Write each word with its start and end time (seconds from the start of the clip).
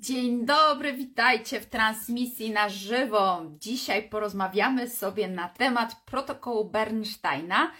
Dzień 0.00 0.46
dobry, 0.46 0.92
witajcie 0.92 1.60
w 1.60 1.66
transmisji 1.66 2.50
na 2.50 2.68
żywo. 2.68 3.42
Dzisiaj 3.58 4.08
porozmawiamy 4.08 4.90
sobie 4.90 5.28
na 5.28 5.48
temat 5.48 5.96
protokołu 6.06 6.70
Bernsteina, 6.70 7.70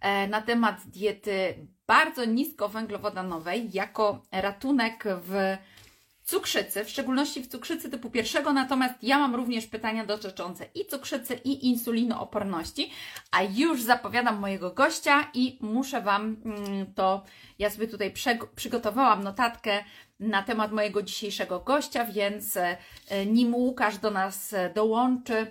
e, 0.00 0.28
na 0.28 0.42
temat 0.42 0.76
diety 0.86 1.54
bardzo 1.86 2.24
niskowęglowodanowej 2.24 3.70
jako 3.72 4.22
ratunek 4.32 5.04
w 5.06 5.56
cukrzycy, 6.24 6.84
w 6.84 6.90
szczególności 6.90 7.42
w 7.42 7.46
cukrzycy 7.46 7.90
typu 7.90 8.10
pierwszego, 8.10 8.52
natomiast 8.52 8.94
ja 9.02 9.18
mam 9.18 9.34
również 9.34 9.66
pytania 9.66 10.06
dotyczące 10.06 10.66
i 10.74 10.86
cukrzycy, 10.86 11.34
i 11.34 11.66
insulinooporności, 11.66 12.90
a 13.30 13.42
już 13.42 13.82
zapowiadam 13.82 14.38
mojego 14.38 14.70
gościa 14.70 15.30
i 15.34 15.58
muszę 15.60 16.00
Wam 16.00 16.36
mm, 16.44 16.94
to, 16.94 17.24
ja 17.58 17.70
sobie 17.70 17.88
tutaj 17.88 18.12
przygotowałam 18.56 19.24
notatkę 19.24 19.84
na 20.20 20.42
temat 20.42 20.72
mojego 20.72 21.02
dzisiejszego 21.02 21.60
gościa, 21.60 22.04
więc 22.04 22.56
e, 22.56 22.76
nim 23.26 23.54
Łukasz 23.54 23.98
do 23.98 24.10
nas 24.10 24.54
dołączy, 24.74 25.46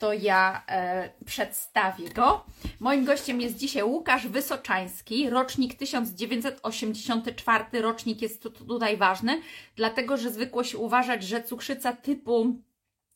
to 0.00 0.12
ja 0.12 0.62
e, 0.68 1.10
przedstawię 1.24 2.10
go. 2.10 2.44
Moim 2.80 3.04
gościem 3.04 3.40
jest 3.40 3.56
dzisiaj 3.56 3.82
Łukasz 3.82 4.28
Wysoczański, 4.28 5.30
rocznik 5.30 5.74
1984. 5.74 7.64
Rocznik 7.82 8.22
jest 8.22 8.42
tutaj 8.42 8.96
ważny, 8.96 9.42
dlatego 9.76 10.16
że 10.16 10.30
zwykło 10.30 10.64
się 10.64 10.78
uważać, 10.78 11.22
że 11.22 11.42
cukrzyca 11.42 11.92
typu, 11.92 12.56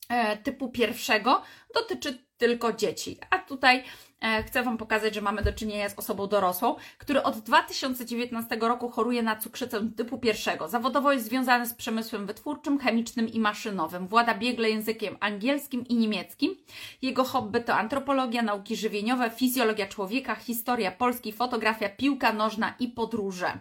e, 0.09 0.37
typu 0.37 0.69
pierwszego 0.69 1.41
dotyczy 1.73 2.24
tylko 2.37 2.73
dzieci. 2.73 3.17
A 3.29 3.37
tutaj 3.37 3.83
e, 4.21 4.43
chcę 4.43 4.63
Wam 4.63 4.77
pokazać, 4.77 5.15
że 5.15 5.21
mamy 5.21 5.43
do 5.43 5.53
czynienia 5.53 5.89
z 5.89 5.99
osobą 5.99 6.27
dorosłą, 6.27 6.75
który 6.97 7.23
od 7.23 7.39
2019 7.39 8.57
roku 8.61 8.89
choruje 8.89 9.23
na 9.23 9.35
cukrzycę 9.35 9.89
typu 9.97 10.17
pierwszego. 10.17 10.67
Zawodowo 10.67 11.11
jest 11.13 11.25
związany 11.25 11.67
z 11.67 11.73
przemysłem 11.73 12.25
wytwórczym, 12.25 12.79
chemicznym 12.79 13.27
i 13.27 13.39
maszynowym. 13.39 14.07
Włada 14.07 14.35
biegle 14.35 14.69
językiem 14.69 15.17
angielskim 15.19 15.87
i 15.87 15.95
niemieckim. 15.95 16.55
Jego 17.01 17.23
hobby 17.23 17.61
to 17.61 17.75
antropologia, 17.75 18.41
nauki 18.41 18.75
żywieniowe, 18.75 19.29
fizjologia 19.29 19.87
człowieka, 19.87 20.35
historia 20.35 20.91
Polski, 20.91 21.31
fotografia, 21.31 21.89
piłka 21.89 22.33
nożna 22.33 22.73
i 22.79 22.87
podróże. 22.87 23.59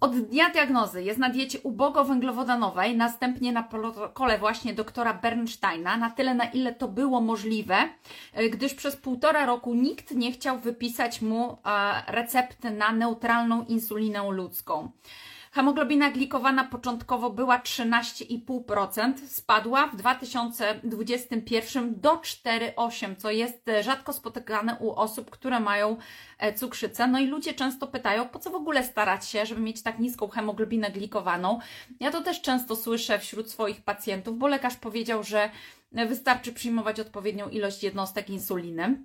Od 0.00 0.16
dnia 0.16 0.50
diagnozy 0.50 1.02
jest 1.02 1.18
na 1.18 1.30
diecie 1.30 1.60
ubogowęglowodanowej, 1.60 2.96
następnie 2.96 3.52
na 3.52 3.62
protokole 3.62 4.38
właśnie 4.38 4.74
doktora 4.74 5.14
Bernsteina, 5.14 5.96
na 5.96 6.10
tyle 6.10 6.34
na 6.34 6.44
ile 6.44 6.74
to 6.74 6.88
było 6.88 7.20
możliwe, 7.20 7.76
e, 8.32 8.48
gdyż 8.48 8.74
przez 8.74 8.96
półtora 8.96 9.46
roku 9.46 9.74
nikt 9.74 10.10
nie 10.10 10.32
chciał 10.32 10.58
wypisać 10.58 11.22
mu 11.22 11.52
e, 11.52 12.12
recepty 12.12 12.70
na 12.70 12.92
neutralną 12.92 13.64
insulinę 13.64 14.30
ludzką. 14.30 14.90
Hemoglobina 15.56 16.10
glikowana 16.10 16.64
początkowo 16.64 17.30
była 17.30 17.58
13,5%, 17.58 19.12
spadła 19.26 19.86
w 19.86 19.96
2021 19.96 22.00
do 22.00 22.16
4,8%, 22.16 23.16
co 23.16 23.30
jest 23.30 23.70
rzadko 23.80 24.12
spotykane 24.12 24.76
u 24.80 24.90
osób, 24.90 25.30
które 25.30 25.60
mają 25.60 25.96
e, 26.38 26.54
cukrzycę. 26.54 27.06
No 27.06 27.18
i 27.18 27.26
ludzie 27.26 27.54
często 27.54 27.86
pytają, 27.86 28.28
po 28.28 28.38
co 28.38 28.50
w 28.50 28.54
ogóle 28.54 28.84
starać 28.84 29.28
się, 29.28 29.46
żeby 29.46 29.60
mieć 29.60 29.82
tak 29.82 29.98
niską 29.98 30.28
hemoglobinę 30.28 30.90
glikowaną. 30.90 31.58
Ja 32.00 32.10
to 32.10 32.22
też 32.22 32.42
często 32.42 32.76
słyszę 32.76 33.18
wśród 33.18 33.50
swoich 33.50 33.84
pacjentów, 33.84 34.38
bo 34.38 34.48
lekarz 34.48 34.76
powiedział, 34.76 35.22
że 35.22 35.50
wystarczy 35.92 36.52
przyjmować 36.52 37.00
odpowiednią 37.00 37.48
ilość 37.48 37.82
jednostek 37.82 38.30
insuliny. 38.30 39.04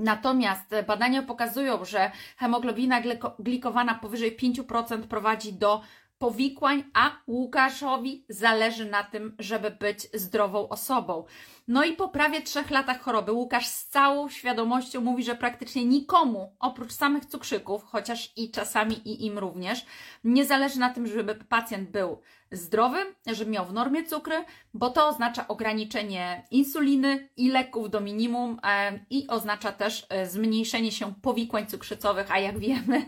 Natomiast 0.00 0.74
badania 0.86 1.22
pokazują, 1.22 1.84
że 1.84 2.10
hemoglobina 2.36 3.00
glikowana 3.38 3.94
powyżej 3.94 4.36
5% 4.36 5.02
prowadzi 5.02 5.52
do 5.52 5.82
powikłań, 6.20 6.84
a 6.94 7.16
Łukaszowi 7.26 8.24
zależy 8.28 8.84
na 8.84 9.04
tym, 9.04 9.34
żeby 9.38 9.70
być 9.70 10.08
zdrową 10.14 10.68
osobą. 10.68 11.24
No 11.68 11.84
i 11.84 11.92
po 11.92 12.08
prawie 12.08 12.42
trzech 12.42 12.70
latach 12.70 13.00
choroby 13.00 13.32
Łukasz 13.32 13.66
z 13.66 13.86
całą 13.86 14.28
świadomością 14.28 15.00
mówi, 15.00 15.24
że 15.24 15.34
praktycznie 15.34 15.84
nikomu, 15.84 16.56
oprócz 16.58 16.92
samych 16.92 17.24
cukrzyków, 17.26 17.84
chociaż 17.84 18.32
i 18.36 18.50
czasami 18.50 18.94
i 19.08 19.26
im 19.26 19.38
również, 19.38 19.86
nie 20.24 20.44
zależy 20.44 20.78
na 20.78 20.90
tym, 20.90 21.06
żeby 21.06 21.34
pacjent 21.34 21.90
był 21.90 22.20
zdrowy, 22.52 22.98
żeby 23.26 23.50
miał 23.50 23.66
w 23.66 23.72
normie 23.72 24.04
cukry, 24.04 24.44
bo 24.74 24.90
to 24.90 25.08
oznacza 25.08 25.48
ograniczenie 25.48 26.46
insuliny 26.50 27.28
i 27.36 27.50
leków 27.50 27.90
do 27.90 28.00
minimum 28.00 28.60
e, 28.64 29.00
i 29.10 29.26
oznacza 29.28 29.72
też 29.72 30.06
e, 30.08 30.26
zmniejszenie 30.26 30.92
się 30.92 31.14
powikłań 31.22 31.66
cukrzycowych, 31.66 32.32
a 32.32 32.38
jak 32.38 32.58
wiemy, 32.58 33.06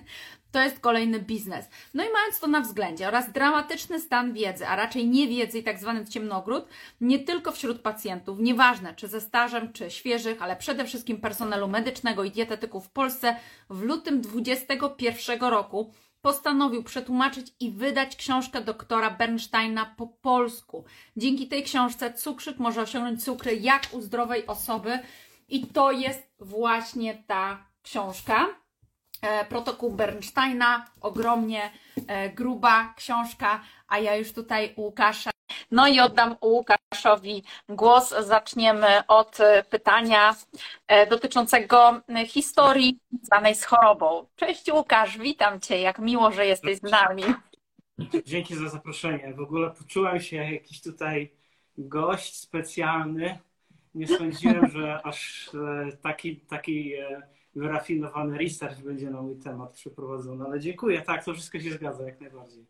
to 0.52 0.60
jest 0.60 0.80
kolejny 0.80 1.20
biznes. 1.20 1.68
No 1.94 2.04
i 2.04 2.12
mając 2.12 2.40
to 2.40 2.46
na 2.46 2.60
względzie 2.60 3.08
oraz 3.08 3.32
dramatyczny 3.32 4.00
stan 4.00 4.32
wiedzy, 4.32 4.66
a 4.66 4.76
raczej 4.76 5.08
niewiedzy 5.08 5.58
i 5.58 5.62
tak 5.62 5.78
zwany 5.78 6.06
ciemnogród, 6.06 6.64
nie 7.00 7.18
tylko 7.18 7.52
wśród 7.52 7.80
pacjentów, 7.80 8.38
nieważne 8.40 8.94
czy 8.94 9.08
ze 9.08 9.20
stażem, 9.20 9.72
czy 9.72 9.90
świeżych, 9.90 10.42
ale 10.42 10.56
przede 10.56 10.84
wszystkim 10.84 11.20
personelu 11.20 11.68
medycznego 11.68 12.24
i 12.24 12.30
dietetyków 12.30 12.86
w 12.86 12.90
Polsce, 12.90 13.36
w 13.70 13.82
lutym 13.82 14.20
2021 14.20 15.40
roku 15.40 15.92
postanowił 16.22 16.82
przetłumaczyć 16.82 17.46
i 17.60 17.70
wydać 17.70 18.16
książkę 18.16 18.60
doktora 18.60 19.10
Bernsteina 19.10 19.94
po 19.96 20.06
polsku. 20.06 20.84
Dzięki 21.16 21.48
tej 21.48 21.62
książce 21.62 22.12
cukrzyk 22.12 22.58
może 22.58 22.82
osiągnąć 22.82 23.24
cukry 23.24 23.56
jak 23.56 23.82
u 23.92 24.00
zdrowej 24.00 24.46
osoby 24.46 24.98
i 25.48 25.66
to 25.66 25.92
jest 25.92 26.32
właśnie 26.40 27.22
ta 27.26 27.66
książka. 27.82 28.61
E, 29.22 29.44
protokół 29.44 29.92
Bernsteina, 29.92 30.86
ogromnie 31.00 31.70
e, 32.06 32.30
gruba 32.30 32.94
książka, 32.96 33.60
a 33.88 33.98
ja 33.98 34.16
już 34.16 34.32
tutaj 34.32 34.74
Łukasza. 34.76 35.30
No 35.70 35.88
i 35.88 36.00
oddam 36.00 36.36
Łukaszowi 36.42 37.42
głos. 37.68 38.14
Zaczniemy 38.20 39.06
od 39.08 39.40
e, 39.40 39.64
pytania 39.70 40.34
dotyczącego 41.10 42.00
historii 42.26 42.98
zwanej 43.22 43.54
z 43.54 43.64
chorobą. 43.64 44.26
Cześć 44.36 44.72
Łukasz, 44.72 45.18
witam 45.18 45.60
Cię, 45.60 45.80
jak 45.80 45.98
miło, 45.98 46.32
że 46.32 46.46
jesteś 46.46 46.78
z 46.78 46.82
nami. 46.82 47.22
Dzięki 48.24 48.54
za 48.56 48.68
zaproszenie. 48.68 49.34
W 49.34 49.40
ogóle 49.40 49.70
poczułem 49.70 50.20
się 50.20 50.36
jak 50.36 50.52
jakiś 50.52 50.82
tutaj 50.82 51.32
gość 51.78 52.36
specjalny. 52.36 53.38
Nie 53.94 54.08
sądziłem, 54.08 54.70
że 54.70 55.00
aż 55.04 55.50
taki, 56.02 56.36
taki 56.36 56.92
wyrafinowany 57.54 58.38
research 58.38 58.80
będzie 58.80 59.10
na 59.10 59.22
mój 59.22 59.36
temat 59.36 59.72
przeprowadzony, 59.72 60.44
ale 60.44 60.60
dziękuję, 60.60 61.02
tak, 61.02 61.24
to 61.24 61.34
wszystko 61.34 61.60
się 61.60 61.70
zgadza 61.70 62.04
jak 62.04 62.20
najbardziej. 62.20 62.66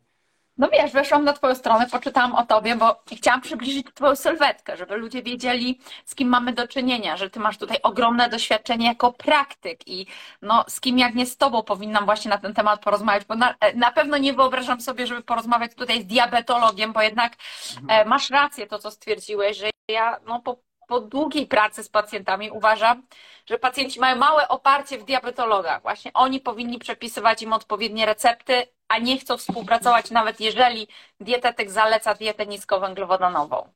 No 0.59 0.69
wiesz, 0.73 0.93
weszłam 0.93 1.25
na 1.25 1.33
Twoją 1.33 1.55
stronę, 1.55 1.87
poczytałam 1.91 2.35
o 2.35 2.47
Tobie, 2.47 2.77
bo 2.77 3.03
chciałam 3.13 3.41
przybliżyć 3.41 3.87
Twoją 3.95 4.17
sylwetkę, 4.17 4.77
żeby 4.77 4.97
ludzie 4.97 5.23
wiedzieli, 5.23 5.81
z 6.05 6.15
kim 6.15 6.29
mamy 6.29 6.53
do 6.53 6.69
czynienia, 6.69 7.17
że 7.17 7.31
Ty 7.31 7.41
masz 7.41 7.59
tutaj 7.59 7.79
ogromne 7.83 8.29
doświadczenie 8.29 8.87
jako 8.87 9.13
praktyk 9.13 9.89
i 9.89 10.07
no, 10.43 10.65
z 10.69 10.81
kim 10.81 10.99
jak 10.99 11.15
nie 11.15 11.27
z 11.27 11.37
Tobą 11.37 11.63
powinnam 11.63 12.05
właśnie 12.05 12.29
na 12.29 12.39
ten 12.39 12.55
temat 12.55 12.83
porozmawiać, 12.83 13.25
bo 13.25 13.35
na, 13.35 13.55
na 13.75 13.93
pewno 13.93 14.19
nie 14.19 14.33
wyobrażam 14.33 14.81
sobie, 14.81 15.07
żeby 15.07 15.23
porozmawiać 15.23 15.75
tutaj 15.75 16.03
z 16.03 16.07
diabetologiem, 16.07 16.93
bo 16.93 17.03
jednak 17.03 17.33
mhm. 17.81 18.07
e, 18.07 18.09
masz 18.09 18.31
rację 18.31 18.67
to, 18.67 18.79
co 18.79 18.91
stwierdziłeś, 18.91 19.59
że 19.59 19.71
ja 19.89 20.17
no, 20.27 20.41
po 20.41 20.72
po 20.93 21.01
długiej 21.01 21.47
pracy 21.47 21.85
z 21.85 21.89
pacjentami 21.89 22.51
uważam, 22.51 23.03
że 23.47 23.59
pacjenci 23.59 24.01
mają 24.01 24.17
małe 24.17 24.49
oparcie 24.49 24.99
w 24.99 25.05
diabetologach. 25.05 25.83
Właśnie 25.83 26.13
oni 26.13 26.41
powinni 26.41 26.79
przepisywać 26.79 27.43
im 27.43 27.53
odpowiednie 27.53 28.07
recepty, 28.07 28.67
a 28.89 28.99
nie 28.99 29.19
chcą 29.19 29.37
współpracować, 29.37 30.11
nawet 30.11 30.41
jeżeli 30.41 30.89
dietetyk 31.21 31.71
zaleca 31.71 32.15
dietę 32.15 32.47
niskowęglowodanową. 32.47 33.73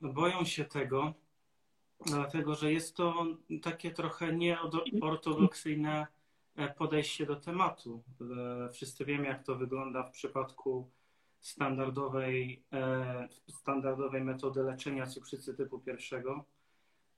No 0.00 0.12
boją 0.12 0.44
się 0.44 0.64
tego, 0.64 1.12
dlatego 2.06 2.54
że 2.54 2.72
jest 2.72 2.96
to 2.96 3.26
takie 3.62 3.90
trochę 3.90 4.32
nieortodoksyjne 4.32 6.06
podejście 6.78 7.26
do 7.26 7.36
tematu. 7.36 8.02
Wszyscy 8.72 9.04
wiemy, 9.04 9.26
jak 9.26 9.44
to 9.44 9.54
wygląda 9.54 10.02
w 10.02 10.10
przypadku 10.10 10.90
standardowej, 11.46 12.62
e, 12.72 13.28
standardowej 13.48 14.24
metody 14.24 14.62
leczenia 14.62 15.06
cukrzycy 15.06 15.54
typu 15.54 15.78
pierwszego. 15.78 16.44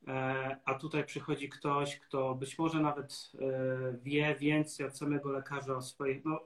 E, 0.08 0.56
a 0.64 0.74
tutaj 0.74 1.04
przychodzi 1.04 1.48
ktoś, 1.48 1.98
kto 1.98 2.34
być 2.34 2.58
może 2.58 2.80
nawet 2.80 3.32
e, 3.34 3.98
wie 4.02 4.36
więcej 4.36 4.86
od 4.86 4.98
samego 4.98 5.32
lekarza 5.32 5.76
o 5.76 5.82
swojej, 5.82 6.22
no, 6.24 6.40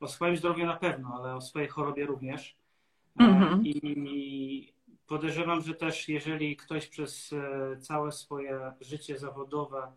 o 0.00 0.08
swoim 0.08 0.36
zdrowiu 0.36 0.66
na 0.66 0.76
pewno, 0.76 1.14
ale 1.18 1.34
o 1.34 1.40
swojej 1.40 1.68
chorobie 1.68 2.06
również. 2.06 2.56
Mhm. 3.18 3.66
I 3.66 4.72
podejrzewam, 5.06 5.62
że 5.62 5.74
też 5.74 6.08
jeżeli 6.08 6.56
ktoś 6.56 6.86
przez 6.86 7.34
całe 7.80 8.12
swoje 8.12 8.72
życie 8.80 9.18
zawodowe 9.18 9.92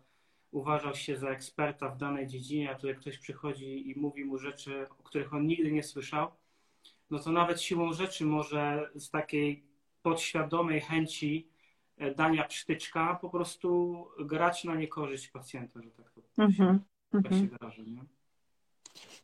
uważał 0.50 0.94
się 0.94 1.16
za 1.16 1.28
eksperta 1.28 1.88
w 1.88 1.98
danej 1.98 2.26
dziedzinie, 2.26 2.70
a 2.70 2.74
tutaj 2.74 2.96
ktoś 2.96 3.18
przychodzi 3.18 3.90
i 3.90 4.00
mówi 4.00 4.24
mu 4.24 4.38
rzeczy, 4.38 4.86
o 4.98 5.02
których 5.02 5.34
on 5.34 5.46
nigdy 5.46 5.72
nie 5.72 5.82
słyszał, 5.82 6.30
no 7.12 7.18
to 7.18 7.32
nawet 7.32 7.62
siłą 7.62 7.92
rzeczy 7.92 8.26
może 8.26 8.90
z 8.94 9.10
takiej 9.10 9.64
podświadomej 10.02 10.80
chęci 10.80 11.48
e, 11.96 12.14
dania 12.14 12.44
psztyczka 12.44 13.18
po 13.20 13.30
prostu 13.30 13.96
grać 14.20 14.64
na 14.64 14.74
niekorzyść 14.74 15.28
pacjenta, 15.28 15.82
że 15.82 15.90
tak 15.90 16.10
to 16.10 16.22
mm 16.38 16.52
-hmm. 16.52 16.78
tak 17.22 17.32
się 17.32 17.46
wyrażę. 17.46 17.82
Nie? 17.82 18.04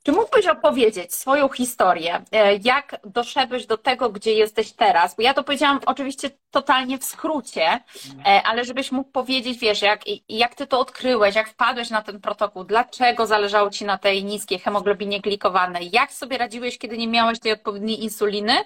Czy 0.08 0.12
mógłbyś 0.12 0.46
opowiedzieć 0.46 1.14
swoją 1.14 1.49
historię? 1.49 2.22
E, 2.32 2.56
jak 2.56 3.00
doszedłeś 3.05 3.66
do 3.66 3.78
tego, 3.78 4.10
gdzie 4.10 4.32
jesteś 4.32 4.72
teraz? 4.72 5.14
Bo 5.14 5.22
ja 5.22 5.34
to 5.34 5.44
powiedziałam 5.44 5.81
oczywiście 5.87 6.31
totalnie 6.50 6.99
w 6.99 7.05
skrócie, 7.05 7.81
e, 8.26 8.43
ale 8.43 8.64
żebyś 8.64 8.93
mógł 8.93 9.10
powiedzieć, 9.10 9.58
wiesz, 9.58 9.82
jak, 9.82 10.00
jak 10.28 10.55
ty 10.55 10.66
to 10.66 10.81
odkryłeś, 10.81 11.34
jak 11.34 11.49
wpadłeś 11.49 11.90
na 11.90 12.02
ten 12.02 12.20
protokół, 12.20 12.64
dlaczego 12.64 13.26
zależało 13.26 13.70
ci 13.70 13.84
na 13.84 13.99
tej 13.99 14.25
niskiej 14.25 14.58
hemoglobinie 14.58 15.20
glikowanej, 15.20 15.90
jak 15.93 16.12
sobie 16.12 16.38
radziłeś, 16.38 16.78
kiedy 16.78 16.99
nie 16.99 17.08
miałeś 17.08 17.40
tej 17.40 17.52
odpowiedniej 17.52 18.02
insuliny, 18.02 18.56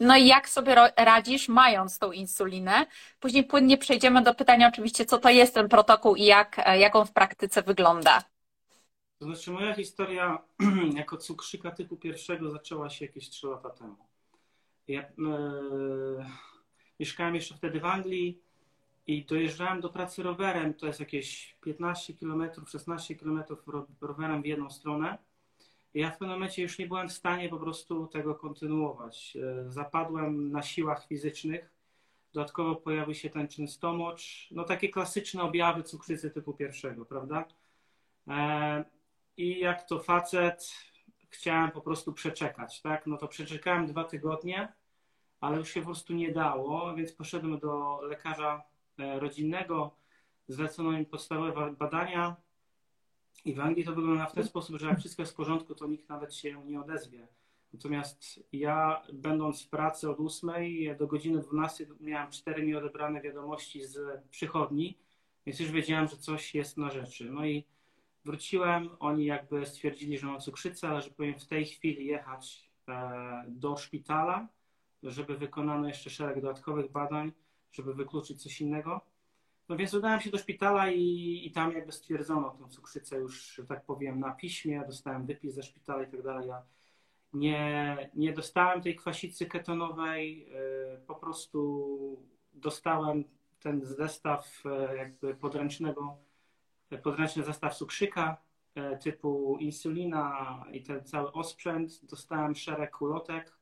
no 0.00 0.16
i 0.16 0.26
jak 0.26 0.48
sobie 0.48 0.74
radzisz, 0.96 1.48
mając 1.48 1.98
tą 1.98 2.12
insulinę. 2.12 2.86
Później 3.20 3.44
płynnie 3.44 3.78
przejdziemy 3.78 4.22
do 4.22 4.34
pytania 4.34 4.68
oczywiście, 4.68 5.04
co 5.04 5.18
to 5.18 5.28
jest 5.30 5.54
ten 5.54 5.68
protokół 5.68 6.16
i 6.16 6.24
jak, 6.24 6.56
e, 6.64 6.78
jak 6.78 6.96
on 6.96 7.06
w 7.06 7.12
praktyce 7.12 7.62
wygląda. 7.62 8.33
To 9.18 9.24
znaczy 9.24 9.50
moja 9.50 9.74
historia 9.74 10.38
jako 10.96 11.16
cukrzyka 11.16 11.70
typu 11.70 11.96
pierwszego 11.96 12.50
zaczęła 12.50 12.90
się 12.90 13.04
jakieś 13.04 13.28
3 13.28 13.46
lata 13.46 13.70
temu. 13.70 13.96
Ja 14.88 15.02
e, 15.02 15.10
mieszkałem 17.00 17.34
jeszcze 17.34 17.54
wtedy 17.54 17.80
w 17.80 17.84
Anglii 17.84 18.42
i 19.06 19.24
dojeżdżałem 19.24 19.80
do 19.80 19.88
pracy 19.88 20.22
rowerem, 20.22 20.74
to 20.74 20.86
jest 20.86 21.00
jakieś 21.00 21.56
15 21.60 22.14
km, 22.14 22.50
16 22.66 23.14
km 23.14 23.44
rowerem 24.00 24.42
w 24.42 24.46
jedną 24.46 24.70
stronę. 24.70 25.18
Ja 25.94 26.10
w 26.10 26.18
pewnym 26.18 26.30
momencie 26.30 26.62
już 26.62 26.78
nie 26.78 26.86
byłem 26.86 27.08
w 27.08 27.12
stanie 27.12 27.48
po 27.48 27.56
prostu 27.58 28.06
tego 28.06 28.34
kontynuować. 28.34 29.36
E, 29.36 29.72
zapadłem 29.72 30.50
na 30.50 30.62
siłach 30.62 31.06
fizycznych. 31.06 31.70
Dodatkowo 32.32 32.76
pojawił 32.76 33.14
się 33.14 33.30
ten 33.30 33.48
czyn 33.48 33.68
stomocz. 33.68 34.48
No 34.50 34.64
takie 34.64 34.88
klasyczne 34.88 35.42
objawy 35.42 35.82
cukrzycy 35.82 36.30
typu 36.30 36.54
pierwszego, 36.54 37.04
prawda? 37.04 37.44
E, 38.28 38.84
i 39.36 39.58
jak 39.58 39.88
to 39.88 39.98
facet 39.98 40.74
chciałem 41.28 41.70
po 41.70 41.80
prostu 41.80 42.12
przeczekać, 42.12 42.82
tak? 42.82 43.06
No 43.06 43.16
to 43.16 43.28
przeczekałem 43.28 43.86
dwa 43.86 44.04
tygodnie, 44.04 44.72
ale 45.40 45.58
już 45.58 45.70
się 45.70 45.80
po 45.80 45.86
prostu 45.86 46.14
nie 46.14 46.32
dało, 46.32 46.94
więc 46.94 47.12
poszedłem 47.12 47.58
do 47.58 48.00
lekarza 48.02 48.62
e, 48.98 49.20
rodzinnego, 49.20 49.96
zlecono 50.48 50.92
mi 50.92 51.06
podstawowe 51.06 51.72
badania 51.78 52.36
i 53.44 53.54
w 53.54 53.60
Anglii 53.60 53.84
to 53.84 53.94
wygląda 53.94 54.26
w 54.26 54.34
ten 54.34 54.44
sposób, 54.44 54.76
że 54.76 54.86
jak 54.86 54.98
wszystko 54.98 55.22
jest 55.22 55.32
w 55.32 55.36
porządku, 55.36 55.74
to 55.74 55.86
nikt 55.86 56.08
nawet 56.08 56.34
się 56.34 56.64
nie 56.64 56.80
odezwie. 56.80 57.28
Natomiast 57.72 58.40
ja, 58.52 59.02
będąc 59.12 59.62
w 59.62 59.68
pracy 59.68 60.10
od 60.10 60.20
8 60.20 60.50
do 60.98 61.06
godziny 61.06 61.40
12, 61.40 61.86
miałem 62.00 62.30
cztery 62.30 62.66
nieodebrane 62.66 63.20
wiadomości 63.20 63.84
z 63.84 64.22
przychodni, 64.30 64.98
więc 65.46 65.60
już 65.60 65.70
wiedziałem, 65.70 66.08
że 66.08 66.16
coś 66.16 66.54
jest 66.54 66.76
na 66.76 66.90
rzeczy. 66.90 67.30
No 67.30 67.46
i 67.46 67.64
Wróciłem, 68.24 68.90
oni 68.98 69.24
jakby 69.24 69.66
stwierdzili, 69.66 70.18
że 70.18 70.26
mam 70.26 70.40
cukrzycę, 70.40 70.88
ale 70.88 71.02
że 71.02 71.10
powinien 71.10 71.40
w 71.40 71.46
tej 71.46 71.64
chwili 71.64 72.06
jechać 72.06 72.70
e, 72.88 73.44
do 73.48 73.76
szpitala, 73.76 74.48
żeby 75.02 75.38
wykonano 75.38 75.88
jeszcze 75.88 76.10
szereg 76.10 76.40
dodatkowych 76.40 76.92
badań, 76.92 77.32
żeby 77.72 77.94
wykluczyć 77.94 78.42
coś 78.42 78.60
innego. 78.60 79.00
No 79.68 79.76
więc 79.76 79.94
udałem 79.94 80.20
się 80.20 80.30
do 80.30 80.38
szpitala 80.38 80.90
i, 80.90 81.42
i 81.46 81.52
tam 81.52 81.72
jakby 81.72 81.92
stwierdzono 81.92 82.50
tę 82.50 82.68
cukrzycę 82.68 83.16
już, 83.16 83.54
że 83.54 83.66
tak 83.66 83.84
powiem, 83.84 84.20
na 84.20 84.30
piśmie, 84.30 84.84
dostałem 84.86 85.26
wypis 85.26 85.54
ze 85.54 85.62
szpitala 85.62 86.02
i 86.02 86.10
tak 86.10 86.22
dalej. 86.22 86.48
Ja 86.48 86.62
nie, 87.32 88.10
nie 88.14 88.32
dostałem 88.32 88.82
tej 88.82 88.96
kwasicy 88.96 89.46
ketonowej, 89.46 90.48
e, 90.52 90.98
po 91.06 91.14
prostu 91.14 92.22
dostałem 92.52 93.24
ten 93.60 93.84
zestaw 93.84 94.62
e, 94.66 94.96
jakby 94.96 95.34
podręcznego 95.34 96.16
podręczny 97.02 97.42
zestaw 97.42 97.76
cukrzyka 97.76 98.36
e, 98.74 98.96
typu 98.96 99.58
insulina 99.60 100.64
i 100.72 100.82
ten 100.82 101.04
cały 101.04 101.32
osprzęt. 101.32 102.00
Dostałem 102.04 102.54
szereg 102.54 102.90
kulotek 102.90 103.56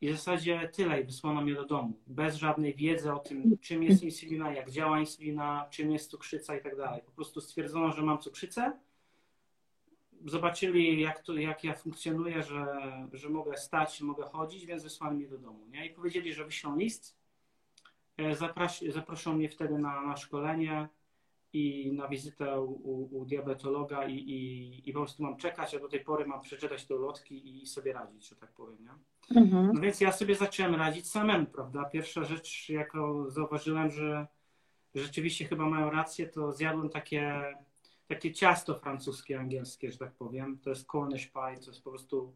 i 0.00 0.08
w 0.08 0.12
zasadzie 0.16 0.68
tyle 0.68 1.00
i 1.00 1.04
wysłano 1.04 1.40
mnie 1.40 1.54
do 1.54 1.64
domu. 1.64 2.00
Bez 2.06 2.36
żadnej 2.36 2.74
wiedzy 2.74 3.12
o 3.12 3.18
tym, 3.18 3.58
czym 3.58 3.82
jest 3.82 4.02
insulina, 4.02 4.52
jak 4.52 4.70
działa 4.70 5.00
insulina, 5.00 5.66
czym 5.70 5.92
jest 5.92 6.10
cukrzyca 6.10 6.56
i 6.56 6.62
tak 6.62 6.76
dalej. 6.76 7.02
Po 7.06 7.12
prostu 7.12 7.40
stwierdzono, 7.40 7.92
że 7.92 8.02
mam 8.02 8.18
cukrzycę. 8.18 8.78
Zobaczyli, 10.26 11.00
jak, 11.00 11.22
to, 11.22 11.34
jak 11.34 11.64
ja 11.64 11.74
funkcjonuję, 11.74 12.42
że, 12.42 12.66
że 13.12 13.28
mogę 13.28 13.56
stać, 13.56 14.00
mogę 14.00 14.24
chodzić, 14.24 14.66
więc 14.66 14.82
wysłali 14.82 15.16
mnie 15.16 15.28
do 15.28 15.38
domu. 15.38 15.66
Nie? 15.66 15.86
I 15.86 15.90
powiedzieli, 15.90 16.32
że 16.32 16.44
wyślą 16.44 16.76
list. 16.76 17.16
E, 18.16 18.34
Zaprasz, 18.34 18.80
zaproszą 18.80 19.32
mnie 19.34 19.48
wtedy 19.48 19.78
na, 19.78 20.02
na 20.02 20.16
szkolenie 20.16 20.88
i 21.54 21.92
na 21.92 22.08
wizytę 22.08 22.60
u, 22.60 23.18
u 23.18 23.24
diabetologa 23.24 24.06
i, 24.06 24.14
i, 24.14 24.90
i, 24.90 24.92
po 24.92 24.98
prostu 24.98 25.22
mam 25.22 25.36
czekać, 25.36 25.74
a 25.74 25.78
do 25.78 25.88
tej 25.88 26.00
pory 26.00 26.26
mam 26.26 26.40
przeczytać 26.40 26.86
te 26.86 26.94
ulotki 26.94 27.62
i 27.62 27.66
sobie 27.66 27.92
radzić, 27.92 28.28
że 28.28 28.36
tak 28.36 28.52
powiem. 28.52 28.78
Nie? 28.84 29.40
Mhm. 29.40 29.70
No 29.74 29.80
więc 29.80 30.00
ja 30.00 30.12
sobie 30.12 30.34
zacząłem 30.34 30.74
radzić 30.74 31.10
samemu, 31.10 31.46
prawda? 31.46 31.84
Pierwsza 31.84 32.24
rzecz, 32.24 32.68
jaką 32.68 33.30
zauważyłem, 33.30 33.90
że 33.90 34.26
rzeczywiście 34.94 35.44
chyba 35.44 35.66
mają 35.66 35.90
rację, 35.90 36.26
to 36.26 36.52
zjadłem 36.52 36.90
takie, 36.90 37.42
takie 38.06 38.32
ciasto 38.32 38.74
francuskie, 38.74 39.40
angielskie, 39.40 39.92
że 39.92 39.98
tak 39.98 40.12
powiem. 40.12 40.58
To 40.58 40.70
jest 40.70 40.86
Cornish 40.86 41.26
pie, 41.26 41.60
to 41.64 41.70
jest 41.70 41.84
po 41.84 41.90
prostu 41.90 42.32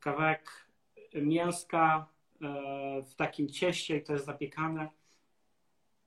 kawałek 0.00 0.68
mięska 1.14 2.06
e, 2.42 3.02
w 3.02 3.14
takim 3.14 3.48
cieście 3.48 3.96
i 3.96 4.02
to 4.02 4.12
jest 4.12 4.26
zapiekane 4.26 4.88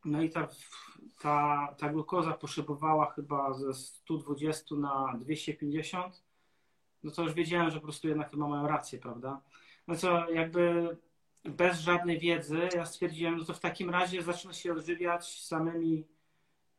no 0.05 0.21
i 0.21 0.29
ta, 0.29 0.47
ta, 1.21 1.67
ta 1.77 1.89
glukoza 1.89 2.31
potrzebowała 2.31 3.11
chyba 3.11 3.53
ze 3.53 3.73
120 3.73 4.75
na 4.75 5.17
250. 5.19 6.23
No 7.03 7.11
to 7.11 7.23
już 7.23 7.33
wiedziałem, 7.33 7.69
że 7.69 7.79
po 7.79 7.83
prostu 7.83 8.07
jednak 8.07 8.31
chyba 8.31 8.47
mają 8.47 8.67
rację, 8.67 8.99
prawda? 8.99 9.41
No 9.87 9.95
co, 9.95 10.29
jakby 10.29 10.97
bez 11.43 11.79
żadnej 11.79 12.19
wiedzy 12.19 12.69
ja 12.75 12.85
stwierdziłem, 12.85 13.37
no 13.37 13.45
to 13.45 13.53
w 13.53 13.59
takim 13.59 13.89
razie 13.89 14.23
zacznę 14.23 14.53
się 14.53 14.71
odżywiać 14.71 15.43
samymi 15.45 16.07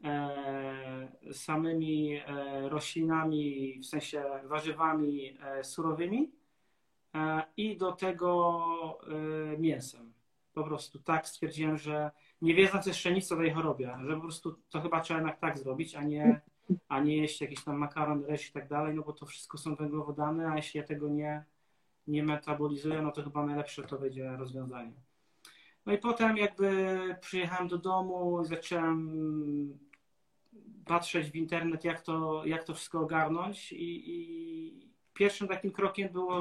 e, 0.05 1.13
samymi 1.33 2.17
e, 2.17 2.69
roślinami, 2.69 3.79
w 3.83 3.87
sensie 3.87 4.25
warzywami 4.45 5.39
e, 5.41 5.65
surowymi 5.65 6.33
e, 7.15 7.43
i 7.57 7.77
do 7.77 7.93
tego 7.93 8.99
e, 9.55 9.59
mięsem. 9.59 10.13
Po 10.55 10.65
prostu 10.65 10.99
tak 10.99 11.29
stwierdziłem, 11.29 11.79
że 11.79 12.11
nie 12.43 12.55
wiedząc 12.55 12.87
jeszcze 12.87 13.13
nic 13.13 13.33
o 13.33 13.37
tej 13.37 13.51
chorobie, 13.51 13.97
że 14.07 14.15
po 14.15 14.21
prostu 14.21 14.59
to 14.71 14.81
chyba 14.81 15.01
trzeba 15.01 15.21
jednak 15.21 15.41
tak 15.41 15.59
zrobić, 15.59 15.95
a 15.95 16.03
nie, 16.03 16.41
a 16.89 17.01
nie 17.01 17.17
jeść 17.17 17.41
jakiś 17.41 17.65
tam 17.65 17.77
makaron, 17.77 18.25
ryż 18.25 18.49
i 18.49 18.53
tak 18.53 18.69
dalej, 18.69 18.95
no 18.95 19.03
bo 19.03 19.13
to 19.13 19.27
wszystko 19.27 19.59
są 19.59 19.75
węglowodany, 19.75 20.49
a 20.51 20.57
jeśli 20.57 20.81
ja 20.81 20.87
tego 20.87 21.09
nie, 21.09 21.45
nie 22.07 22.23
metabolizuję, 22.23 23.03
no 23.03 23.13
to 23.13 23.23
chyba 23.23 23.47
najlepsze 23.47 23.83
to 23.83 23.99
będzie 23.99 24.37
rozwiązanie. 24.37 24.93
No 25.87 25.93
i 25.93 25.99
potem 25.99 26.37
jakby 26.37 26.97
przyjechałem 27.21 27.69
do 27.69 27.79
domu, 27.79 28.45
zacząłem 28.45 29.79
patrzeć 30.85 31.31
w 31.31 31.37
internet, 31.37 31.85
jak 31.85 32.01
to, 32.01 32.43
jak 32.47 32.65
to 32.65 32.75
wszystko 32.75 33.01
ogarnąć 33.01 33.73
i, 33.73 34.11
i 34.11 34.92
pierwszym 35.15 35.49
takim 35.49 35.73
krokiem 35.73 36.09
było 36.09 36.41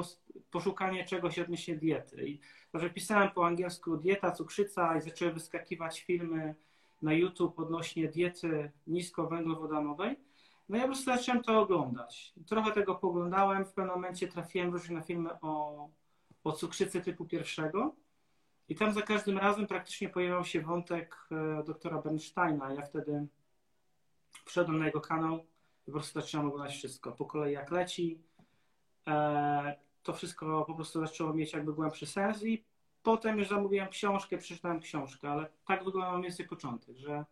poszukanie 0.50 1.04
czegoś 1.04 1.38
odnośnie 1.38 1.76
diety. 1.76 2.28
I 2.28 2.40
że 2.74 2.90
pisałem 2.90 3.30
po 3.30 3.46
angielsku 3.46 3.96
dieta, 3.96 4.30
cukrzyca 4.30 4.96
i 4.96 5.00
zaczęły 5.00 5.32
wyskakiwać 5.32 6.00
filmy 6.00 6.54
na 7.02 7.12
YouTube 7.12 7.58
odnośnie 7.58 8.08
diety 8.08 8.70
niskowęglowodanowej. 8.86 10.16
No 10.68 10.76
ja 10.76 10.82
po 10.82 10.88
prostu 10.88 11.04
zacząłem 11.04 11.42
to 11.42 11.60
oglądać. 11.60 12.34
Trochę 12.46 12.72
tego 12.72 12.94
poglądałem, 12.94 13.64
w 13.64 13.72
pewnym 13.72 13.94
momencie 13.94 14.28
trafiłem 14.28 14.70
właśnie 14.70 14.96
na 14.96 15.02
filmy 15.02 15.30
o, 15.40 15.88
o 16.44 16.52
cukrzycy 16.52 17.00
typu 17.00 17.24
pierwszego. 17.24 17.94
I 18.68 18.74
tam 18.74 18.92
za 18.92 19.02
każdym 19.02 19.38
razem 19.38 19.66
praktycznie 19.66 20.08
pojawiał 20.08 20.44
się 20.44 20.60
wątek 20.60 21.16
e, 21.30 21.62
doktora 21.64 22.02
Bernsteina. 22.02 22.74
Ja 22.74 22.82
wtedy 22.82 23.26
wszedłem 24.44 24.78
na 24.78 24.86
jego 24.86 25.00
kanał 25.00 25.36
i 25.82 25.86
po 25.86 25.92
prostu 25.92 26.20
zacząłem 26.20 26.46
oglądać 26.46 26.74
wszystko. 26.74 27.12
Po 27.12 27.24
kolei 27.24 27.52
jak 27.52 27.70
leci, 27.70 28.18
to 30.02 30.12
wszystko 30.12 30.64
po 30.64 30.74
prostu 30.74 31.06
zaczęło 31.06 31.34
mieć 31.34 31.52
jakby 31.52 31.72
głębszy 31.72 32.06
sens 32.06 32.44
i 32.44 32.64
potem 33.02 33.38
już 33.38 33.48
zamówiłem 33.48 33.88
książkę, 33.88 34.38
przeczytałem 34.38 34.80
książkę, 34.80 35.30
ale 35.30 35.46
tak 35.66 35.84
wyglądał 35.84 36.12
mniej 36.12 36.30
więcej 36.30 36.48
początek, 36.48 36.96
że, 36.96 37.24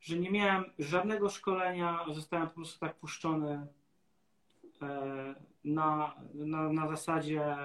że 0.00 0.18
nie 0.18 0.30
miałem 0.30 0.64
żadnego 0.78 1.28
szkolenia, 1.28 2.04
zostałem 2.14 2.48
po 2.48 2.54
prostu 2.54 2.80
tak 2.80 2.94
puszczony 2.94 3.66
e, 4.82 5.34
na, 5.64 6.14
na, 6.34 6.72
na 6.72 6.88
zasadzie 6.88 7.56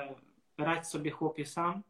radź 0.58 0.88
sobie 0.88 1.12
chłopie 1.12 1.46
sam 1.46 1.82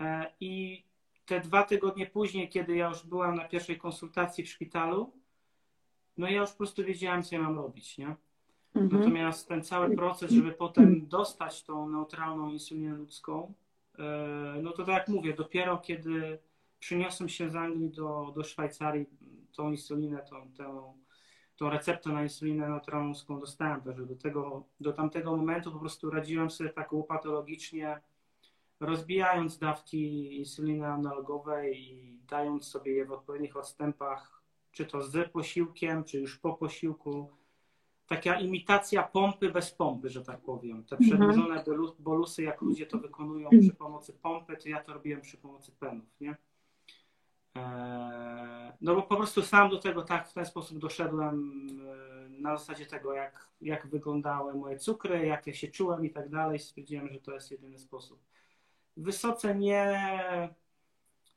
e, 0.00 0.32
i 0.40 0.84
te 1.26 1.40
dwa 1.40 1.62
tygodnie 1.62 2.06
później, 2.06 2.48
kiedy 2.48 2.76
ja 2.76 2.88
już 2.88 3.06
byłem 3.06 3.34
na 3.34 3.48
pierwszej 3.48 3.78
konsultacji 3.78 4.44
w 4.44 4.48
szpitalu, 4.48 5.12
no 6.16 6.28
ja 6.28 6.40
już 6.40 6.50
po 6.50 6.56
prostu 6.56 6.84
wiedziałem, 6.84 7.22
co 7.22 7.34
ja 7.34 7.42
mam 7.42 7.56
robić, 7.56 7.98
nie? 7.98 8.16
Mhm. 8.76 9.00
Natomiast 9.00 9.48
ten 9.48 9.62
cały 9.62 9.96
proces, 9.96 10.30
żeby 10.30 10.52
potem 10.52 11.08
dostać 11.08 11.64
tą 11.64 11.88
neutralną 11.88 12.48
insulinę 12.48 12.94
ludzką, 12.94 13.52
e, 13.98 14.02
no 14.62 14.72
to 14.72 14.84
tak 14.84 14.94
jak 14.94 15.08
mówię, 15.08 15.34
dopiero 15.34 15.78
kiedy 15.78 16.38
przyniosłem 16.78 17.28
się 17.28 17.50
z 17.50 17.56
Anglii 17.56 17.90
do, 17.90 18.32
do 18.36 18.44
Szwajcarii, 18.44 19.06
tą 19.52 19.70
insulinę, 19.70 20.18
tą, 20.18 20.52
tą 20.52 20.94
tą 21.56 21.70
receptę 21.70 22.10
na 22.10 22.22
insulinę 22.22 22.68
naturalną, 22.68 23.14
skąd 23.14 23.40
dostałem. 23.40 23.80
Także 23.80 24.06
do, 24.06 24.16
tego, 24.16 24.64
do 24.80 24.92
tamtego 24.92 25.36
momentu 25.36 25.72
po 25.72 25.78
prostu 25.78 26.10
radziłem 26.10 26.50
sobie 26.50 26.70
tak 26.70 26.92
łopatologicznie, 26.92 28.00
rozbijając 28.80 29.58
dawki 29.58 30.36
insuliny 30.38 30.86
analogowej 30.86 31.80
i 31.80 32.18
dając 32.28 32.64
sobie 32.64 32.92
je 32.92 33.04
w 33.04 33.12
odpowiednich 33.12 33.56
odstępach, 33.56 34.42
czy 34.72 34.86
to 34.86 35.02
z 35.02 35.32
posiłkiem, 35.32 36.04
czy 36.04 36.20
już 36.20 36.38
po 36.38 36.54
posiłku. 36.54 37.30
Taka 38.06 38.40
imitacja 38.40 39.02
pompy 39.02 39.50
bez 39.50 39.70
pompy, 39.70 40.08
że 40.10 40.24
tak 40.24 40.40
powiem. 40.40 40.84
Te 40.84 40.96
Mhm. 40.96 41.10
przedłużone 41.10 41.64
bolusy, 41.98 42.42
jak 42.42 42.60
ludzie 42.62 42.86
to 42.86 42.98
wykonują 42.98 43.50
przy 43.60 43.74
pomocy 43.74 44.12
pompy, 44.12 44.56
to 44.56 44.68
ja 44.68 44.80
to 44.80 44.92
robiłem 44.94 45.20
przy 45.20 45.36
pomocy 45.36 45.72
penów, 45.72 46.04
nie? 46.20 46.36
Eee, 47.54 48.72
no 48.80 48.94
bo 48.94 49.02
po 49.02 49.16
prostu 49.16 49.42
sam 49.42 49.70
do 49.70 49.78
tego 49.78 50.02
tak 50.02 50.28
w 50.28 50.32
ten 50.32 50.46
sposób 50.46 50.78
doszedłem 50.78 51.66
e, 52.26 52.28
na 52.28 52.56
zasadzie 52.56 52.86
tego, 52.86 53.12
jak, 53.12 53.48
jak 53.60 53.86
wyglądały 53.86 54.54
moje 54.54 54.78
cukry, 54.78 55.26
jak 55.26 55.46
ja 55.46 55.52
się 55.54 55.68
czułem 55.68 56.04
i 56.04 56.10
tak 56.10 56.28
dalej. 56.30 56.58
Stwierdziłem, 56.58 57.08
że 57.08 57.20
to 57.20 57.34
jest 57.34 57.50
jedyny 57.50 57.78
sposób. 57.78 58.20
Wysoce 58.96 59.54
nie, 59.54 60.00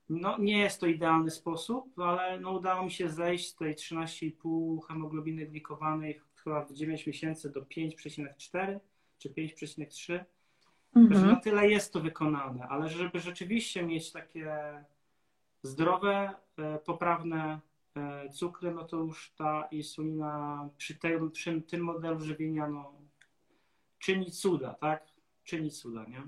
no 0.10 0.38
nie 0.38 0.58
jest 0.60 0.80
to 0.80 0.86
idealny 0.88 1.32
sposób, 1.32 2.00
ale 2.00 2.40
no 2.40 2.52
udało 2.52 2.84
mi 2.84 2.92
się 2.92 3.10
zejść 3.10 3.50
z 3.50 3.56
tej 3.56 3.76
13,5 3.76 4.80
hemoglobiny 4.88 5.46
glikowanej 5.46 6.22
chyba 6.43 6.65
w 6.65 6.74
9 6.74 7.08
miesięcy 7.08 7.50
do 7.50 7.62
5,4 7.62 8.79
czy 9.17 9.29
5,3. 9.29 10.25
Mhm. 10.96 11.27
Na 11.27 11.36
tyle 11.36 11.69
jest 11.69 11.93
to 11.93 12.00
wykonane, 12.00 12.67
ale 12.67 12.89
żeby 12.89 13.19
rzeczywiście 13.19 13.84
mieć 13.84 14.12
takie 14.12 14.58
zdrowe, 15.63 16.36
e, 16.58 16.79
poprawne 16.79 17.60
e, 17.96 18.29
cukry, 18.29 18.72
no 18.72 18.84
to 18.84 18.98
już 18.98 19.34
ta 19.38 19.67
insulina 19.72 20.69
przy 20.77 20.96
tym, 20.96 21.31
przy 21.31 21.62
tym 21.62 21.81
modelu 21.81 22.19
żywienia 22.19 22.67
no, 22.67 22.93
czyni 24.00 24.31
cuda, 24.31 24.74
tak? 24.74 25.05
Czyni 25.43 25.72
cuda, 25.72 26.05
nie? 26.05 26.22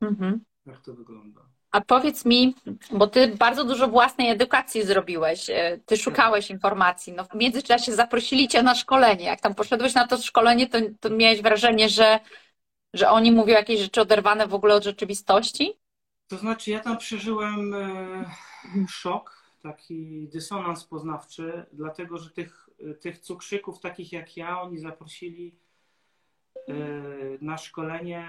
Mhm. 0.00 0.40
Jak 0.66 0.80
to 0.80 0.94
wygląda? 0.94 1.55
A 1.70 1.80
powiedz 1.80 2.24
mi, 2.24 2.54
bo 2.90 3.06
ty 3.06 3.28
bardzo 3.28 3.64
dużo 3.64 3.88
własnej 3.88 4.30
edukacji 4.30 4.86
zrobiłeś, 4.86 5.50
e, 5.50 5.78
ty 5.86 5.96
szukałeś 5.96 6.50
informacji, 6.50 7.12
no 7.12 7.24
w 7.24 7.34
międzyczasie 7.34 7.94
zaprosili 7.94 8.48
cię 8.48 8.62
na 8.62 8.74
szkolenie. 8.74 9.24
Jak 9.24 9.40
tam 9.40 9.54
poszedłeś 9.54 9.94
na 9.94 10.06
to 10.06 10.18
szkolenie, 10.18 10.66
to, 10.68 10.78
to 11.00 11.10
miałeś 11.10 11.42
wrażenie, 11.42 11.88
że, 11.88 12.20
że 12.94 13.10
oni 13.10 13.32
mówią 13.32 13.54
jakieś 13.54 13.80
rzeczy 13.80 14.00
oderwane 14.00 14.46
w 14.46 14.54
ogóle 14.54 14.74
od 14.74 14.84
rzeczywistości? 14.84 15.72
To 16.28 16.36
znaczy, 16.36 16.70
ja 16.70 16.80
tam 16.80 16.98
przeżyłem 16.98 17.74
e, 17.74 18.24
szok, 18.88 19.42
taki 19.62 20.28
dysonans 20.28 20.84
poznawczy, 20.84 21.66
dlatego 21.72 22.18
że 22.18 22.30
tych, 22.30 22.68
tych 23.00 23.18
cukrzyków 23.18 23.80
takich 23.80 24.12
jak 24.12 24.36
ja, 24.36 24.60
oni 24.60 24.78
zaprosili 24.78 25.54
e, 26.68 26.72
na 27.40 27.58
szkolenie 27.58 28.28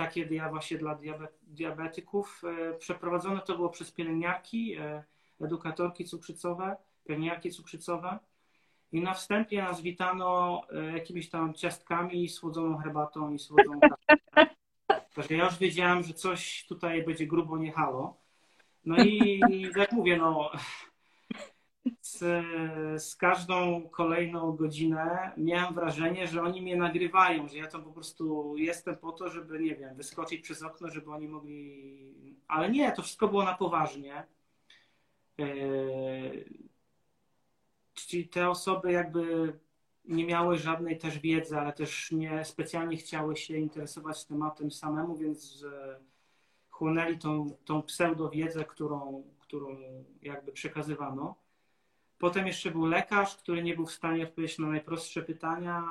takie 0.00 0.48
właśnie 0.50 0.78
dla 0.78 0.98
diabetyków. 1.42 2.42
Przeprowadzone 2.78 3.40
to 3.40 3.56
było 3.56 3.68
przez 3.68 3.92
pielęgniarki, 3.92 4.76
edukatorki 5.40 6.04
cukrzycowe, 6.04 6.76
pielęgniarki 7.04 7.50
cukrzycowe. 7.50 8.18
I 8.92 9.00
na 9.00 9.14
wstępie 9.14 9.62
nas 9.62 9.80
witano 9.80 10.62
jakimiś 10.94 11.30
tam 11.30 11.54
ciastkami, 11.54 12.28
słodzoną 12.28 12.78
herbatą 12.78 13.32
i 13.32 13.38
słodzoną 13.38 13.80
kawą. 14.34 14.50
Także 15.14 15.34
ja 15.34 15.44
już 15.44 15.58
wiedziałem, 15.58 16.02
że 16.02 16.14
coś 16.14 16.66
tutaj 16.68 17.04
będzie 17.04 17.26
grubo 17.26 17.58
nie 17.58 17.72
halo. 17.72 18.16
No 18.84 18.96
i 19.04 19.40
jak 19.76 19.92
mówię, 19.92 20.16
no 20.16 20.50
z, 22.00 22.18
z, 23.02 23.16
każdą 23.16 23.88
kolejną 23.88 24.52
godzinę 24.52 25.32
miałem 25.36 25.74
wrażenie, 25.74 26.26
że 26.26 26.42
oni 26.42 26.62
mnie 26.62 26.76
nagrywają, 26.76 27.48
że 27.48 27.58
ja 27.58 27.66
tam 27.66 27.84
po 27.84 27.92
prostu 27.92 28.56
jestem 28.56 28.96
po 28.96 29.12
to, 29.12 29.28
żeby, 29.28 29.60
nie 29.60 29.76
wiem, 29.76 29.96
wyskoczyć 29.96 30.40
przez 30.40 30.62
okno, 30.62 30.88
żeby 30.88 31.10
oni 31.10 31.28
mogli. 31.28 32.36
Ale 32.48 32.70
nie, 32.70 32.92
to 32.92 33.02
wszystko 33.02 33.28
było 33.28 33.44
na 33.44 33.54
poważnie. 33.54 34.26
Yy, 35.38 36.44
czyli 37.94 38.28
te 38.28 38.50
osoby 38.50 38.92
jakby 38.92 39.52
nie 40.04 40.26
miały 40.26 40.58
żadnej 40.58 40.98
też 40.98 41.18
wiedzy, 41.18 41.58
ale 41.58 41.72
też 41.72 42.12
nie 42.12 42.44
specjalnie 42.44 42.96
chciały 42.96 43.36
się 43.36 43.58
interesować 43.58 44.24
tematem 44.24 44.70
samemu, 44.70 45.16
więc 45.16 45.64
chłonęli 46.70 47.18
tą, 47.18 47.56
tą 47.64 47.82
pseudowiedzę, 47.82 48.64
którą, 48.64 49.24
którą 49.38 49.76
jakby 50.22 50.52
przekazywano. 50.52 51.34
Potem 52.20 52.46
jeszcze 52.46 52.70
był 52.70 52.86
lekarz, 52.86 53.36
który 53.36 53.62
nie 53.62 53.74
był 53.74 53.86
w 53.86 53.92
stanie 53.92 54.24
odpowiedzieć 54.24 54.58
na 54.58 54.66
najprostsze 54.66 55.22
pytania. 55.22 55.84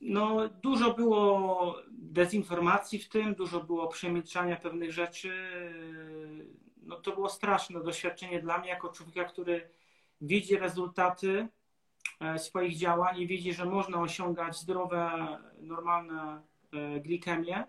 No, 0.00 0.48
dużo 0.48 0.94
było 0.94 1.76
dezinformacji 1.88 2.98
w 2.98 3.08
tym, 3.08 3.34
dużo 3.34 3.60
było 3.60 3.88
przemilczania 3.88 4.56
pewnych 4.56 4.92
rzeczy. 4.92 5.32
No, 6.82 6.96
to 6.96 7.12
było 7.12 7.28
straszne 7.28 7.82
doświadczenie 7.82 8.42
dla 8.42 8.58
mnie, 8.58 8.68
jako 8.68 8.88
człowieka, 8.88 9.24
który 9.24 9.68
widzi 10.20 10.56
rezultaty 10.56 11.48
E, 12.20 12.38
swoich 12.38 12.76
działań 12.76 13.20
i 13.20 13.26
widzi, 13.26 13.52
że 13.52 13.64
można 13.64 14.00
osiągać 14.00 14.56
zdrowe, 14.56 15.10
normalne 15.58 16.42
e, 16.72 17.00
glikemie 17.00 17.64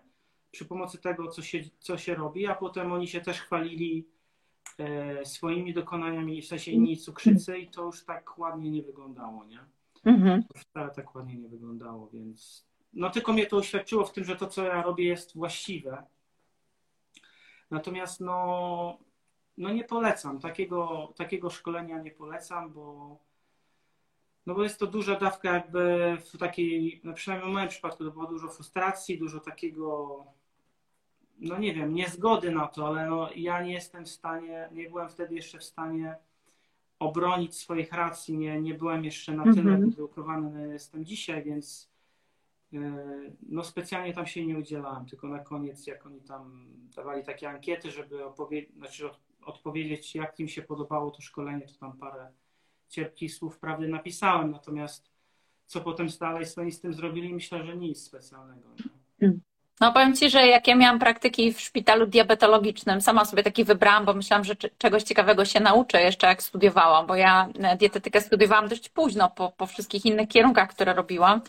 przy 0.50 0.64
pomocy 0.64 0.98
tego, 0.98 1.28
co 1.28 1.42
się, 1.42 1.60
co 1.78 1.98
się 1.98 2.14
robi, 2.14 2.46
a 2.46 2.54
potem 2.54 2.92
oni 2.92 3.08
się 3.08 3.20
też 3.20 3.40
chwalili 3.40 4.08
swoimi 5.24 5.74
dokonaniami, 5.74 6.42
w 6.42 6.46
sensie 6.46 6.70
inni 6.70 6.96
cukrzycy 6.96 7.58
i 7.58 7.70
to 7.70 7.82
już 7.84 8.04
tak 8.04 8.38
ładnie 8.38 8.70
nie 8.70 8.82
wyglądało, 8.82 9.44
nie? 9.44 9.60
Mhm. 10.04 10.42
To 10.42 10.58
wcale 10.58 10.90
tak 10.90 11.14
ładnie 11.14 11.34
nie 11.34 11.48
wyglądało, 11.48 12.08
więc 12.08 12.68
no 12.92 13.10
tylko 13.10 13.32
mnie 13.32 13.46
to 13.46 13.56
uświadczyło 13.56 14.04
w 14.04 14.12
tym, 14.12 14.24
że 14.24 14.36
to, 14.36 14.46
co 14.46 14.64
ja 14.64 14.82
robię 14.82 15.04
jest 15.04 15.36
właściwe. 15.36 16.06
Natomiast 17.70 18.20
no, 18.20 18.98
no 19.56 19.72
nie 19.72 19.84
polecam, 19.84 20.40
takiego, 20.40 21.12
takiego 21.16 21.50
szkolenia 21.50 22.02
nie 22.02 22.10
polecam, 22.10 22.72
bo 22.72 23.18
no 24.46 24.54
bo 24.54 24.62
jest 24.62 24.78
to 24.78 24.86
duża 24.86 25.18
dawka 25.18 25.54
jakby 25.54 26.16
w 26.20 26.38
takiej, 26.38 27.00
no 27.04 27.12
przynajmniej 27.12 27.50
w 27.50 27.54
moim 27.54 27.68
przypadku 27.68 28.04
to 28.04 28.10
było 28.10 28.26
dużo 28.26 28.48
frustracji, 28.48 29.18
dużo 29.18 29.40
takiego, 29.40 30.24
no 31.38 31.58
nie 31.58 31.74
wiem, 31.74 31.94
niezgody 31.94 32.50
na 32.50 32.66
to, 32.66 32.86
ale 32.86 33.06
no 33.06 33.28
ja 33.36 33.62
nie 33.62 33.72
jestem 33.72 34.04
w 34.04 34.08
stanie, 34.08 34.68
nie 34.72 34.88
byłem 34.88 35.08
wtedy 35.08 35.34
jeszcze 35.34 35.58
w 35.58 35.64
stanie 35.64 36.16
obronić 36.98 37.56
swoich 37.56 37.92
racji, 37.92 38.38
nie, 38.38 38.60
nie 38.60 38.74
byłem 38.74 39.04
jeszcze 39.04 39.32
na 39.32 39.44
tyle 39.44 39.74
mm 39.74 39.80
wyedukowany, 39.80 40.72
jestem 40.72 41.04
dzisiaj, 41.04 41.44
więc 41.44 41.90
e, 42.74 42.78
no 43.42 43.64
specjalnie 43.64 44.14
tam 44.14 44.26
się 44.26 44.46
nie 44.46 44.58
udzielałem, 44.58 45.06
tylko 45.06 45.28
na 45.28 45.38
koniec, 45.38 45.86
jak 45.86 46.06
oni 46.06 46.20
tam 46.20 46.68
dawali 46.96 47.24
takie 47.24 47.50
ankiety, 47.50 47.90
żeby 47.90 48.24
opowiedzieć, 48.24 48.74
znaczy 48.74 49.10
odpowiedzieć, 49.44 50.14
jak 50.14 50.40
im 50.40 50.48
się 50.48 50.62
podobało 50.62 51.10
to 51.10 51.22
szkolenie, 51.22 51.66
to 51.66 51.74
tam 51.74 51.96
parę 51.96 52.32
cierpkich 52.88 53.34
słów 53.34 53.58
prawdy 53.58 53.88
napisałem, 53.88 54.50
natomiast 54.50 55.10
co 55.66 55.80
potem 55.80 56.06
dalej 56.20 56.46
z 56.72 56.80
tym 56.80 56.94
zrobili, 56.94 57.34
myślę, 57.34 57.64
że 57.64 57.76
nic 57.76 58.02
specjalnego. 58.02 58.68
No 59.80 59.92
powiem 59.92 60.16
Ci, 60.16 60.30
że 60.30 60.46
jak 60.46 60.66
ja 60.66 60.74
miałam 60.74 60.98
praktyki 60.98 61.52
w 61.52 61.60
szpitalu 61.60 62.06
diabetologicznym, 62.06 63.00
sama 63.00 63.24
sobie 63.24 63.42
taki 63.42 63.64
wybrałam, 63.64 64.04
bo 64.04 64.14
myślałam, 64.14 64.44
że 64.44 64.56
czegoś 64.78 65.02
ciekawego 65.02 65.44
się 65.44 65.60
nauczę 65.60 66.02
jeszcze 66.02 66.26
jak 66.26 66.42
studiowałam, 66.42 67.06
bo 67.06 67.16
ja 67.16 67.48
e, 67.62 67.76
dietetykę 67.76 68.20
studiowałam 68.20 68.68
dość 68.68 68.88
późno 68.88 69.30
po, 69.30 69.52
po 69.52 69.66
wszystkich 69.66 70.04
innych 70.06 70.28
kierunkach, 70.28 70.70
które 70.70 70.94
robiłam. 70.94 71.40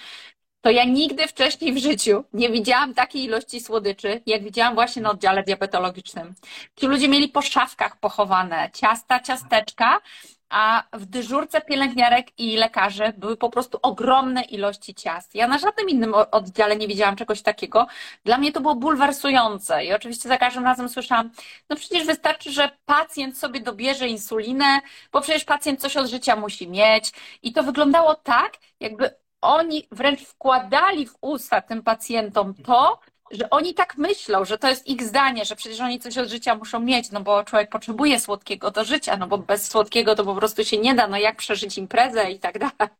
To 0.62 0.70
ja 0.70 0.84
nigdy 0.84 1.28
wcześniej 1.28 1.74
w 1.74 1.78
życiu 1.78 2.24
nie 2.34 2.50
widziałam 2.50 2.94
takiej 2.94 3.24
ilości 3.24 3.60
słodyczy, 3.60 4.22
jak 4.26 4.44
widziałam 4.44 4.74
właśnie 4.74 5.02
na 5.02 5.12
oddziale 5.12 5.44
diabetologicznym. 5.44 6.34
Ci 6.76 6.88
ludzie 6.88 7.08
mieli 7.08 7.28
po 7.28 7.42
szafkach 7.42 8.00
pochowane 8.00 8.70
ciasta, 8.74 9.20
ciasteczka, 9.20 10.02
a 10.50 10.84
w 10.94 11.06
dyżurce 11.06 11.62
pielęgniarek 11.62 12.39
i 12.39 12.58
lekarzy 12.58 13.13
były 13.18 13.38
po 13.38 13.50
prostu 13.50 13.79
ogromne 13.82 14.41
ilości 14.41 14.96
ciast. 14.96 15.36
Ja 15.36 15.48
na 15.48 15.58
żadnym 15.58 15.89
innym 15.89 16.13
oddziale 16.32 16.75
nie 16.75 16.88
widziałam 16.88 17.15
czegoś 17.15 17.41
takiego. 17.41 17.88
Dla 18.25 18.38
mnie 18.38 18.51
to 18.51 18.62
było 18.62 18.75
bulwersujące 18.75 19.86
i 19.86 19.94
oczywiście 19.94 20.29
za 20.29 20.38
każdym 20.38 20.63
razem 20.63 20.89
słyszałam, 20.89 21.32
no 21.70 21.75
przecież 21.75 22.06
wystarczy, 22.06 22.51
że 22.51 22.70
pacjent 22.86 23.38
sobie 23.38 23.60
dobierze 23.60 24.08
insulinę, 24.08 24.79
bo 25.12 25.22
przecież 25.22 25.46
pacjent 25.46 25.82
coś 25.82 25.98
od 25.98 26.08
życia 26.08 26.36
musi 26.36 26.68
mieć. 26.68 27.12
I 27.44 27.53
to 27.53 27.63
wyglądało 27.63 28.15
tak, 28.15 28.53
jakby 28.79 29.15
oni 29.41 29.88
wręcz 29.91 30.22
wkładali 30.22 31.08
w 31.08 31.15
usta 31.22 31.62
tym 31.62 31.84
pacjentom 31.84 32.53
to, 32.53 33.00
że 33.32 33.50
oni 33.50 33.74
tak 33.74 33.98
myślą, 33.98 34.46
że 34.46 34.58
to 34.58 34.68
jest 34.68 34.88
ich 34.88 35.04
zdanie, 35.04 35.46
że 35.46 35.56
przecież 35.56 35.80
oni 35.80 36.00
coś 36.00 36.18
od 36.18 36.30
życia 36.30 36.56
muszą 36.56 36.80
mieć, 36.80 37.12
no 37.12 37.22
bo 37.22 37.44
człowiek 37.44 37.70
potrzebuje 37.70 38.20
słodkiego 38.20 38.72
do 38.72 38.84
życia, 38.84 39.18
no 39.18 39.28
bo 39.28 39.38
bez 39.38 39.68
słodkiego 39.68 40.16
to 40.16 40.24
po 40.26 40.36
prostu 40.36 40.66
się 40.66 40.78
nie 40.78 40.96
da, 40.96 41.08
no 41.08 41.18
jak 41.18 41.38
przeżyć 41.38 41.78
imprezę 41.78 42.32
i 42.32 42.40
tak 42.40 42.60
dalej. 42.60 42.94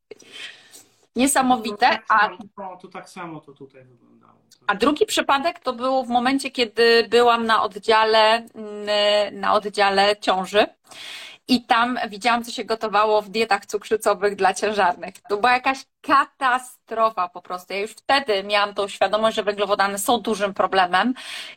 Niesamowite. 1.16 1.90
No, 1.90 1.96
tak 1.96 2.06
a 2.10 2.30
to 2.82 2.88
tak 2.88 3.10
samo 3.10 3.42
to 3.42 3.54
tutaj 3.54 3.84
wyglądało. 3.86 4.34
A 4.68 4.76
drugi 4.76 5.06
przypadek 5.06 5.60
to 5.60 5.74
był 5.74 6.04
w 6.04 6.10
momencie, 6.10 6.52
kiedy 6.52 7.08
byłam 7.10 7.46
na 7.46 7.64
oddziale, 7.64 8.36
mm, 8.36 9.40
na 9.40 9.54
oddziale 9.54 10.18
ciąży 10.18 10.66
i 11.50 11.64
tam 11.64 12.00
widziałam, 12.10 12.44
co 12.44 12.52
się 12.52 12.64
gotowało 12.64 13.22
w 13.22 13.30
dietach 13.30 13.66
cukrzycowych 13.66 14.36
dla 14.36 14.54
ciężarnych. 14.54 15.14
To 15.30 15.38
była 15.38 15.54
jakaś 15.54 15.86
katastrofa 16.02 17.30
po 17.30 17.42
prostu. 17.42 17.74
Ja 17.74 17.80
już 17.80 17.92
wtedy 17.92 18.44
miałam 18.44 18.74
tą 18.74 18.88
świadomość, 18.88 19.36
że 19.36 19.44
węglowodany 19.44 20.00
są 20.00 20.18
dużym 20.18 20.54
problemem 20.54 21.14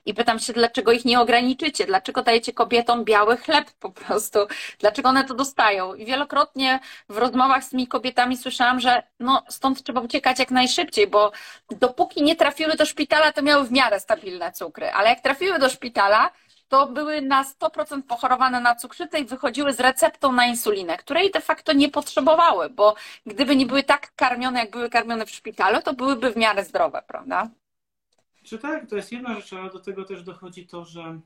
i 0.06 0.14
pytam 0.14 0.38
się, 0.38 0.52
dlaczego 0.52 0.92
ich 0.92 1.04
nie 1.04 1.20
ograniczycie? 1.20 1.86
Dlaczego 1.86 2.22
dajecie 2.22 2.52
kobietom 2.52 3.04
biały 3.04 3.36
chleb 3.36 3.70
po 3.80 3.90
prostu? 3.90 4.38
Dlaczego 4.78 5.08
one 5.08 5.24
to 5.24 5.34
dostają? 5.34 5.94
I 5.94 6.04
wielokrotnie 6.04 6.80
w 7.08 7.16
rozmowach 7.16 7.64
z 7.64 7.68
tymi 7.68 7.86
kobietami 7.86 8.36
słyszałam, 8.36 8.80
że 8.80 9.02
no, 9.20 9.42
stąd 9.48 9.82
trzeba 9.82 10.00
uciekać 10.00 10.38
jak 10.38 10.50
najszybciej, 10.50 11.06
bo 11.06 11.32
dopóki 11.70 12.22
nie 12.22 12.36
trafiły 12.36 12.76
do 12.76 12.86
szpitala, 12.86 13.32
to 13.32 13.42
miały 13.42 13.64
w 13.64 13.72
miarę 13.72 14.00
stabilne 14.00 14.52
cukry, 14.52 14.90
ale 14.90 15.08
jak 15.08 15.20
trafiły 15.20 15.58
do 15.58 15.68
szpitala, 15.68 16.30
to 16.72 16.86
były 16.86 17.22
na 17.22 17.44
100% 17.44 18.02
pochorowane 18.02 18.60
na 18.60 18.74
cukrzycę 18.74 19.20
i 19.20 19.24
wychodziły 19.24 19.72
z 19.72 19.80
receptą 19.80 20.32
na 20.32 20.46
insulinę, 20.46 20.96
której 20.96 21.30
de 21.30 21.40
facto 21.40 21.72
nie 21.72 21.88
potrzebowały, 21.88 22.70
bo 22.70 22.94
gdyby 23.26 23.56
nie 23.56 23.66
były 23.66 23.82
tak 23.82 24.14
karmione, 24.16 24.60
jak 24.60 24.70
były 24.70 24.90
karmione 24.90 25.26
w 25.26 25.30
szpitalu, 25.30 25.82
to 25.82 25.94
byłyby 25.94 26.32
w 26.32 26.36
miarę 26.36 26.64
zdrowe, 26.64 27.02
prawda? 27.06 27.50
Czy 28.42 28.58
tak, 28.58 28.88
to 28.88 28.96
jest 28.96 29.12
jedna 29.12 29.34
rzecz, 29.34 29.52
ale 29.52 29.70
do 29.70 29.78
tego 29.78 30.04
też 30.04 30.22
dochodzi 30.22 30.66
to, 30.66 30.84
że 30.84 31.20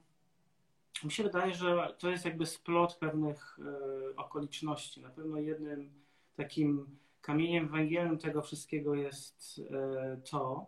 mi 1.04 1.12
się 1.12 1.22
wydaje, 1.22 1.54
że 1.54 1.94
to 1.98 2.10
jest 2.10 2.24
jakby 2.24 2.46
splot 2.46 2.96
pewnych 2.96 3.58
e, 3.58 4.16
okoliczności. 4.16 5.00
Na 5.00 5.10
pewno 5.10 5.38
jednym 5.38 5.90
takim 6.36 6.86
kamieniem 7.20 7.68
węgielnym 7.68 8.18
tego 8.18 8.42
wszystkiego 8.42 8.94
jest 8.94 9.60
e, 9.70 10.16
to, 10.30 10.66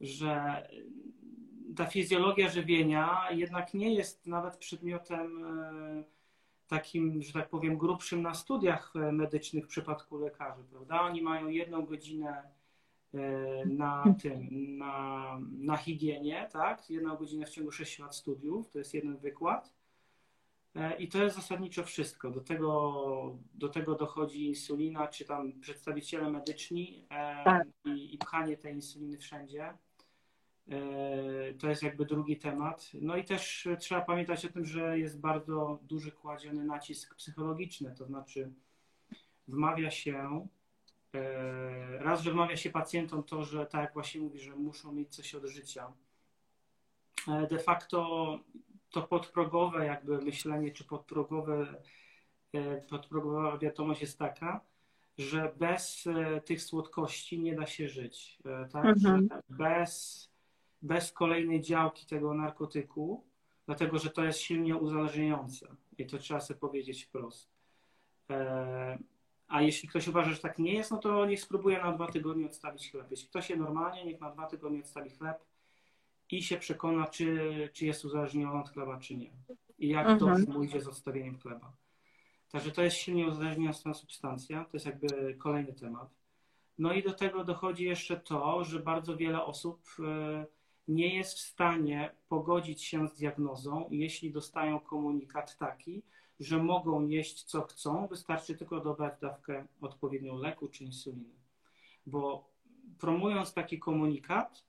że 0.00 0.62
ta 1.76 1.86
fizjologia 1.86 2.48
żywienia 2.48 3.30
jednak 3.30 3.74
nie 3.74 3.94
jest 3.94 4.26
nawet 4.26 4.56
przedmiotem 4.56 5.44
e, 5.44 6.04
takim, 6.66 7.22
że 7.22 7.32
tak 7.32 7.48
powiem, 7.48 7.78
grubszym 7.78 8.22
na 8.22 8.34
studiach 8.34 8.92
e, 8.96 9.12
medycznych 9.12 9.64
w 9.64 9.68
przypadku 9.68 10.18
lekarzy, 10.18 10.64
prawda? 10.64 11.02
Oni 11.02 11.22
mają 11.22 11.48
jedną 11.48 11.86
godzinę 11.86 12.42
e, 13.14 13.66
na 13.66 14.04
tym, 14.22 14.48
na, 14.78 15.38
na 15.58 15.76
higienie, 15.76 16.48
tak? 16.52 16.90
Jedną 16.90 17.16
godzinę 17.16 17.46
w 17.46 17.50
ciągu 17.50 17.72
6 17.72 17.98
lat 17.98 18.16
studiów, 18.16 18.70
to 18.70 18.78
jest 18.78 18.94
jeden 18.94 19.16
wykład. 19.16 19.74
I 20.98 21.08
to 21.08 21.22
jest 21.22 21.36
zasadniczo 21.36 21.84
wszystko. 21.84 22.30
Do 22.30 22.40
tego, 22.40 23.38
do 23.54 23.68
tego 23.68 23.94
dochodzi 23.94 24.46
insulina, 24.46 25.08
czy 25.08 25.24
tam 25.24 25.60
przedstawiciele 25.60 26.30
medyczni 26.30 27.06
tak. 27.44 27.66
i, 27.84 28.14
i 28.14 28.18
pchanie 28.18 28.56
tej 28.56 28.74
insuliny 28.74 29.18
wszędzie. 29.18 29.74
E, 30.68 31.54
to 31.54 31.68
jest 31.68 31.82
jakby 31.82 32.06
drugi 32.06 32.36
temat. 32.36 32.90
No 32.94 33.16
i 33.16 33.24
też 33.24 33.68
trzeba 33.78 34.00
pamiętać 34.00 34.44
o 34.44 34.48
tym, 34.48 34.64
że 34.64 34.98
jest 34.98 35.20
bardzo 35.20 35.78
duży 35.82 36.12
kładziony 36.12 36.64
nacisk 36.64 37.14
psychologiczny, 37.14 37.94
to 37.98 38.06
znaczy 38.06 38.52
wmawia 39.48 39.90
się, 39.90 40.46
e, 41.14 41.98
raz, 41.98 42.22
że 42.22 42.32
wmawia 42.32 42.56
się 42.56 42.70
pacjentom 42.70 43.22
to, 43.22 43.42
że 43.42 43.66
tak 43.66 43.80
jak 43.80 43.94
właśnie 43.94 44.20
mówi, 44.20 44.40
że 44.40 44.56
muszą 44.56 44.92
mieć 44.92 45.14
coś 45.14 45.34
od 45.34 45.44
życia. 45.44 45.92
E, 47.28 47.46
de 47.46 47.58
facto 47.58 48.38
to 48.90 49.02
podprogowe 49.02 49.86
jakby 49.86 50.18
myślenie, 50.18 50.70
czy 50.70 50.84
podprogowe, 50.84 51.82
podprogowa 52.90 53.58
wiadomość 53.58 54.00
jest 54.00 54.18
taka, 54.18 54.60
że 55.18 55.52
bez 55.56 56.04
tych 56.44 56.62
słodkości 56.62 57.40
nie 57.40 57.54
da 57.54 57.66
się 57.66 57.88
żyć. 57.88 58.38
Tak? 58.72 58.84
Mhm. 58.84 59.28
Bez 59.48 60.31
bez 60.82 61.12
kolejnej 61.12 61.60
działki 61.60 62.06
tego 62.06 62.34
narkotyku, 62.34 63.24
dlatego 63.66 63.98
że 63.98 64.10
to 64.10 64.24
jest 64.24 64.38
silnie 64.38 64.76
uzależniające 64.76 65.76
i 65.98 66.06
to 66.06 66.18
trzeba 66.18 66.40
sobie 66.40 66.60
powiedzieć 66.60 67.04
wprost. 67.04 67.50
E, 68.30 68.98
a 69.48 69.62
jeśli 69.62 69.88
ktoś 69.88 70.08
uważa, 70.08 70.30
że 70.30 70.38
tak 70.38 70.58
nie 70.58 70.74
jest, 70.74 70.90
no 70.90 70.98
to 70.98 71.26
niech 71.26 71.40
spróbuje 71.40 71.78
na 71.82 71.92
dwa 71.92 72.06
tygodnie 72.06 72.46
odstawić 72.46 72.90
chleb. 72.90 73.06
Jeśli 73.10 73.28
ktoś 73.28 73.50
jest 73.50 73.62
normalnie, 73.62 74.04
niech 74.04 74.20
na 74.20 74.30
dwa 74.30 74.46
tygodnie 74.46 74.80
odstawi 74.80 75.10
chleb 75.10 75.44
i 76.30 76.42
się 76.42 76.56
przekona, 76.56 77.06
czy, 77.06 77.68
czy 77.72 77.86
jest 77.86 78.04
uzależniony 78.04 78.60
od 78.60 78.70
chleba, 78.70 78.98
czy 78.98 79.16
nie. 79.16 79.30
I 79.78 79.88
jak 79.88 80.08
mhm. 80.08 80.18
dobrze 80.18 80.52
mu 80.52 80.64
idzie 80.64 80.80
z 80.80 80.88
odstawieniem 80.88 81.38
chleba. 81.38 81.72
Także 82.50 82.70
to 82.70 82.82
jest 82.82 82.96
silnie 82.96 83.26
uzależniająca 83.26 83.94
substancja, 83.94 84.64
to 84.64 84.70
jest 84.72 84.86
jakby 84.86 85.34
kolejny 85.34 85.72
temat. 85.72 86.10
No 86.78 86.92
i 86.92 87.02
do 87.02 87.12
tego 87.12 87.44
dochodzi 87.44 87.84
jeszcze 87.84 88.16
to, 88.16 88.64
że 88.64 88.80
bardzo 88.80 89.16
wiele 89.16 89.44
osób 89.44 89.82
e, 89.98 90.46
nie 90.88 91.16
jest 91.16 91.38
w 91.38 91.40
stanie 91.40 92.10
pogodzić 92.28 92.84
się 92.84 93.08
z 93.08 93.14
diagnozą, 93.14 93.88
jeśli 93.90 94.32
dostają 94.32 94.80
komunikat 94.80 95.58
taki, 95.58 96.02
że 96.40 96.62
mogą 96.62 97.06
jeść 97.06 97.44
co 97.44 97.62
chcą, 97.62 98.06
wystarczy 98.06 98.56
tylko 98.56 98.80
dobrać 98.80 99.20
dawkę 99.20 99.66
odpowiednią 99.80 100.36
leku 100.36 100.68
czy 100.68 100.84
insuliny. 100.84 101.34
Bo 102.06 102.50
promując 102.98 103.54
taki 103.54 103.78
komunikat, 103.78 104.64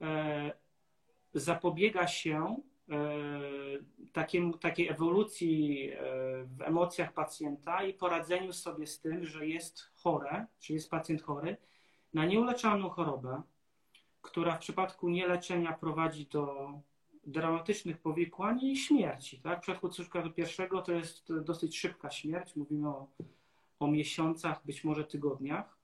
e, 0.00 0.52
zapobiega 1.34 2.06
się 2.06 2.56
e, 2.90 4.58
takiej 4.60 4.88
ewolucji 4.88 5.90
e, 5.90 5.96
w 6.44 6.62
emocjach 6.62 7.12
pacjenta 7.12 7.82
i 7.82 7.94
poradzeniu 7.94 8.52
sobie 8.52 8.86
z 8.86 9.00
tym, 9.00 9.24
że 9.24 9.46
jest 9.46 9.82
chore, 9.94 10.46
czy 10.58 10.72
jest 10.72 10.90
pacjent 10.90 11.22
chory 11.22 11.56
na 12.14 12.26
nieuleczalną 12.26 12.88
chorobę, 12.88 13.42
która 14.24 14.56
w 14.56 14.58
przypadku 14.58 15.08
nieleczenia 15.08 15.72
prowadzi 15.72 16.26
do 16.26 16.72
dramatycznych 17.26 17.98
powikłań 17.98 18.60
i 18.64 18.76
śmierci. 18.76 19.38
Tak? 19.38 19.58
W 19.58 19.62
przypadku 19.62 19.90
pierwszego 20.34 20.82
to 20.82 20.92
jest 20.92 21.32
dosyć 21.42 21.78
szybka 21.78 22.10
śmierć. 22.10 22.56
Mówimy 22.56 22.88
o, 22.88 23.08
o 23.80 23.88
miesiącach, 23.88 24.66
być 24.66 24.84
może 24.84 25.04
tygodniach. 25.04 25.78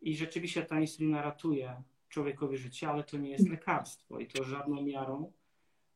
I 0.00 0.16
rzeczywiście 0.16 0.62
ta 0.62 0.80
insulina 0.80 1.22
ratuje 1.22 1.82
człowiekowi 2.08 2.56
życie, 2.56 2.88
ale 2.88 3.04
to 3.04 3.16
nie 3.16 3.30
jest 3.30 3.48
lekarstwo 3.48 4.18
i 4.18 4.26
to 4.26 4.44
żadną 4.44 4.82
miarą 4.82 5.32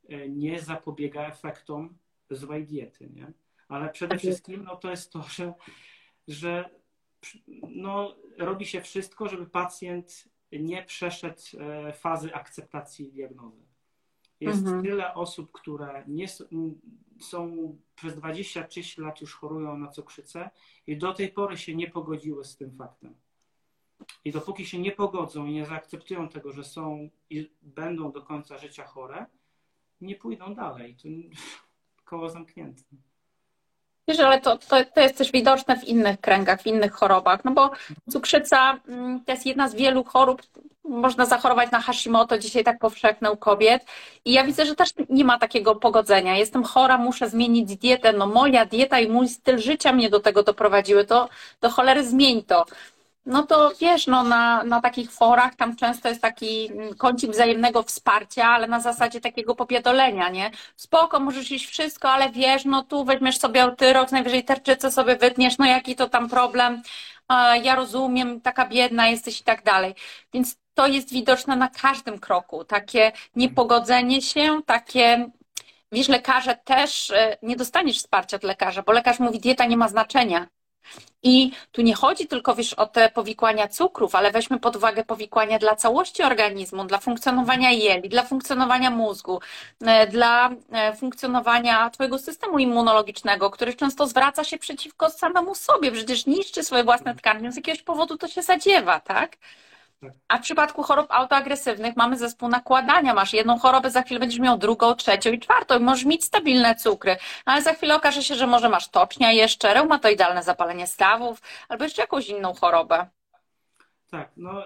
e, 0.09 0.29
nie 0.29 0.61
zapobiega 0.61 1.27
efektom 1.27 1.99
złej 2.31 2.67
diety. 2.67 3.11
Nie? 3.15 3.33
Ale 3.69 3.91
przede 3.91 4.11
tak 4.11 4.19
wszystkim 4.19 4.65
no, 4.65 4.77
to 4.77 4.91
jest 4.91 5.13
to, 5.13 5.23
że, 5.23 5.55
że 6.29 6.71
no, 7.69 8.15
robi 8.39 8.67
się 8.67 8.81
wszystko, 8.81 9.29
żeby 9.29 9.47
pacjent 9.47 10.29
nie 10.53 10.83
przeszedł 10.83 11.43
e, 11.59 11.93
fazy 11.93 12.35
akceptacji 12.35 13.13
diagnozy. 13.13 13.63
Jest 14.41 14.59
mhm. 14.59 14.83
tyle 14.83 15.15
osób, 15.15 15.53
które 15.53 16.05
nie 16.09 16.29
są 17.21 17.77
przez 17.95 18.15
20-30 18.15 19.03
lat 19.03 19.21
już 19.21 19.35
chorują 19.35 19.79
na 19.79 19.89
cukrzycę 19.89 20.51
i 20.87 20.97
do 20.97 21.15
tej 21.15 21.29
pory 21.29 21.57
się 21.57 21.75
nie 21.75 21.91
pogodziły 21.91 22.45
z 22.45 22.57
tym 22.57 22.77
faktem. 22.77 23.15
I 24.25 24.33
dopóki 24.33 24.67
się 24.67 24.79
nie 24.79 24.93
pogodzą 24.93 25.47
i 25.47 25.53
nie 25.53 25.67
zaakceptują 25.67 26.29
tego, 26.29 26.53
że 26.53 26.65
są 26.65 27.09
i 27.31 27.51
będą 27.63 28.13
do 28.13 28.23
końca 28.23 28.59
życia 28.59 28.85
chore, 28.85 29.27
nie 30.01 30.15
pójdą 30.15 30.55
dalej. 30.55 30.97
To 30.97 31.09
koło 32.11 32.31
zamknięte. 32.31 32.83
Wiesz, 34.09 34.21
ale 34.21 34.41
to, 34.41 34.59
to, 34.59 34.77
to 34.95 35.01
jest 35.01 35.19
też 35.19 35.33
widoczne 35.33 35.77
w 35.77 35.85
innych 35.85 36.21
kręgach, 36.21 36.63
w 36.63 36.67
innych 36.67 36.93
chorobach, 36.93 37.45
no 37.45 37.51
bo 37.51 37.71
cukrzyca 38.11 38.81
mm, 38.89 39.25
to 39.25 39.33
jest 39.33 39.47
jedna 39.47 39.69
z 39.69 39.75
wielu 39.75 40.05
chorób, 40.05 40.43
można 40.85 41.27
zachorować 41.27 41.71
na 41.71 41.81
Hashimoto, 41.81 42.39
dzisiaj 42.39 42.65
tak 42.65 42.79
powszechne 42.79 43.33
u 43.33 43.37
kobiet. 43.37 43.85
I 44.25 44.33
ja 44.33 44.45
widzę, 44.45 44.67
że 44.67 44.75
też 44.75 44.91
nie 45.09 45.25
ma 45.25 45.39
takiego 45.39 45.77
pogodzenia. 45.77 46.37
Jestem 46.37 46.65
chora, 46.65 46.99
muszę 46.99 47.29
zmienić 47.29 47.77
dietę, 47.77 48.13
no 48.13 48.27
moja 48.27 48.67
dieta 48.67 49.01
i 49.01 49.09
mój 49.09 49.29
styl 49.29 49.59
życia 49.59 49.93
mnie 49.93 50.11
do 50.11 50.21
tego 50.21 50.43
doprowadziły, 50.43 51.05
to 51.05 51.29
do 51.61 51.71
cholery 51.71 52.05
zmień 52.05 52.43
to 52.43 52.65
no 53.27 53.43
to 53.47 53.73
wiesz, 53.81 54.07
no 54.07 54.23
na, 54.25 54.65
na 54.65 54.81
takich 54.81 55.13
forach 55.13 55.55
tam 55.55 55.77
często 55.77 56.09
jest 56.09 56.23
taki 56.23 56.71
kącik 56.99 57.31
wzajemnego 57.31 57.83
wsparcia, 57.83 58.47
ale 58.47 58.67
na 58.67 58.81
zasadzie 58.81 59.21
takiego 59.21 59.55
popiedolenia, 59.55 60.29
nie? 60.29 60.51
Spoko, 60.77 61.21
możesz 61.21 61.51
iść 61.51 61.67
wszystko, 61.67 62.11
ale 62.11 62.31
wiesz, 62.31 62.65
no 62.65 62.83
tu 62.83 63.05
weźmiesz 63.05 63.39
sobie 63.39 63.63
altyrok, 63.63 64.13
najwyżej 64.13 64.45
terczycę 64.45 64.91
sobie 64.91 65.17
wytniesz, 65.17 65.59
no 65.59 65.67
jaki 65.67 65.97
to 65.97 66.09
tam 66.09 66.29
problem, 66.29 66.83
ja 67.63 67.75
rozumiem, 67.75 68.41
taka 68.41 68.67
biedna 68.67 69.09
jesteś 69.09 69.41
i 69.41 69.45
tak 69.45 69.63
dalej. 69.63 69.95
Więc 70.35 70.57
to 70.75 70.87
jest 70.87 71.13
widoczne 71.13 71.57
na 71.57 71.69
każdym 71.69 72.19
kroku, 72.19 72.65
takie 72.65 73.13
niepogodzenie 73.37 74.23
się, 74.23 74.61
takie 74.67 75.31
Wiesz, 75.93 76.09
lekarze 76.09 76.57
też 76.65 77.11
e, 77.11 77.37
nie 77.43 77.57
dostaniesz 77.57 77.99
wsparcia 77.99 78.37
od 78.37 78.43
lekarza, 78.45 78.83
bo 78.83 78.93
lekarz 78.93 79.19
mówi, 79.19 79.41
dieta 79.41 79.67
nie 79.67 79.77
ma 79.77 79.89
znaczenia. 79.89 80.47
I 81.23 81.51
tu 81.73 81.83
nie 81.83 81.95
chodzi 81.95 82.27
tylko 82.27 82.55
wiesz, 82.55 82.75
o 82.75 82.87
te 82.87 83.11
powikłania 83.11 83.69
cukrów, 83.69 84.15
ale 84.15 84.31
weźmy 84.31 84.61
pod 84.61 84.77
uwagę 84.77 85.05
powikłania 85.05 85.59
dla 85.59 85.77
całości 85.77 86.23
organizmu, 86.23 86.85
dla 86.85 86.99
funkcjonowania 86.99 87.71
jeli, 87.71 88.09
dla 88.09 88.23
funkcjonowania 88.23 88.91
mózgu, 88.91 89.41
e, 89.81 90.07
dla 90.07 90.51
e, 90.73 90.97
funkcjonowania 90.97 91.91
Twojego 91.91 92.19
systemu 92.19 92.59
immunologicznego, 92.59 93.51
który 93.51 93.75
często 93.75 94.07
zwraca 94.07 94.45
się 94.45 94.59
przeciwko 94.59 95.11
samemu 95.11 95.55
sobie, 95.55 95.93
przecież 95.93 96.27
niszczy 96.27 96.65
swoje 96.65 96.85
własne 96.85 97.15
tkanki, 97.15 97.53
z 97.53 97.57
jakiegoś 97.57 97.83
powodu 97.83 98.17
to 98.17 98.29
się 98.29 98.43
zadziewa, 98.43 99.01
tak? 99.01 99.37
A 100.29 100.39
w 100.39 100.43
przypadku 100.43 100.83
chorób 100.83 101.07
autoagresywnych 101.11 101.97
mamy 101.97 102.19
zespół 102.19 102.49
nakładania. 102.49 103.15
Masz 103.15 103.33
jedną 103.33 103.59
chorobę, 103.59 103.91
za 103.91 104.03
chwilę 104.03 104.21
będziesz 104.21 104.41
miał 104.41 104.59
drugą, 104.59 104.95
trzecią 104.95 105.33
i 105.33 105.39
czwartą. 105.39 105.81
Możesz 105.81 106.05
mieć 106.05 106.25
stabilne 106.25 106.75
cukry, 106.75 107.17
ale 107.45 107.63
za 107.63 107.75
chwilę 107.75 107.97
okaże 107.97 108.23
się, 108.23 108.35
że 108.35 108.47
może 108.47 108.69
masz 108.69 108.89
tocznia 108.89 109.33
jeszcze, 109.33 109.75
reumatoidalne 109.75 110.43
zapalenie 110.43 110.87
stawów 110.87 111.43
albo 111.69 111.85
jeszcze 111.85 112.03
jakąś 112.03 112.29
inną 112.29 112.55
chorobę. 112.55 113.07
Tak, 114.11 114.31
no 114.37 114.63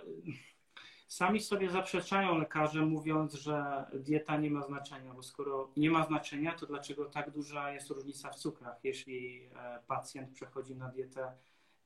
sami 1.12 1.40
sobie 1.40 1.70
zaprzeczają 1.70 2.38
lekarze, 2.38 2.80
mówiąc, 2.80 3.34
że 3.34 3.84
dieta 3.94 4.36
nie 4.36 4.50
ma 4.50 4.62
znaczenia, 4.62 5.14
bo 5.14 5.22
skoro 5.22 5.70
nie 5.76 5.90
ma 5.90 6.04
znaczenia, 6.06 6.52
to 6.52 6.66
dlaczego 6.66 7.04
tak 7.04 7.30
duża 7.30 7.72
jest 7.72 7.90
różnica 7.90 8.30
w 8.30 8.36
cukrach, 8.36 8.76
jeśli 8.84 9.48
e, 9.54 9.78
pacjent 9.86 10.30
przechodzi 10.30 10.74
na 10.74 10.88
dietę 10.88 11.32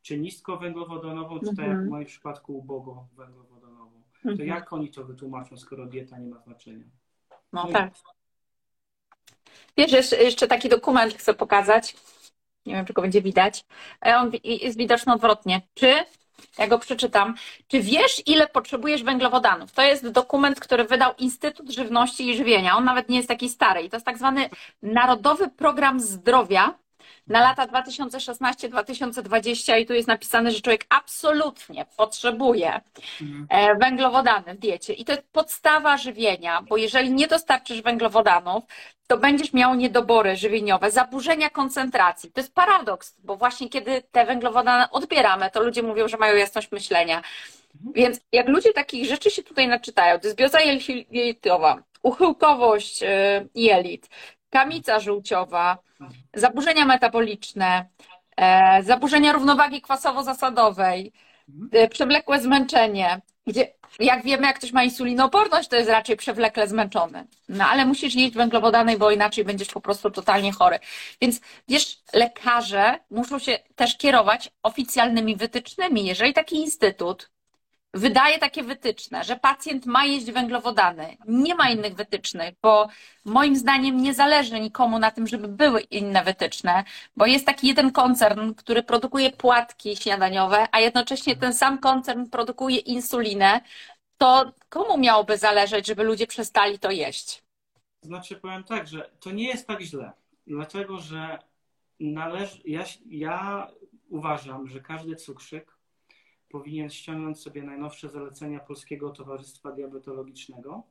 czy 0.06 0.18
niskowęglowodanową, 0.18 1.40
czy 1.40 1.46
tak 1.46 1.58
jak 1.58 1.66
w 1.66 1.70
mhm. 1.70 1.88
moim 1.88 2.06
przypadku 2.06 2.58
ubogowęglowodanową. 2.58 4.02
To 4.22 4.30
mhm. 4.30 4.48
jak 4.48 4.72
oni 4.72 4.90
to 4.90 5.04
wytłumaczą, 5.04 5.56
skoro 5.56 5.86
dieta 5.86 6.18
nie 6.18 6.26
ma 6.26 6.38
znaczenia? 6.38 6.84
No, 7.52 7.64
no 7.64 7.72
tak. 7.72 7.92
Wiesz, 9.76 10.12
jeszcze 10.12 10.46
taki 10.46 10.68
dokument 10.68 11.14
chcę 11.14 11.34
pokazać. 11.34 11.96
Nie 12.66 12.74
wiem, 12.74 12.86
czy 12.86 12.92
go 12.92 13.02
będzie 13.02 13.22
widać. 13.22 13.64
E, 14.06 14.16
on 14.16 14.32
jest 14.44 14.78
widoczny 14.78 15.12
odwrotnie. 15.12 15.62
Czy 15.74 15.94
ja 16.58 16.66
go 16.66 16.78
przeczytam. 16.78 17.34
Czy 17.68 17.80
wiesz, 17.80 18.22
ile 18.26 18.48
potrzebujesz 18.48 19.02
węglowodanów? 19.02 19.72
To 19.72 19.82
jest 19.82 20.08
dokument, 20.08 20.60
który 20.60 20.84
wydał 20.84 21.12
Instytut 21.18 21.70
Żywności 21.70 22.30
i 22.30 22.36
Żywienia. 22.36 22.76
On 22.76 22.84
nawet 22.84 23.08
nie 23.08 23.16
jest 23.16 23.28
taki 23.28 23.48
stary. 23.48 23.82
I 23.82 23.90
to 23.90 23.96
jest 23.96 24.06
tak 24.06 24.18
zwany 24.18 24.50
Narodowy 24.82 25.48
Program 25.48 26.00
Zdrowia 26.00 26.78
na 27.26 27.40
lata 27.40 27.66
2016-2020 27.66 29.80
i 29.80 29.86
tu 29.86 29.94
jest 29.94 30.08
napisane, 30.08 30.50
że 30.50 30.60
człowiek 30.60 30.86
absolutnie 30.88 31.86
potrzebuje 31.96 32.80
mhm. 33.20 33.46
e, 33.50 33.74
węglowodany 33.74 34.54
w 34.54 34.58
diecie. 34.58 34.92
I 34.92 35.04
to 35.04 35.12
jest 35.12 35.24
podstawa 35.32 35.96
żywienia, 35.96 36.62
bo 36.62 36.76
jeżeli 36.76 37.10
nie 37.10 37.26
dostarczysz 37.26 37.82
węglowodanów, 37.82 38.64
to 39.06 39.18
będziesz 39.18 39.52
miał 39.52 39.74
niedobory 39.74 40.36
żywieniowe, 40.36 40.90
zaburzenia 40.90 41.50
koncentracji. 41.50 42.32
To 42.32 42.40
jest 42.40 42.54
paradoks, 42.54 43.14
bo 43.24 43.36
właśnie 43.36 43.68
kiedy 43.68 44.02
te 44.12 44.26
węglowodany 44.26 44.90
odbieramy, 44.90 45.50
to 45.50 45.62
ludzie 45.62 45.82
mówią, 45.82 46.08
że 46.08 46.16
mają 46.16 46.36
jasność 46.36 46.72
myślenia. 46.72 47.16
Mhm. 47.16 47.92
Więc 47.94 48.20
jak 48.32 48.48
ludzie 48.48 48.72
takich 48.72 49.06
rzeczy 49.06 49.30
się 49.30 49.42
tutaj 49.42 49.68
naczytają, 49.68 50.20
to 50.20 50.26
jest 50.26 50.38
bioza 50.38 50.58
jelitowa, 51.10 51.82
uchyłkowość 52.02 53.02
e, 53.02 53.46
jelit, 53.54 54.08
kamica 54.56 55.00
żółciowa, 55.00 55.78
zaburzenia 56.34 56.84
metaboliczne, 56.84 57.86
e, 58.36 58.82
zaburzenia 58.82 59.32
równowagi 59.32 59.82
kwasowo-zasadowej, 59.82 61.12
e, 61.72 61.88
przewlekłe 61.88 62.40
zmęczenie, 62.40 63.20
gdzie 63.46 63.72
jak 63.98 64.24
wiemy, 64.24 64.46
jak 64.46 64.56
ktoś 64.56 64.72
ma 64.72 64.84
insulinooporność, 64.84 65.68
to 65.68 65.76
jest 65.76 65.90
raczej 65.90 66.16
przewlekle 66.16 66.68
zmęczony. 66.68 67.26
No 67.48 67.64
ale 67.64 67.86
musisz 67.86 68.14
jeść 68.14 68.34
węglowodany, 68.34 68.98
bo 68.98 69.10
inaczej 69.10 69.44
będziesz 69.44 69.68
po 69.68 69.80
prostu 69.80 70.10
totalnie 70.10 70.52
chory. 70.52 70.78
Więc 71.20 71.40
wiesz, 71.68 71.98
lekarze 72.12 72.98
muszą 73.10 73.38
się 73.38 73.58
też 73.74 73.98
kierować 73.98 74.50
oficjalnymi 74.62 75.36
wytycznymi. 75.36 76.06
Jeżeli 76.06 76.32
taki 76.34 76.56
instytut 76.56 77.30
wydaje 77.94 78.38
takie 78.38 78.62
wytyczne, 78.62 79.24
że 79.24 79.36
pacjent 79.36 79.86
ma 79.86 80.04
jeść 80.04 80.30
węglowodany. 80.30 81.16
Nie 81.28 81.54
ma 81.54 81.70
innych 81.70 81.94
wytycznych, 81.94 82.54
bo 82.62 82.88
moim 83.24 83.56
zdaniem 83.56 83.96
nie 83.96 84.14
zależy 84.14 84.60
nikomu 84.60 84.98
na 84.98 85.10
tym, 85.10 85.26
żeby 85.26 85.48
były 85.48 85.80
inne 85.80 86.24
wytyczne, 86.24 86.84
bo 87.16 87.26
jest 87.26 87.46
taki 87.46 87.66
jeden 87.66 87.92
koncern, 87.92 88.54
który 88.54 88.82
produkuje 88.82 89.32
płatki 89.32 89.96
śniadaniowe, 89.96 90.66
a 90.72 90.80
jednocześnie 90.80 91.36
ten 91.36 91.54
sam 91.54 91.78
koncern 91.78 92.30
produkuje 92.30 92.78
insulinę. 92.78 93.60
To 94.18 94.52
komu 94.68 94.98
miałoby 94.98 95.38
zależeć, 95.38 95.86
żeby 95.86 96.02
ludzie 96.02 96.26
przestali 96.26 96.78
to 96.78 96.90
jeść? 96.90 97.42
Znaczy, 98.02 98.36
powiem 98.36 98.64
tak, 98.64 98.86
że 98.86 99.10
to 99.20 99.30
nie 99.30 99.48
jest 99.48 99.66
tak 99.66 99.80
źle, 99.80 100.12
dlatego 100.46 100.98
że 100.98 101.38
należy, 102.00 102.58
ja, 102.64 102.84
ja 103.06 103.68
uważam, 104.08 104.68
że 104.68 104.80
każdy 104.80 105.16
cukrzyk 105.16 105.75
powinien 106.56 106.90
ściągnąć 106.90 107.40
sobie 107.40 107.62
najnowsze 107.62 108.08
zalecenia 108.08 108.60
Polskiego 108.60 109.10
Towarzystwa 109.10 109.72
Diabetologicznego 109.72 110.82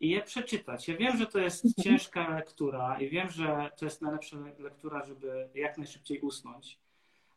i 0.00 0.10
je 0.10 0.22
przeczytać. 0.22 0.88
Ja 0.88 0.96
wiem, 0.96 1.16
że 1.16 1.26
to 1.26 1.38
jest 1.38 1.64
mhm. 1.64 1.84
ciężka 1.84 2.28
lektura 2.28 3.00
i 3.00 3.08
wiem, 3.08 3.30
że 3.30 3.70
to 3.76 3.84
jest 3.84 4.02
najlepsza 4.02 4.36
lektura, 4.58 5.04
żeby 5.04 5.48
jak 5.54 5.78
najszybciej 5.78 6.20
usnąć, 6.20 6.78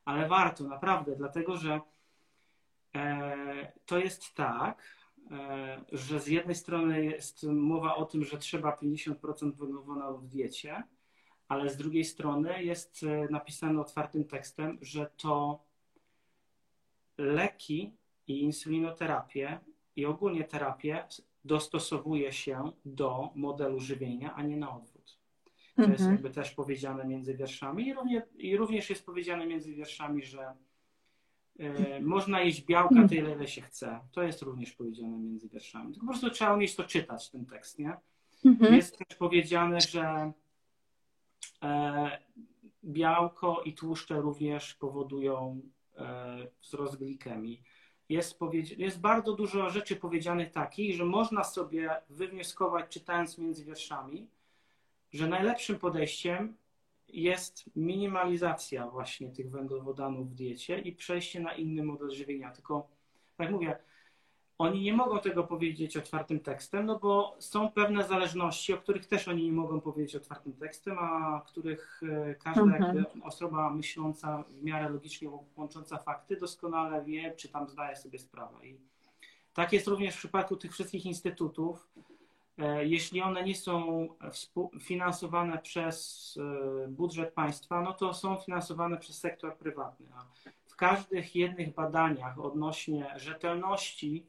ale 0.06 0.28
warto, 0.28 0.64
naprawdę, 0.64 1.16
dlatego 1.16 1.58
że 1.58 1.82
e, 2.96 3.72
to 3.86 3.98
jest 3.98 4.34
tak, 4.34 4.84
e, 5.32 5.86
że 5.92 6.20
z 6.20 6.28
jednej 6.28 6.56
strony 6.56 7.06
jest 7.06 7.44
mowa 7.44 7.96
o 7.96 8.06
tym, 8.06 8.24
że 8.24 8.38
trzeba 8.38 8.78
50% 8.78 9.54
węglowodanów 9.54 10.24
w 10.24 10.28
diecie, 10.28 10.84
ale 11.48 11.70
z 11.70 11.78
drugiej 11.78 12.06
strony 12.06 12.64
jest 12.64 13.04
e, 13.04 13.28
napisane 13.32 13.82
otwartym 13.82 14.24
tekstem, 14.26 14.78
że 14.82 15.10
to 15.18 15.64
leki 17.18 17.94
i 18.28 18.42
insulinoterapię 18.42 19.60
i 19.96 20.06
ogólnie 20.06 20.44
terapię 20.44 21.08
dostosowuje 21.46 22.34
się 22.34 22.72
do 22.86 23.30
modelu 23.36 23.80
żywienia, 23.80 24.36
a 24.36 24.42
nie 24.44 24.58
na 24.58 24.76
odwrót. 24.76 25.20
To 25.76 25.82
mhm. 25.82 25.92
jest 25.92 26.12
jakby 26.12 26.30
też 26.30 26.52
powiedziane 26.52 27.06
między 27.06 27.36
wierszami 27.36 27.88
i 27.88 27.94
również, 27.94 28.24
i 28.38 28.58
również 28.58 28.90
jest 28.90 29.06
powiedziane 29.06 29.48
między 29.48 29.74
wierszami, 29.74 30.24
że 30.24 30.54
y, 31.60 32.02
można 32.02 32.42
jeść 32.42 32.66
białka 32.66 33.08
tyle, 33.08 33.32
ile 33.32 33.48
się 33.48 33.62
chce. 33.62 34.00
To 34.12 34.24
jest 34.24 34.42
również 34.42 34.72
powiedziane 34.72 35.18
między 35.18 35.50
wierszami. 35.50 35.92
Tylko 35.92 36.06
po 36.06 36.12
prostu 36.12 36.30
trzeba 36.30 36.54
umieć 36.54 36.76
to 36.76 36.84
czytać, 36.84 37.30
ten 37.30 37.46
tekst, 37.46 37.80
nie? 37.80 37.98
Mhm. 38.46 38.76
Jest 38.76 38.98
też 38.98 39.18
powiedziane, 39.18 39.82
że 39.82 40.32
e, 41.64 42.20
białko 42.84 43.62
i 43.66 43.74
tłuszcze 43.74 44.22
również 44.22 44.74
powodują 44.74 45.62
wzrost 46.62 46.98
glikemii. 46.98 47.64
Jest, 48.10 48.40
jest 48.78 49.00
bardzo 49.00 49.34
dużo 49.34 49.70
rzeczy 49.70 49.96
powiedzianych 49.96 50.52
takich, 50.52 50.96
że 50.96 51.06
można 51.06 51.44
sobie 51.44 52.02
wywnioskować, 52.10 52.86
czytając 52.90 53.38
między 53.38 53.66
wierszami, 53.66 54.28
że 55.12 55.28
najlepszym 55.28 55.80
podejściem 55.80 56.58
jest 57.08 57.64
minimalizacja 57.76 58.88
właśnie 58.88 59.30
tych 59.30 59.52
węglowodanów 59.52 60.30
w 60.30 60.34
diecie 60.34 60.80
i 60.80 60.92
przejście 60.92 61.40
na 61.40 61.54
inny 61.56 61.84
model 61.84 62.12
żywienia. 62.12 62.52
Tylko, 62.52 62.88
tak 63.38 63.52
mówię, 63.52 63.78
oni 64.58 64.82
nie 64.82 64.94
mogą 64.94 65.20
tego 65.20 65.44
powiedzieć 65.44 65.98
otwartym 65.98 66.40
tekstem, 66.40 66.86
no 66.86 67.00
bo 67.00 67.36
są 67.40 67.72
pewne 67.72 68.04
zależności, 68.04 68.74
o 68.74 68.78
których 68.78 69.06
też 69.06 69.28
oni 69.28 69.46
nie 69.46 69.52
mogą 69.52 69.82
powiedzieć 69.82 70.16
otwartym 70.16 70.54
tekstem, 70.54 70.98
a 71.00 71.42
których 71.48 72.02
e, 72.04 72.36
każda 72.36 72.62
mhm. 72.62 73.06
osoba 73.24 73.70
myśląca 73.70 74.44
w 74.50 74.64
miarę 74.64 74.90
logicznie 74.90 75.30
łącząca 75.56 75.98
fakty 75.98 76.38
doskonale 76.38 77.06
wie, 77.06 77.34
czy 77.36 77.50
tam 77.50 77.68
zdaje 77.68 77.96
sobie 77.96 78.20
sprawę. 78.20 78.68
I 78.68 78.78
tak 79.54 79.74
jest 79.74 79.88
również 79.88 80.16
w 80.16 80.18
przypadku 80.18 80.56
tych 80.56 80.72
wszystkich 80.74 81.06
instytutów. 81.06 81.88
E, 82.58 82.86
jeśli 82.86 83.22
one 83.22 83.44
nie 83.44 83.56
są 83.56 84.08
finansowane 84.80 85.58
przez 85.58 86.40
e, 86.86 86.88
budżet 86.88 87.34
państwa, 87.34 87.82
no 87.82 87.94
to 87.94 88.14
są 88.14 88.36
finansowane 88.36 88.98
przez 88.98 89.18
sektor 89.18 89.58
prywatny. 89.58 90.08
A 90.16 90.26
w 90.66 90.76
każdych 90.76 91.36
jednych 91.36 91.74
badaniach 91.74 92.40
odnośnie 92.40 93.14
rzetelności 93.16 94.26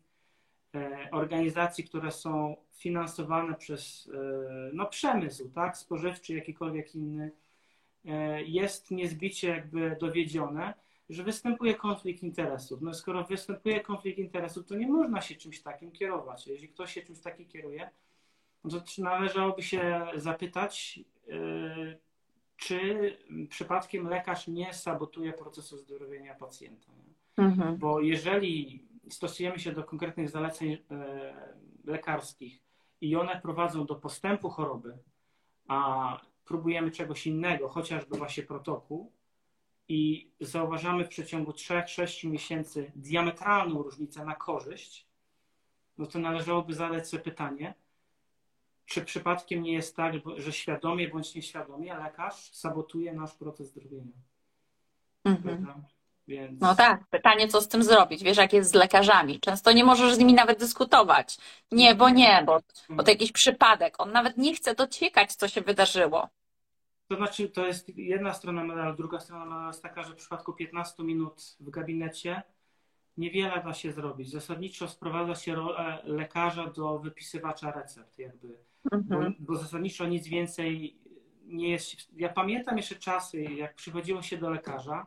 organizacji, 1.11 1.85
które 1.85 2.11
są 2.11 2.57
finansowane 2.73 3.55
przez 3.55 4.11
e, 4.15 4.71
no, 4.73 4.87
przemysł, 4.87 5.51
tak, 5.51 5.77
spożywczy, 5.77 6.35
jakikolwiek 6.35 6.95
inny, 6.95 7.33
e, 8.05 8.43
jest 8.43 8.91
niezbicie 8.91 9.49
jakby 9.49 9.97
dowiedzione, 10.01 10.75
że 11.09 11.23
występuje 11.23 11.75
konflikt 11.75 12.23
interesów. 12.23 12.83
No 12.83 12.95
skoro 12.95 13.25
występuje 13.25 13.81
konflikt 13.81 14.19
interesów, 14.19 14.67
to 14.67 14.75
nie 14.75 14.89
można 14.89 15.21
się 15.21 15.35
czymś 15.35 15.63
takim 15.63 15.93
kierować. 15.93 16.47
Jeśli 16.47 16.69
ktoś 16.69 16.95
się 16.95 17.03
czymś 17.03 17.21
takim 17.21 17.47
kieruje, 17.47 17.91
to 18.63 19.03
należałoby 19.03 19.63
się 19.63 20.07
zapytać, 20.17 21.01
czy 22.57 23.13
przypadkiem 23.49 24.09
lekarz 24.09 24.49
nie 24.49 24.75
sabotuje 24.75 25.33
procesu 25.33 25.79
zdrowienia 25.79 26.35
pacjenta. 26.35 26.93
Mhm. 27.37 27.77
Bo 27.77 28.01
jeżeli 28.01 28.85
stosujemy 29.11 29.59
się 29.59 29.73
do 29.73 29.85
konkretnych 29.85 30.31
zaleceń 30.31 30.73
e, 30.73 31.35
lekarskich 31.85 32.63
i 33.01 33.17
one 33.17 33.41
prowadzą 33.41 33.87
do 33.87 33.95
postępu 33.95 34.51
choroby, 34.51 34.99
a 35.69 36.21
próbujemy 36.45 36.91
czegoś 36.91 37.27
innego, 37.27 37.69
chociażby 37.69 38.19
właśnie 38.19 38.43
protokół, 38.43 39.13
i 39.89 40.31
zauważamy 40.41 41.05
w 41.05 41.09
przeciągu 41.09 41.51
3-6 41.51 42.31
miesięcy 42.31 42.93
diametralną 42.97 43.83
różnicę 43.83 44.25
na 44.25 44.35
korzyść, 44.35 45.07
no 45.99 46.07
to 46.07 46.19
należałoby 46.19 46.75
zadać 46.75 47.09
sobie 47.09 47.23
pytanie, 47.23 47.75
czy 48.87 49.05
przypadkiem 49.05 49.63
nie 49.63 49.73
jest 49.73 49.97
tak, 49.97 50.15
że 50.37 50.53
świadomie 50.53 51.09
bądź 51.09 51.35
nieświadomie 51.35 51.95
lekarz 51.95 52.53
sabotuje 52.53 53.13
nasz 53.13 53.35
proces 53.35 53.69
zdrowienia. 53.69 54.13
Mhm. 55.25 55.85
Więc... 56.29 56.61
No 56.61 56.75
tak, 56.75 57.05
pytanie, 57.11 57.49
co 57.49 57.61
z 57.61 57.69
tym 57.69 57.83
zrobić. 57.83 58.23
Wiesz, 58.23 58.37
jak 58.37 58.53
jest 58.53 58.71
z 58.71 58.75
lekarzami. 58.75 59.41
Często 59.41 59.73
nie 59.73 59.85
możesz 59.85 60.15
z 60.15 60.19
nimi 60.19 60.35
nawet 60.35 60.59
dyskutować. 60.59 61.39
Nie, 61.73 61.95
bo 61.95 62.11
nie, 62.11 62.43
bo, 62.47 62.61
bo 62.89 63.03
to 63.03 63.11
jakiś 63.11 63.33
przypadek. 63.33 63.95
On 63.99 64.13
nawet 64.13 64.37
nie 64.37 64.55
chce 64.55 64.75
dociekać, 64.75 65.35
co 65.35 65.49
się 65.49 65.61
wydarzyło. 65.61 66.29
To 67.09 67.17
znaczy, 67.17 67.49
to 67.49 67.67
jest 67.67 67.97
jedna 67.97 68.33
strona 68.33 68.65
medalu, 68.65 68.97
druga 68.97 69.21
strona 69.21 69.45
medalu 69.45 69.67
jest 69.67 69.83
taka, 69.83 70.03
że 70.03 70.13
w 70.13 70.17
przypadku 70.17 70.53
15 70.53 71.03
minut 71.03 71.57
w 71.61 71.71
gabinecie 71.71 72.43
niewiele 73.17 73.63
da 73.65 73.75
się 73.75 73.93
zrobić. 73.93 74.31
Zasadniczo 74.31 74.89
sprowadza 74.89 75.35
się 75.35 75.55
rolę 75.55 75.99
lekarza 76.05 76.67
do 76.67 76.99
wypisywacza 76.99 77.71
recept, 77.73 78.19
jakby. 78.19 78.59
Mhm. 78.93 79.35
Bo, 79.39 79.53
bo 79.53 79.59
zasadniczo 79.59 80.07
nic 80.07 80.29
więcej 80.29 80.99
nie 81.47 81.69
jest. 81.69 82.13
Ja 82.17 82.29
pamiętam 82.29 82.77
jeszcze 82.77 82.95
czasy, 82.97 83.43
jak 83.43 83.75
przychodziło 83.75 84.23
się 84.23 84.37
do 84.37 84.51
lekarza, 84.51 85.07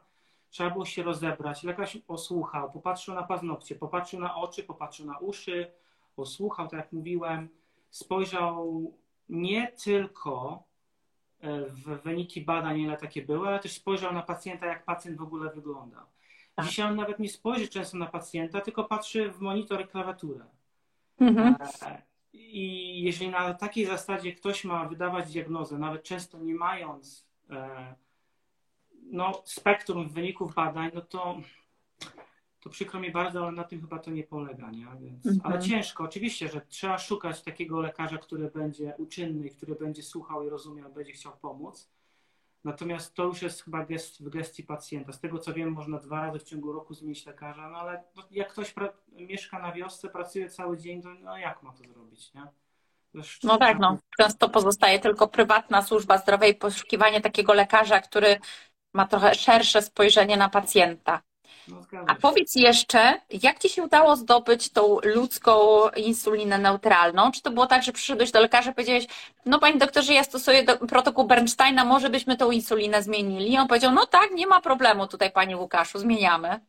trzeba 0.49 0.69
było 0.69 0.85
się 0.85 1.03
rozebrać. 1.03 1.63
Lekarz 1.63 1.97
osłuchał, 2.07 2.71
popatrzył 2.71 3.15
na 3.15 3.23
paznokcie, 3.23 3.75
popatrzył 3.75 4.19
na 4.19 4.35
oczy, 4.35 4.63
popatrzył 4.63 5.05
na 5.05 5.17
uszy, 5.17 5.71
osłuchał, 6.17 6.67
tak 6.67 6.79
jak 6.79 6.91
mówiłem, 6.91 7.49
spojrzał 7.89 8.93
nie 9.29 9.71
tylko 9.71 10.63
e, 11.39 11.65
w 11.65 12.01
wyniki 12.03 12.41
badań, 12.41 12.79
ile 12.79 12.97
takie 12.97 13.21
były, 13.21 13.47
ale 13.47 13.59
też 13.59 13.71
spojrzał 13.71 14.13
na 14.13 14.21
pacjenta, 14.21 14.65
jak 14.65 14.85
pacjent 14.85 15.17
w 15.17 15.21
ogóle 15.21 15.49
wygląda. 15.49 16.05
Tak. 16.55 16.65
Dzisiaj 16.65 16.89
on 16.89 16.95
nawet 16.95 17.19
nie 17.19 17.29
spojrzy 17.29 17.67
często 17.67 17.97
na 17.97 18.05
pacjenta, 18.05 18.61
tylko 18.61 18.83
patrzy 18.83 19.31
w 19.31 19.39
monitor 19.39 19.81
i 19.81 19.87
klawiaturę. 19.87 20.45
Mhm. 21.19 21.55
E, 21.81 22.01
I 22.33 23.01
jeżeli 23.01 23.29
na 23.29 23.53
takiej 23.53 23.85
zasadzie 23.85 24.33
ktoś 24.33 24.63
ma 24.63 24.85
wydawać 24.85 25.31
diagnozę, 25.31 25.77
nawet 25.77 26.03
często 26.03 26.39
nie 26.39 26.55
mając 26.55 27.27
e, 27.49 27.95
no, 29.11 29.41
spektrum 29.45 30.09
wyników 30.09 30.55
badań, 30.55 30.91
no 30.93 31.01
to, 31.01 31.37
to 32.59 32.69
przykro 32.69 32.99
mi 32.99 33.11
bardzo, 33.11 33.43
ale 33.43 33.51
na 33.51 33.63
tym 33.63 33.81
chyba 33.81 33.99
to 33.99 34.11
nie 34.11 34.23
polega. 34.23 34.71
Nie? 34.71 34.87
Więc, 34.99 35.25
mhm. 35.25 35.53
Ale 35.53 35.61
ciężko, 35.61 36.03
oczywiście, 36.03 36.47
że 36.47 36.61
trzeba 36.61 36.97
szukać 36.97 37.43
takiego 37.43 37.81
lekarza, 37.81 38.17
który 38.17 38.51
będzie 38.51 38.93
uczynny, 38.97 39.49
który 39.49 39.75
będzie 39.75 40.03
słuchał 40.03 40.43
i 40.43 40.49
rozumiał, 40.49 40.91
będzie 40.93 41.11
chciał 41.11 41.33
pomóc. 41.41 41.89
Natomiast 42.63 43.13
to 43.13 43.23
już 43.23 43.41
jest 43.41 43.63
chyba 43.63 43.85
gest 43.85 44.23
w 44.23 44.29
gestii 44.29 44.63
pacjenta. 44.63 45.11
Z 45.11 45.19
tego 45.19 45.39
co 45.39 45.53
wiem, 45.53 45.71
można 45.71 45.99
dwa 45.99 46.21
razy 46.21 46.39
w 46.39 46.43
ciągu 46.43 46.71
roku 46.73 46.93
zmienić 46.93 47.25
lekarza, 47.25 47.69
no 47.69 47.77
ale 47.77 48.03
jak 48.31 48.51
ktoś 48.51 48.73
mieszka 49.11 49.59
na 49.59 49.71
wiosce, 49.71 50.09
pracuje 50.09 50.49
cały 50.49 50.77
dzień, 50.77 51.01
to 51.01 51.13
no 51.13 51.37
jak 51.37 51.63
ma 51.63 51.73
to 51.73 51.83
zrobić, 51.83 52.33
nie? 52.33 52.47
No 53.43 53.57
tak, 53.57 53.79
no. 53.79 53.97
Często 54.17 54.49
pozostaje 54.49 54.99
tylko 54.99 55.27
prywatna 55.27 55.81
służba 55.81 56.17
zdrowia 56.17 56.47
i 56.47 56.55
poszukiwanie 56.55 57.21
takiego 57.21 57.53
lekarza, 57.53 57.99
który 57.99 58.39
ma 58.93 59.07
trochę 59.07 59.35
szersze 59.35 59.81
spojrzenie 59.81 60.37
na 60.37 60.49
pacjenta. 60.49 61.21
No, 61.67 61.81
A 62.07 62.15
powiedz 62.15 62.55
jeszcze, 62.55 63.21
jak 63.43 63.59
Ci 63.59 63.69
się 63.69 63.83
udało 63.83 64.15
zdobyć 64.15 64.69
tą 64.69 64.97
ludzką 65.03 65.59
insulinę 65.95 66.57
neutralną? 66.57 67.31
Czy 67.31 67.41
to 67.41 67.51
było 67.51 67.67
tak, 67.67 67.83
że 67.83 67.91
przyszedłeś 67.91 68.31
do 68.31 68.41
lekarza 68.41 68.71
i 68.71 68.73
powiedziałeś, 68.73 69.05
no 69.45 69.59
Panie 69.59 69.77
doktorze, 69.77 70.13
ja 70.13 70.23
stosuję 70.23 70.63
protokół 70.63 71.27
Bernsteina, 71.27 71.85
może 71.85 72.09
byśmy 72.09 72.37
tą 72.37 72.51
insulinę 72.51 73.03
zmienili? 73.03 73.53
I 73.53 73.57
on 73.57 73.67
powiedział, 73.67 73.91
no 73.91 74.05
tak, 74.05 74.31
nie 74.31 74.47
ma 74.47 74.61
problemu 74.61 75.07
tutaj 75.07 75.31
Panie 75.31 75.57
Łukaszu, 75.57 75.99
zmieniamy. 75.99 76.59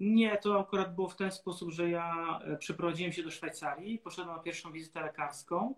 Nie, 0.00 0.36
to 0.38 0.60
akurat 0.60 0.94
było 0.94 1.08
w 1.08 1.16
ten 1.16 1.32
sposób, 1.32 1.70
że 1.72 1.90
ja 1.90 2.38
e, 2.44 2.56
przeprowadziłem 2.56 3.12
się 3.12 3.22
do 3.22 3.30
Szwajcarii, 3.30 3.98
poszedłem 3.98 4.36
na 4.36 4.42
pierwszą 4.42 4.72
wizytę 4.72 5.00
lekarską, 5.00 5.74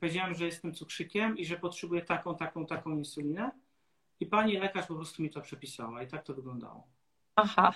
powiedziałem, 0.00 0.34
że 0.34 0.44
jestem 0.44 0.74
cukrzykiem 0.74 1.38
i 1.38 1.44
że 1.46 1.56
potrzebuję 1.56 2.02
taką, 2.02 2.36
taką, 2.36 2.66
taką 2.66 2.90
insulinę. 2.90 3.50
I 4.20 4.26
pani 4.26 4.56
lekarz 4.56 4.86
po 4.86 4.94
prostu 4.94 5.22
mi 5.22 5.30
to 5.30 5.40
przepisała 5.40 6.02
i 6.02 6.08
tak 6.08 6.22
to 6.22 6.34
wyglądało. 6.34 6.86
Aha. 7.36 7.74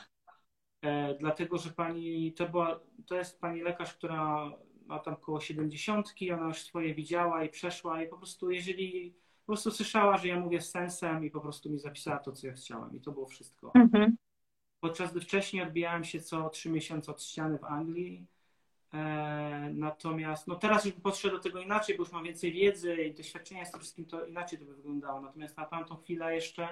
E, 0.82 1.14
dlatego, 1.14 1.58
że 1.58 1.70
pani, 1.70 2.32
to 2.32 2.48
była, 2.48 2.80
to 3.06 3.14
jest 3.14 3.40
pani 3.40 3.62
lekarz, 3.62 3.94
która 3.94 4.50
ma 4.86 4.98
tam 4.98 5.14
około 5.14 5.40
70, 5.40 6.14
ona 6.32 6.46
już 6.46 6.58
swoje 6.58 6.94
widziała 6.94 7.44
i 7.44 7.48
przeszła 7.48 8.02
i 8.02 8.08
po 8.08 8.16
prostu 8.16 8.50
jeżeli 8.50 9.14
po 9.46 9.52
prostu 9.52 9.70
słyszała, 9.70 10.16
że 10.16 10.28
ja 10.28 10.40
mówię 10.40 10.60
z 10.60 10.70
sensem 10.70 11.24
i 11.24 11.30
po 11.30 11.40
prostu 11.40 11.70
mi 11.70 11.78
zapisała 11.78 12.18
to, 12.18 12.32
co 12.32 12.46
ja 12.46 12.52
chciałem 12.52 12.96
i 12.96 13.00
to 13.00 13.12
było 13.12 13.26
wszystko. 13.26 13.70
Mhm. 13.74 14.16
Podczas 14.80 15.10
gdy 15.10 15.20
wcześniej 15.20 15.62
odbijałem 15.62 16.04
się 16.04 16.20
co 16.20 16.48
trzy 16.48 16.70
miesiące 16.70 17.12
od 17.12 17.22
ściany 17.22 17.58
w 17.58 17.64
Anglii, 17.64 18.26
Natomiast 19.72 20.46
no 20.46 20.54
teraz 20.54 20.84
już 20.84 20.94
podszedł 20.94 21.36
do 21.36 21.42
tego 21.42 21.60
inaczej, 21.60 21.96
bo 21.96 22.02
już 22.02 22.12
mam 22.12 22.24
więcej 22.24 22.52
wiedzy 22.52 22.96
i 23.04 23.14
doświadczenia 23.14 23.64
z 23.64 23.70
tym 23.70 23.80
wszystkim, 23.80 24.04
to 24.06 24.26
inaczej 24.26 24.58
to 24.58 24.64
by 24.64 24.74
wyglądało. 24.74 25.20
Natomiast 25.20 25.56
na 25.56 25.64
tamtą 25.64 25.96
chwilę 25.96 26.34
jeszcze 26.34 26.68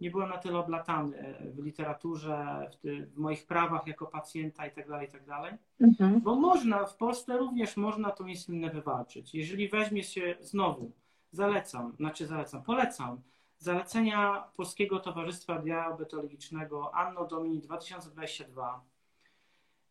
nie 0.00 0.10
byłem 0.10 0.28
na 0.28 0.38
tyle 0.38 0.58
oblatany 0.58 1.36
w 1.54 1.64
literaturze, 1.64 2.68
w, 2.72 2.76
ty, 2.76 3.06
w 3.06 3.18
moich 3.18 3.46
prawach 3.46 3.86
jako 3.86 4.06
pacjenta 4.06 4.66
i 4.66 4.70
tak 4.70 4.88
dalej, 4.88 5.08
i 5.08 5.12
tak 5.12 5.26
dalej. 5.26 5.52
Mhm. 5.80 6.20
Bo 6.20 6.34
można, 6.34 6.86
w 6.86 6.96
Polsce 6.96 7.38
również 7.38 7.76
można 7.76 8.10
tą 8.10 8.26
insulinę 8.26 8.70
wywalczyć. 8.70 9.34
Jeżeli 9.34 9.68
weźmie 9.68 10.04
się 10.04 10.36
znowu, 10.40 10.92
zalecam, 11.32 11.92
znaczy 11.96 12.26
zalecam, 12.26 12.62
polecam 12.62 13.20
zalecenia 13.58 14.44
Polskiego 14.56 15.00
Towarzystwa 15.00 15.58
Diabetologicznego 15.58 16.94
Anno 16.94 17.26
Domini 17.26 17.60
2022 17.60 18.84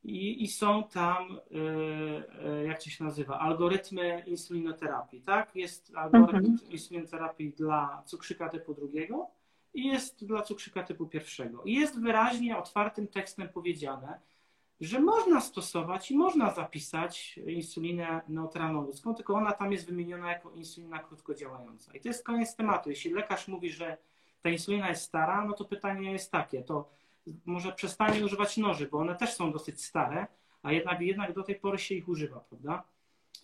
i, 0.05 0.43
i 0.43 0.47
są 0.47 0.83
tam, 0.83 1.39
yy, 1.51 2.65
jak 2.67 2.83
to 2.83 2.89
się 2.89 3.03
nazywa, 3.03 3.39
algorytmy 3.39 4.23
insulinoterapii, 4.27 5.21
tak? 5.21 5.55
Jest 5.55 5.91
algorytm 5.95 6.35
mhm. 6.35 6.71
insulinoterapii 6.71 7.51
dla 7.51 8.03
cukrzyka 8.05 8.49
typu 8.49 8.73
drugiego, 8.73 9.27
i 9.75 9.87
jest 9.87 10.25
dla 10.25 10.41
cukrzyka 10.41 10.83
typu 10.83 11.05
pierwszego. 11.05 11.63
I 11.63 11.73
jest 11.73 11.99
wyraźnie 11.99 12.57
otwartym 12.57 13.07
tekstem 13.07 13.49
powiedziane, 13.49 14.19
że 14.81 14.99
można 14.99 15.41
stosować 15.41 16.11
i 16.11 16.17
można 16.17 16.53
zapisać 16.53 17.39
insulinę 17.47 18.21
neutralną 18.27 18.81
ludzką, 18.81 19.15
tylko 19.15 19.33
ona 19.33 19.51
tam 19.51 19.71
jest 19.71 19.85
wymieniona 19.85 20.31
jako 20.31 20.51
insulina 20.51 20.99
krótkodziałająca. 20.99 21.93
I 21.93 22.01
to 22.01 22.07
jest 22.07 22.25
koniec 22.25 22.55
tematu. 22.55 22.89
Jeśli 22.89 23.13
lekarz 23.13 23.47
mówi, 23.47 23.69
że 23.69 23.97
ta 24.41 24.49
insulina 24.49 24.89
jest 24.89 25.01
stara, 25.01 25.45
no 25.45 25.53
to 25.53 25.65
pytanie 25.65 26.11
jest 26.11 26.31
takie, 26.31 26.63
to 26.63 26.89
może 27.45 27.71
przestanie 27.71 28.25
używać 28.25 28.57
noży, 28.57 28.88
bo 28.88 28.97
one 28.97 29.15
też 29.15 29.33
są 29.33 29.51
dosyć 29.51 29.83
stare, 29.83 30.27
a 30.63 30.71
jednak, 30.71 31.01
jednak 31.01 31.33
do 31.33 31.43
tej 31.43 31.55
pory 31.55 31.77
się 31.77 31.95
ich 31.95 32.07
używa, 32.07 32.39
prawda? 32.39 32.83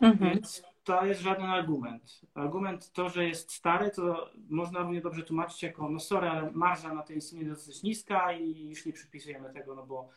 Mhm. 0.01 0.29
Więc 0.29 0.63
to 0.83 1.05
jest 1.05 1.21
żaden 1.21 1.45
argument. 1.45 2.21
Argument 2.33 2.91
to, 2.91 3.09
że 3.09 3.25
jest 3.25 3.51
stary, 3.51 3.91
to 3.91 4.31
można 4.49 4.79
równie 4.79 5.01
dobrze 5.01 5.23
tłumaczyć 5.23 5.63
jako, 5.63 5.89
no 5.89 5.99
sorry, 5.99 6.29
ale 6.29 6.51
marża 6.51 6.93
na 6.93 7.03
tej 7.03 7.15
insulinie 7.15 7.49
jest 7.49 7.61
dosyć 7.61 7.83
niska 7.83 8.33
i 8.33 8.69
już 8.69 8.85
nie 8.85 8.93
przypisujemy 8.93 9.53
tego, 9.53 9.75
no 9.75 9.85
bo 9.85 10.09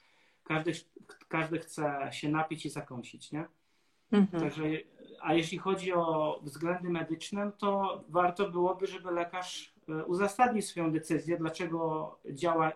każdy, 0.44 0.72
każdy 1.28 1.58
chce 1.58 2.08
się 2.12 2.28
napić 2.28 2.66
i 2.66 2.70
zakąsić, 2.70 3.32
nie? 3.32 3.44
Mhm. 4.12 4.42
Także, 4.42 4.62
a 5.20 5.34
jeśli 5.34 5.58
chodzi 5.58 5.92
o 5.92 6.40
względy 6.42 6.90
medyczne, 6.90 7.52
to 7.58 8.04
warto 8.08 8.50
byłoby, 8.50 8.86
żeby 8.86 9.10
lekarz 9.10 9.74
e, 9.88 10.04
uzasadnił 10.04 10.62
swoją 10.62 10.92
decyzję, 10.92 11.36
dlaczego 11.36 12.18
działa 12.30 12.68
e, 12.68 12.74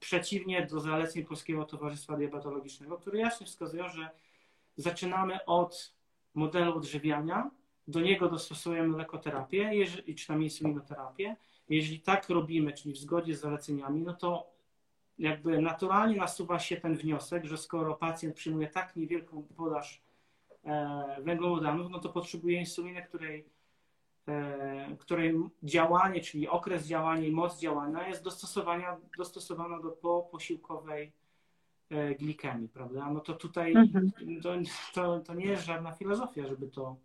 przeciwnie 0.00 0.66
do 0.66 0.80
zaleceń 0.80 1.24
Polskiego 1.24 1.64
Towarzystwa 1.64 2.16
Diabetologicznego, 2.16 2.98
które 2.98 3.18
jasno 3.18 3.46
wskazują, 3.46 3.88
że 3.88 4.10
zaczynamy 4.76 5.44
od 5.44 5.94
modelu 6.34 6.76
odżywiania, 6.76 7.50
do 7.88 8.00
niego 8.00 8.28
dostosujemy 8.28 8.96
lekoterapię 8.96 9.70
jeżeli, 9.72 10.14
czy 10.14 10.26
tam 10.26 10.42
insulinoterapię. 10.42 11.36
Jeżeli 11.68 12.00
tak 12.00 12.28
robimy, 12.28 12.72
czyli 12.72 12.94
w 12.94 12.98
zgodzie 12.98 13.36
z 13.36 13.40
zaleceniami, 13.40 14.02
no 14.02 14.14
to 14.14 14.50
jakby 15.18 15.60
naturalnie 15.60 16.16
nasuwa 16.16 16.58
się 16.58 16.76
ten 16.76 16.96
wniosek, 16.96 17.44
że 17.44 17.58
skoro 17.58 17.94
pacjent 17.94 18.36
przyjmuje 18.36 18.68
tak 18.68 18.96
niewielką 18.96 19.46
podaż 19.56 20.02
e, 20.64 21.16
węglowodanów, 21.22 21.90
no 21.90 21.98
to 21.98 22.08
potrzebuje 22.08 22.58
insuliny, 22.58 23.02
której, 23.02 23.44
której 24.98 25.34
działanie, 25.62 26.20
czyli 26.20 26.48
okres 26.48 26.86
działania 26.86 27.26
i 27.26 27.32
moc 27.32 27.60
działania 27.60 28.08
jest 28.08 28.24
dostosowana, 28.24 28.96
dostosowana 29.18 29.80
do 29.80 29.90
poposiłkowej 29.90 31.12
E, 31.90 32.14
glikemii, 32.14 32.68
prawda? 32.68 33.10
No 33.10 33.20
to 33.20 33.34
tutaj 33.34 33.72
mhm. 33.72 34.12
to, 34.42 34.54
to, 34.94 35.20
to, 35.20 35.34
nie 35.34 35.46
jest 35.46 35.64
żadna 35.64 35.92
filozofia, 35.92 36.46
żeby 36.46 36.66
to 36.68 36.96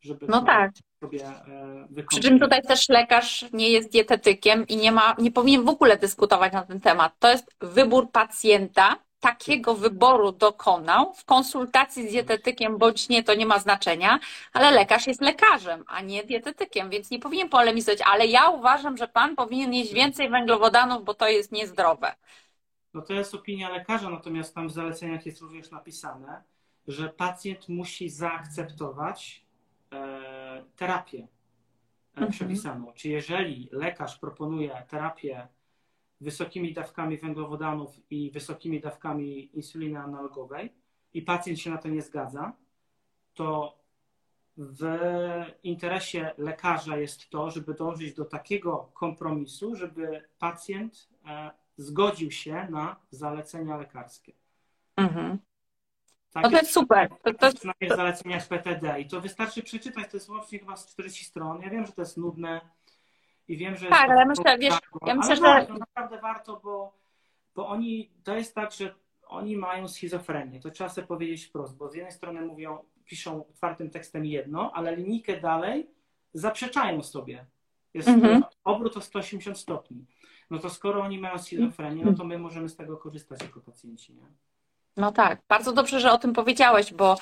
żeby 0.00 0.26
no 0.28 0.42
tak. 0.42 0.72
sobie 1.00 1.26
e. 1.26 2.02
Przy 2.08 2.20
czym 2.20 2.40
tutaj 2.40 2.62
też 2.62 2.88
lekarz 2.88 3.44
nie 3.52 3.70
jest 3.70 3.92
dietetykiem 3.92 4.66
i 4.66 4.76
nie 4.76 4.92
ma, 4.92 5.14
nie 5.18 5.30
powinien 5.32 5.64
w 5.64 5.68
ogóle 5.68 5.96
dyskutować 5.96 6.52
na 6.52 6.62
ten 6.62 6.80
temat. 6.80 7.18
To 7.18 7.30
jest 7.30 7.56
wybór 7.60 8.10
pacjenta, 8.10 8.96
takiego 9.20 9.74
wyboru 9.74 10.32
dokonał 10.32 11.14
w 11.14 11.24
konsultacji 11.24 12.08
z 12.08 12.12
dietetykiem 12.12 12.78
bądź 12.78 13.08
nie, 13.08 13.22
to 13.22 13.34
nie 13.34 13.46
ma 13.46 13.58
znaczenia, 13.58 14.18
ale 14.52 14.70
lekarz 14.70 15.06
jest 15.06 15.20
lekarzem, 15.20 15.84
a 15.86 16.00
nie 16.00 16.24
dietetykiem, 16.24 16.90
więc 16.90 17.10
nie 17.10 17.18
powinien 17.18 17.48
polemizować, 17.48 17.98
ale 18.06 18.26
ja 18.26 18.48
uważam, 18.50 18.96
że 18.96 19.08
pan 19.08 19.36
powinien 19.36 19.74
jeść 19.74 19.92
więcej 19.92 20.30
węglowodanów, 20.30 21.04
bo 21.04 21.14
to 21.14 21.28
jest 21.28 21.52
niezdrowe. 21.52 22.14
No 22.94 23.02
to 23.02 23.12
jest 23.12 23.34
opinia 23.34 23.68
lekarza, 23.68 24.10
natomiast 24.10 24.54
tam 24.54 24.68
w 24.68 24.72
zaleceniach 24.72 25.26
jest 25.26 25.40
również 25.40 25.70
napisane, 25.70 26.42
że 26.86 27.08
pacjent 27.08 27.68
musi 27.68 28.10
zaakceptować 28.10 29.44
e, 29.92 30.64
terapię 30.76 31.18
e, 31.18 31.26
mhm. 32.14 32.32
przepisaną. 32.32 32.92
Czy 32.92 33.08
jeżeli 33.08 33.68
lekarz 33.72 34.18
proponuje 34.18 34.84
terapię 34.88 35.48
wysokimi 36.20 36.72
dawkami 36.72 37.18
węglowodanów 37.18 38.00
i 38.10 38.30
wysokimi 38.30 38.80
dawkami 38.80 39.56
insuliny 39.56 39.98
analogowej 39.98 40.72
i 41.14 41.22
pacjent 41.22 41.60
się 41.60 41.70
na 41.70 41.78
to 41.78 41.88
nie 41.88 42.02
zgadza, 42.02 42.52
to 43.34 43.78
w 44.56 44.84
interesie 45.62 46.30
lekarza 46.38 46.96
jest 46.96 47.30
to, 47.30 47.50
żeby 47.50 47.74
dążyć 47.74 48.14
do 48.14 48.24
takiego 48.24 48.90
kompromisu, 48.94 49.76
żeby 49.76 50.22
pacjent 50.38 51.08
e, 51.26 51.50
zgodził 51.76 52.30
się 52.30 52.66
na 52.70 52.96
zalecenia 53.10 53.76
lekarskie. 53.76 54.32
Mhm. 54.96 55.38
Tak 56.32 56.42
no 56.42 56.50
to 56.50 56.56
jest 56.56 56.72
super. 56.72 57.08
To, 57.08 57.34
to, 57.34 57.52
to... 57.52 57.72
w 57.80 57.96
zaleceniach 57.96 58.48
PTD 58.48 59.00
i 59.00 59.08
to 59.08 59.20
wystarczy 59.20 59.62
przeczytać, 59.62 60.10
to 60.10 60.16
jest 60.16 60.28
łącznie 60.28 60.58
chyba 60.58 60.76
z 60.76 60.86
40 60.86 61.24
stron. 61.24 61.62
Ja 61.62 61.70
wiem, 61.70 61.86
że 61.86 61.92
to 61.92 62.02
jest 62.02 62.16
nudne 62.16 62.60
i 63.48 63.56
wiem, 63.56 63.76
że... 63.76 63.88
Tak, 63.88 64.10
ale 64.10 64.26
myślę, 64.26 64.58
wiesz, 64.58 64.78
ja 65.06 65.14
myślę, 65.14 65.36
że... 65.36 65.42
Warto, 65.42 65.74
naprawdę 65.74 66.20
warto, 66.20 66.60
bo, 66.64 66.92
bo 67.54 67.68
oni, 67.68 68.10
to 68.24 68.36
jest 68.36 68.54
tak, 68.54 68.72
że 68.72 68.94
oni 69.26 69.56
mają 69.56 69.88
schizofrenię, 69.88 70.60
to 70.60 70.70
trzeba 70.70 70.90
sobie 70.90 71.06
powiedzieć 71.06 71.44
wprost, 71.44 71.76
bo 71.76 71.88
z 71.88 71.94
jednej 71.94 72.12
strony 72.12 72.42
mówią, 72.42 72.78
piszą 73.04 73.46
otwartym 73.48 73.90
tekstem 73.90 74.24
jedno, 74.24 74.72
ale 74.74 74.96
linijkę 74.96 75.40
dalej 75.40 75.90
zaprzeczają 76.34 77.02
sobie. 77.02 77.46
Jest 77.94 78.08
mhm. 78.08 78.42
obrót 78.64 78.96
o 78.96 79.00
180 79.00 79.58
stopni. 79.58 80.06
No 80.50 80.58
to 80.58 80.70
skoro 80.70 81.02
oni 81.02 81.18
mają 81.18 81.38
schizofrenię, 81.38 82.04
no 82.04 82.12
to 82.12 82.24
my 82.24 82.38
możemy 82.38 82.68
z 82.68 82.76
tego 82.76 82.96
korzystać 82.96 83.42
jako 83.42 83.60
pacjenci. 83.60 84.14
Nie? 84.14 84.26
No 84.98 85.12
tak, 85.12 85.42
bardzo 85.48 85.72
dobrze, 85.72 86.00
że 86.00 86.12
o 86.12 86.18
tym 86.18 86.32
powiedziałeś, 86.32 86.92
bo 86.92 87.16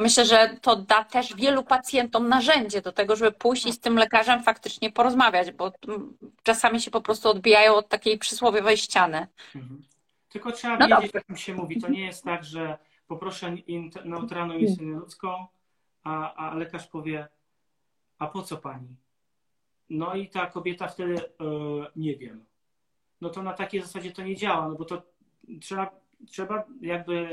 myślę, 0.00 0.24
że 0.24 0.56
to 0.62 0.76
da 0.76 1.04
też 1.04 1.34
wielu 1.36 1.62
pacjentom 1.62 2.28
narzędzie 2.28 2.82
do 2.82 2.92
tego, 2.92 3.16
żeby 3.16 3.32
pójść 3.32 3.66
i 3.66 3.72
z 3.72 3.80
tym 3.80 3.98
lekarzem 3.98 4.42
faktycznie 4.42 4.92
porozmawiać, 4.92 5.52
bo 5.52 5.72
czasami 6.42 6.80
się 6.80 6.90
po 6.90 7.00
prostu 7.00 7.28
odbijają 7.28 7.74
od 7.74 7.88
takiej 7.88 8.18
przysłowiowej 8.18 8.76
ściany. 8.76 9.26
Mhm. 9.54 9.82
Tylko 10.28 10.52
trzeba 10.52 10.76
no 10.76 11.00
wiedzieć, 11.00 11.12
jak 11.28 11.38
się 11.38 11.54
mówi. 11.54 11.80
To 11.80 11.88
nie 11.88 12.04
jest 12.04 12.24
tak, 12.24 12.44
że 12.44 12.78
poproszę 13.06 13.56
neutralną 14.04 14.54
insulinę 14.54 14.98
ludzką, 14.98 15.46
a, 16.02 16.34
a 16.34 16.54
lekarz 16.54 16.86
powie, 16.86 17.28
a 18.18 18.26
po 18.26 18.42
co 18.42 18.56
pani? 18.56 18.96
No 19.90 20.14
i 20.14 20.28
ta 20.28 20.46
kobieta 20.46 20.88
wtedy, 20.88 21.20
e, 21.20 21.24
nie 21.96 22.16
wiem. 22.16 22.44
No 23.20 23.30
to 23.30 23.42
na 23.42 23.52
takiej 23.52 23.82
zasadzie 23.82 24.12
to 24.12 24.22
nie 24.22 24.36
działa, 24.36 24.68
no 24.68 24.74
bo 24.74 24.84
to 24.84 25.02
trzeba, 25.60 25.90
trzeba 26.26 26.64
jakby 26.80 27.28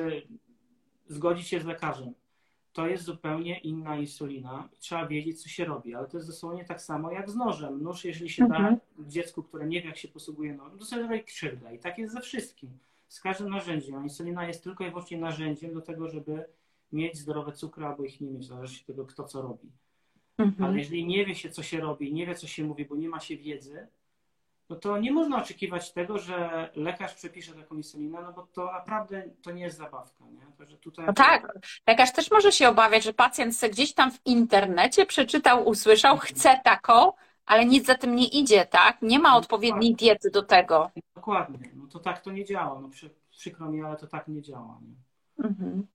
zgodzić 1.08 1.48
się 1.48 1.60
z 1.60 1.66
lekarzem. 1.66 2.14
To 2.74 2.88
jest 2.88 3.04
zupełnie 3.04 3.60
inna 3.60 3.98
insulina. 3.98 4.70
Trzeba 4.80 5.08
wiedzieć, 5.08 5.44
co 5.44 5.50
się 5.50 5.66
robi, 5.66 5.96
ale 5.96 6.08
to 6.08 6.18
jest 6.18 6.30
dosłownie 6.30 6.66
tak 6.66 6.82
samo 6.82 7.12
jak 7.12 7.30
z 7.30 7.36
nożem. 7.36 7.84
Nóż, 7.84 8.06
jeżeli 8.06 8.30
się 8.30 8.44
mhm. 8.44 8.76
da 8.76 9.06
dziecku, 9.06 9.44
które 9.44 9.68
nie 9.68 9.82
wie, 9.82 9.88
jak 9.88 9.98
się 9.98 10.08
posługuje 10.08 10.54
nożem, 10.54 10.80
to 10.80 10.86
sobie 10.86 11.02
robi 11.02 11.24
krzywdę. 11.24 11.76
I 11.76 11.80
tak 11.80 11.98
jest 11.98 12.14
ze 12.14 12.22
wszystkim 12.22 12.70
z 13.08 13.22
każdym 13.22 13.50
narzędziem. 13.50 13.96
A 13.96 14.04
insulina 14.04 14.48
jest 14.48 14.64
tylko 14.64 14.84
i 14.84 14.90
wyłącznie 14.90 15.18
narzędziem 15.18 15.74
do 15.74 15.82
tego, 15.82 16.10
żeby 16.10 16.46
mieć 16.92 17.18
zdrowe 17.18 17.52
cukry 17.52 17.86
albo 17.86 18.04
ich 18.04 18.22
nie 18.22 18.32
mieć, 18.32 18.48
zależy 18.48 18.80
od 18.82 18.86
tego, 18.86 19.06
kto 19.06 19.24
co 19.24 19.42
robi. 19.42 19.72
Mhm. 20.38 20.70
Ale 20.70 20.80
jeżeli 20.80 21.06
nie 21.06 21.26
wie 21.26 21.36
się, 21.36 21.50
co 21.50 21.64
się 21.64 21.80
robi, 21.80 22.14
nie 22.14 22.26
wie, 22.26 22.36
co 22.36 22.48
się 22.48 22.64
mówi, 22.64 22.86
bo 22.86 22.96
nie 22.96 23.10
ma 23.10 23.20
się 23.20 23.38
wiedzy, 23.38 23.88
no 24.72 24.78
to 24.78 24.98
nie 24.98 25.12
można 25.12 25.38
oczekiwać 25.38 25.94
tego, 25.94 26.18
że 26.18 26.70
lekarz 26.76 27.14
przepisze 27.14 27.54
taką 27.54 27.76
insulinę, 27.76 28.22
no 28.22 28.34
bo 28.34 28.48
to 28.54 28.66
naprawdę 28.72 29.24
to 29.42 29.52
nie 29.52 29.64
jest 29.64 29.78
zabawka. 29.78 30.26
Nie? 30.26 30.42
To, 30.58 30.72
że 30.72 30.78
tutaj... 30.78 31.06
No 31.06 31.14
tak, 31.14 31.54
lekarz 31.88 32.14
też 32.14 32.32
może 32.32 32.52
się 32.52 32.70
obawiać, 32.70 33.04
że 33.04 33.14
pacjent 33.14 33.58
sobie 33.58 33.72
gdzieś 33.74 33.94
tam 33.94 34.12
w 34.12 34.20
internecie 34.26 35.06
przeczytał, 35.06 35.68
usłyszał, 35.68 36.18
chce 36.18 36.60
taką, 36.64 37.14
ale 37.46 37.66
nic 37.66 37.86
za 37.86 37.96
tym 37.96 38.16
nie 38.16 38.28
idzie, 38.28 38.66
tak? 38.66 39.02
Nie 39.02 39.20
ma 39.20 39.38
odpowiedniej 39.38 39.96
diety 39.96 40.32
do 40.32 40.42
tego. 40.42 40.92
Dokładnie, 41.16 41.60
no 41.76 41.88
to 41.88 42.00
tak 42.00 42.22
to 42.22 42.32
nie 42.32 42.46
działa. 42.46 42.80
No 42.82 42.90
przy, 42.90 43.10
przykro 43.30 43.70
mi, 43.70 43.84
ale 43.84 43.98
to 43.98 44.08
tak 44.08 44.28
nie 44.28 44.42
działa. 44.42 44.80
Nie? 44.82 45.46
Mhm. 45.46 45.88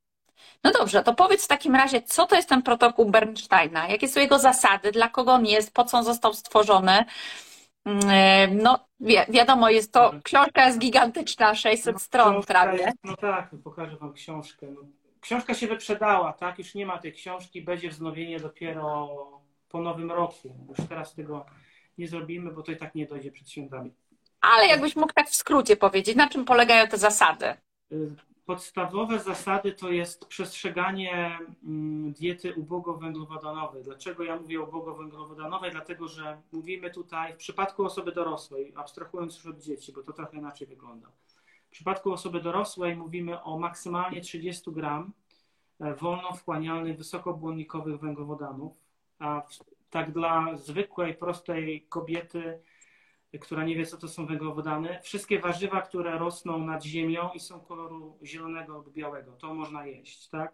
No 0.65 0.71
dobrze, 0.71 1.03
to 1.03 1.15
powiedz 1.15 1.45
w 1.45 1.49
takim 1.49 1.75
razie, 1.75 2.03
co 2.03 2.27
to 2.27 2.37
jest 2.37 2.49
ten 2.49 2.63
protokół 2.63 3.11
Bernsteina? 3.11 3.89
Jakie 3.89 4.09
są 4.09 4.21
jego 4.21 4.39
zasady? 4.39 4.93
Dla 4.93 5.09
kogo 5.09 5.33
on 5.33 5.47
jest? 5.47 5.75
Po 5.75 5.85
co 5.85 5.99
on 5.99 6.05
został 6.05 6.35
stworzony? 6.35 7.05
Mm, 7.87 8.63
no, 8.63 8.87
wi 9.01 9.17
wiadomo, 9.29 9.71
jest 9.71 9.93
to, 9.93 10.13
książka 10.25 10.67
jest 10.67 10.79
gigantyczna, 10.79 11.55
600 11.55 11.93
no, 11.93 11.99
stron 11.99 12.43
prawie. 12.43 12.79
Jest, 12.79 12.97
no 13.05 13.17
tak, 13.17 13.51
pokażę 13.65 13.97
Wam 13.97 14.13
książkę. 14.13 14.67
No, 14.67 14.81
książka 15.21 15.55
się 15.55 15.67
wyprzedała, 15.67 16.33
tak? 16.33 16.59
Już 16.59 16.75
nie 16.75 16.87
ma 16.87 16.99
tej 16.99 17.13
książki, 17.13 17.63
będzie 17.63 17.89
wznowienie 17.89 18.41
dopiero 18.41 19.09
po 19.69 19.81
nowym 19.81 20.13
roku. 20.13 20.57
Już 20.69 20.89
teraz 20.89 21.15
tego 21.15 21.47
nie 21.99 22.09
zrobimy, 22.09 22.53
bo 22.53 22.63
to 22.63 22.73
i 22.73 22.77
tak 22.77 22.95
nie 22.95 23.07
dojdzie 23.07 23.33
przed 23.33 23.51
świętami. 23.51 23.91
Ale 24.41 24.67
jakbyś 24.67 24.97
mógł 24.97 25.13
tak 25.13 25.29
w 25.29 25.35
skrócie 25.35 25.77
powiedzieć, 25.77 26.17
na 26.17 26.29
czym 26.29 26.45
polegają 26.45 26.89
te 26.89 26.99
zasady? 26.99 27.55
Podstawowe 28.47 29.19
zasady 29.19 29.73
to 29.73 29.91
jest 29.91 30.27
przestrzeganie 30.27 31.39
mm, 31.65 32.13
diety 32.13 32.55
ubogowęglowodanowej. 32.55 33.83
Dlaczego 33.83 34.25
ja 34.25 34.37
mówię 34.37 34.61
ubogowęglowodanowej? 34.61 35.71
Dlatego, 35.71 36.09
że 36.09 36.43
mówimy 36.53 36.91
tutaj 36.91 37.35
w 37.35 37.37
przypadku 37.37 37.85
osoby 37.85 38.13
dorosłej, 38.13 38.73
abstrahując 38.77 39.37
już 39.37 39.47
od 39.47 39.59
dzieci, 39.63 39.93
bo 39.93 40.03
to 40.03 40.13
trochę 40.13 40.37
inaczej 40.37 40.67
wygląda. 40.67 41.09
W 41.69 41.71
przypadku 41.71 42.13
osoby 42.13 42.41
dorosłej 42.41 42.97
mówimy 42.97 43.43
o 43.43 43.59
maksymalnie 43.59 44.21
30 44.21 44.73
gram 44.73 45.13
e, 45.81 45.95
wolno 45.95 46.33
wchłanialnych, 46.33 46.99
wysokobłonnikowych 46.99 48.01
węglowodanów, 48.01 48.73
a 49.19 49.43
tak 49.91 50.13
dla 50.13 50.57
zwykłej, 50.57 51.15
prostej 51.15 51.87
kobiety 51.89 52.61
która 53.41 53.65
nie 53.65 53.77
wie, 53.77 53.87
co 53.87 53.97
to 53.97 54.09
są 54.09 54.27
węglowodany. 54.27 54.99
Wszystkie 55.03 55.39
warzywa, 55.41 55.83
które 55.83 56.19
rosną 56.19 56.59
nad 56.59 56.85
ziemią 56.85 57.31
i 57.35 57.41
są 57.41 57.61
koloru 57.61 58.19
zielonego 58.23 58.73
lub 58.73 58.93
białego, 58.93 59.33
to 59.33 59.55
można 59.55 59.87
jeść, 59.87 60.29
tak? 60.29 60.53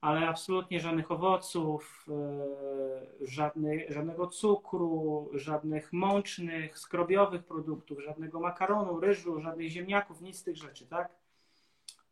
Ale 0.00 0.28
absolutnie 0.28 0.80
żadnych 0.80 1.10
owoców, 1.10 2.06
e, 2.08 3.26
żadny, 3.26 3.86
żadnego 3.88 4.26
cukru, 4.26 5.30
żadnych 5.32 5.92
mącznych, 5.92 6.78
skrobiowych 6.78 7.44
produktów, 7.44 8.02
żadnego 8.02 8.40
makaronu, 8.40 9.00
ryżu, 9.00 9.40
żadnych 9.40 9.68
ziemniaków, 9.68 10.20
nic 10.20 10.38
z 10.38 10.42
tych 10.42 10.56
rzeczy, 10.56 10.86
tak? 10.86 11.16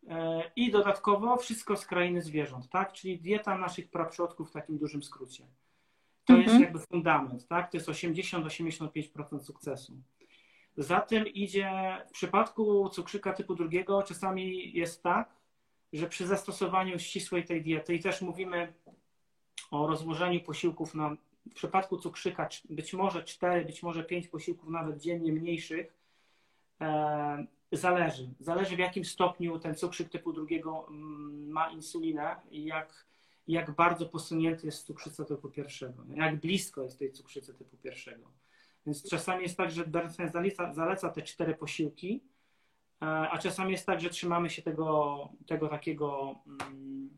E, 0.07 0.51
I 0.55 0.71
dodatkowo 0.71 1.37
wszystko 1.37 1.77
z 1.77 1.85
krainy 1.85 2.21
zwierząt, 2.21 2.69
tak? 2.69 2.93
Czyli 2.93 3.19
dieta 3.19 3.57
naszych 3.57 3.89
praprzodków 3.89 4.49
w 4.49 4.53
takim 4.53 4.77
dużym 4.77 5.03
skrócie. 5.03 5.47
To 6.25 6.33
mhm. 6.33 6.49
jest 6.49 6.61
jakby 6.61 6.79
fundament, 6.79 7.47
tak? 7.47 7.71
To 7.71 7.77
jest 7.77 7.89
80-85% 7.89 9.39
sukcesu. 9.39 9.93
Za 10.77 11.01
tym 11.01 11.27
idzie, 11.27 11.71
w 12.09 12.11
przypadku 12.11 12.89
cukrzyka 12.89 13.33
typu 13.33 13.55
drugiego 13.55 14.03
czasami 14.03 14.73
jest 14.73 15.03
tak, 15.03 15.29
że 15.93 16.07
przy 16.07 16.27
zastosowaniu 16.27 16.99
ścisłej 16.99 17.45
tej 17.45 17.61
diety 17.61 17.95
i 17.95 17.99
też 17.99 18.21
mówimy 18.21 18.73
o 19.71 19.87
rozłożeniu 19.87 20.41
posiłków 20.41 20.95
na, 20.95 21.15
w 21.51 21.53
przypadku 21.53 21.97
cukrzyka 21.97 22.49
być 22.69 22.93
może 22.93 23.23
4, 23.23 23.65
być 23.65 23.83
może 23.83 24.03
5 24.03 24.27
posiłków 24.27 24.69
nawet 24.69 24.97
dziennie 24.97 25.33
mniejszych, 25.33 25.93
e, 26.81 27.45
zależy. 27.71 28.29
Zależy 28.39 28.75
w 28.75 28.79
jakim 28.79 29.05
stopniu 29.05 29.59
ten 29.59 29.75
cukrzyk 29.75 30.09
typu 30.09 30.33
drugiego 30.33 30.87
mm, 30.87 31.49
ma 31.49 31.71
insulinę 31.71 32.35
i 32.51 32.65
jak 32.65 33.05
jak 33.47 33.75
bardzo 33.75 34.05
posunięty 34.05 34.65
jest 34.65 34.85
cukrzyca 34.85 35.25
typu 35.25 35.49
pierwszego, 35.49 36.03
jak 36.15 36.39
blisko 36.39 36.83
jest 36.83 36.99
tej 36.99 37.11
cukrzycy 37.11 37.53
typu 37.53 37.77
pierwszego. 37.77 38.31
Więc 38.85 39.09
czasami 39.09 39.43
jest 39.43 39.57
tak, 39.57 39.71
że 39.71 39.87
Bernstein 39.87 40.29
zaleca, 40.29 40.73
zaleca 40.73 41.09
te 41.09 41.21
cztery 41.21 41.55
posiłki, 41.55 42.23
e, 43.01 43.05
a 43.05 43.37
czasami 43.37 43.71
jest 43.71 43.85
tak, 43.85 44.01
że 44.01 44.09
trzymamy 44.09 44.49
się 44.49 44.61
tego, 44.61 45.29
tego 45.47 45.67
takiego, 45.67 46.35
mm, 46.61 47.09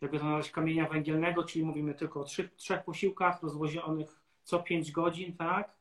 jakby 0.00 0.18
to 0.18 0.24
nazwać, 0.24 0.50
kamienia 0.50 0.88
węgielnego, 0.88 1.44
czyli 1.44 1.64
mówimy 1.64 1.94
tylko 1.94 2.20
o 2.20 2.24
trzech, 2.24 2.54
trzech 2.54 2.84
posiłkach 2.84 3.42
rozłożonych 3.42 4.20
co 4.42 4.62
5 4.62 4.92
godzin, 4.92 5.36
tak? 5.36 5.76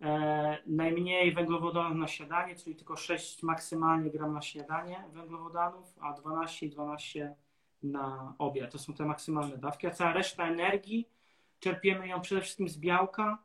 E, 0.00 0.58
najmniej 0.66 1.34
węglowodanów 1.34 1.98
na 1.98 2.08
śniadanie, 2.08 2.56
czyli 2.56 2.76
tylko 2.76 2.96
6 2.96 3.42
maksymalnie 3.42 4.10
gram 4.10 4.32
na 4.32 4.42
śniadanie 4.42 5.04
węglowodanów, 5.12 5.94
a 6.00 6.12
12 6.12 6.66
i 6.66 6.70
12 6.70 7.34
na 7.92 8.34
obiad. 8.38 8.72
To 8.72 8.78
są 8.78 8.94
te 8.94 9.04
maksymalne 9.04 9.58
dawki, 9.58 9.86
a 9.86 9.90
cała 9.90 10.12
reszta 10.12 10.48
energii 10.48 11.08
czerpiemy 11.60 12.08
ją 12.08 12.20
przede 12.20 12.40
wszystkim 12.40 12.68
z 12.68 12.78
białka 12.78 13.38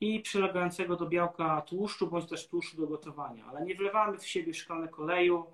i 0.00 0.20
przylegającego 0.20 0.96
do 0.96 1.06
białka 1.06 1.60
tłuszczu, 1.60 2.06
bądź 2.06 2.28
też 2.28 2.48
tłuszczu 2.48 2.76
do 2.76 2.86
gotowania. 2.86 3.46
Ale 3.46 3.64
nie 3.64 3.74
wlewamy 3.74 4.18
w 4.18 4.26
siebie 4.26 4.54
szklanek 4.54 4.98
oleju, 4.98 5.46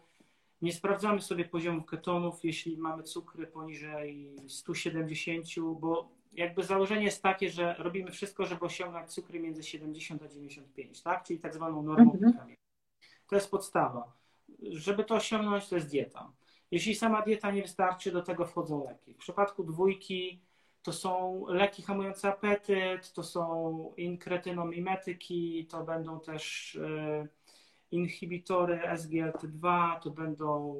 nie 0.62 0.72
sprawdzamy 0.72 1.20
sobie 1.20 1.44
poziomu 1.44 1.82
ketonów, 1.82 2.44
jeśli 2.44 2.78
mamy 2.78 3.02
cukry 3.02 3.46
poniżej 3.46 4.36
170, 4.48 5.46
bo 5.80 6.08
jakby 6.32 6.62
założenie 6.62 7.04
jest 7.04 7.22
takie, 7.22 7.50
że 7.50 7.74
robimy 7.78 8.10
wszystko, 8.10 8.46
żeby 8.46 8.64
osiągać 8.64 9.12
cukry 9.12 9.40
między 9.40 9.62
70 9.62 10.22
a 10.22 10.28
95, 10.28 11.02
tak? 11.02 11.24
Czyli 11.24 11.38
tak 11.38 11.54
zwaną 11.54 11.82
normą 11.82 12.12
mhm. 12.12 12.56
To 13.28 13.34
jest 13.34 13.50
podstawa. 13.50 14.12
Żeby 14.62 15.04
to 15.04 15.14
osiągnąć, 15.14 15.68
to 15.68 15.74
jest 15.74 15.90
dieta. 15.90 16.32
Jeśli 16.70 16.94
sama 16.94 17.22
dieta 17.22 17.50
nie 17.50 17.62
wystarczy, 17.62 18.12
do 18.12 18.22
tego 18.22 18.46
wchodzą 18.46 18.84
leki. 18.84 19.14
W 19.14 19.18
przypadku 19.18 19.64
dwójki 19.64 20.40
to 20.84 20.92
są 20.92 21.44
leki 21.48 21.82
hamujące 21.82 22.28
apetyt, 22.28 23.12
to 23.12 23.22
są 23.22 23.92
inkretynomimetyki, 23.96 25.66
to 25.70 25.84
będą 25.84 26.20
też 26.20 26.76
e, 26.76 27.28
inhibitory 27.90 28.80
SGLT2, 28.94 29.98
to 30.00 30.10
będą, 30.10 30.74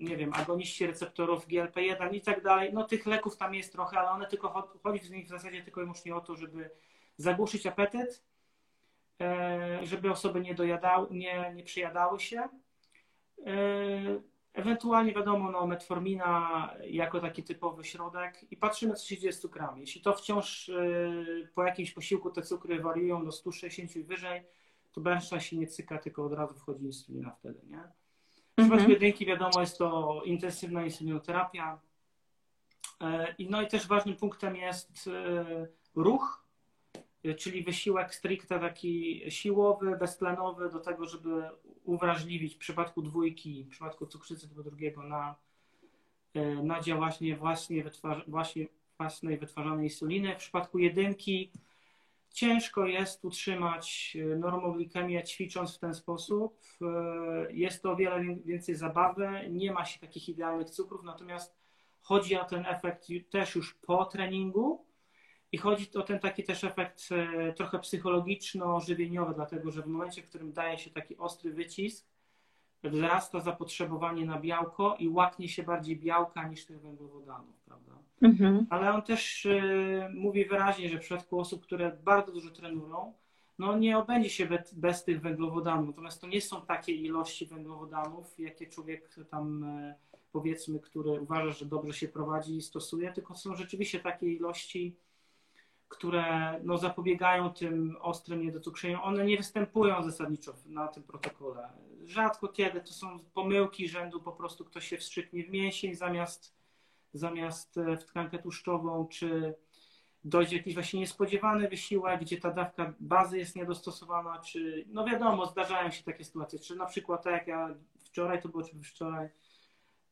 nie 0.00 0.16
wiem, 0.16 0.32
agoniści 0.34 0.86
receptorów 0.86 1.46
GLP1 1.48 2.14
i 2.14 2.20
tak 2.20 2.42
dalej. 2.42 2.72
No 2.72 2.84
tych 2.84 3.06
leków 3.06 3.36
tam 3.36 3.54
jest 3.54 3.72
trochę, 3.72 3.98
ale 3.98 4.10
one 4.10 4.26
tylko, 4.26 4.78
chodzi 4.82 5.00
w 5.00 5.10
nich 5.10 5.26
w 5.26 5.30
zasadzie 5.30 5.62
tylko 5.62 5.80
i 5.80 5.84
wyłącznie 5.84 6.14
o 6.14 6.20
to, 6.20 6.36
żeby 6.36 6.70
zagłuszyć 7.16 7.66
apetyt, 7.66 8.24
e, 9.20 9.80
żeby 9.82 10.10
osoby 10.10 10.40
nie 10.40 10.54
dojadały, 10.54 11.08
nie, 11.10 11.52
nie 11.54 11.64
przyjadały 11.64 12.20
się. 12.20 12.48
E, 14.54 14.60
ewentualnie 14.60 15.14
wiadomo, 15.14 15.50
no, 15.50 15.66
metformina 15.66 16.74
jako 16.86 17.20
taki 17.20 17.42
typowy 17.42 17.84
środek 17.84 18.52
i 18.52 18.56
patrzymy, 18.56 18.94
co 18.94 19.06
się 19.06 19.18
dzieje 19.18 19.32
z 19.32 19.40
cukrami. 19.40 19.80
Jeśli 19.80 20.00
to 20.00 20.12
wciąż 20.12 20.68
e, 20.68 20.82
po 21.54 21.64
jakimś 21.64 21.92
posiłku 21.92 22.30
te 22.30 22.42
cukry 22.42 22.80
wariują 22.80 23.24
do 23.24 23.32
160 23.32 23.96
i 23.96 24.04
wyżej, 24.04 24.42
to 24.92 25.00
Bernstein 25.00 25.40
się 25.40 25.56
nie 25.56 25.66
cyka, 25.66 25.98
tylko 25.98 26.24
od 26.24 26.32
razu 26.32 26.54
wchodzi 26.54 26.84
insulina 26.84 27.30
wtedy, 27.30 27.60
nie? 27.66 27.82
W 28.32 28.62
przypadku 28.62 28.74
mhm. 28.74 28.90
jedynki 28.90 29.26
wiadomo, 29.26 29.60
jest 29.60 29.78
to 29.78 30.22
intensywna 30.24 30.84
insulinoterapia. 30.84 31.80
No 33.48 33.62
i 33.62 33.66
też 33.66 33.86
ważnym 33.86 34.16
punktem 34.16 34.56
jest 34.56 35.10
ruch, 35.96 36.44
czyli 37.38 37.64
wysiłek 37.64 38.14
stricte 38.14 38.60
taki 38.60 39.22
siłowy, 39.28 39.96
beztlenowy 39.96 40.70
do 40.70 40.80
tego, 40.80 41.06
żeby 41.06 41.42
uwrażliwić 41.84 42.54
w 42.54 42.58
przypadku 42.58 43.02
dwójki, 43.02 43.64
w 43.64 43.68
przypadku 43.68 44.06
cukrzycy 44.06 44.48
typu 44.48 44.62
drugiego 44.62 45.02
na, 45.02 45.34
e, 46.34 46.54
na 46.54 46.80
działanie 46.80 47.36
właśnie, 47.36 47.84
wytwarza, 47.84 48.24
właśnie 48.28 48.66
własnej 48.98 49.38
wytwarzanej 49.38 49.84
insuliny. 49.84 50.34
W 50.34 50.38
przypadku 50.38 50.78
jedynki 50.78 51.50
ciężko 52.30 52.86
jest 52.86 53.24
utrzymać 53.24 54.16
e, 54.20 54.36
normoglikemię 54.36 55.24
ćwicząc 55.24 55.76
w 55.76 55.78
ten 55.78 55.94
sposób. 55.94 56.60
E, 56.82 57.52
jest 57.52 57.82
to 57.82 57.92
o 57.92 57.96
wiele 57.96 58.36
więcej 58.44 58.74
zabawy, 58.74 59.28
nie 59.50 59.72
ma 59.72 59.84
się 59.84 60.00
takich 60.00 60.28
idealnych 60.28 60.70
cukrów, 60.70 61.02
natomiast 61.04 61.54
chodzi 62.02 62.36
o 62.36 62.44
ten 62.44 62.66
efekt 62.66 63.06
też 63.30 63.54
już 63.54 63.74
po 63.74 64.04
treningu, 64.04 64.84
i 65.52 65.58
chodzi 65.58 65.94
o 65.94 66.02
ten 66.02 66.18
taki 66.18 66.44
też 66.44 66.64
efekt 66.64 67.08
e, 67.12 67.52
trochę 67.52 67.78
psychologiczno-żywieniowy, 67.78 69.34
dlatego 69.34 69.70
że 69.70 69.82
w 69.82 69.86
momencie, 69.86 70.22
w 70.22 70.28
którym 70.28 70.52
daje 70.52 70.78
się 70.78 70.90
taki 70.90 71.16
ostry 71.16 71.52
wycisk, 71.52 72.06
wzrasta 72.84 73.40
zapotrzebowanie 73.40 74.24
na 74.24 74.40
białko 74.40 74.96
i 74.98 75.08
łaknie 75.08 75.48
się 75.48 75.62
bardziej 75.62 75.96
białka 75.96 76.48
niż 76.48 76.66
tych 76.66 76.80
węglowodanów, 76.80 77.60
prawda? 77.64 77.92
Mhm. 78.22 78.66
Ale 78.70 78.92
on 78.92 79.02
też 79.02 79.46
y, 79.46 80.08
mówi 80.14 80.44
wyraźnie, 80.44 80.88
że 80.88 80.98
w 80.98 81.00
przypadku 81.00 81.40
osób, 81.40 81.62
które 81.62 81.98
bardzo 82.04 82.32
dużo 82.32 82.50
trenują, 82.50 83.12
no 83.58 83.78
nie 83.78 83.98
obędzie 83.98 84.30
się 84.30 84.46
bez, 84.46 84.74
bez, 84.74 85.04
tych 85.04 85.20
węglowodanów. 85.20 85.86
Natomiast 85.86 86.20
to 86.20 86.26
nie 86.26 86.40
są 86.40 86.62
takie 86.62 86.92
ilości 86.92 87.46
węglowodanów, 87.46 88.38
jakie 88.38 88.66
człowiek 88.66 89.16
tam 89.30 89.64
y, 89.64 89.94
powiedzmy, 90.32 90.80
który 90.80 91.20
uważa, 91.20 91.50
że 91.50 91.66
dobrze 91.66 91.92
się 91.92 92.08
prowadzi 92.08 92.56
i 92.56 92.62
stosuje, 92.62 93.12
tylko 93.12 93.34
są 93.34 93.54
rzeczywiście 93.54 94.00
takie 94.00 94.32
ilości, 94.32 94.96
które 95.90 96.54
no, 96.64 96.78
zapobiegają 96.78 97.50
tym 97.50 97.96
ostrym 98.00 98.42
niedocukrzeniom, 98.42 99.00
one 99.00 99.24
nie 99.24 99.36
występują 99.36 100.02
zasadniczo 100.02 100.52
na 100.66 100.88
tym 100.88 101.02
protokole. 101.02 101.68
Rzadko 102.04 102.48
kiedy 102.48 102.80
to 102.80 102.92
są 102.92 103.18
pomyłki 103.34 103.88
rzędu 103.88 104.20
po 104.20 104.32
prostu 104.32 104.64
ktoś 104.64 104.88
się 104.88 104.96
wstrzyknie 104.96 105.44
w 105.44 105.50
mięsień 105.50 105.94
zamiast, 105.94 106.54
zamiast 107.12 107.78
e, 107.78 107.96
w 107.96 108.04
tkankę 108.04 108.38
tłuszczową, 108.38 109.08
czy 109.08 109.54
dojdzie 110.24 110.56
jakiś 110.56 110.74
właśnie 110.74 111.00
niespodziewany 111.00 111.68
wysiłek, 111.68 112.20
gdzie 112.20 112.40
ta 112.40 112.50
dawka 112.50 112.92
bazy 113.00 113.38
jest 113.38 113.56
niedostosowana, 113.56 114.38
czy 114.38 114.84
no 114.88 115.04
wiadomo, 115.04 115.46
zdarzają 115.46 115.90
się 115.90 116.04
takie 116.04 116.24
sytuacje, 116.24 116.58
czy 116.58 116.76
na 116.76 116.86
przykład 116.86 117.24
tak 117.24 117.32
jak 117.32 117.46
ja 117.46 117.74
wczoraj, 118.04 118.42
to 118.42 118.48
było 118.48 118.64
wczoraj, 118.84 119.28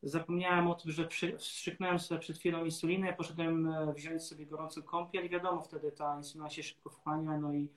Zapomniałem 0.02 0.68
o 0.68 0.74
tym, 0.74 0.92
że 0.92 1.08
wstrzyknąłem 1.38 1.98
sobie 1.98 2.20
przed 2.20 2.38
chwilą 2.38 2.64
insulinę, 2.64 3.12
poszedłem 3.12 3.68
e, 3.68 3.92
wziąć 3.92 4.22
sobie 4.22 4.46
gorącą 4.46 4.82
kąpiel 4.82 5.26
i 5.26 5.28
wiadomo, 5.28 5.62
wtedy 5.62 5.92
ta 5.92 6.16
insulina 6.16 6.50
się 6.50 6.62
szybko 6.62 6.90
wchłania, 6.90 7.38
no 7.38 7.54
i, 7.54 7.68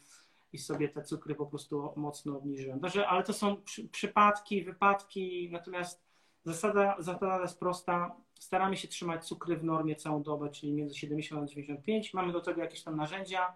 i 0.53 0.57
sobie 0.57 0.89
te 0.89 1.03
cukry 1.03 1.35
po 1.35 1.45
prostu 1.45 1.93
mocno 1.95 2.37
obniżyłem. 2.37 2.79
Także, 2.79 3.07
ale 3.07 3.23
to 3.23 3.33
są 3.33 3.57
przy, 3.57 3.89
przypadki, 3.89 4.63
wypadki, 4.63 5.49
natomiast 5.51 6.03
zasada, 6.43 6.95
zasada 6.99 7.41
jest 7.41 7.59
prosta. 7.59 8.15
Staramy 8.39 8.77
się 8.77 8.87
trzymać 8.87 9.25
cukry 9.25 9.57
w 9.57 9.63
normie 9.63 9.95
całą 9.95 10.23
dobę, 10.23 10.49
czyli 10.49 10.73
między 10.73 10.95
70 10.95 11.43
a 11.43 11.45
95. 11.45 12.13
Mamy 12.13 12.33
do 12.33 12.41
tego 12.41 12.61
jakieś 12.61 12.83
tam 12.83 12.95
narzędzia 12.95 13.53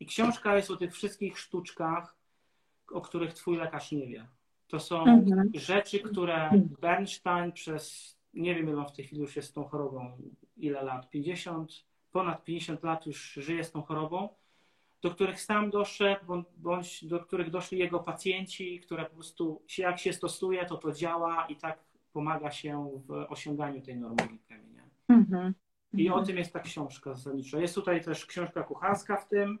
i 0.00 0.06
książka 0.06 0.56
jest 0.56 0.70
o 0.70 0.76
tych 0.76 0.94
wszystkich 0.94 1.38
sztuczkach, 1.38 2.16
o 2.92 3.00
których 3.00 3.34
twój 3.34 3.56
lekarz 3.56 3.92
nie 3.92 4.06
wie. 4.06 4.26
To 4.72 4.80
są 4.80 5.04
mhm. 5.04 5.50
rzeczy, 5.54 5.98
które 5.98 6.50
Bernstein 6.80 7.52
przez, 7.52 8.16
nie 8.34 8.54
wiem 8.54 8.68
ile 8.68 8.78
on 8.78 8.88
w 8.88 8.92
tej 8.92 9.04
chwili 9.04 9.20
już 9.20 9.36
jest 9.36 9.48
z 9.48 9.52
tą 9.52 9.64
chorobą, 9.64 10.12
ile 10.56 10.82
lat, 10.82 11.10
50, 11.10 11.72
ponad 12.12 12.44
50 12.44 12.82
lat 12.82 13.06
już 13.06 13.32
żyje 13.32 13.64
z 13.64 13.70
tą 13.70 13.82
chorobą, 13.82 14.28
do 15.02 15.10
których 15.10 15.40
sam 15.40 15.70
doszedł, 15.70 16.44
bądź 16.56 17.04
do 17.04 17.20
których 17.20 17.50
doszli 17.50 17.78
jego 17.78 18.00
pacjenci, 18.00 18.80
które 18.80 19.04
po 19.04 19.14
prostu 19.14 19.62
jak 19.78 19.98
się 19.98 20.12
stosuje, 20.12 20.66
to 20.66 20.76
to 20.76 20.92
działa 20.92 21.46
i 21.46 21.56
tak 21.56 21.78
pomaga 22.12 22.50
się 22.50 22.90
w 23.06 23.10
osiąganiu 23.28 23.82
tej 23.82 23.96
normy 23.96 24.28
glikemii. 24.28 24.78
Mhm. 25.08 25.54
I 25.92 26.10
o 26.10 26.22
tym 26.22 26.36
jest 26.36 26.52
ta 26.52 26.60
książka 26.60 27.14
zasadniczo. 27.14 27.60
Jest 27.60 27.74
tutaj 27.74 28.04
też 28.04 28.26
książka 28.26 28.62
kucharska 28.62 29.16
w 29.16 29.28
tym, 29.28 29.58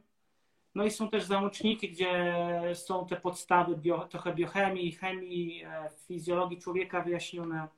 no 0.74 0.84
i 0.84 0.90
są 0.90 1.08
też 1.08 1.24
załączniki, 1.24 1.90
gdzie 1.90 2.34
są 2.74 3.06
te 3.06 3.16
podstawy 3.16 3.76
bio, 3.76 4.08
trochę 4.08 4.34
biochemii, 4.34 4.92
chemii, 4.92 5.64
e, 5.64 5.90
fizjologii 6.06 6.58
człowieka 6.58 7.02
wyjaśnione. 7.02 7.68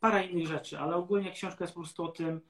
Parę 0.00 0.26
innych 0.26 0.46
rzeczy, 0.46 0.78
ale 0.78 0.96
ogólnie 0.96 1.32
książka 1.32 1.64
jest 1.64 1.74
po 1.74 1.80
prostu 1.80 2.04
o 2.04 2.08
tym, 2.08 2.40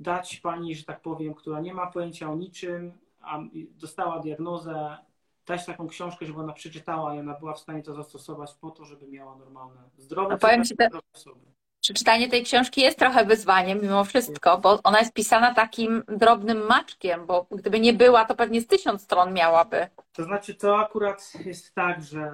dać 0.00 0.36
pani, 0.36 0.74
że 0.74 0.84
tak 0.84 1.00
powiem, 1.00 1.34
która 1.34 1.60
nie 1.60 1.74
ma 1.74 1.86
pojęcia 1.86 2.30
o 2.30 2.36
niczym, 2.36 2.92
a 3.20 3.38
dostała 3.70 4.18
diagnozę, 4.18 4.98
dać 5.46 5.66
taką 5.66 5.88
książkę, 5.88 6.26
żeby 6.26 6.40
ona 6.40 6.52
przeczytała 6.52 7.14
i 7.14 7.18
ona 7.18 7.34
była 7.34 7.54
w 7.54 7.58
stanie 7.58 7.82
to 7.82 7.94
zastosować 7.94 8.54
po 8.54 8.70
to, 8.70 8.84
żeby 8.84 9.08
miała 9.08 9.36
normalne, 9.36 9.80
zdrowe, 9.98 10.38
powiem 10.38 10.64
ci, 10.64 10.76
te, 10.76 10.88
osoby 11.14 11.50
przeczytanie 11.94 12.28
tej 12.28 12.44
książki 12.44 12.80
jest 12.80 12.98
trochę 12.98 13.24
wyzwaniem 13.24 13.82
mimo 13.82 14.04
wszystko, 14.04 14.58
bo 14.58 14.80
ona 14.84 14.98
jest 14.98 15.12
pisana 15.12 15.54
takim 15.54 16.02
drobnym 16.08 16.66
maczkiem, 16.66 17.26
bo 17.26 17.46
gdyby 17.50 17.80
nie 17.80 17.92
była, 17.92 18.24
to 18.24 18.34
pewnie 18.34 18.60
z 18.60 18.66
tysiąc 18.66 19.02
stron 19.02 19.34
miałaby. 19.34 19.86
To 20.12 20.24
znaczy, 20.24 20.54
to 20.54 20.78
akurat 20.78 21.32
jest 21.44 21.74
tak, 21.74 22.02
że 22.02 22.30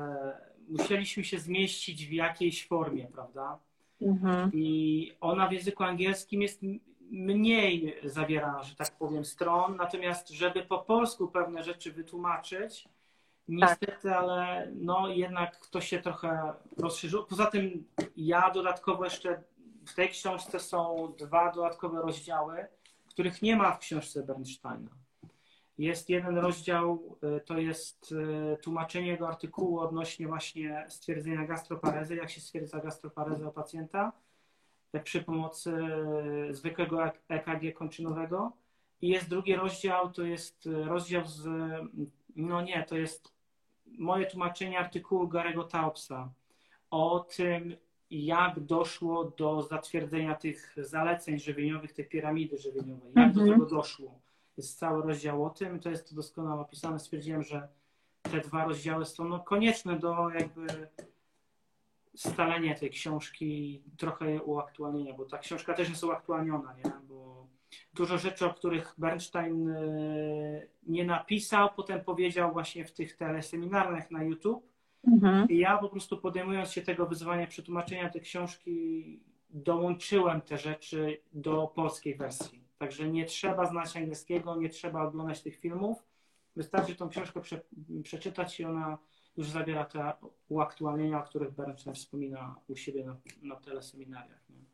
musieliśmy 0.68 1.24
się 1.24 1.38
zmieścić 1.38 2.06
w 2.06 2.12
jakiejś 2.12 2.66
formie, 2.66 3.06
prawda? 3.12 3.58
Mhm. 4.02 4.50
I 4.54 5.12
ona 5.20 5.48
w 5.48 5.52
języku 5.52 5.84
angielskim 5.84 6.42
jest 6.42 6.60
mniej 7.10 7.96
zawiera, 8.04 8.62
że 8.62 8.76
tak 8.76 8.90
powiem, 8.98 9.24
stron, 9.24 9.76
natomiast 9.76 10.28
żeby 10.28 10.62
po 10.62 10.78
polsku 10.78 11.28
pewne 11.28 11.62
rzeczy 11.62 11.92
wytłumaczyć, 11.92 12.88
Niestety, 13.48 14.02
tak. 14.02 14.12
ale 14.12 14.68
no 14.74 15.08
jednak 15.08 15.66
to 15.66 15.80
się 15.80 15.98
trochę 15.98 16.52
rozszerzyło. 16.76 17.22
Poza 17.22 17.46
tym 17.46 17.84
ja 18.16 18.50
dodatkowo 18.50 19.04
jeszcze 19.04 19.42
w 19.86 19.94
tej 19.94 20.08
książce 20.08 20.60
są 20.60 21.14
dwa 21.18 21.52
dodatkowe 21.52 22.02
rozdziały, 22.02 22.66
których 23.08 23.42
nie 23.42 23.56
ma 23.56 23.72
w 23.72 23.78
książce 23.78 24.22
Bernsteina. 24.22 24.90
Jest 25.78 26.08
jeden 26.08 26.38
rozdział, 26.38 27.18
y, 27.36 27.40
to 27.40 27.58
jest 27.58 28.12
y, 28.12 28.56
tłumaczenie 28.62 29.08
jego 29.08 29.28
artykułu 29.28 29.78
odnośnie 29.78 30.26
właśnie 30.26 30.86
stwierdzenia 30.88 31.46
gastroparezy, 31.46 32.16
jak 32.16 32.30
się 32.30 32.40
stwierdza 32.40 32.80
gastroparezę 32.80 33.48
u 33.48 33.52
pacjenta 33.52 34.12
y, 34.94 35.00
przy 35.00 35.22
pomocy 35.22 35.72
zwykłego 36.50 37.04
EKG 37.28 37.74
kończynowego. 37.74 38.52
I 39.00 39.08
jest 39.08 39.28
drugi 39.28 39.56
rozdział, 39.56 40.12
to 40.12 40.22
jest 40.22 40.68
rozdział 40.84 41.26
z, 41.26 41.48
no 42.36 42.62
nie, 42.62 42.84
to 42.88 42.96
jest 42.96 43.35
moje 43.98 44.26
tłumaczenie 44.26 44.78
artykułu 44.78 45.28
Garego 45.28 45.64
Taubsa 45.64 46.30
o 46.90 47.20
tym, 47.36 47.76
jak 48.10 48.60
doszło 48.60 49.24
do 49.24 49.62
zatwierdzenia 49.62 50.34
tych 50.34 50.74
zaleceń 50.76 51.38
żywieniowych, 51.38 51.92
tej 51.92 52.08
piramidy 52.08 52.58
żywieniowej, 52.58 53.12
jak 53.16 53.32
do 53.32 53.40
mhm. 53.40 53.50
tego 53.50 53.70
doszło. 53.76 54.20
Jest 54.56 54.78
cały 54.78 55.02
rozdział 55.02 55.44
o 55.44 55.50
tym, 55.50 55.80
to 55.80 55.90
jest 55.90 56.08
to 56.08 56.14
doskonale 56.14 56.60
opisane. 56.60 56.98
Stwierdziłem, 56.98 57.42
że 57.42 57.68
te 58.22 58.40
dwa 58.40 58.64
rozdziały 58.64 59.04
są 59.04 59.28
no, 59.28 59.40
konieczne 59.40 59.98
do 59.98 60.30
jakby 60.30 60.66
scalenia 62.16 62.74
tej 62.74 62.90
książki, 62.90 63.82
trochę 63.96 64.30
jej 64.30 64.40
uaktualnienia, 64.40 65.14
bo 65.14 65.24
ta 65.24 65.38
książka 65.38 65.74
też 65.74 65.88
jest 65.88 66.04
uaktualniona, 66.04 66.74
nie? 66.74 66.92
Dużo 67.94 68.18
rzeczy, 68.18 68.46
o 68.46 68.54
których 68.54 68.94
Bernstein 68.98 69.68
e, 69.68 69.82
nie 70.82 71.04
napisał, 71.04 71.68
potem 71.76 72.04
powiedział 72.04 72.52
właśnie 72.52 72.84
w 72.84 72.92
tych 72.92 73.16
teleseminarach 73.16 74.10
na 74.10 74.22
YouTube. 74.22 74.76
Mhm. 75.06 75.48
I 75.48 75.58
ja 75.58 75.78
po 75.78 75.88
prostu 75.88 76.18
podejmując 76.18 76.70
się 76.70 76.82
tego 76.82 77.06
wyzwania 77.06 77.46
przetłumaczenia 77.46 78.10
tej 78.10 78.20
książki, 78.20 79.20
dołączyłem 79.50 80.40
te 80.40 80.58
rzeczy 80.58 81.20
do 81.32 81.66
polskiej 81.66 82.14
wersji. 82.14 82.64
Także 82.78 83.08
nie 83.08 83.24
trzeba 83.24 83.66
znać 83.66 83.96
angielskiego, 83.96 84.56
nie 84.56 84.68
trzeba 84.68 85.02
oglądać 85.02 85.42
tych 85.42 85.56
filmów. 85.56 86.04
Wystarczy 86.56 86.96
tą 86.96 87.08
książkę 87.08 87.40
prze, 87.40 87.60
przeczytać 88.02 88.60
i 88.60 88.64
ona 88.64 88.98
już 89.36 89.50
zawiera 89.50 89.84
te 89.84 90.12
uaktualnienia, 90.48 91.20
o 91.20 91.22
których 91.22 91.50
Bernstein 91.50 91.94
wspomina 91.94 92.56
u 92.68 92.76
siebie 92.76 93.04
na, 93.04 93.16
na 93.42 93.56
teleseminariach. 93.56 94.48
Nie? 94.50 94.65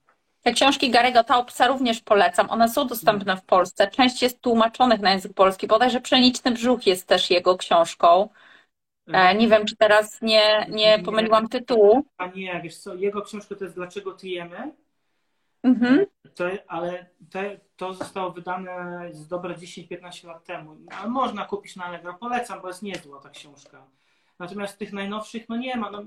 Te 0.43 0.53
książki 0.53 0.90
Garego 0.90 1.24
Taubsa 1.24 1.66
również 1.66 2.01
polecam. 2.01 2.51
One 2.51 2.68
są 2.68 2.86
dostępne 2.86 3.36
w 3.36 3.45
Polsce. 3.45 3.88
Część 3.88 4.22
jest 4.22 4.40
tłumaczonych 4.40 5.01
na 5.01 5.11
język 5.11 5.34
polski. 5.34 5.66
Bodajże 5.66 6.01
Pszeniczny 6.01 6.51
Brzuch 6.51 6.86
jest 6.86 7.07
też 7.07 7.30
jego 7.30 7.57
książką. 7.57 8.28
E, 9.07 9.34
nie 9.34 9.49
wiem, 9.49 9.64
czy 9.66 9.76
teraz 9.76 10.22
nie, 10.22 10.66
nie 10.68 10.99
pomyliłam 11.05 11.49
tytułu. 11.49 12.05
A 12.18 12.26
nie, 12.26 12.61
wiesz 12.62 12.76
co, 12.76 12.95
jego 12.95 13.22
książka 13.22 13.55
to 13.55 13.64
jest 13.64 13.76
Dlaczego 13.76 14.12
tyjemy? 14.12 14.72
Mhm. 15.62 16.07
To, 16.34 16.45
ale 16.68 17.07
te, 17.30 17.61
to 17.76 17.95
zostało 17.95 18.30
wydane 18.30 19.09
z 19.12 19.28
dobre 19.28 19.55
10-15 19.55 20.26
lat 20.26 20.45
temu. 20.45 20.76
Ale 20.99 21.11
można 21.11 21.45
kupić 21.45 21.76
na 21.76 21.84
Allegro. 21.84 22.14
Polecam, 22.14 22.61
bo 22.61 22.68
jest 22.68 22.82
niezła 22.82 23.20
ta 23.20 23.30
książka. 23.30 23.86
Natomiast 24.43 24.78
tych 24.78 24.93
najnowszych, 24.93 25.49
no 25.49 25.57
nie 25.57 25.76
ma. 25.76 25.90
No, 25.90 26.03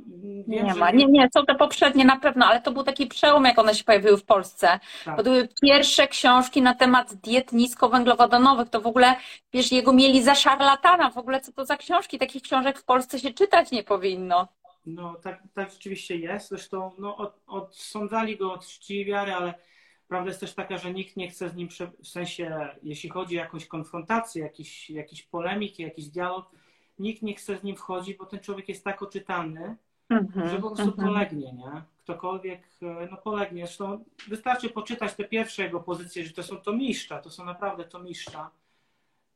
wiem, 0.47 0.65
nie 0.65 0.75
ma. 0.75 0.91
Nie, 0.91 1.05
nie, 1.05 1.29
są 1.33 1.45
te 1.45 1.55
poprzednie 1.55 2.05
na 2.05 2.19
pewno, 2.19 2.45
ale 2.45 2.61
to 2.61 2.71
był 2.71 2.83
taki 2.83 3.07
przełom, 3.07 3.45
jak 3.45 3.59
one 3.59 3.75
się 3.75 3.83
pojawiły 3.83 4.17
w 4.17 4.25
Polsce. 4.25 4.79
Tak. 5.05 5.17
To 5.17 5.23
były 5.23 5.49
pierwsze 5.61 6.07
książki 6.07 6.61
na 6.61 6.73
temat 6.73 7.13
diet 7.13 7.51
niskowęglowodanowych. 7.51 8.69
To 8.69 8.81
w 8.81 8.87
ogóle, 8.87 9.15
wiesz, 9.53 9.71
jego 9.71 9.93
mieli 9.93 10.23
za 10.23 10.35
szarlatana. 10.35 11.11
W 11.11 11.17
ogóle 11.17 11.41
co 11.41 11.51
to 11.51 11.65
za 11.65 11.77
książki? 11.77 12.19
Takich 12.19 12.41
książek 12.41 12.79
w 12.79 12.85
Polsce 12.85 13.19
się 13.19 13.33
czytać 13.33 13.71
nie 13.71 13.83
powinno. 13.83 14.47
No 14.85 15.15
tak, 15.23 15.43
tak 15.53 15.71
rzeczywiście 15.71 16.15
jest. 16.15 16.49
Zresztą 16.49 16.91
no, 16.99 17.17
od, 17.17 17.41
odsądzali 17.47 18.37
go 18.37 18.53
od 18.53 18.67
czci 18.67 19.05
wiary, 19.05 19.33
ale 19.33 19.53
prawda 20.07 20.29
jest 20.29 20.39
też 20.39 20.53
taka, 20.53 20.77
że 20.77 20.93
nikt 20.93 21.17
nie 21.17 21.29
chce 21.29 21.49
z 21.49 21.55
nim, 21.55 21.69
w 22.03 22.07
sensie, 22.07 22.69
jeśli 22.83 23.09
chodzi 23.09 23.37
o 23.37 23.41
jakąś 23.41 23.67
konfrontację, 23.67 24.43
jakiś, 24.43 24.89
jakiś 24.89 25.23
polemiki, 25.23 25.83
jakiś 25.83 26.07
dialog, 26.07 26.64
nikt 26.99 27.21
nie 27.21 27.35
chce 27.35 27.57
z 27.57 27.63
nim 27.63 27.75
wchodzić, 27.75 28.17
bo 28.17 28.25
ten 28.25 28.39
człowiek 28.39 28.69
jest 28.69 28.83
tak 28.83 29.01
oczytany, 29.01 29.75
mm-hmm, 30.11 30.49
że 30.49 30.55
po 30.59 30.71
prostu 30.71 30.91
mm-hmm. 30.91 31.05
polegnie, 31.05 31.53
nie? 31.53 31.81
Ktokolwiek 31.97 32.61
e, 32.81 33.07
no, 33.11 33.17
polegnie. 33.17 33.65
Zresztą 33.65 34.03
wystarczy 34.27 34.69
poczytać 34.69 35.13
te 35.13 35.23
pierwsze 35.23 35.63
jego 35.63 35.79
pozycje, 35.79 36.23
że 36.25 36.33
to 36.33 36.43
są 36.43 36.57
to 36.57 36.73
mistrza, 36.73 37.21
to 37.21 37.29
są 37.29 37.45
naprawdę 37.45 37.83
to 37.83 37.99
mistrza. 37.99 38.49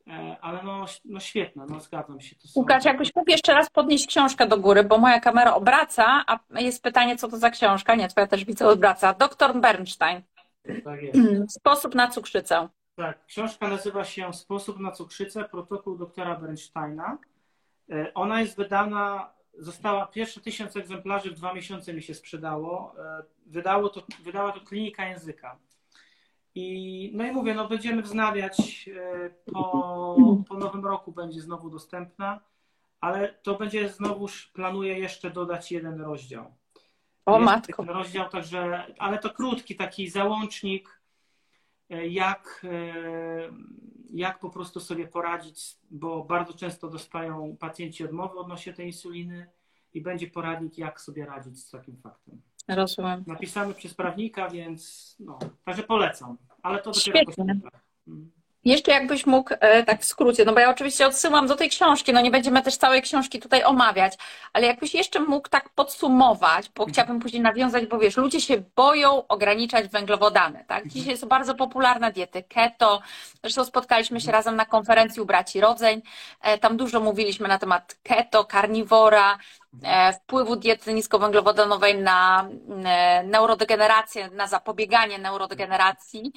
E, 0.07 0.37
ale 0.41 0.63
no, 0.63 0.85
no 1.05 1.19
świetne, 1.19 1.65
no 1.69 1.79
zgadzam 1.79 2.21
się. 2.21 2.35
To 2.35 2.47
są... 2.47 2.59
Łukasz, 2.59 2.85
jakbyś 2.85 3.15
mógł 3.15 3.31
jeszcze 3.31 3.53
raz 3.53 3.69
podnieść 3.69 4.07
książkę 4.07 4.47
do 4.47 4.57
góry, 4.57 4.83
bo 4.83 4.97
moja 4.97 5.19
kamera 5.19 5.53
obraca, 5.53 6.23
a 6.27 6.59
jest 6.59 6.83
pytanie, 6.83 7.17
co 7.17 7.27
to 7.27 7.37
za 7.37 7.49
książka. 7.49 7.95
Nie, 7.95 8.07
twoja 8.07 8.27
też 8.27 8.45
widzę 8.45 8.69
obraca. 8.69 9.13
Doktor 9.13 9.59
Bernstein. 9.59 10.21
Tak 10.83 11.01
jest. 11.01 11.19
Sposób 11.53 11.95
na 11.95 12.07
cukrzycę. 12.07 12.69
Tak, 12.95 13.25
książka 13.25 13.67
nazywa 13.67 14.03
się 14.03 14.33
Sposób 14.33 14.79
na 14.79 14.91
cukrzycę, 14.91 15.43
protokół 15.43 15.97
doktora 15.97 16.35
Bernsteina. 16.35 17.17
E, 17.91 18.13
ona 18.13 18.41
jest 18.41 18.57
wydana, 18.57 19.33
została 19.57 20.07
pierwsze 20.07 20.41
tysiąc 20.41 20.75
egzemplarzy 20.75 21.31
w 21.31 21.33
dwa 21.33 21.53
miesiące 21.53 21.93
mi 21.93 22.01
się 22.01 22.13
sprzedało. 22.13 22.95
E, 22.97 23.23
wydało 23.45 23.89
to, 23.89 24.03
wydała 24.23 24.51
to 24.51 24.61
klinika 24.61 25.07
języka. 25.07 25.59
I, 26.55 27.11
no 27.13 27.23
i 27.23 27.31
mówię, 27.31 27.53
no 27.53 27.67
będziemy 27.67 28.01
wznawiać 28.01 28.89
e, 28.95 29.29
po, 29.53 30.17
po 30.49 30.57
nowym 30.57 30.85
roku 30.85 31.11
będzie 31.11 31.41
znowu 31.41 31.69
dostępna, 31.69 32.39
ale 33.01 33.33
to 33.33 33.55
będzie 33.55 33.89
znowuż, 33.89 34.47
planuję 34.47 34.99
jeszcze 34.99 35.31
dodać 35.31 35.71
jeden 35.71 36.01
rozdział. 36.01 36.53
O 37.25 37.39
Jest 37.39 37.45
matko. 37.45 37.83
Rozdział, 37.83 38.29
także, 38.29 38.85
ale 38.97 39.19
to 39.19 39.29
krótki 39.29 39.75
taki 39.75 40.09
załącznik, 40.09 41.01
jak, 41.89 42.65
jak 44.09 44.39
po 44.39 44.49
prostu 44.49 44.79
sobie 44.79 45.07
poradzić, 45.07 45.77
bo 45.91 46.23
bardzo 46.23 46.53
często 46.53 46.89
dostają 46.89 47.57
pacjenci 47.59 48.05
odmowy 48.05 48.39
odnośnie 48.39 48.73
tej 48.73 48.87
insuliny 48.87 49.47
i 49.93 50.01
będzie 50.01 50.27
poradnik, 50.27 50.77
jak 50.77 51.01
sobie 51.01 51.25
radzić 51.25 51.59
z 51.59 51.69
takim 51.69 51.97
faktem. 51.97 52.41
Rozumiem. 52.67 53.23
Napisany 53.27 53.73
przez 53.73 53.93
prawnika, 53.93 54.49
więc 54.49 55.15
no, 55.19 55.39
także 55.65 55.83
polecam, 55.83 56.37
ale 56.61 56.81
to 56.81 56.91
dopiero 56.91 57.31
Świetnie. 57.31 57.59
Jeszcze 58.69 58.91
jakbyś 58.91 59.25
mógł, 59.25 59.53
e, 59.59 59.83
tak 59.83 60.01
w 60.01 60.05
skrócie, 60.05 60.45
no 60.45 60.53
bo 60.53 60.59
ja 60.59 60.69
oczywiście 60.69 61.07
odsyłam 61.07 61.47
do 61.47 61.55
tej 61.55 61.69
książki, 61.69 62.13
no 62.13 62.21
nie 62.21 62.31
będziemy 62.31 62.61
też 62.61 62.77
całej 62.77 63.01
książki 63.01 63.39
tutaj 63.39 63.63
omawiać, 63.63 64.17
ale 64.53 64.67
jakbyś 64.67 64.93
jeszcze 64.93 65.19
mógł 65.19 65.49
tak 65.49 65.69
podsumować, 65.69 66.69
bo 66.75 66.83
mhm. 66.83 66.93
chciałabym 66.93 67.19
później 67.19 67.41
nawiązać, 67.41 67.85
bo 67.85 67.99
wiesz, 67.99 68.17
ludzie 68.17 68.41
się 68.41 68.63
boją 68.75 69.27
ograniczać 69.27 69.87
węglowodany, 69.87 70.65
tak? 70.67 70.83
Mhm. 70.83 70.89
Dzisiaj 70.89 71.17
są 71.17 71.27
bardzo 71.27 71.55
popularne 71.55 72.11
diety 72.11 72.43
keto, 72.43 73.01
zresztą 73.41 73.65
spotkaliśmy 73.65 74.21
się 74.21 74.27
mhm. 74.27 74.39
razem 74.39 74.55
na 74.55 74.65
konferencji 74.65 75.21
u 75.21 75.25
braci 75.25 75.61
Rodzeń, 75.61 76.01
e, 76.41 76.57
tam 76.57 76.77
dużo 76.77 76.99
mówiliśmy 76.99 77.47
na 77.47 77.59
temat 77.59 77.95
keto, 78.03 78.45
karniwora, 78.45 79.37
e, 79.83 80.13
wpływu 80.13 80.55
diety 80.55 80.93
niskowęglowodanowej 80.93 81.97
na 81.97 82.49
neurodegenerację, 83.23 84.29
na 84.29 84.47
zapobieganie 84.47 85.17
neurodegeneracji, 85.19 86.31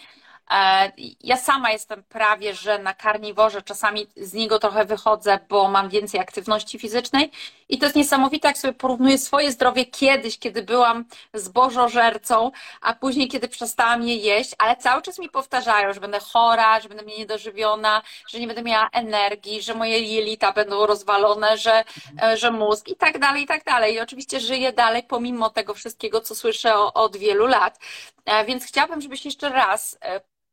ja 1.20 1.36
sama 1.36 1.70
jestem 1.70 2.02
prawie, 2.02 2.54
że 2.54 2.78
na 2.78 2.94
karniworze, 2.94 3.62
czasami 3.62 4.06
z 4.16 4.32
niego 4.32 4.58
trochę 4.58 4.84
wychodzę, 4.84 5.38
bo 5.48 5.68
mam 5.68 5.88
więcej 5.88 6.20
aktywności 6.20 6.78
fizycznej 6.78 7.30
i 7.68 7.78
to 7.78 7.86
jest 7.86 7.96
niesamowite, 7.96 8.48
jak 8.48 8.58
sobie 8.58 8.74
porównuję 8.74 9.18
swoje 9.18 9.52
zdrowie 9.52 9.86
kiedyś, 9.86 10.38
kiedy 10.38 10.62
byłam 10.62 11.04
zbożożercą, 11.34 12.50
a 12.80 12.94
później, 12.94 13.28
kiedy 13.28 13.48
przestałam 13.48 14.02
je 14.02 14.16
jeść, 14.16 14.54
ale 14.58 14.76
cały 14.76 15.02
czas 15.02 15.18
mi 15.18 15.28
powtarzają, 15.28 15.92
że 15.92 16.00
będę 16.00 16.18
chora, 16.20 16.80
że 16.80 16.88
będę 16.88 17.04
niedożywiona, 17.04 18.02
że 18.28 18.40
nie 18.40 18.46
będę 18.46 18.62
miała 18.62 18.88
energii, 18.92 19.62
że 19.62 19.74
moje 19.74 20.00
jelita 20.00 20.52
będą 20.52 20.86
rozwalone, 20.86 21.58
że, 21.58 21.84
e, 22.22 22.36
że 22.36 22.50
mózg 22.50 22.88
i 22.88 22.96
tak 22.96 23.18
dalej, 23.18 23.42
i 23.42 23.46
tak 23.46 23.64
dalej. 23.64 23.94
I 23.94 24.00
oczywiście 24.00 24.40
żyję 24.40 24.72
dalej 24.72 25.02
pomimo 25.02 25.50
tego 25.50 25.74
wszystkiego, 25.74 26.20
co 26.20 26.34
słyszę 26.34 26.74
od 26.74 27.16
wielu 27.16 27.46
lat. 27.46 27.78
E, 28.24 28.44
więc 28.44 28.66
chciałabym, 28.66 29.00
żebyś 29.00 29.24
jeszcze 29.24 29.48
raz 29.48 29.98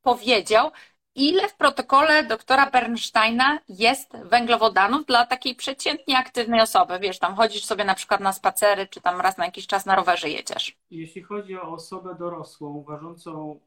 powiedział, 0.02 0.72
ile 1.16 1.48
w 1.48 1.56
protokole 1.56 2.24
doktora 2.24 2.70
Bernsteina 2.70 3.60
jest 3.70 4.18
węglowodanów 4.18 5.06
dla 5.06 5.26
takiej 5.26 5.56
przeciętnie 5.56 6.18
aktywnej 6.18 6.62
osoby. 6.62 7.00
Wiesz, 7.00 7.20
tam 7.20 7.36
chodzisz 7.36 7.66
sobie 7.66 7.86
na 7.86 7.96
przykład 7.96 8.22
na 8.22 8.34
spacery, 8.34 8.88
czy 8.88 9.02
tam 9.02 9.22
raz 9.22 9.38
na 9.38 9.46
jakiś 9.46 9.68
czas 9.68 9.86
na 9.86 9.96
rowerze 9.96 10.30
jedziesz. 10.30 10.78
Jeśli 10.92 11.22
chodzi 11.24 11.58
o 11.58 11.72
osobę 11.72 12.16
dorosłą, 12.20 12.84
ważącą, 12.84 13.60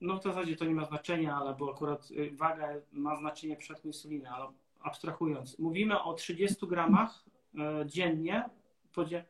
no 0.00 0.18
w 0.18 0.22
zasadzie 0.22 0.56
to 0.56 0.64
nie 0.64 0.74
ma 0.74 0.84
znaczenia, 0.84 1.36
ale 1.36 1.54
bo 1.54 1.70
akurat 1.70 2.10
y, 2.10 2.30
waga 2.32 2.68
ma 2.92 3.16
znaczenie 3.16 3.56
przed 3.56 3.84
insuliny, 3.84 4.30
ale 4.30 4.46
abstrahując, 4.80 5.58
mówimy 5.58 6.02
o 6.02 6.14
30 6.14 6.66
gramach 6.66 7.24
e, 7.54 7.86
dziennie, 7.86 8.44
podzie, 8.94 9.24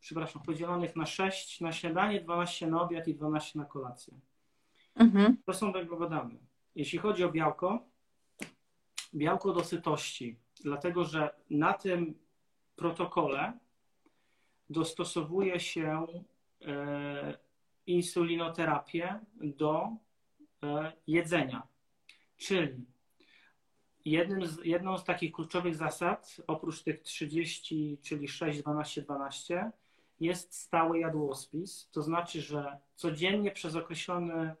przepraszam, 0.00 0.42
podzielonych 0.42 0.96
na 0.96 1.06
6 1.06 1.60
na 1.60 1.72
śniadanie, 1.72 2.20
12 2.20 2.66
na 2.66 2.82
obiad 2.82 3.08
i 3.08 3.14
12 3.14 3.58
na 3.58 3.64
kolację. 3.64 4.14
Mhm. 4.94 5.36
To 5.46 5.54
są 5.54 5.72
węglowodany. 5.72 6.38
Jeśli 6.74 6.98
chodzi 6.98 7.24
o 7.24 7.32
białko, 7.32 7.86
białko 9.14 9.52
do 9.52 9.64
sytości, 9.64 10.36
dlatego 10.60 11.04
że 11.04 11.34
na 11.50 11.72
tym 11.72 12.14
protokole 12.76 13.58
dostosowuje 14.70 15.60
się 15.60 16.06
e, 16.62 17.38
insulinoterapię 17.86 19.20
do 19.34 19.88
e, 20.62 20.92
jedzenia. 21.06 21.62
Czyli 22.36 22.86
z, 24.42 24.64
jedną 24.64 24.98
z 24.98 25.04
takich 25.04 25.32
kluczowych 25.32 25.74
zasad, 25.74 26.36
oprócz 26.46 26.82
tych 26.82 27.02
30, 27.02 27.98
czyli 28.02 28.28
6, 28.28 28.62
12, 28.62 29.02
12, 29.02 29.70
jest 30.20 30.54
stały 30.54 30.98
jadłospis. 30.98 31.88
To 31.92 32.02
znaczy, 32.02 32.40
że 32.40 32.78
codziennie 32.94 33.50
przez 33.50 33.76
określony 33.76 34.54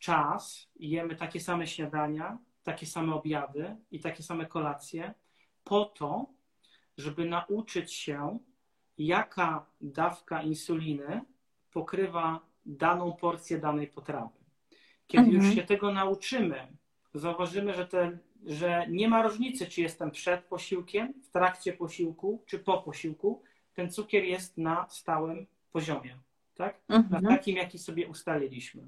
czas 0.00 0.68
jemy 0.76 1.16
takie 1.16 1.40
same 1.40 1.66
śniadania, 1.66 2.38
takie 2.62 2.86
same 2.86 3.14
obiady 3.14 3.76
i 3.90 4.00
takie 4.00 4.22
same 4.22 4.46
kolacje, 4.46 5.14
po 5.64 5.84
to, 5.84 6.26
żeby 6.96 7.24
nauczyć 7.24 7.92
się, 7.92 8.38
jaka 8.98 9.66
dawka 9.80 10.42
insuliny 10.42 11.20
pokrywa 11.72 12.40
daną 12.66 13.12
porcję 13.12 13.58
danej 13.58 13.86
potrawy. 13.86 14.38
Kiedy 15.06 15.24
mhm. 15.24 15.44
już 15.44 15.54
się 15.54 15.62
tego 15.62 15.92
nauczymy, 15.92 16.66
zauważymy, 17.14 17.74
że, 17.74 17.86
te, 17.86 18.18
że 18.46 18.86
nie 18.88 19.08
ma 19.08 19.22
różnicy, 19.22 19.66
czy 19.66 19.80
jestem 19.80 20.10
przed 20.10 20.44
posiłkiem, 20.44 21.14
w 21.22 21.30
trakcie 21.30 21.72
posiłku, 21.72 22.42
czy 22.46 22.58
po 22.58 22.82
posiłku, 22.82 23.42
ten 23.74 23.90
cukier 23.90 24.24
jest 24.24 24.58
na 24.58 24.86
stałym 24.88 25.46
poziomie, 25.72 26.18
tak? 26.54 26.80
Mhm. 26.88 27.22
Na 27.22 27.30
takim, 27.30 27.56
jaki 27.56 27.78
sobie 27.78 28.08
ustaliliśmy. 28.08 28.82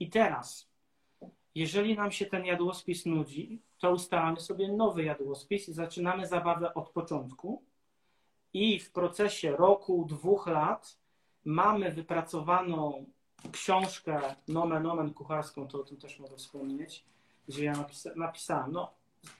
I 0.00 0.10
teraz, 0.10 0.68
jeżeli 1.54 1.96
nam 1.96 2.12
się 2.12 2.26
ten 2.26 2.44
jadłospis 2.44 3.06
nudzi, 3.06 3.62
to 3.78 3.92
ustalamy 3.92 4.40
sobie 4.40 4.72
nowy 4.72 5.04
jadłospis 5.04 5.68
i 5.68 5.72
zaczynamy 5.72 6.26
zabawę 6.26 6.74
od 6.74 6.90
początku. 6.90 7.62
I 8.52 8.80
w 8.80 8.92
procesie 8.92 9.56
roku, 9.56 10.04
dwóch 10.08 10.46
lat 10.46 10.98
mamy 11.44 11.92
wypracowaną 11.92 13.06
książkę 13.52 14.34
nomen 14.48 14.82
nomen 14.82 15.14
kucharską, 15.14 15.68
to 15.68 15.80
o 15.80 15.84
tym 15.84 15.96
też 15.96 16.18
mogę 16.18 16.36
wspomnieć, 16.36 17.04
gdzie 17.48 17.64
ja 17.64 17.72
napisa 17.72 18.10
napisałem, 18.16 18.72
no, 18.72 18.94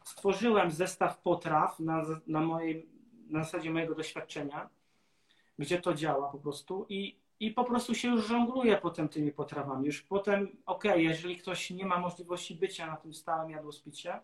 stworzyłem 0.04 0.70
zestaw 0.70 1.18
potraw 1.18 1.80
na, 1.80 2.04
na, 2.26 2.40
mojej, 2.40 2.88
na 3.28 3.44
zasadzie 3.44 3.70
mojego 3.70 3.94
doświadczenia, 3.94 4.68
gdzie 5.58 5.80
to 5.80 5.94
działa 5.94 6.28
po 6.28 6.38
prostu 6.38 6.86
i, 6.88 7.16
i 7.40 7.50
po 7.50 7.64
prostu 7.64 7.94
się 7.94 8.08
już 8.08 8.26
żongluje 8.26 8.76
potem 8.76 9.08
tymi 9.08 9.32
potrawami. 9.32 9.86
Już 9.86 10.02
potem, 10.02 10.42
okej, 10.66 10.90
okay, 10.92 11.02
jeżeli 11.02 11.36
ktoś 11.36 11.70
nie 11.70 11.86
ma 11.86 11.98
możliwości 11.98 12.54
bycia 12.54 12.86
na 12.86 12.96
tym 12.96 13.14
stałym 13.14 13.50
jadłospicie, 13.50 14.20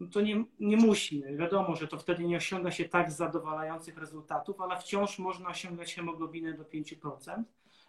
no 0.00 0.08
to 0.08 0.20
nie, 0.20 0.44
nie 0.60 0.76
musi. 0.76 1.24
Wiadomo, 1.36 1.76
że 1.76 1.88
to 1.88 1.98
wtedy 1.98 2.24
nie 2.24 2.36
osiąga 2.36 2.70
się 2.70 2.88
tak 2.88 3.10
zadowalających 3.10 3.98
rezultatów, 3.98 4.60
ale 4.60 4.80
wciąż 4.80 5.18
można 5.18 5.48
osiągać 5.48 5.94
hemoglobinę 5.94 6.52
do 6.52 6.64
5%, 6.64 7.42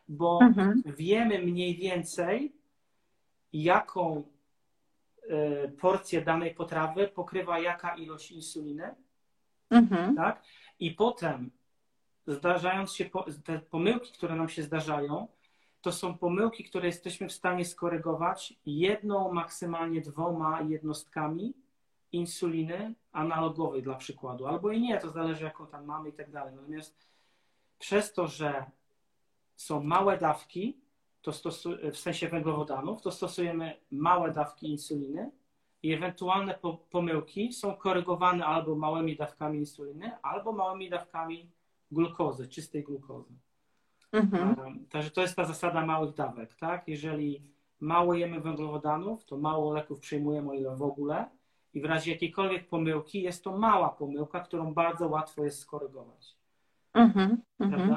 bo 0.08 0.40
mhm. 0.42 0.84
wiemy 0.86 1.40
mniej 1.40 1.76
więcej, 1.76 2.54
jaką 3.54 4.24
e, 5.30 5.68
porcję 5.68 6.22
danej 6.22 6.56
potrawy 6.56 7.08
pokrywa 7.08 7.60
jaka 7.60 7.96
ilość 7.96 8.32
insuliny. 8.32 8.96
Mhm. 9.70 10.16
Tak? 10.16 10.44
I 10.80 10.92
potem 10.92 11.52
zdarzając 12.34 12.94
się, 12.94 13.10
te 13.44 13.60
pomyłki, 13.60 14.12
które 14.14 14.36
nam 14.36 14.50
się 14.50 14.64
zdarzają, 14.64 15.28
to 15.82 15.92
są 15.92 16.18
pomyłki, 16.18 16.64
które 16.64 16.88
jesteśmy 16.88 17.28
w 17.28 17.32
stanie 17.34 17.66
skorygować 17.66 18.54
jedną, 18.66 19.34
maksymalnie 19.34 20.02
dwoma 20.02 20.62
jednostkami 20.62 21.54
insuliny 22.12 22.94
analogowej 23.12 23.84
dla 23.84 23.96
przykładu, 23.96 24.48
albo 24.48 24.72
i 24.72 24.82
nie, 24.82 24.98
to 24.98 25.10
zależy 25.10 25.44
jaką 25.44 25.68
tam 25.68 25.86
mamy 25.86 26.10
i 26.10 26.14
tak 26.14 26.32
dalej. 26.32 26.56
Natomiast 26.56 27.08
przez 27.80 28.14
to, 28.14 28.28
że 28.28 28.66
są 29.56 29.84
małe 29.84 30.18
dawki, 30.18 30.78
to 31.22 31.32
stosu- 31.32 31.92
w 31.92 31.98
sensie 31.98 32.30
węglowodanów, 32.30 33.02
to 33.02 33.12
stosujemy 33.12 33.80
małe 33.92 34.32
dawki 34.32 34.72
insuliny 34.72 35.32
i 35.84 35.94
ewentualne 35.94 36.54
po- 36.54 36.78
pomyłki 36.78 37.54
są 37.54 37.76
korygowane 37.76 38.46
albo 38.46 38.76
małymi 38.76 39.16
dawkami 39.16 39.60
insuliny, 39.60 40.12
albo 40.22 40.52
małymi 40.52 40.90
dawkami 40.90 41.50
glukozy, 41.92 42.48
czystej 42.48 42.84
glukozy. 42.84 43.34
Mhm. 44.12 44.86
Także 44.90 45.12
to 45.12 45.22
jest 45.22 45.36
ta 45.36 45.46
zasada 45.46 45.86
małych 45.86 46.16
dawek, 46.16 46.56
tak? 46.56 46.88
Jeżeli 46.88 47.44
mało 47.80 48.14
jemy 48.14 48.40
węglowodanów, 48.40 49.26
to 49.26 49.38
mało 49.38 49.74
leków 49.74 50.00
przyjmujemy, 50.00 50.50
o 50.50 50.54
ile 50.54 50.76
w 50.76 50.82
ogóle, 50.82 51.30
i 51.74 51.82
w 51.82 51.86
razie 51.86 52.12
jakiejkolwiek 52.12 52.70
pomyłki 52.70 53.22
jest 53.22 53.44
to 53.44 53.58
mała 53.58 53.90
pomyłka, 53.90 54.40
którą 54.40 54.74
bardzo 54.74 55.08
łatwo 55.08 55.44
jest 55.44 55.60
skorygować. 55.60 56.39
Mm-hmm, 56.96 57.36
mm-hmm. 57.62 57.96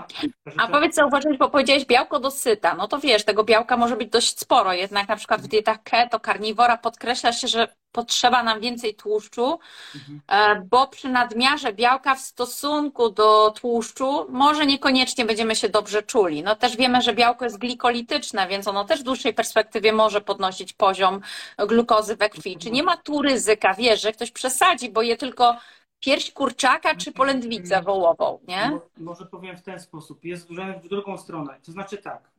A 0.59 0.68
powiedz, 0.68 0.95
zauważyłeś, 0.95 1.38
bo 1.38 1.51
powiedziałeś 1.51 1.84
białko 1.84 2.20
dosyta. 2.20 2.74
No 2.74 2.88
to 2.88 2.99
wiesz, 2.99 3.24
tego 3.24 3.45
białka 3.45 3.76
może 3.76 3.97
być 3.97 4.09
dość 4.09 4.38
sporo, 4.38 4.72
jednak 4.72 5.09
na 5.09 5.16
przykład 5.16 5.40
w 5.40 5.49
dietach 5.49 5.82
keto, 5.82 6.20
karniwora 6.20 6.76
podkreśla 6.76 7.32
się, 7.32 7.49
że 7.49 7.68
potrzeba 7.93 8.43
nam 8.43 8.61
więcej 8.61 8.95
tłuszczu, 8.95 9.59
mm-hmm. 9.95 10.62
bo 10.64 10.86
przy 10.86 11.09
nadmiarze 11.09 11.72
białka 11.72 12.14
w 12.14 12.20
stosunku 12.20 13.11
do 13.11 13.55
tłuszczu 13.61 14.26
może 14.28 14.66
niekoniecznie 14.66 15.24
będziemy 15.24 15.57
się 15.57 15.68
dobrze 15.68 16.03
czuli. 16.03 16.43
No 16.43 16.57
też 16.57 16.76
wiemy, 16.76 17.03
że 17.03 17.14
białko 17.14 17.45
jest 17.45 17.59
glikolityczne, 17.59 18.49
więc 18.49 18.68
ono 18.68 18.84
też 18.84 19.01
w 19.01 19.05
dłuższej 19.05 19.34
perspektywie 19.34 19.93
może 19.93 20.20
podnosić 20.20 20.72
poziom 20.72 21.20
glukozy 21.59 22.16
we 22.16 22.30
krwi. 22.30 22.59
Czy 22.59 22.70
nie 22.70 22.82
ma 22.82 22.97
tu 22.97 23.22
ryzyka, 23.22 23.74
wiesz, 23.74 24.03
że 24.03 24.12
ktoś 24.12 24.30
przesadzi, 24.30 24.90
bo 24.90 25.03
je 25.03 25.16
tylko 25.16 25.57
pierś 26.03 26.32
kurczaka 26.32 26.94
czy 26.96 27.12
polędwicę 27.12 27.82
wołową, 27.82 28.38
nie? 28.48 28.80
Może 28.96 29.26
powiem 29.26 29.57
w 29.57 29.62
ten 29.62 29.80
sposób. 29.80 30.24
Jest 30.24 30.48
w 30.82 30.88
drugą 30.88 31.18
stronę. 31.18 31.61
To 31.64 31.72
znaczy 31.72 31.98
tak. 31.98 32.30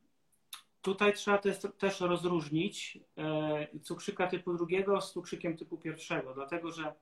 Tutaj 0.82 1.14
trzeba 1.14 1.40
też 1.78 2.00
rozróżnić 2.00 3.00
e, 3.18 3.80
cukrzyka 3.82 4.28
typu 4.28 4.54
drugiego 4.54 5.02
z 5.02 5.12
cukrzykiem 5.12 5.58
typu 5.58 5.78
pierwszego, 5.78 6.34
dlatego 6.34 6.72
że 6.72 6.94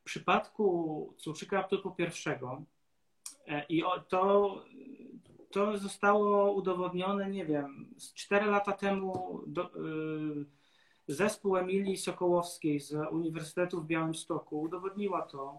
w 0.00 0.02
przypadku 0.04 1.14
cukrzyka 1.18 1.62
typu 1.62 1.90
pierwszego 1.90 2.62
e, 3.46 3.64
i 3.68 3.82
to, 4.08 4.54
to 5.50 5.78
zostało 5.78 6.52
udowodnione, 6.52 7.30
nie 7.30 7.46
wiem, 7.46 7.94
4 8.14 8.46
lata 8.46 8.72
temu 8.72 9.42
do, 9.46 9.64
e, 9.64 9.68
zespół 11.08 11.56
Emilii 11.56 11.96
Sokołowskiej 11.96 12.80
z 12.80 12.92
Uniwersytetu 13.10 13.80
w 13.80 13.86
Białymstoku 13.86 14.60
udowodniła 14.60 15.22
to, 15.22 15.58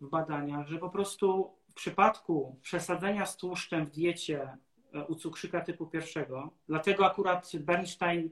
w 0.00 0.08
badaniach, 0.08 0.66
że 0.66 0.78
po 0.78 0.90
prostu 0.90 1.52
w 1.68 1.74
przypadku 1.74 2.58
przesadzenia 2.62 3.26
z 3.26 3.36
tłuszczem 3.36 3.86
w 3.86 3.90
diecie 3.90 4.56
e, 4.94 5.04
u 5.04 5.14
cukrzyka 5.14 5.60
typu 5.60 5.86
pierwszego, 5.86 6.50
dlatego 6.68 7.06
akurat 7.06 7.52
Bernstein 7.60 8.30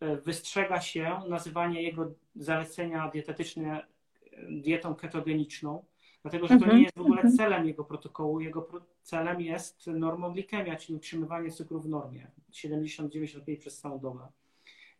e, 0.00 0.16
wystrzega 0.16 0.80
się 0.80 1.20
nazywanie 1.28 1.82
jego 1.82 2.14
zalecenia 2.36 3.10
dietetyczne 3.10 3.86
e, 4.32 4.46
dietą 4.50 4.94
ketogeniczną, 4.94 5.84
dlatego 6.22 6.46
że 6.46 6.56
to 6.58 6.64
mhm. 6.64 6.76
nie 6.76 6.82
jest 6.82 6.96
w 6.96 7.00
ogóle 7.00 7.22
mhm. 7.22 7.36
celem 7.36 7.66
jego 7.66 7.84
protokołu. 7.84 8.40
Jego 8.40 8.68
celem 9.02 9.40
jest 9.40 9.86
normoglikemia, 9.86 10.76
czyli 10.76 10.96
utrzymywanie 10.96 11.50
cukru 11.50 11.80
w 11.80 11.88
normie 11.88 12.30
70-95 12.52 13.58
przez 13.58 13.78
całą 13.78 13.98
dobę. 13.98 14.28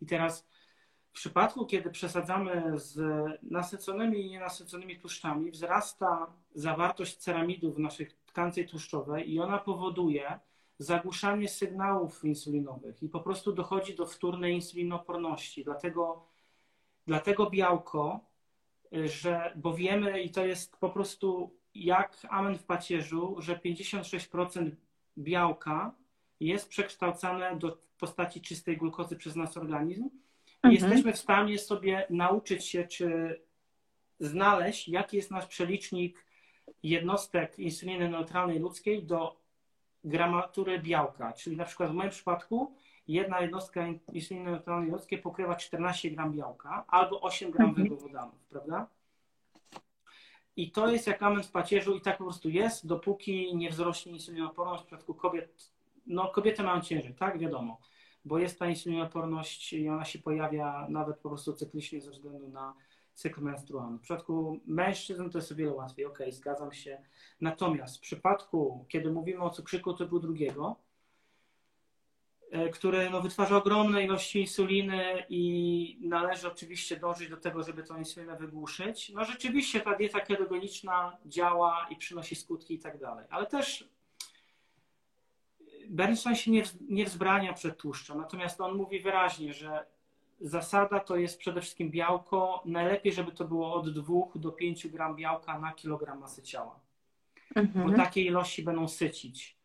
I 0.03 0.07
teraz 0.07 0.47
w 1.15 1.17
przypadku, 1.17 1.67
kiedy 1.67 1.91
przesadzamy 1.91 2.79
z 2.79 3.01
nasyconymi 3.43 4.27
i 4.27 4.31
nienasyconymi 4.31 4.99
tłuszczami, 4.99 5.51
wzrasta 5.51 6.27
zawartość 6.55 7.17
ceramidu 7.17 7.73
w 7.73 7.79
naszej 7.79 8.11
tkance 8.27 8.65
tłuszczowej 8.65 9.33
i 9.33 9.41
ona 9.41 9.59
powoduje 9.59 10.39
zagłuszanie 10.79 11.49
sygnałów 11.49 12.25
insulinowych 12.25 13.03
i 13.03 13.09
po 13.09 13.21
prostu 13.21 13.53
dochodzi 13.53 13.95
do 13.95 14.07
wtórnej 14.07 14.55
insulinoporności. 14.55 15.65
Dlatego, 15.65 16.27
dlatego 17.07 17.51
białko, 17.51 18.21
że, 18.93 19.53
bo 19.57 19.75
wiemy 19.75 20.23
i 20.23 20.31
to 20.31 20.47
jest 20.47 20.77
po 20.77 20.91
prostu 20.91 21.57
jak 21.75 22.17
amen 22.31 22.59
w 22.59 22.65
pacierzu, 22.65 23.37
że 23.39 23.57
56% 23.57 24.71
białka 25.19 25.95
jest 26.41 26.69
przekształcane 26.69 27.57
do 27.57 27.79
postaci 27.99 28.41
czystej 28.41 28.77
glukozy 28.77 29.17
przez 29.17 29.37
nasz 29.37 29.57
organizm, 29.57 30.11
mhm. 30.65 30.75
jesteśmy 30.75 31.13
w 31.13 31.19
stanie 31.19 31.59
sobie 31.59 32.07
nauczyć 32.11 32.67
się, 32.67 32.87
czy 32.87 33.41
znaleźć, 34.21 34.89
jaki 34.89 35.17
jest 35.17 35.31
nasz 35.31 35.47
przelicznik 35.47 36.25
jednostek 36.83 37.59
insuliny 37.59 38.09
neutralnej 38.09 38.59
ludzkiej 38.59 39.03
do 39.03 39.37
gramatury 40.05 40.79
białka. 40.79 41.33
Czyli 41.33 41.57
na 41.57 41.65
przykład 41.65 41.91
w 41.91 41.95
moim 41.95 42.11
przypadku 42.11 42.75
jedna 43.09 43.41
jednostka 43.41 43.87
insuliny 44.13 44.51
neutralnej 44.51 44.91
ludzkiej 44.91 45.19
pokrywa 45.19 45.57
14 45.57 46.11
gram 46.11 46.33
białka 46.33 46.85
albo 46.89 47.21
8 47.21 47.51
gram 47.51 47.69
mhm. 47.69 47.89
węglowodanów, 47.89 48.47
prawda? 48.51 48.87
I 50.57 50.71
to 50.71 50.89
jest 50.89 51.07
jak 51.07 51.23
amen 51.23 51.43
w 51.43 51.51
pacierzu 51.51 51.97
i 51.97 52.01
tak 52.01 52.19
po 52.19 52.25
prostu 52.25 52.51
jest, 52.51 52.87
dopóki 52.87 53.57
nie 53.57 53.71
wzrośnie 53.71 54.13
insulinoporność 54.13 54.83
w 54.83 54.87
przypadku 54.87 55.15
kobiet. 55.15 55.71
No 56.07 56.29
kobiety 56.29 56.63
mają 56.63 56.81
ciężej, 56.81 57.15
tak? 57.15 57.39
Wiadomo 57.39 57.81
bo 58.25 58.39
jest 58.39 58.59
ta 58.59 58.69
insulinoporność 58.69 59.73
i 59.73 59.89
ona 59.89 60.05
się 60.05 60.19
pojawia 60.19 60.87
nawet 60.89 61.19
po 61.19 61.29
prostu 61.29 61.53
cyklicznie 61.53 62.01
ze 62.01 62.11
względu 62.11 62.49
na 62.49 62.75
cykl 63.15 63.41
menstrualny. 63.41 63.99
W 63.99 64.01
przypadku 64.01 64.61
mężczyzn 64.67 65.31
to 65.31 65.39
jest 65.39 65.53
o 65.53 65.55
wiele 65.55 65.73
łatwiej, 65.73 66.07
ok, 66.07 66.19
zgadzam 66.31 66.73
się. 66.73 67.03
Natomiast 67.41 67.97
w 67.97 68.01
przypadku, 68.01 68.87
kiedy 68.89 69.11
mówimy 69.11 69.43
o 69.43 69.51
cukrzyku 69.51 69.95
typu 69.95 70.21
drugiego, 70.21 70.77
e, 72.51 72.69
który 72.69 73.11
no, 73.11 73.23
wytwarza 73.23 73.57
ogromne 73.57 74.05
ilości 74.05 74.41
insuliny 74.41 75.25
i 75.29 75.99
należy 76.03 76.49
oczywiście 76.49 76.97
dążyć 76.97 77.29
do 77.29 77.37
tego, 77.37 77.63
żeby 77.63 77.83
tą 77.83 77.99
insulinę 77.99 78.37
wygłuszyć. 78.37 79.13
No 79.15 79.25
rzeczywiście 79.25 79.81
ta 79.81 79.97
dieta 79.97 80.21
ketogeniczna 80.21 81.19
działa 81.27 81.87
i 81.91 81.97
przynosi 81.97 82.37
skutki 82.37 82.75
i 82.75 82.79
tak 82.79 82.99
dalej. 82.99 83.27
Ale 83.31 83.47
też 83.47 83.94
Bernstein 85.89 86.37
się 86.37 86.51
nie, 86.51 86.63
nie 86.89 87.05
wzbrania 87.05 87.53
przed 87.53 87.77
tłuszczem, 87.77 88.19
natomiast 88.19 88.61
on 88.61 88.77
mówi 88.77 89.01
wyraźnie, 89.01 89.53
że 89.53 89.87
zasada 90.41 91.01
to 91.01 91.17
jest 91.17 91.39
przede 91.39 91.61
wszystkim 91.61 91.91
białko. 91.91 92.63
Najlepiej, 92.65 93.13
żeby 93.13 93.33
to 93.33 93.45
było 93.45 93.75
od 93.75 93.91
2 93.91 94.15
do 94.35 94.53
5 94.53 94.89
gram 94.89 95.17
białka 95.17 95.59
na 95.59 95.73
kilogram 95.73 96.19
masy 96.19 96.43
ciała. 96.43 96.81
Mhm. 97.55 97.91
Bo 97.91 97.97
takie 97.97 98.23
ilości 98.23 98.63
będą 98.63 98.89
sycić. 98.89 99.57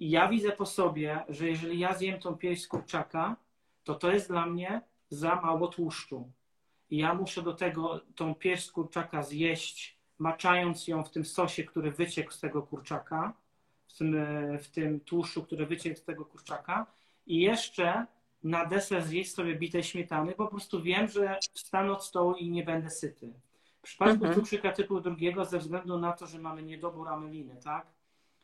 I 0.00 0.10
ja 0.10 0.28
widzę 0.28 0.52
po 0.52 0.66
sobie, 0.66 1.24
że 1.28 1.48
jeżeli 1.48 1.78
ja 1.78 1.94
zjem 1.94 2.20
tą 2.20 2.36
pierś 2.36 2.62
z 2.62 2.68
kurczaka, 2.68 3.36
to 3.84 3.94
to 3.94 4.12
jest 4.12 4.28
dla 4.28 4.46
mnie 4.46 4.80
za 5.10 5.34
mało 5.34 5.68
tłuszczu. 5.68 6.30
I 6.90 6.96
ja 6.96 7.14
muszę 7.14 7.42
do 7.42 7.54
tego 7.54 8.00
tą 8.14 8.34
pierś 8.34 8.64
z 8.64 8.72
kurczaka 8.72 9.22
zjeść, 9.22 9.98
maczając 10.18 10.88
ją 10.88 11.04
w 11.04 11.10
tym 11.10 11.24
sosie, 11.24 11.64
który 11.64 11.90
wyciekł 11.92 12.32
z 12.32 12.40
tego 12.40 12.62
kurczaka 12.62 13.32
w 13.88 13.98
tym, 13.98 14.16
w 14.58 14.68
tym 14.68 15.00
tłuszczu, 15.00 15.42
który 15.42 15.66
wyciekł 15.66 15.98
z 15.98 16.04
tego 16.04 16.24
kurczaka 16.24 16.86
i 17.26 17.40
jeszcze 17.40 18.06
na 18.44 18.66
deser 18.66 19.02
zjeść 19.02 19.34
sobie 19.34 19.54
bitej 19.54 19.82
śmietany, 19.82 20.32
po 20.32 20.46
prostu 20.46 20.82
wiem, 20.82 21.08
że 21.08 21.38
wstanę 21.54 21.92
od 21.92 22.04
stołu 22.04 22.34
i 22.34 22.50
nie 22.50 22.64
będę 22.64 22.90
syty. 22.90 23.32
W 23.78 23.82
przypadku 23.82 24.14
mhm. 24.14 24.34
cukrzyka 24.34 24.72
typu 24.72 25.00
drugiego, 25.00 25.44
ze 25.44 25.58
względu 25.58 25.98
na 25.98 26.12
to, 26.12 26.26
że 26.26 26.38
mamy 26.38 26.62
niedobór 26.62 27.08
ameliny, 27.08 27.56
tak? 27.64 27.86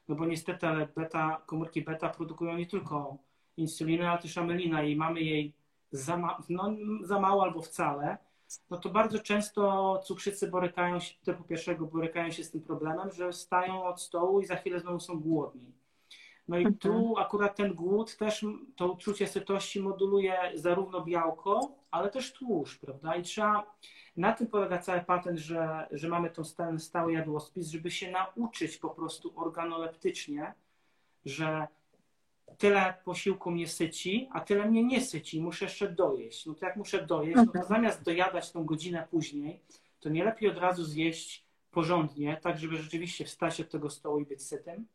No 0.08 0.14
bo 0.14 0.26
niestety 0.26 0.66
ale 0.66 0.88
beta, 0.96 1.42
komórki 1.46 1.82
beta 1.82 2.08
produkują 2.08 2.56
nie 2.56 2.66
tylko 2.66 3.18
insulinę, 3.56 4.10
ale 4.10 4.22
też 4.22 4.38
amelina 4.38 4.82
i 4.82 4.96
mamy 4.96 5.20
jej 5.20 5.52
za, 5.90 6.16
ma, 6.16 6.42
no, 6.48 6.76
za 7.02 7.20
mało 7.20 7.42
albo 7.42 7.62
wcale. 7.62 8.18
No 8.70 8.76
to 8.76 8.88
bardzo 8.88 9.18
często 9.18 10.00
cukrzycy 10.04 10.48
borykają 10.48 11.00
się, 11.00 11.14
typu 11.24 11.44
pierwszego 11.44 11.86
borykają 11.86 12.30
się 12.30 12.44
z 12.44 12.50
tym 12.50 12.60
problemem, 12.60 13.10
że 13.12 13.32
stają 13.32 13.84
od 13.84 14.00
stołu 14.00 14.40
i 14.40 14.46
za 14.46 14.56
chwilę 14.56 14.80
znowu 14.80 15.00
są 15.00 15.20
głodni. 15.20 15.72
No 16.48 16.58
i 16.58 16.74
tu 16.74 16.88
mhm. 16.88 17.26
akurat 17.26 17.56
ten 17.56 17.74
głód 17.74 18.16
też, 18.16 18.46
to 18.76 18.92
uczucie 18.92 19.26
sytości 19.26 19.80
moduluje 19.80 20.36
zarówno 20.54 21.04
białko, 21.04 21.74
ale 21.90 22.10
też 22.10 22.32
tłuszcz, 22.32 22.78
prawda? 22.78 23.16
I 23.16 23.22
trzeba, 23.22 23.74
na 24.16 24.32
tym 24.32 24.46
polega 24.46 24.78
cały 24.78 25.00
patent, 25.00 25.38
że, 25.38 25.88
że 25.90 26.08
mamy 26.08 26.30
ten 26.56 26.78
stały 26.78 27.12
jadłospis, 27.12 27.68
żeby 27.68 27.90
się 27.90 28.10
nauczyć 28.10 28.76
po 28.76 28.90
prostu 28.90 29.32
organoleptycznie, 29.36 30.54
że 31.24 31.66
tyle 32.58 32.94
posiłku 33.04 33.50
mnie 33.50 33.68
syci, 33.68 34.28
a 34.32 34.40
tyle 34.40 34.66
mnie 34.66 34.84
nie 34.84 35.00
syci, 35.00 35.40
muszę 35.40 35.64
jeszcze 35.64 35.88
dojeść. 35.88 36.46
No 36.46 36.54
to 36.54 36.66
jak 36.66 36.76
muszę 36.76 37.06
dojeść, 37.06 37.36
no 37.36 37.46
to 37.46 37.58
mhm. 37.58 37.66
zamiast 37.66 38.02
dojadać 38.02 38.52
tą 38.52 38.64
godzinę 38.64 39.08
później, 39.10 39.60
to 40.00 40.08
nie 40.08 40.24
lepiej 40.24 40.48
od 40.48 40.58
razu 40.58 40.84
zjeść 40.84 41.44
porządnie, 41.70 42.38
tak 42.42 42.58
żeby 42.58 42.76
rzeczywiście 42.76 43.24
wstać 43.24 43.60
od 43.60 43.70
tego 43.70 43.90
stołu 43.90 44.20
i 44.20 44.26
być 44.26 44.42
sytym. 44.42 44.86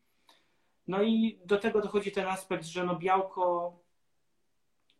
No 0.87 1.03
i 1.03 1.39
do 1.45 1.57
tego 1.57 1.81
dochodzi 1.81 2.11
ten 2.11 2.27
aspekt, 2.27 2.65
że 2.65 2.83
no 2.83 2.95
białko 2.95 3.73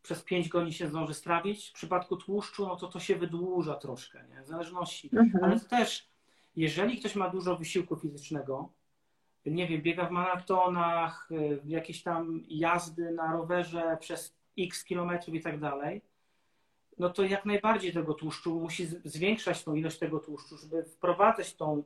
przez 0.01 0.23
5 0.23 0.49
godzin 0.49 0.71
się 0.71 0.87
zdąży 0.87 1.13
strawić. 1.13 1.69
W 1.69 1.73
przypadku 1.73 2.17
tłuszczu, 2.17 2.67
no 2.67 2.75
to 2.75 2.87
to 2.87 2.99
się 2.99 3.15
wydłuża 3.15 3.75
troszkę, 3.75 4.25
nie? 4.29 4.41
w 4.41 4.47
zależności. 4.47 5.09
Mhm. 5.13 5.43
Ale 5.43 5.59
to 5.59 5.69
też, 5.69 6.07
jeżeli 6.55 6.99
ktoś 6.99 7.15
ma 7.15 7.29
dużo 7.29 7.57
wysiłku 7.57 7.95
fizycznego, 7.95 8.69
nie 9.45 9.67
wiem, 9.67 9.81
biega 9.81 10.05
w 10.05 10.11
maratonach, 10.11 11.29
y, 11.31 11.61
jakieś 11.65 12.03
tam 12.03 12.43
jazdy 12.47 13.11
na 13.11 13.31
rowerze 13.31 13.97
przez 13.99 14.35
x 14.59 14.83
kilometrów 14.83 15.35
i 15.35 15.41
tak 15.41 15.59
dalej, 15.59 16.01
no 16.97 17.09
to 17.09 17.23
jak 17.23 17.45
najbardziej 17.45 17.93
tego 17.93 18.13
tłuszczu 18.13 18.59
musi 18.59 18.85
zwiększać 18.85 19.63
tą 19.63 19.73
ilość 19.73 19.99
tego 19.99 20.19
tłuszczu, 20.19 20.57
żeby 20.57 20.83
wprowadzać 20.83 21.55
tą 21.55 21.83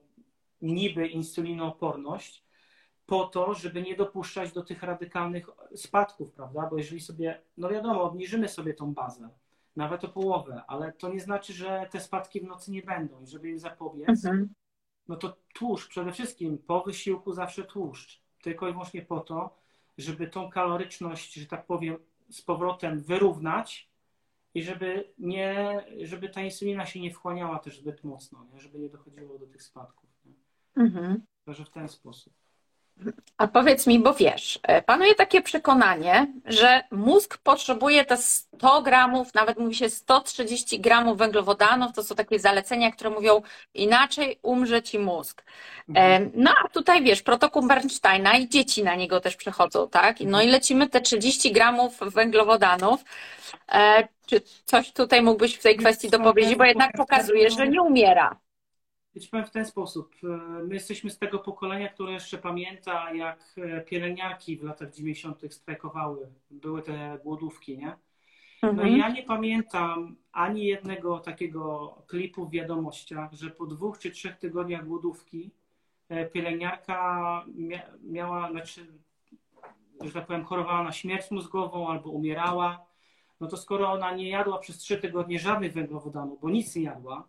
niby 0.62 1.08
insulinooporność 1.08 2.44
po 3.06 3.26
to, 3.26 3.54
żeby 3.54 3.82
nie 3.82 3.96
dopuszczać 3.96 4.52
do 4.52 4.64
tych 4.64 4.84
radykalnych 4.84 5.50
spadków, 5.76 6.32
prawda? 6.32 6.68
Bo 6.70 6.78
jeżeli 6.78 7.02
sobie, 7.02 7.42
no 7.58 7.70
wiadomo, 7.70 8.04
obniżymy 8.04 8.48
sobie 8.48 8.74
tą 8.74 8.94
bazę, 8.94 9.30
nawet 9.76 10.04
o 10.04 10.08
połowę, 10.08 10.62
ale 10.68 10.92
to 10.92 11.10
nie 11.10 11.20
znaczy, 11.20 11.54
że 11.54 11.88
te 11.92 12.00
spadki 12.00 12.42
w 12.42 12.44
nocy 12.44 12.72
nie 12.72 12.82
będą 12.82 13.22
i 13.22 13.28
żeby 13.28 13.50
im 13.50 13.60
zapobiec, 13.60 14.10
mhm 14.10 14.50
no 15.08 15.16
to 15.16 15.38
tłuszcz 15.54 15.90
przede 15.90 16.12
wszystkim 16.12 16.58
po 16.58 16.84
wysiłku 16.84 17.34
zawsze 17.34 17.64
tłuszcz. 17.64 18.22
Tylko 18.42 18.70
i 18.70 18.72
wyłącznie 18.72 19.02
po 19.02 19.20
to, 19.20 19.56
żeby 19.98 20.28
tą 20.28 20.50
kaloryczność, 20.50 21.34
że 21.34 21.46
tak 21.46 21.66
powiem, 21.66 21.98
z 22.30 22.42
powrotem 22.42 23.00
wyrównać 23.00 23.90
i 24.54 24.64
żeby, 24.64 25.14
nie, 25.18 25.86
żeby 26.02 26.30
ta 26.30 26.42
insulina 26.42 26.86
się 26.86 27.00
nie 27.00 27.12
wchłaniała 27.12 27.60
też 27.60 27.80
zbyt 27.80 28.04
mocno, 28.04 28.46
nie? 28.54 28.60
żeby 28.60 28.80
nie 28.80 28.90
dochodziło 28.90 29.40
do 29.40 29.48
tych 29.48 29.64
spadków. 29.64 30.10
Nie? 30.26 30.34
Mhm. 30.84 31.26
Także 31.46 31.66
w 31.66 31.70
ten 31.70 31.90
sposób. 31.90 32.34
A 33.38 33.48
powiedz 33.48 33.88
mi, 33.88 34.00
bo 34.00 34.14
wiesz, 34.14 34.60
e, 34.64 34.82
panuje 34.82 35.16
takie 35.16 35.42
przekonanie, 35.42 36.28
że 36.46 36.84
mózg 36.92 37.38
potrzebuje 37.38 38.06
te 38.06 38.18
100 38.18 38.82
gramów, 38.82 39.34
nawet 39.34 39.60
mówi 39.60 39.76
się 39.76 39.90
130 39.90 40.80
gramów 40.80 41.18
węglowodanów, 41.18 41.94
to 41.94 42.04
są 42.04 42.16
takie 42.16 42.40
zalecenia, 42.40 42.92
które 42.92 43.10
mówią 43.10 43.42
inaczej 43.74 44.40
umrze 44.42 44.82
ci 44.82 45.00
mózg. 45.00 45.42
E, 45.42 46.00
mhm. 46.00 46.32
No 46.36 46.52
a 46.66 46.70
tutaj 46.70 47.04
wiesz, 47.04 47.22
protokół 47.22 47.68
Bernsteina 47.68 48.38
i 48.38 48.50
dzieci 48.50 48.84
na 48.84 48.96
niego 48.96 49.20
też 49.20 49.36
przechodzą, 49.36 49.90
tak? 49.90 50.20
No 50.20 50.42
i 50.42 50.48
lecimy 50.48 50.90
te 50.90 51.02
30 51.02 51.52
gramów 51.52 52.00
węglowodanów. 52.00 53.04
E, 53.72 54.08
czy 54.26 54.42
coś 54.66 54.92
tutaj 54.92 55.22
mógłbyś 55.22 55.56
w 55.56 55.64
tej 55.64 55.78
kwestii 55.78 56.10
dopowiedzieć, 56.10 56.56
bo 56.56 56.64
jednak 56.64 56.92
pokazuje, 56.98 57.50
że 57.50 57.68
nie 57.68 57.82
umiera. 57.82 58.40
Ci 59.20 59.30
powiem 59.30 59.46
w 59.46 59.52
ten 59.52 59.66
sposób. 59.66 60.16
E, 60.24 60.28
my 60.64 60.74
jesteśmy 60.74 61.10
z 61.10 61.18
tego 61.18 61.40
pokolenia, 61.40 61.90
które 61.90 62.14
jeszcze 62.14 62.38
pamięta, 62.38 63.14
jak 63.14 63.56
e, 63.58 63.82
pielęgniarki 63.82 64.58
w 64.58 64.64
latach 64.64 64.94
90. 64.94 65.54
strajkowały. 65.54 66.28
Były 66.52 66.82
te 66.82 67.20
głodówki, 67.24 67.78
nie? 67.78 67.96
No 68.64 68.70
mhm. 68.70 68.90
i 68.90 68.98
ja 68.98 69.10
nie 69.10 69.24
pamiętam 69.24 70.16
ani 70.32 70.66
jednego 70.66 71.20
takiego 71.20 71.96
klipu 72.08 72.46
w 72.46 72.52
wiadomościach, 72.52 73.34
że 73.34 73.50
po 73.50 73.66
dwóch 73.66 74.00
czy 74.00 74.12
trzech 74.12 74.38
tygodniach 74.38 74.88
głodówki 74.88 75.52
e, 76.10 76.26
pielęgniarka 76.26 77.46
miała, 78.04 78.52
znaczy, 78.52 78.88
że 80.02 80.12
tak 80.12 80.26
powiem, 80.26 80.46
chorowała 80.46 80.84
na 80.84 80.92
śmierć 80.92 81.32
mózgową 81.32 81.90
albo 81.90 82.10
umierała. 82.10 82.86
No 83.40 83.48
to 83.48 83.58
skoro 83.58 83.92
ona 83.92 84.16
nie 84.16 84.30
jadła 84.30 84.58
przez 84.58 84.78
trzy 84.78 84.98
tygodnie 84.98 85.40
żadnych 85.40 85.74
węglowodanów, 85.74 86.42
bo 86.42 86.50
nic 86.50 86.76
nie 86.76 86.84
jadła, 86.84 87.28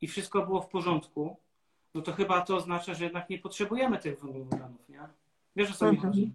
i 0.00 0.06
wszystko 0.06 0.46
było 0.46 0.62
w 0.62 0.68
porządku, 0.68 1.36
no 1.94 2.02
to 2.02 2.12
chyba 2.12 2.40
to 2.40 2.56
oznacza, 2.56 2.94
że 2.94 3.04
jednak 3.04 3.30
nie 3.30 3.38
potrzebujemy 3.38 3.98
tych 3.98 4.20
węglowodanów, 4.20 4.88
nie? 4.88 5.00
Wiesz 5.56 5.70
o 5.70 5.74
co 5.74 5.84
mi 5.84 5.90
mhm. 5.90 6.12
chodzi? 6.12 6.32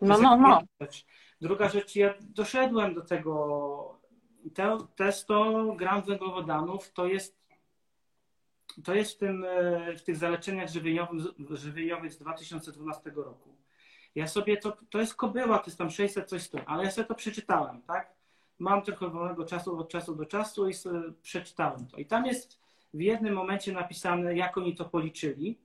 No, 0.00 0.18
no, 0.18 0.36
no. 0.36 0.62
Rzecz. 0.80 1.06
Druga 1.40 1.68
rzecz, 1.68 1.96
ja 1.96 2.14
doszedłem 2.20 2.94
do 2.94 3.00
tego, 3.00 3.98
te, 4.54 4.78
te 4.96 5.12
100 5.12 5.74
gram 5.76 6.02
węglowodanów 6.02 6.92
to 6.92 7.06
jest 7.06 7.44
to 8.84 8.94
jest 8.94 9.14
w, 9.14 9.18
tym, 9.18 9.46
w 9.96 10.02
tych 10.02 10.16
zaleceniach 10.16 10.68
żywieniowych, 10.68 11.24
żywieniowych 11.50 12.12
z 12.12 12.18
2012 12.18 13.10
roku. 13.16 13.56
Ja 14.14 14.26
sobie 14.26 14.56
to, 14.56 14.76
to 14.90 15.00
jest 15.00 15.14
kobyła, 15.14 15.58
to 15.58 15.66
jest 15.66 15.78
tam 15.78 15.90
600 15.90 16.28
coś 16.28 16.42
z 16.42 16.50
tym, 16.50 16.60
ale 16.66 16.84
ja 16.84 16.90
sobie 16.90 17.06
to 17.06 17.14
przeczytałem, 17.14 17.82
tak? 17.82 18.14
Mam 18.58 18.82
trochę 18.82 19.08
wolnego 19.08 19.44
czasu 19.44 19.78
od 19.78 19.88
czasu 19.88 20.14
do 20.14 20.26
czasu 20.26 20.68
i 20.68 20.74
sobie 20.74 21.00
przeczytałem 21.22 21.86
to. 21.86 21.96
I 21.96 22.06
tam 22.06 22.26
jest 22.26 22.63
w 22.94 23.00
jednym 23.00 23.34
momencie 23.34 23.72
napisane, 23.72 24.36
jak 24.36 24.58
oni 24.58 24.74
to 24.74 24.84
policzyli, 24.84 25.58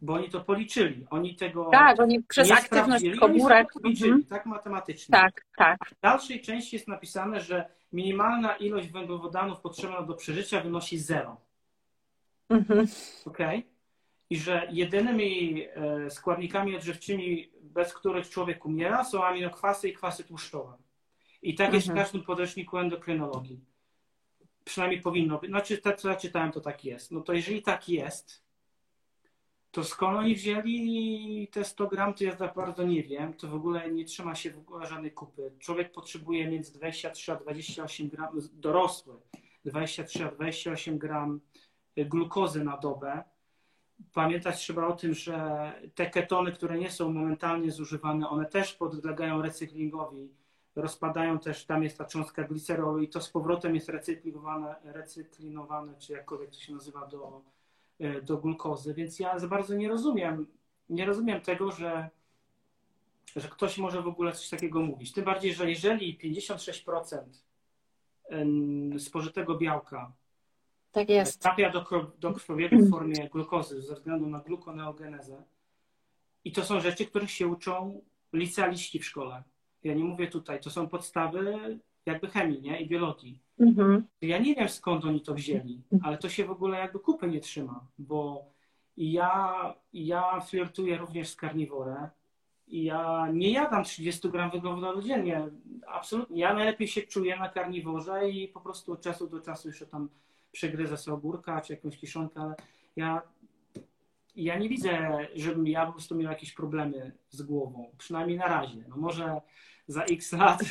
bo 0.00 0.14
oni 0.14 0.30
to 0.30 0.40
policzyli. 0.40 1.06
Oni 1.10 1.36
tego. 1.36 1.70
Tak, 1.72 2.00
oni 2.00 2.22
przez 2.22 2.50
aktywność 2.50 3.04
komórek. 3.20 3.72
Policzyli, 3.82 4.10
mhm. 4.10 4.26
tak 4.26 4.46
matematycznie. 4.46 5.12
Tak, 5.12 5.44
tak. 5.56 5.78
W 5.86 6.00
dalszej 6.00 6.40
części 6.40 6.76
jest 6.76 6.88
napisane, 6.88 7.40
że 7.40 7.68
minimalna 7.92 8.56
ilość 8.56 8.88
węglowodanów 8.88 9.60
potrzebna 9.60 10.02
do 10.02 10.14
przeżycia 10.14 10.60
wynosi 10.60 10.98
zero. 10.98 11.36
Mhm. 12.48 12.86
Ok? 13.24 13.38
I 14.30 14.38
że 14.38 14.68
jedynymi 14.70 15.64
e, 15.74 16.10
składnikami 16.10 16.76
odżywczymi, 16.76 17.50
bez 17.62 17.94
których 17.94 18.28
człowiek 18.28 18.66
umiera, 18.66 19.04
są 19.04 19.24
aminokwasy 19.24 19.88
i 19.88 19.92
kwasy 19.92 20.24
tłuszczowe. 20.24 20.72
I 21.42 21.54
tak 21.54 21.74
jest 21.74 21.86
w 21.86 21.90
mhm. 21.90 22.04
każdym 22.04 22.22
podręczniku 22.22 22.78
endokrynologii 22.78 23.60
przynajmniej 24.68 25.00
powinno 25.00 25.38
być. 25.38 25.50
Znaczy, 25.50 25.78
to 25.78 25.92
co 25.92 26.08
ja 26.08 26.16
czytałem, 26.16 26.52
to 26.52 26.60
tak 26.60 26.84
jest. 26.84 27.10
No 27.10 27.20
to 27.20 27.32
jeżeli 27.32 27.62
tak 27.62 27.88
jest, 27.88 28.42
to 29.70 29.84
skąd 29.84 30.18
oni 30.18 30.34
wzięli 30.34 31.48
te 31.52 31.64
100 31.64 31.86
gram, 31.86 32.14
to 32.14 32.24
ja 32.24 32.36
za 32.36 32.48
bardzo 32.48 32.82
nie 32.84 33.02
wiem. 33.02 33.34
To 33.34 33.48
w 33.48 33.54
ogóle 33.54 33.90
nie 33.90 34.04
trzyma 34.04 34.34
się 34.34 34.50
w 34.50 34.58
ogóle 34.58 34.86
żadnej 34.86 35.12
kupy. 35.12 35.52
Człowiek 35.58 35.92
potrzebuje 35.92 36.48
między 36.48 36.72
23 36.72 37.32
a 37.32 37.36
28 37.36 38.08
gram, 38.08 38.28
dorosły, 38.52 39.14
23 39.64 40.24
a 40.24 40.30
28 40.30 40.98
gram 40.98 41.40
glukozy 41.96 42.64
na 42.64 42.76
dobę. 42.76 43.22
Pamiętać 44.14 44.56
trzeba 44.56 44.86
o 44.86 44.92
tym, 44.92 45.14
że 45.14 45.72
te 45.94 46.10
ketony, 46.10 46.52
które 46.52 46.78
nie 46.78 46.90
są 46.90 47.12
momentalnie 47.12 47.70
zużywane, 47.70 48.28
one 48.28 48.46
też 48.46 48.74
podlegają 48.74 49.42
recyklingowi 49.42 50.30
rozpadają 50.76 51.38
też, 51.38 51.64
tam 51.64 51.82
jest 51.82 51.98
ta 51.98 52.04
cząstka 52.04 52.44
glicerolu 52.44 53.02
i 53.02 53.08
to 53.08 53.20
z 53.20 53.30
powrotem 53.30 53.74
jest 53.74 53.88
recyklingowane, 53.88 54.74
recyklinowane, 54.84 55.94
czy 55.98 56.12
jakkolwiek 56.12 56.50
to 56.50 56.56
się 56.56 56.72
nazywa, 56.72 57.06
do, 57.06 57.42
e, 58.00 58.22
do 58.22 58.36
glukozy. 58.36 58.94
Więc 58.94 59.18
ja 59.18 59.38
za 59.38 59.48
bardzo 59.48 59.74
nie 59.74 59.88
rozumiem, 59.88 60.46
nie 60.90 61.06
rozumiem 61.06 61.40
tego, 61.40 61.70
że, 61.70 62.10
że 63.36 63.48
ktoś 63.48 63.78
może 63.78 64.02
w 64.02 64.08
ogóle 64.08 64.32
coś 64.32 64.48
takiego 64.48 64.80
mówić. 64.80 65.12
Tym 65.12 65.24
bardziej, 65.24 65.54
że 65.54 65.70
jeżeli 65.70 66.18
56% 66.18 67.22
spożytego 68.98 69.56
białka 69.56 70.12
tak 70.92 71.08
jest. 71.08 71.42
trafia 71.42 71.70
do, 71.70 72.12
do 72.18 72.32
krwiobiegu 72.32 72.78
w 72.78 72.90
formie 72.90 73.28
glukozy 73.28 73.82
ze 73.82 73.94
względu 73.94 74.26
na 74.26 74.40
glukoneogenezę, 74.40 75.42
i 76.44 76.52
to 76.52 76.64
są 76.64 76.80
rzeczy, 76.80 77.06
których 77.06 77.30
się 77.30 77.46
uczą 77.46 78.02
licealiści 78.32 78.98
w 78.98 79.04
szkole 79.04 79.42
ja 79.84 79.94
nie 79.94 80.04
mówię 80.04 80.28
tutaj, 80.28 80.60
to 80.60 80.70
są 80.70 80.88
podstawy 80.88 81.78
jakby 82.06 82.28
chemii 82.28 82.60
nie? 82.60 82.80
i 82.80 82.88
biologii. 82.88 83.38
Mhm. 83.60 84.06
Ja 84.22 84.38
nie 84.38 84.54
wiem 84.54 84.68
skąd 84.68 85.04
oni 85.04 85.20
to 85.20 85.34
wzięli, 85.34 85.82
ale 86.02 86.18
to 86.18 86.28
się 86.28 86.44
w 86.44 86.50
ogóle 86.50 86.78
jakby 86.78 86.98
kupy 86.98 87.28
nie 87.28 87.40
trzyma, 87.40 87.86
bo 87.98 88.44
ja, 88.96 89.74
ja 89.92 90.40
flirtuję 90.40 90.96
również 90.96 91.28
z 91.28 91.36
karniworem 91.36 92.08
i 92.68 92.84
ja 92.84 93.28
nie 93.32 93.50
jadam 93.50 93.84
30 93.84 94.28
gram 94.28 94.50
węglowodanów 94.50 95.04
dziennie. 95.04 95.48
Absolutnie. 95.86 96.40
Ja 96.40 96.54
najlepiej 96.54 96.88
się 96.88 97.02
czuję 97.02 97.36
na 97.36 97.48
karniworze 97.48 98.30
i 98.30 98.48
po 98.48 98.60
prostu 98.60 98.92
od 98.92 99.00
czasu 99.00 99.26
do 99.26 99.40
czasu 99.40 99.68
jeszcze 99.68 99.86
tam 99.86 100.08
przegryzę 100.52 100.96
sobie 100.96 101.14
ogórka 101.14 101.60
czy 101.60 101.72
jakąś 101.72 101.98
kiszonkę, 101.98 102.40
ale 102.40 102.54
ja, 102.96 103.22
ja 104.44 104.58
nie 104.58 104.68
widzę, 104.68 105.18
żebym 105.34 105.66
ja 105.66 105.86
po 105.86 105.92
prostu 105.92 106.14
miał 106.14 106.32
jakieś 106.32 106.52
problemy 106.52 107.12
z 107.30 107.42
głową. 107.42 107.94
Przynajmniej 107.98 108.38
na 108.38 108.46
razie. 108.46 108.84
No 108.88 108.96
może 108.96 109.40
za 109.86 110.04
x 110.04 110.32
lat. 110.32 110.60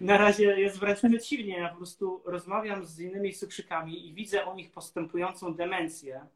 Na 0.00 0.18
razie 0.18 0.44
jest 0.44 0.78
wręcz 0.78 0.98
przeciwnie. 0.98 1.58
Ja 1.58 1.68
po 1.68 1.76
prostu 1.76 2.22
rozmawiam 2.24 2.84
z 2.84 3.00
innymi 3.00 3.32
cukrzykami 3.32 4.08
i 4.08 4.14
widzę 4.14 4.46
u 4.46 4.54
nich 4.54 4.72
postępującą 4.72 5.54
demencję. 5.54 6.26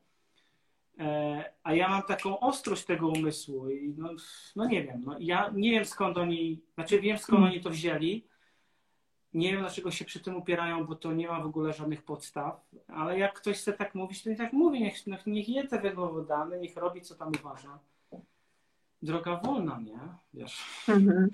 E, 0.98 1.44
a 1.62 1.74
ja 1.74 1.88
mam 1.88 2.02
taką 2.02 2.40
ostrość 2.40 2.84
tego 2.84 3.08
umysłu 3.08 3.70
i 3.70 3.94
no, 3.98 4.08
no 4.56 4.66
nie 4.66 4.84
wiem. 4.84 5.02
No, 5.04 5.16
ja 5.20 5.50
nie 5.54 5.70
wiem 5.70 5.84
skąd 5.84 6.18
oni, 6.18 6.62
znaczy 6.74 7.00
wiem 7.00 7.18
skąd 7.18 7.44
oni 7.44 7.60
to 7.60 7.70
wzięli. 7.70 8.24
Nie 9.34 9.52
wiem 9.52 9.60
dlaczego 9.60 9.90
się 9.90 10.04
przy 10.04 10.20
tym 10.20 10.36
upierają, 10.36 10.86
bo 10.86 10.94
to 10.94 11.12
nie 11.12 11.28
ma 11.28 11.40
w 11.40 11.46
ogóle 11.46 11.72
żadnych 11.72 12.02
podstaw. 12.02 12.60
Ale 12.88 13.18
jak 13.18 13.34
ktoś 13.34 13.58
chce 13.58 13.72
tak 13.72 13.94
mówić, 13.94 14.22
to 14.22 14.30
i 14.30 14.36
tak 14.36 14.52
mówi. 14.52 14.80
Niech, 14.82 15.26
niech 15.26 15.48
je 15.48 15.68
te 15.68 15.78
węglowodany, 15.78 16.60
niech 16.60 16.76
robi 16.76 17.00
co 17.00 17.14
tam 17.14 17.32
uważa. 17.40 17.78
Droga 19.02 19.36
wolna, 19.36 19.80
nie? 19.80 19.98
Wiesz. 20.34 20.64
Mhm. 20.88 21.30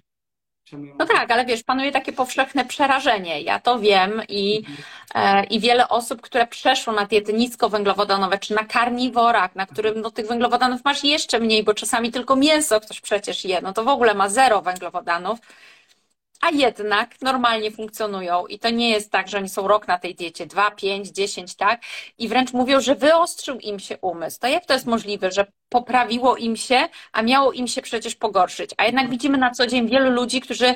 No 0.72 1.07
tak, 1.07 1.30
ale 1.30 1.46
wiesz, 1.46 1.62
panuje 1.62 1.92
takie 1.92 2.12
powszechne 2.12 2.64
przerażenie. 2.64 3.42
Ja 3.42 3.61
to 3.61 3.78
wiem 3.78 4.22
i, 4.28 4.62
e, 5.14 5.44
i 5.44 5.61
wiele 5.61 5.88
osób, 5.88 6.20
które 6.20 6.46
przeszło 6.46 6.92
na 6.92 7.07
diety 7.07 7.32
niskowęglowodanowe, 7.32 8.38
czy 8.38 8.55
na 8.55 8.64
karniworak, 8.64 9.55
na 9.55 9.66
którym 9.66 10.01
no, 10.01 10.11
tych 10.11 10.26
węglowodanów 10.26 10.84
masz 10.84 11.05
jeszcze 11.05 11.40
mniej, 11.40 11.64
bo 11.64 11.74
czasami 11.74 12.12
tylko 12.12 12.36
mięso 12.36 12.80
ktoś 12.80 13.01
przecież 13.01 13.44
je, 13.44 13.61
no 13.62 13.72
to 13.72 13.84
w 13.84 13.88
ogóle 13.88 14.14
ma 14.14 14.28
zero 14.28 14.62
węglowodanów 14.62 15.38
a 16.41 16.51
jednak 16.51 17.20
normalnie 17.22 17.70
funkcjonują. 17.70 18.47
I 18.47 18.59
to 18.59 18.70
nie 18.70 18.91
jest 18.91 19.11
tak, 19.11 19.28
że 19.28 19.39
oni 19.39 19.49
są 19.49 19.68
rok 19.68 19.89
na 19.89 19.99
tej 19.99 20.14
diecie, 20.14 20.47
dwa, 20.47 20.70
pięć, 20.70 21.09
dziesięć, 21.09 21.55
tak? 21.55 21.80
I 22.18 22.28
wręcz 22.28 22.53
mówią, 22.53 22.80
że 22.80 22.95
wyostrzył 22.95 23.59
im 23.59 23.78
się 23.78 23.99
umysł. 23.99 24.41
To 24.41 24.47
jak 24.47 24.66
to 24.66 24.72
jest 24.74 24.86
możliwe, 24.86 25.30
że 25.30 25.47
poprawiło 25.68 26.36
im 26.36 26.57
się, 26.57 26.89
a 27.12 27.22
miało 27.22 27.53
im 27.53 27.68
się 27.68 27.82
przecież 27.82 28.14
pogorszyć? 28.14 28.70
A 28.76 28.84
jednak 28.84 29.11
widzimy 29.11 29.39
na 29.39 29.51
co 29.51 29.66
dzień 29.66 29.89
wielu 29.89 30.11
ludzi, 30.11 30.41
którzy 30.41 30.74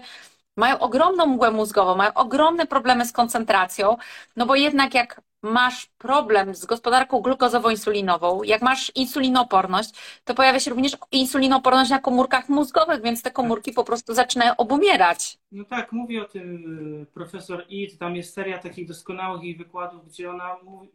mają 0.56 0.78
ogromną 0.78 1.26
mgłę 1.26 1.50
mózgową, 1.50 1.96
mają 1.96 2.14
ogromne 2.14 2.66
problemy 2.66 3.06
z 3.06 3.12
koncentracją, 3.12 3.96
no 4.36 4.46
bo 4.46 4.54
jednak 4.54 4.94
jak 4.94 5.20
masz 5.42 5.86
problem 5.86 6.54
z 6.54 6.66
gospodarką 6.66 7.20
glukozowo-insulinową, 7.20 8.44
jak 8.44 8.62
masz 8.62 8.92
insulinoporność, 8.94 10.20
to 10.24 10.34
pojawia 10.34 10.60
się 10.60 10.70
również 10.70 10.96
insulinoporność 11.12 11.90
na 11.90 11.98
komórkach 11.98 12.48
mózgowych, 12.48 13.02
więc 13.02 13.22
te 13.22 13.30
komórki 13.30 13.72
po 13.72 13.84
prostu 13.84 14.14
zaczynają 14.14 14.56
obumierać. 14.56 15.38
No 15.52 15.64
tak, 15.64 15.92
mówi 15.92 16.20
o 16.20 16.24
tym 16.24 17.02
y, 17.02 17.06
profesor 17.06 17.64
Id, 17.68 17.98
tam 17.98 18.16
jest 18.16 18.34
seria 18.34 18.58
takich 18.58 18.88
doskonałych 18.88 19.42
jej 19.42 19.56
wykładów, 19.56 20.08
gdzie 20.08 20.30
ona 20.30 20.56
mówi... 20.64 20.88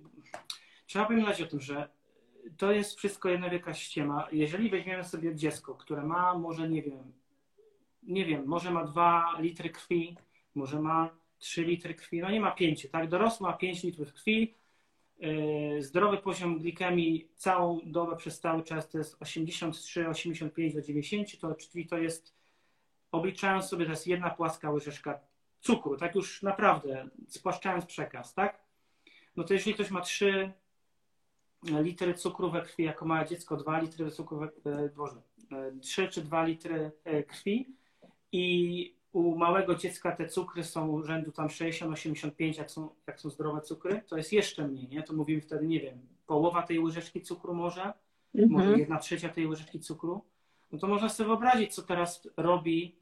Trzeba 0.85 1.05
pamiętać 1.05 1.41
o 1.41 1.47
tym, 1.47 1.61
że 1.61 1.89
to 2.57 2.71
jest 2.71 2.97
wszystko 2.97 3.29
jedna 3.29 3.49
wielka 3.49 3.73
ściema. 3.73 4.27
Jeżeli 4.31 4.69
weźmiemy 4.69 5.03
sobie 5.03 5.35
dziecko, 5.35 5.75
które 5.75 6.03
ma 6.03 6.33
może, 6.33 6.69
nie 6.69 6.81
wiem, 6.81 7.13
nie 8.03 8.25
wiem, 8.25 8.45
może 8.45 8.71
ma 8.71 8.83
2 8.83 9.25
litry 9.39 9.69
krwi, 9.69 10.17
może 10.55 10.81
ma 10.81 11.09
3 11.37 11.63
litry 11.63 11.93
krwi, 11.93 12.21
no 12.21 12.31
nie 12.31 12.39
ma 12.39 12.51
5, 12.51 12.87
tak? 12.91 13.09
Dorosły 13.09 13.47
ma 13.47 13.53
5 13.53 13.83
litrów 13.83 14.13
krwi, 14.13 14.53
yy, 15.19 15.83
zdrowy 15.83 16.17
poziom 16.17 16.59
glikemii 16.59 17.27
całą 17.35 17.79
dobę 17.85 18.15
przez 18.15 18.39
cały 18.39 18.63
czas 18.63 18.89
to 18.89 18.97
jest 18.97 19.17
83, 19.19 20.09
85 20.09 20.73
do 20.73 20.81
90, 20.81 21.39
to, 21.39 21.55
czyli 21.55 21.87
to 21.87 21.97
jest, 21.97 22.35
obliczając 23.11 23.65
sobie, 23.65 23.85
to 23.85 23.91
jest 23.91 24.07
jedna 24.07 24.29
płaska 24.29 24.71
łyżeczka 24.71 25.19
cukru, 25.59 25.97
tak 25.97 26.15
już 26.15 26.41
naprawdę, 26.41 27.09
spłaszczając 27.27 27.85
przekaz, 27.85 28.33
tak? 28.33 28.59
No 29.35 29.43
to 29.43 29.53
jeżeli 29.53 29.73
ktoś 29.73 29.91
ma 29.91 30.01
3 30.01 30.51
litry 31.63 32.13
cukru 32.13 32.51
we 32.51 32.61
krwi, 32.61 32.83
jako 32.83 33.05
małe 33.05 33.25
dziecko 33.25 33.57
2 33.57 33.79
litry 33.79 34.11
cukru 34.11 34.39
we, 34.39 34.71
e, 34.71 34.89
Boże, 34.89 35.21
3 35.81 36.03
e, 36.03 36.07
czy 36.07 36.21
2 36.21 36.45
litry 36.45 36.91
e, 37.03 37.23
krwi 37.23 37.67
i 38.31 38.96
u 39.11 39.35
małego 39.35 39.75
dziecka 39.75 40.11
te 40.11 40.27
cukry 40.27 40.63
są 40.63 41.03
rzędu 41.03 41.31
tam 41.31 41.47
60-85, 41.47 42.57
jak 42.57 42.71
są, 42.71 42.89
jak 43.07 43.19
są 43.19 43.29
zdrowe 43.29 43.61
cukry, 43.61 44.01
to 44.07 44.17
jest 44.17 44.33
jeszcze 44.33 44.67
mniej, 44.67 44.87
nie? 44.87 45.03
To 45.03 45.13
mówimy 45.13 45.41
wtedy, 45.41 45.67
nie 45.67 45.79
wiem, 45.79 45.99
połowa 46.27 46.63
tej 46.63 46.79
łyżeczki 46.79 47.21
cukru 47.21 47.53
może, 47.53 47.93
mhm. 48.35 48.51
może 48.51 48.79
jedna 48.79 48.97
trzecia 48.97 49.29
tej 49.29 49.47
łyżeczki 49.47 49.79
cukru. 49.79 50.21
No 50.71 50.79
to 50.79 50.87
można 50.87 51.09
sobie 51.09 51.27
wyobrazić, 51.27 51.75
co 51.75 51.81
teraz 51.81 52.27
robi 52.37 52.95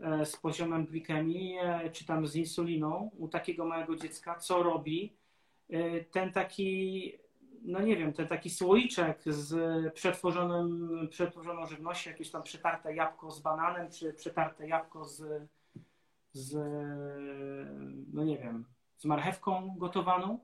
e, 0.00 0.26
z 0.26 0.36
poziomem 0.36 0.86
glikemii, 0.86 1.56
e, 1.62 1.90
czy 1.90 2.06
tam 2.06 2.26
z 2.26 2.36
insuliną 2.36 3.10
u 3.18 3.28
takiego 3.28 3.64
małego 3.64 3.96
dziecka, 3.96 4.34
co 4.34 4.62
robi 4.62 5.16
e, 5.70 6.00
ten 6.00 6.32
taki 6.32 7.12
no 7.64 7.80
nie 7.80 7.96
wiem, 7.96 8.12
ten 8.12 8.28
taki 8.28 8.50
słoiczek 8.50 9.22
z 9.26 9.94
przetworzonym, 9.94 11.08
przetworzoną 11.10 11.66
żywnością, 11.66 12.10
jakieś 12.10 12.30
tam 12.30 12.42
przetarte 12.42 12.94
jabłko 12.94 13.30
z 13.30 13.40
bananem, 13.40 13.90
czy 13.90 14.12
przetarte 14.12 14.68
jabłko 14.68 15.04
z, 15.04 15.48
z 16.32 16.54
no 18.12 18.24
nie 18.24 18.38
wiem, 18.38 18.64
z 18.96 19.04
marchewką 19.04 19.74
gotowaną. 19.78 20.38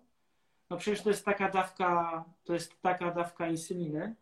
No 0.71 0.77
przecież 0.77 1.03
to 1.03 1.11
jest 1.11 1.25
taka 1.25 1.51
dawka, 1.51 2.25
to 2.45 2.55
jest 2.55 2.83
taka 2.83 3.11
dawka 3.11 3.49
insuliny. 3.49 4.17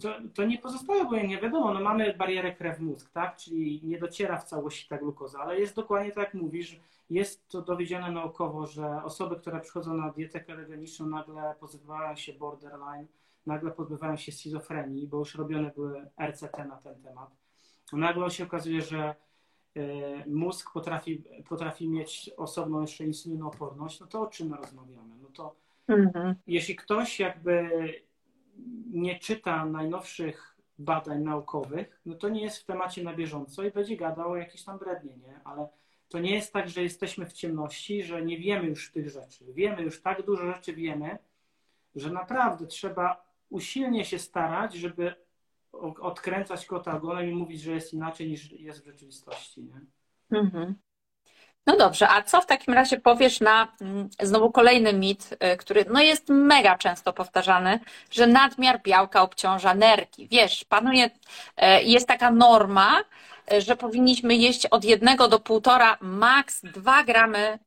To, 0.00 0.14
to 0.34 0.44
nie 0.44 0.58
pozostaje 0.58 1.02
obojętnie, 1.02 1.40
wiadomo, 1.40 1.74
no 1.74 1.80
mamy 1.80 2.14
barierę 2.14 2.54
krew-mózg, 2.54 3.10
tak? 3.10 3.36
Czyli 3.36 3.80
nie 3.84 3.98
dociera 3.98 4.38
w 4.38 4.44
całości 4.44 4.88
ta 4.88 4.98
glukoza, 4.98 5.38
ale 5.38 5.60
jest 5.60 5.76
dokładnie 5.76 6.12
tak 6.12 6.24
jak 6.24 6.34
mówisz, 6.34 6.80
jest 7.10 7.48
to 7.48 7.62
dowiedzione 7.62 8.10
naukowo, 8.10 8.66
że 8.66 9.04
osoby, 9.04 9.36
które 9.36 9.60
przychodzą 9.60 9.94
na 9.94 10.10
dietę 10.10 10.40
ketogeniczną, 10.40 11.06
nagle 11.06 11.54
pozbywają 11.60 12.16
się 12.16 12.32
borderline, 12.32 13.06
nagle 13.46 13.70
pozbywają 13.70 14.16
się 14.16 14.32
schizofrenii, 14.32 15.06
bo 15.06 15.18
już 15.18 15.34
robione 15.34 15.70
były 15.70 16.10
RCT 16.20 16.64
na 16.64 16.76
ten 16.76 17.02
temat. 17.02 17.30
Nagle 17.92 18.30
się 18.30 18.44
okazuje, 18.44 18.82
że 18.82 19.14
e, 19.76 19.84
mózg 20.26 20.72
potrafi, 20.72 21.22
potrafi 21.48 21.88
mieć 21.88 22.30
osobną 22.36 22.80
jeszcze 22.80 23.04
insulinooporność, 23.04 24.00
no 24.00 24.06
to 24.06 24.20
o 24.20 24.26
czym 24.26 24.54
rozmawiamy? 24.54 25.14
No 25.22 25.28
to 25.28 25.54
mhm. 25.88 26.34
jeśli 26.46 26.76
ktoś 26.76 27.20
jakby 27.20 27.70
nie 28.90 29.18
czyta 29.18 29.66
najnowszych 29.66 30.56
badań 30.78 31.22
naukowych, 31.22 32.00
no 32.06 32.14
to 32.14 32.28
nie 32.28 32.42
jest 32.42 32.58
w 32.58 32.64
temacie 32.64 33.04
na 33.04 33.14
bieżąco 33.14 33.62
i 33.62 33.70
będzie 33.70 33.96
gadał 33.96 34.30
o 34.30 34.36
jakieś 34.36 34.64
tam 34.64 34.78
brednie, 34.78 35.16
nie? 35.16 35.40
Ale 35.44 35.68
to 36.08 36.18
nie 36.18 36.34
jest 36.34 36.52
tak, 36.52 36.68
że 36.68 36.82
jesteśmy 36.82 37.26
w 37.26 37.32
ciemności, 37.32 38.02
że 38.02 38.22
nie 38.22 38.38
wiemy 38.38 38.66
już 38.66 38.92
tych 38.92 39.10
rzeczy. 39.10 39.44
Wiemy 39.52 39.82
już 39.82 40.02
tak 40.02 40.26
dużo 40.26 40.54
rzeczy 40.54 40.74
wiemy, 40.74 41.18
że 41.94 42.12
naprawdę 42.12 42.66
trzeba 42.66 43.24
usilnie 43.50 44.04
się 44.04 44.18
starać, 44.18 44.74
żeby 44.74 45.14
odkręcać 46.00 46.66
kota 46.66 46.96
ogonem 46.96 47.30
i 47.30 47.34
mówić, 47.34 47.60
że 47.60 47.72
jest 47.72 47.94
inaczej 47.94 48.28
niż 48.28 48.52
jest 48.52 48.82
w 48.82 48.86
rzeczywistości. 48.86 49.62
Nie? 49.62 49.80
Mhm. 50.38 50.74
No 51.66 51.76
dobrze, 51.76 52.08
a 52.08 52.22
co 52.22 52.40
w 52.40 52.46
takim 52.46 52.74
razie 52.74 53.00
powiesz 53.00 53.40
na 53.40 53.68
mm, 53.80 54.08
znowu 54.22 54.50
kolejny 54.52 54.92
mit, 54.92 55.36
y, 55.52 55.56
który 55.56 55.84
no 55.90 56.00
jest 56.00 56.28
mega 56.28 56.78
często 56.78 57.12
powtarzany, 57.12 57.80
że 58.10 58.26
nadmiar 58.26 58.80
białka 58.82 59.22
obciąża 59.22 59.74
nerki. 59.74 60.28
Wiesz, 60.28 60.64
panuje, 60.64 61.06
y, 61.06 61.82
jest 61.82 62.08
taka 62.08 62.30
norma, 62.30 63.00
y, 63.52 63.60
że 63.60 63.76
powinniśmy 63.76 64.34
jeść 64.34 64.66
od 64.66 64.84
1 64.84 65.16
do 65.16 65.38
1,5, 65.38 65.96
maks 66.00 66.60
2 66.62 67.04
gramy 67.04 67.58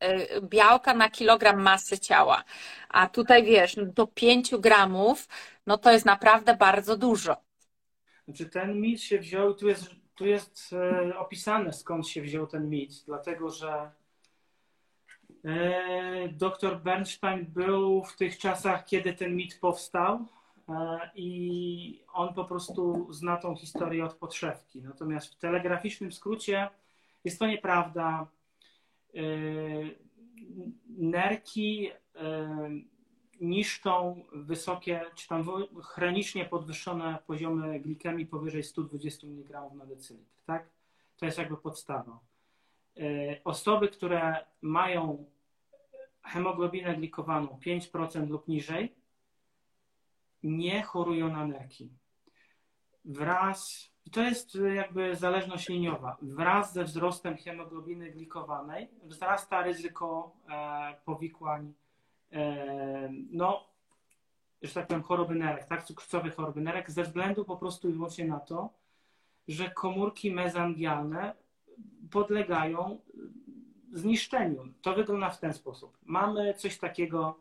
białka 0.41 0.93
na 0.93 1.09
kilogram 1.09 1.61
masy 1.61 1.99
ciała. 1.99 2.43
A 2.89 3.07
tutaj 3.07 3.43
wiesz, 3.43 3.75
do 3.81 4.07
5 4.07 4.57
gramów, 4.57 5.27
no 5.67 5.77
to 5.77 5.91
jest 5.91 6.05
naprawdę 6.05 6.55
bardzo 6.55 6.97
dużo. 6.97 7.37
Znaczy 8.25 8.45
ten 8.45 8.81
mit 8.81 9.01
się 9.01 9.19
wziął, 9.19 9.53
tu 9.53 9.67
jest 9.67 9.96
tu 10.17 10.25
jest 10.25 10.73
e, 10.73 11.17
opisane, 11.17 11.73
skąd 11.73 12.07
się 12.07 12.21
wziął 12.21 12.47
ten 12.47 12.69
mit, 12.69 13.03
dlatego 13.05 13.49
że 13.49 13.91
e, 15.45 16.29
dr 16.29 16.81
Bernstein 16.81 17.45
był 17.45 18.03
w 18.03 18.15
tych 18.15 18.37
czasach, 18.37 18.85
kiedy 18.85 19.13
ten 19.13 19.35
mit 19.35 19.59
powstał 19.59 20.25
e, 20.69 20.99
i 21.15 22.03
on 22.13 22.33
po 22.33 22.45
prostu 22.45 23.13
zna 23.13 23.37
tą 23.37 23.55
historię 23.55 24.05
od 24.05 24.13
podszewki. 24.13 24.81
Natomiast 24.81 25.33
w 25.33 25.37
telegraficznym 25.37 26.11
skrócie 26.11 26.69
jest 27.23 27.39
to 27.39 27.47
nieprawda. 27.47 28.27
Nerki 30.97 31.91
niszczą 33.41 34.23
wysokie, 34.31 35.01
czy 35.15 35.27
tam 35.27 35.45
chronicznie 35.83 36.45
podwyższone 36.45 37.17
poziomy 37.27 37.79
glikemii 37.79 38.25
powyżej 38.25 38.63
120 38.63 39.27
mg 39.27 39.69
na 39.75 39.85
decylitr, 39.85 40.43
tak? 40.45 40.69
To 41.17 41.25
jest 41.25 41.37
jakby 41.37 41.57
podstawa. 41.57 42.19
E, 42.97 43.03
osoby, 43.43 43.87
które 43.87 44.45
mają 44.61 45.25
hemoglobinę 46.23 46.95
glikowaną 46.95 47.59
5% 47.65 48.29
lub 48.29 48.47
niżej, 48.47 48.95
nie 50.43 50.83
chorują 50.83 51.31
na 51.31 51.47
nerki. 51.47 51.89
Wraz, 53.05 53.91
to 54.11 54.21
jest 54.21 54.57
jakby 54.75 55.15
zależność 55.15 55.69
liniowa, 55.69 56.17
wraz 56.21 56.73
ze 56.73 56.83
wzrostem 56.83 57.37
hemoglobiny 57.37 58.11
glikowanej 58.11 58.87
wzrasta 59.03 59.63
ryzyko 59.63 60.35
e, 60.49 60.95
powikłań 61.05 61.73
no, 63.31 63.67
że 64.61 64.73
tak 64.73 64.87
powiem, 64.87 65.03
choroby 65.03 65.35
nerek, 65.35 65.65
tak, 65.65 65.83
cukrzycowej 65.83 66.31
choroby 66.31 66.61
nerek, 66.61 66.91
ze 66.91 67.03
względu 67.03 67.45
po 67.45 67.57
prostu 67.57 67.89
i 67.89 67.93
wyłącznie 67.93 68.25
na 68.25 68.39
to, 68.39 68.73
że 69.47 69.69
komórki 69.69 70.31
mezangialne 70.31 71.33
podlegają 72.11 72.99
zniszczeniu. 73.93 74.73
To 74.81 74.93
wygląda 74.93 75.29
w 75.29 75.39
ten 75.39 75.53
sposób. 75.53 75.97
Mamy 76.03 76.53
coś 76.53 76.77
takiego, 76.77 77.39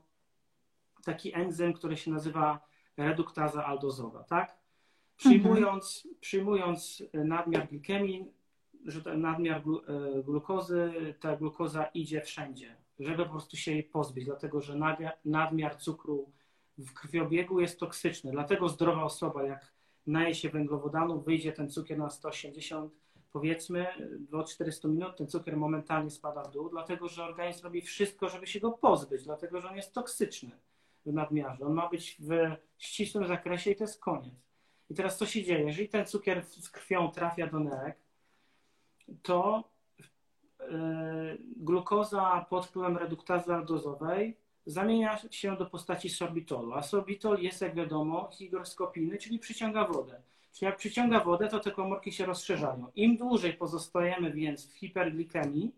taki 1.05 1.35
enzym, 1.35 1.73
który 1.73 1.97
się 1.97 2.11
nazywa 2.11 2.61
reduktaza 2.97 3.65
aldozowa, 3.65 4.25
tak? 4.25 4.57
Przyjmując, 5.17 6.03
mhm. 6.05 6.21
przyjmując 6.21 7.03
nadmiar 7.15 7.69
glikemii, 7.69 8.33
że 8.85 9.03
ten 9.03 9.21
nadmiar 9.21 9.59
e, 9.59 10.23
glukozy, 10.23 11.15
ta 11.21 11.37
glukoza 11.37 11.85
idzie 11.85 12.21
wszędzie, 12.21 12.77
żeby 12.99 13.25
po 13.25 13.31
prostu 13.31 13.57
się 13.57 13.73
jej 13.73 13.85
pozbyć, 13.85 14.25
dlatego 14.25 14.61
że 14.61 14.79
nadmiar 15.25 15.77
cukru 15.77 16.31
w 16.79 16.93
krwiobiegu 16.93 17.61
jest 17.61 17.81
toksyczny. 17.81 18.31
Dlatego 18.31 18.69
zdrowa 18.69 19.05
osoba, 19.05 19.43
jak 19.43 19.73
naje 20.07 20.35
się 20.35 20.49
węglowodanów, 20.49 21.25
wyjdzie 21.25 21.53
ten 21.53 21.71
cukier 21.71 21.99
na 21.99 22.11
180, 22.11 22.93
powiedzmy, 23.33 23.87
do 24.31 24.45
400 24.45 24.89
minut, 24.89 25.17
ten 25.17 25.27
cukier 25.27 25.57
momentalnie 25.57 26.11
spada 26.11 26.43
w 26.43 26.51
dół, 26.51 26.69
dlatego 26.69 27.09
że 27.09 27.25
organizm 27.25 27.65
robi 27.65 27.83
wszystko, 27.83 28.29
żeby 28.29 28.47
się 28.47 28.61
go 28.61 28.73
pozbyć, 28.73 29.25
dlatego 29.25 29.61
że 29.61 29.69
on 29.69 29.77
jest 29.77 29.95
toksyczny 29.95 30.51
w 31.07 31.13
nadmiarze. 31.13 31.67
On 31.67 31.73
ma 31.73 31.89
być 31.89 32.17
w 32.21 32.57
ścisłym 32.79 33.27
zakresie 33.27 33.71
i 33.71 33.77
to 33.77 33.85
jest 33.85 34.01
koniec. 34.01 34.35
I 34.91 34.95
teraz 34.95 35.19
co 35.19 35.27
się 35.27 35.45
dzieje? 35.45 35.67
Jeżeli 35.67 35.89
ten 35.89 36.07
cukier 36.07 36.45
z 36.45 36.71
krwią 36.71 37.11
trafia 37.11 37.47
do 37.47 37.61
nerek, 37.61 37.99
to 39.23 39.65
glukoza 41.57 42.47
pod 42.51 42.67
wpływem 42.67 42.97
reduktazy 42.97 43.53
dozowej 43.67 44.37
zamienia 44.67 45.19
się 45.31 45.57
do 45.57 45.67
postaci 45.67 46.11
sorbitolu, 46.11 46.73
a 46.73 46.83
sorbitol 46.83 47.39
jest, 47.41 47.61
jak 47.61 47.75
wiadomo, 47.75 48.31
hygroskopijny, 48.39 49.19
czyli 49.19 49.39
przyciąga 49.39 49.85
wodę. 49.85 50.21
Czyli 50.53 50.67
jak 50.67 50.77
przyciąga 50.77 51.21
wodę, 51.21 51.49
to 51.49 51.61
te 51.61 51.71
komórki 51.71 52.13
się 52.13 52.27
rozszerzają. 52.27 52.87
Im 52.95 53.17
dłużej 53.17 53.53
pozostajemy 53.53 54.33
więc 54.33 54.69
w 54.69 54.77
hiperglikemii, 54.77 55.75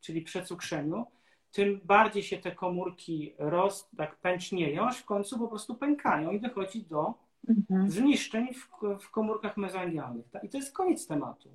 czyli 0.00 0.22
przecukrzeniu, 0.22 1.06
tym 1.52 1.80
bardziej 1.84 2.22
się 2.22 2.38
te 2.38 2.52
komórki 2.52 3.34
roz, 3.38 3.88
tak 3.96 4.16
pęcznieją, 4.16 4.88
aż 4.88 4.98
w 4.98 5.04
końcu 5.04 5.38
po 5.38 5.48
prostu 5.48 5.74
pękają 5.74 6.30
i 6.30 6.40
dochodzi 6.40 6.82
do 6.82 7.14
mhm. 7.48 7.90
zniszczeń 7.90 8.54
w, 8.54 8.68
w 9.00 9.10
komórkach 9.10 9.56
mezoangialnych. 9.56 10.26
I 10.42 10.48
to 10.48 10.56
jest 10.56 10.72
koniec 10.72 11.06
tematu. 11.06 11.48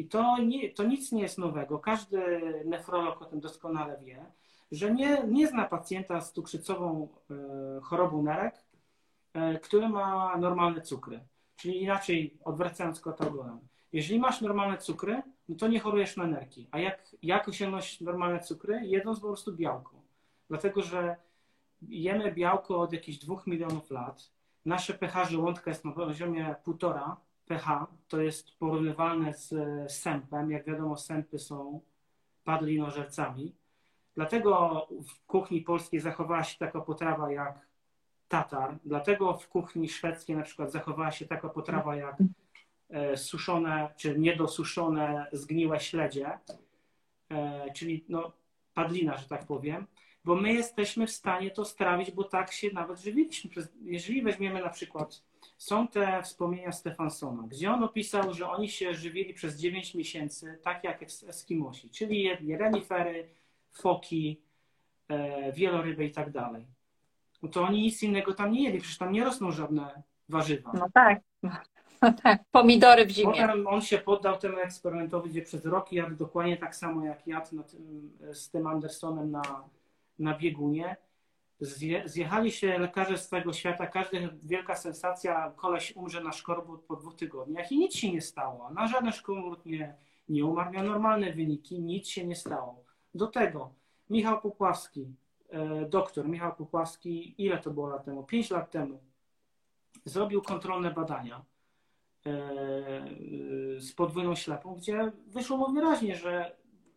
I 0.00 0.04
to, 0.04 0.38
nie, 0.38 0.70
to 0.70 0.84
nic 0.84 1.12
nie 1.12 1.22
jest 1.22 1.38
nowego. 1.38 1.78
Każdy 1.78 2.40
nefrolog 2.64 3.22
o 3.22 3.24
tym 3.24 3.40
doskonale 3.40 3.98
wie, 3.98 4.26
że 4.72 4.94
nie, 4.94 5.22
nie 5.28 5.46
zna 5.46 5.64
pacjenta 5.64 6.20
z 6.20 6.32
cukrzycową 6.32 7.08
e, 7.30 7.80
chorobą 7.80 8.22
nerek, 8.22 8.54
e, 9.34 9.58
który 9.58 9.88
ma 9.88 10.36
normalne 10.36 10.80
cukry. 10.80 11.20
Czyli 11.56 11.82
inaczej, 11.82 12.38
odwracając 12.44 13.00
kota 13.00 13.26
ogonem. 13.26 13.58
Jeżeli 13.92 14.20
masz 14.20 14.40
normalne 14.40 14.78
cukry, 14.78 15.22
no 15.48 15.56
to 15.56 15.68
nie 15.68 15.80
chorujesz 15.80 16.16
na 16.16 16.26
nerki. 16.26 16.68
A 16.70 16.78
jak, 16.78 17.16
jak 17.22 17.48
osiągnąć 17.48 18.00
normalne 18.00 18.40
cukry? 18.40 18.80
Jedząc 18.84 19.20
po 19.20 19.26
prostu 19.26 19.52
białko. 19.52 20.02
Dlatego, 20.48 20.82
że 20.82 21.16
jemy 21.88 22.32
białko 22.32 22.80
od 22.80 22.92
jakichś 22.92 23.18
dwóch 23.18 23.46
milionów 23.46 23.90
lat. 23.90 24.30
Nasze 24.64 24.94
pH 24.94 25.24
żołądka 25.30 25.70
jest 25.70 25.84
na 25.84 25.92
poziomie 25.92 26.54
półtora 26.64 27.16
pH. 27.50 27.86
To 28.08 28.20
jest 28.20 28.58
porównywalne 28.58 29.34
z 29.34 29.52
sępem. 29.92 30.50
Jak 30.50 30.66
wiadomo, 30.66 30.96
sępy 30.96 31.38
są 31.38 31.80
padlinożercami. 32.44 33.54
Dlatego 34.14 34.86
w 35.08 35.26
kuchni 35.26 35.60
polskiej 35.60 36.00
zachowała 36.00 36.44
się 36.44 36.58
taka 36.58 36.80
potrawa 36.80 37.32
jak 37.32 37.66
tatar. 38.28 38.78
Dlatego 38.84 39.34
w 39.38 39.48
kuchni 39.48 39.88
szwedzkiej 39.88 40.36
na 40.36 40.42
przykład 40.42 40.72
zachowała 40.72 41.10
się 41.10 41.26
taka 41.26 41.48
potrawa 41.48 41.96
jak 41.96 42.16
e, 42.90 43.16
suszone 43.16 43.94
czy 43.96 44.18
niedosuszone, 44.18 45.26
zgniłe 45.32 45.80
śledzie, 45.80 46.38
e, 47.30 47.72
czyli 47.72 48.04
no, 48.08 48.32
padlina, 48.74 49.16
że 49.16 49.28
tak 49.28 49.46
powiem, 49.46 49.86
bo 50.24 50.34
my 50.36 50.52
jesteśmy 50.52 51.06
w 51.06 51.10
stanie 51.10 51.50
to 51.50 51.64
strawić, 51.64 52.10
bo 52.10 52.24
tak 52.24 52.52
się 52.52 52.70
nawet 52.72 53.00
żywiliśmy. 53.00 53.50
Jeżeli 53.82 54.22
weźmiemy 54.22 54.62
na 54.62 54.68
przykład, 54.68 55.29
są 55.60 55.88
te 55.88 56.22
wspomnienia 56.22 56.72
Stefansona, 56.72 57.42
gdzie 57.48 57.72
on 57.72 57.84
opisał, 57.84 58.34
że 58.34 58.48
oni 58.48 58.68
się 58.68 58.94
żywili 58.94 59.34
przez 59.34 59.56
9 59.56 59.94
miesięcy 59.94 60.58
tak 60.62 60.84
jak 60.84 61.02
Eskimosi, 61.02 61.90
czyli 61.90 62.22
jedli 62.22 62.56
renifery, 62.56 63.28
foki, 63.72 64.40
e, 65.08 65.52
wieloryby 65.52 66.04
i 66.04 66.10
tak 66.10 66.30
dalej. 66.30 66.66
No 67.42 67.48
to 67.48 67.62
oni 67.62 67.82
nic 67.82 68.02
innego 68.02 68.34
tam 68.34 68.52
nie 68.52 68.62
jedli, 68.64 68.80
przecież 68.80 68.98
tam 68.98 69.12
nie 69.12 69.24
rosną 69.24 69.52
żadne 69.52 70.02
warzywa. 70.28 70.72
No 70.74 70.86
tak. 70.94 71.20
No 72.02 72.12
tak, 72.22 72.42
pomidory 72.50 73.06
w 73.06 73.10
zimie. 73.10 73.32
Potem 73.32 73.66
on 73.66 73.80
się 73.80 73.98
poddał 73.98 74.38
temu 74.38 74.58
eksperymentowi, 74.58 75.30
gdzie 75.30 75.42
przez 75.42 75.64
rok 75.64 75.92
jadł 75.92 76.16
dokładnie 76.16 76.56
tak 76.56 76.76
samo 76.76 77.04
jak 77.04 77.26
jadł 77.26 77.62
tym, 77.62 77.62
z 78.32 78.50
tym 78.50 78.66
Andersonem 78.66 79.30
na, 79.30 79.42
na 80.18 80.38
biegunie. 80.38 80.96
Zje, 81.60 82.02
zjechali 82.08 82.52
się 82.52 82.78
lekarze 82.78 83.18
z 83.18 83.28
całego 83.28 83.52
świata, 83.52 83.86
każda 83.86 84.18
wielka 84.42 84.76
sensacja, 84.76 85.52
koleś 85.56 85.96
umrze 85.96 86.20
na 86.20 86.32
szkorbut 86.32 86.84
po 86.84 86.96
dwóch 86.96 87.14
tygodniach 87.14 87.72
i 87.72 87.78
nic 87.78 87.94
się 87.94 88.12
nie 88.12 88.20
stało. 88.20 88.70
Na 88.70 88.88
żaden 88.88 89.12
szkorbut 89.12 89.66
nie, 89.66 89.94
nie 90.28 90.44
umarł, 90.44 90.70
miał 90.70 90.84
normalne 90.84 91.32
wyniki, 91.32 91.80
nic 91.80 92.08
się 92.08 92.26
nie 92.26 92.36
stało. 92.36 92.84
Do 93.14 93.26
tego 93.26 93.74
Michał 94.10 94.40
Popławski, 94.40 95.14
e, 95.48 95.86
doktor 95.88 96.28
Michał 96.28 96.54
Popławski, 96.54 97.34
ile 97.44 97.58
to 97.58 97.70
było 97.70 97.88
lat 97.88 98.04
temu? 98.04 98.24
Pięć 98.24 98.50
lat 98.50 98.70
temu, 98.70 99.00
zrobił 100.04 100.42
kontrolne 100.42 100.90
badania 100.90 101.44
e, 102.26 102.32
z 103.78 103.92
podwójną 103.92 104.34
ślepą, 104.34 104.74
gdzie 104.74 105.12
wyszło 105.26 105.56
mu 105.56 105.72
wyraźnie, 105.72 106.16
że 106.16 106.56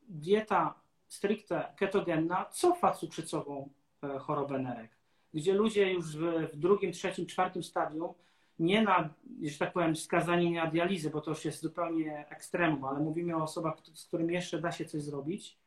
dieta 0.10 0.76
stricte 1.08 1.74
ketogenna 1.78 2.46
cofa 2.46 2.92
cukrzycową 2.92 3.70
chorobę 4.20 4.60
nerek, 4.60 4.92
gdzie 5.34 5.54
ludzie 5.54 5.94
już 5.94 6.18
w, 6.18 6.50
drugim, 6.58 6.92
trzecim, 6.92 7.26
czwartym 7.26 7.64
stadium 7.64 8.14
nie 8.60 8.82
na, 8.82 9.10
że 9.44 9.58
tak 9.58 9.74
powiem, 9.74 9.96
skazani 9.96 10.52
na 10.52 10.68
dializę, 10.68 11.10
bo 11.10 11.22
to 11.22 11.32
już 11.32 11.46
jest 11.46 11.62
zupełnie 11.62 12.28
ekstremum, 12.30 12.86
ale 12.86 13.00
mówimy 13.00 13.36
o 13.36 13.44
osobach, 13.44 13.76
z 13.94 14.06
którymi 14.06 14.34
jeszcze 14.34 14.62
da 14.62 14.72
się 14.72 14.86
coś 14.86 15.02
zrobić, 15.02 15.58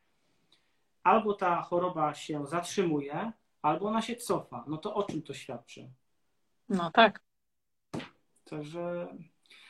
albo 1.03 1.33
ta 1.33 1.61
choroba 1.61 2.13
się 2.13 2.45
zatrzymuje, 2.45 3.31
albo 3.61 3.87
ona 3.87 4.01
się 4.01 4.15
cofa. 4.15 4.63
No 4.67 4.77
to 4.77 4.95
o 4.95 5.03
czym 5.03 5.21
to 5.21 5.33
świadczy? 5.33 5.89
No 6.69 6.91
tak. 6.91 7.19
Także 8.49 9.07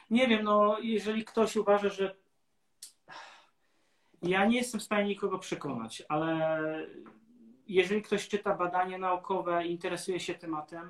nie 0.10 0.28
wiem, 0.28 0.44
no 0.44 0.80
jeżeli 0.80 1.26
ktoś 1.26 1.56
uważa, 1.56 1.90
że 1.90 2.16
ja 4.22 4.46
nie 4.46 4.58
jestem 4.58 4.80
w 4.80 4.84
stanie 4.84 5.08
nikogo 5.08 5.40
przekonać, 5.40 6.04
ale 6.10 6.60
jeżeli 7.68 8.02
ktoś 8.02 8.28
czyta 8.28 8.56
badania 8.56 8.98
naukowe, 8.98 9.68
interesuje 9.68 10.20
się 10.20 10.34
tematem, 10.36 10.90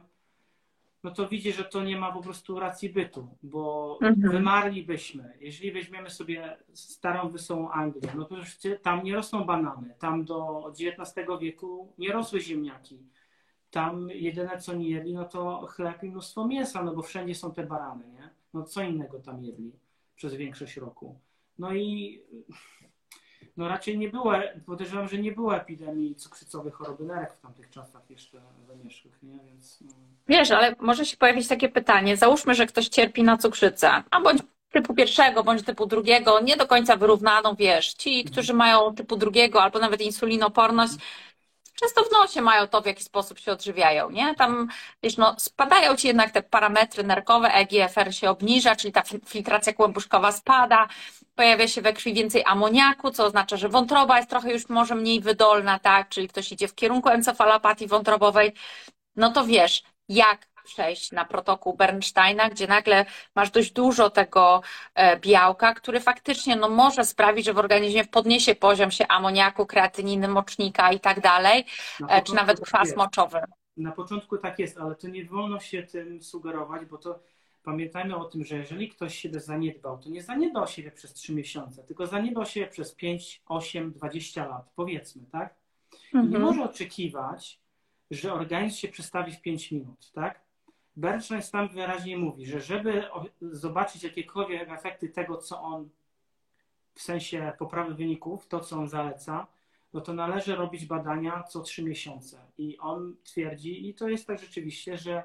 no 1.03 1.11
to 1.11 1.27
widzi, 1.27 1.53
że 1.53 1.63
to 1.63 1.83
nie 1.83 1.97
ma 1.97 2.11
po 2.11 2.21
prostu 2.21 2.59
racji 2.59 2.89
bytu, 2.89 3.27
bo 3.43 3.97
mhm. 4.01 4.31
wymarlibyśmy. 4.31 5.37
Jeżeli 5.39 5.71
weźmiemy 5.71 6.09
sobie 6.09 6.57
starą 6.73 7.29
wesołą 7.29 7.69
Anglię, 7.71 8.09
no 8.15 8.25
to 8.25 8.35
tam 8.81 9.03
nie 9.03 9.15
rosną 9.15 9.43
banany, 9.43 9.93
tam 9.99 10.25
do 10.25 10.67
XIX 10.79 11.27
wieku 11.41 11.93
nie 11.97 12.11
rosły 12.11 12.41
ziemniaki. 12.41 12.99
Tam 13.71 14.09
jedyne 14.09 14.57
co 14.57 14.73
nie 14.73 14.89
jedli, 14.89 15.13
no 15.13 15.25
to 15.25 15.67
chleb 15.69 16.03
i 16.03 16.09
mnóstwo 16.09 16.47
mięsa, 16.47 16.83
no 16.83 16.95
bo 16.95 17.01
wszędzie 17.01 17.35
są 17.35 17.51
te 17.51 17.63
barany, 17.63 18.07
nie? 18.07 18.29
No 18.53 18.63
co 18.63 18.83
innego 18.83 19.19
tam 19.19 19.43
jedli 19.43 19.71
przez 20.15 20.33
większość 20.33 20.77
roku. 20.77 21.19
No 21.59 21.73
i 21.73 22.21
no 23.57 23.67
raczej 23.67 23.97
nie 23.97 24.09
było, 24.09 24.33
podejrzewam, 24.65 25.07
że 25.07 25.17
nie 25.17 25.31
było 25.31 25.55
epidemii 25.55 26.15
cukrzycowej 26.15 26.71
choroby 26.71 27.03
nerek 27.03 27.33
w 27.33 27.41
tamtych 27.41 27.69
czasach 27.69 28.09
jeszcze 28.09 28.41
zamieszłych, 28.67 29.23
nie? 29.23 29.39
Więc, 29.45 29.81
no. 29.81 29.93
Wiesz, 30.27 30.51
ale 30.51 30.75
może 30.79 31.05
się 31.05 31.17
pojawić 31.17 31.47
takie 31.47 31.69
pytanie, 31.69 32.17
załóżmy, 32.17 32.55
że 32.55 32.65
ktoś 32.65 32.87
cierpi 32.87 33.23
na 33.23 33.37
cukrzycę, 33.37 34.03
a 34.11 34.21
bądź 34.21 34.41
typu 34.71 34.93
pierwszego, 34.93 35.43
bądź 35.43 35.63
typu 35.63 35.85
drugiego, 35.85 36.39
nie 36.39 36.57
do 36.57 36.67
końca 36.67 36.95
wyrównaną, 36.95 37.55
wiesz, 37.55 37.93
ci, 37.93 38.23
którzy 38.23 38.53
mają 38.53 38.95
typu 38.95 39.15
drugiego 39.15 39.63
albo 39.63 39.79
nawet 39.79 40.01
insulinoporność, 40.01 40.93
często 41.79 42.03
w 42.03 42.11
nosie 42.11 42.41
mają 42.41 42.67
to, 42.67 42.81
w 42.81 42.85
jaki 42.85 43.03
sposób 43.03 43.39
się 43.39 43.51
odżywiają, 43.51 44.09
nie? 44.09 44.35
Tam, 44.35 44.67
wiesz, 45.03 45.17
no, 45.17 45.35
spadają 45.39 45.95
ci 45.95 46.07
jednak 46.07 46.31
te 46.31 46.41
parametry 46.41 47.03
nerkowe, 47.03 47.53
EGFR 47.53 48.15
się 48.15 48.29
obniża, 48.29 48.75
czyli 48.75 48.93
ta 48.93 49.03
filtracja 49.25 49.73
kłębuszkowa 49.73 50.31
spada, 50.31 50.87
pojawia 51.35 51.67
się 51.67 51.81
we 51.81 51.93
krwi 51.93 52.13
więcej 52.13 52.43
amoniaku, 52.45 53.11
co 53.11 53.25
oznacza, 53.25 53.57
że 53.57 53.69
wątroba 53.69 54.17
jest 54.17 54.29
trochę 54.29 54.51
już 54.51 54.69
może 54.69 54.95
mniej 54.95 55.21
wydolna, 55.21 55.79
tak? 55.79 56.09
Czyli 56.09 56.27
ktoś 56.27 56.51
idzie 56.51 56.67
w 56.67 56.75
kierunku 56.75 57.09
encefalopatii 57.09 57.87
wątrobowej, 57.87 58.53
no 59.15 59.31
to 59.31 59.45
wiesz, 59.45 59.83
jak 60.09 60.47
przejść 60.67 61.11
na 61.11 61.25
protokół 61.25 61.73
Bernsteina, 61.73 62.49
gdzie 62.49 62.67
nagle 62.67 63.05
masz 63.35 63.49
dość 63.51 63.71
dużo 63.71 64.09
tego 64.09 64.61
e, 64.95 65.19
białka, 65.19 65.73
który 65.73 65.99
faktycznie 65.99 66.55
no, 66.55 66.69
może 66.69 67.05
sprawić, 67.05 67.45
że 67.45 67.53
w 67.53 67.57
organizmie 67.57 68.05
podniesie 68.05 68.55
poziom 68.55 68.91
się 68.91 69.07
amoniaku, 69.07 69.65
kreatyniny, 69.65 70.27
mocznika 70.27 70.91
i 70.91 70.99
tak 70.99 71.21
dalej, 71.21 71.65
e, 72.09 72.21
czy 72.21 72.35
nawet 72.35 72.61
kwas 72.61 72.95
moczowy. 72.95 73.39
Na 73.77 73.91
początku 73.91 74.37
tak 74.37 74.59
jest, 74.59 74.77
ale 74.77 74.95
to 74.95 75.07
nie 75.07 75.25
wolno 75.25 75.59
się 75.59 75.83
tym 75.83 76.23
sugerować, 76.23 76.85
bo 76.85 76.97
to 76.97 77.19
pamiętajmy 77.63 78.15
o 78.15 78.25
tym, 78.25 78.43
że 78.45 78.57
jeżeli 78.57 78.89
ktoś 78.89 79.17
siebie 79.17 79.39
zaniedbał, 79.39 79.97
to 79.97 80.09
nie 80.09 80.23
zaniedbał 80.23 80.67
siebie 80.67 80.91
przez 80.91 81.13
3 81.13 81.33
miesiące, 81.33 81.83
tylko 81.83 82.07
zaniedbał 82.07 82.45
siebie 82.45 82.67
przez 82.67 82.95
5, 82.95 83.41
8, 83.45 83.91
20 83.93 84.45
lat, 84.47 84.69
powiedzmy, 84.75 85.21
tak? 85.31 85.55
I 86.13 86.17
nie 86.17 86.23
Mhm. 86.23 86.43
może 86.43 86.63
oczekiwać, 86.63 87.59
że 88.11 88.33
organizm 88.33 88.77
się 88.77 88.87
przestawi 88.87 89.31
w 89.31 89.41
5 89.41 89.71
minut, 89.71 90.11
tak? 90.11 90.46
Bernstein 90.97 91.41
sam 91.41 91.69
wyraźnie 91.69 92.17
mówi, 92.17 92.45
że 92.45 92.61
żeby 92.61 93.03
zobaczyć 93.41 94.03
jakiekolwiek 94.03 94.69
efekty 94.69 95.09
tego, 95.09 95.37
co 95.37 95.61
on 95.61 95.89
w 96.93 97.01
sensie 97.01 97.53
poprawy 97.59 97.93
wyników, 97.93 98.47
to 98.47 98.59
co 98.59 98.77
on 98.77 98.87
zaleca, 98.87 99.47
no 99.93 100.01
to 100.01 100.13
należy 100.13 100.55
robić 100.55 100.85
badania 100.85 101.43
co 101.43 101.61
3 101.61 101.83
miesiące. 101.83 102.37
I 102.57 102.77
on 102.77 103.15
twierdzi, 103.23 103.89
i 103.89 103.93
to 103.93 104.09
jest 104.09 104.27
tak 104.27 104.39
rzeczywiście, 104.39 104.97
że 104.97 105.23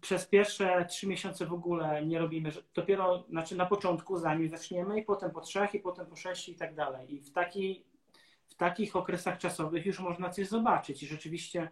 przez 0.00 0.26
pierwsze 0.26 0.86
3 0.90 1.06
miesiące 1.06 1.46
w 1.46 1.52
ogóle 1.52 2.06
nie 2.06 2.18
robimy, 2.18 2.52
dopiero 2.74 3.24
znaczy 3.28 3.56
na 3.56 3.66
początku, 3.66 4.18
zanim 4.18 4.48
zaczniemy, 4.48 5.00
i 5.00 5.02
potem 5.02 5.30
po 5.30 5.40
trzech, 5.40 5.74
i 5.74 5.80
potem 5.80 6.06
po 6.06 6.16
sześciu 6.16 6.50
i 6.50 6.54
tak 6.54 6.74
dalej. 6.74 7.14
I 7.14 7.20
w, 7.20 7.32
taki, 7.32 7.84
w 8.48 8.54
takich 8.54 8.96
okresach 8.96 9.38
czasowych 9.38 9.86
już 9.86 10.00
można 10.00 10.30
coś 10.30 10.48
zobaczyć. 10.48 11.02
I 11.02 11.06
rzeczywiście 11.06 11.68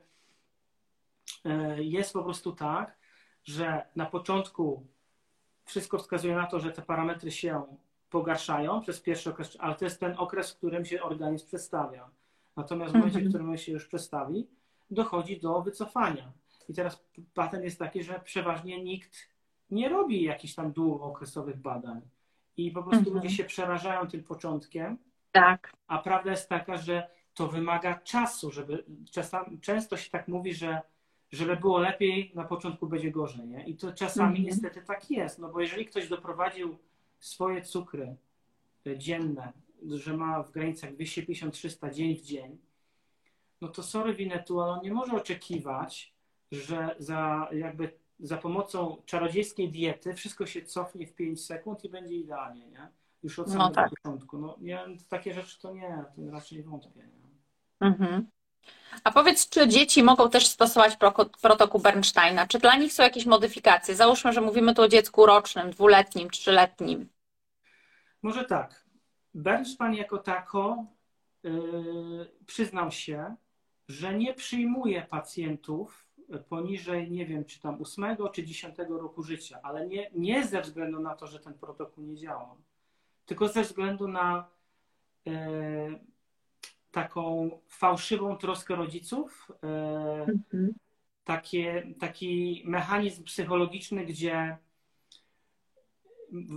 jest 1.77 2.12
po 2.12 2.22
prostu 2.22 2.53
tak, 2.53 2.97
że 3.45 3.87
na 3.97 4.07
początku 4.07 4.87
wszystko 5.64 5.99
wskazuje 5.99 6.35
na 6.35 6.47
to, 6.47 6.61
że 6.61 6.72
te 6.72 6.83
parametry 6.83 7.31
się 7.31 7.64
pogarszają 8.11 8.81
przez 8.81 9.01
pierwszy 9.01 9.31
okres, 9.31 9.57
ale 9.61 9.74
to 9.74 9.85
jest 9.85 10.01
ten 10.01 10.14
okres, 10.18 10.53
w 10.53 10.57
którym 10.57 10.85
się 10.85 11.03
organizm 11.03 11.47
przedstawia. 11.47 12.11
Natomiast 12.57 12.93
w 12.93 12.97
momencie, 12.97 13.18
w 13.18 13.22
Mhm. 13.22 13.33
którym 13.33 13.59
się 13.59 13.72
już 13.72 13.87
przedstawi, 13.87 14.47
dochodzi 14.91 15.41
do 15.41 15.62
wycofania. 15.62 16.33
I 16.68 16.74
teraz 16.74 17.05
patent 17.35 17.64
jest 17.64 17.79
taki, 17.79 18.03
że 18.03 18.20
przeważnie 18.24 18.85
nikt 18.85 19.29
nie 19.70 19.89
robi 19.89 20.22
jakichś 20.22 20.55
tam 20.55 20.72
długookresowych 20.72 21.57
badań. 21.61 22.01
I 22.57 22.70
po 22.70 22.83
prostu 22.83 22.99
Mhm. 23.05 23.16
ludzie 23.16 23.31
się 23.37 23.45
przerażają 23.45 24.09
tym 24.09 24.22
początkiem, 24.24 24.99
Tak. 25.33 25.72
a 25.87 25.99
prawda 25.99 26.31
jest 26.31 26.49
taka, 26.49 26.77
że 26.77 27.09
to 27.35 27.49
wymaga 27.49 27.95
czasu, 27.95 28.51
żeby 28.53 28.85
czasami, 29.12 29.61
często 29.61 29.97
się 29.97 30.11
tak 30.11 30.29
mówi, 30.29 30.55
że 30.55 30.81
żeby 31.33 31.57
było 31.57 31.79
lepiej, 31.79 32.33
na 32.35 32.45
początku 32.45 32.87
będzie 32.87 33.11
gorzej. 33.11 33.47
Nie? 33.49 33.64
I 33.66 33.77
to 33.77 33.93
czasami 33.93 34.29
Mhm. 34.29 34.45
niestety 34.45 34.83
tak 34.83 35.11
jest, 35.11 35.39
no 35.39 35.49
bo 35.53 35.61
jeżeli 35.61 35.87
ktoś 35.87 36.09
doprowadził 36.09 36.79
swoje 37.18 37.62
cukry 37.62 38.16
e, 38.87 38.99
dzienne, 38.99 39.53
że 39.89 40.16
ma 40.16 40.43
w 40.43 40.51
granicach 40.51 40.93
250-300 40.93 41.93
dzień 41.93 42.16
w 42.16 42.22
dzień, 42.22 42.59
no 43.61 43.68
to 43.68 43.83
sorry 43.83 44.14
Winetu, 44.14 44.61
ale 44.61 44.72
on 44.72 44.81
nie 44.83 44.93
może 44.93 45.16
oczekiwać, 45.16 46.14
że 46.53 46.95
za 46.99 47.49
jakby 47.53 47.93
za 48.20 48.37
pomocą 48.37 49.03
czarodziejskiej 49.07 49.68
diety 49.70 50.14
wszystko 50.14 50.47
się 50.47 50.62
cofnie 50.62 51.07
w 51.07 51.14
5 51.14 51.45
sekund 51.47 51.85
i 51.85 51.89
będzie 51.89 52.14
idealnie, 52.14 52.66
nie? 52.68 52.89
Już 53.22 53.39
od 53.39 53.47
No 53.47 53.53
samego 53.53 53.74
tak. 53.74 53.91
początku. 53.91 54.39
No 54.39 54.57
nie, 54.61 54.81
takie 55.09 55.35
rzeczy 55.35 55.59
to 55.61 55.74
nie, 55.74 56.05
to 56.16 56.31
raczej 56.31 56.62
wątpię. 56.62 57.01
Nie? 57.01 57.87
Mhm. 57.89 58.27
A 59.05 59.11
powiedz, 59.12 59.49
czy 59.49 59.69
dzieci 59.69 60.03
mogą 60.03 60.31
też 60.31 60.47
stosować 60.47 60.97
protokół 61.43 61.81
Bernsteina? 61.81 62.47
Czy 62.47 62.59
dla 62.59 62.77
nich 62.77 62.93
są 62.93 63.03
jakieś 63.03 63.27
modyfikacje? 63.27 63.95
Załóżmy, 63.95 64.33
że 64.33 64.41
mówimy 64.41 64.75
tu 64.75 64.83
o 64.83 64.89
dziecku 64.89 65.27
rocznym, 65.27 65.71
dwuletnim, 65.71 66.31
trzyletnim. 66.31 67.09
Może 68.23 68.45
tak. 68.45 68.87
Bernstein 69.35 69.95
jako 69.95 70.19
tako 70.19 70.85
yy, 71.43 72.31
przyznał 72.47 72.91
się, 72.91 73.37
że 73.89 74.14
nie 74.14 74.35
przyjmuje 74.35 75.03
pacjentów 75.03 76.07
poniżej, 76.49 77.11
nie 77.11 77.27
wiem, 77.27 77.45
czy 77.45 77.61
tam 77.61 77.83
8 77.83 78.17
czy 78.33 78.45
10 78.45 78.79
roku 78.89 79.23
życia, 79.23 79.61
ale 79.62 79.87
nie, 79.87 80.11
nie 80.14 80.47
ze 80.47 80.61
względu 80.61 81.01
na 81.01 81.14
to, 81.14 81.27
że 81.27 81.41
ten 81.41 81.55
protokół 81.55 82.05
nie 82.05 82.17
działa, 82.17 82.57
tylko 83.27 83.49
ze 83.49 83.62
względu 83.62 84.09
na 84.09 84.49
yy, 85.25 86.01
taką 86.97 87.51
fałszywą 87.69 88.37
troskę 88.37 88.77
rodziców, 88.77 89.53
yy, 90.53 90.75
takie, 91.25 91.95
taki 92.01 92.63
mechanizm 92.67 93.25
psychologiczny, 93.25 94.05
gdzie 94.05 94.59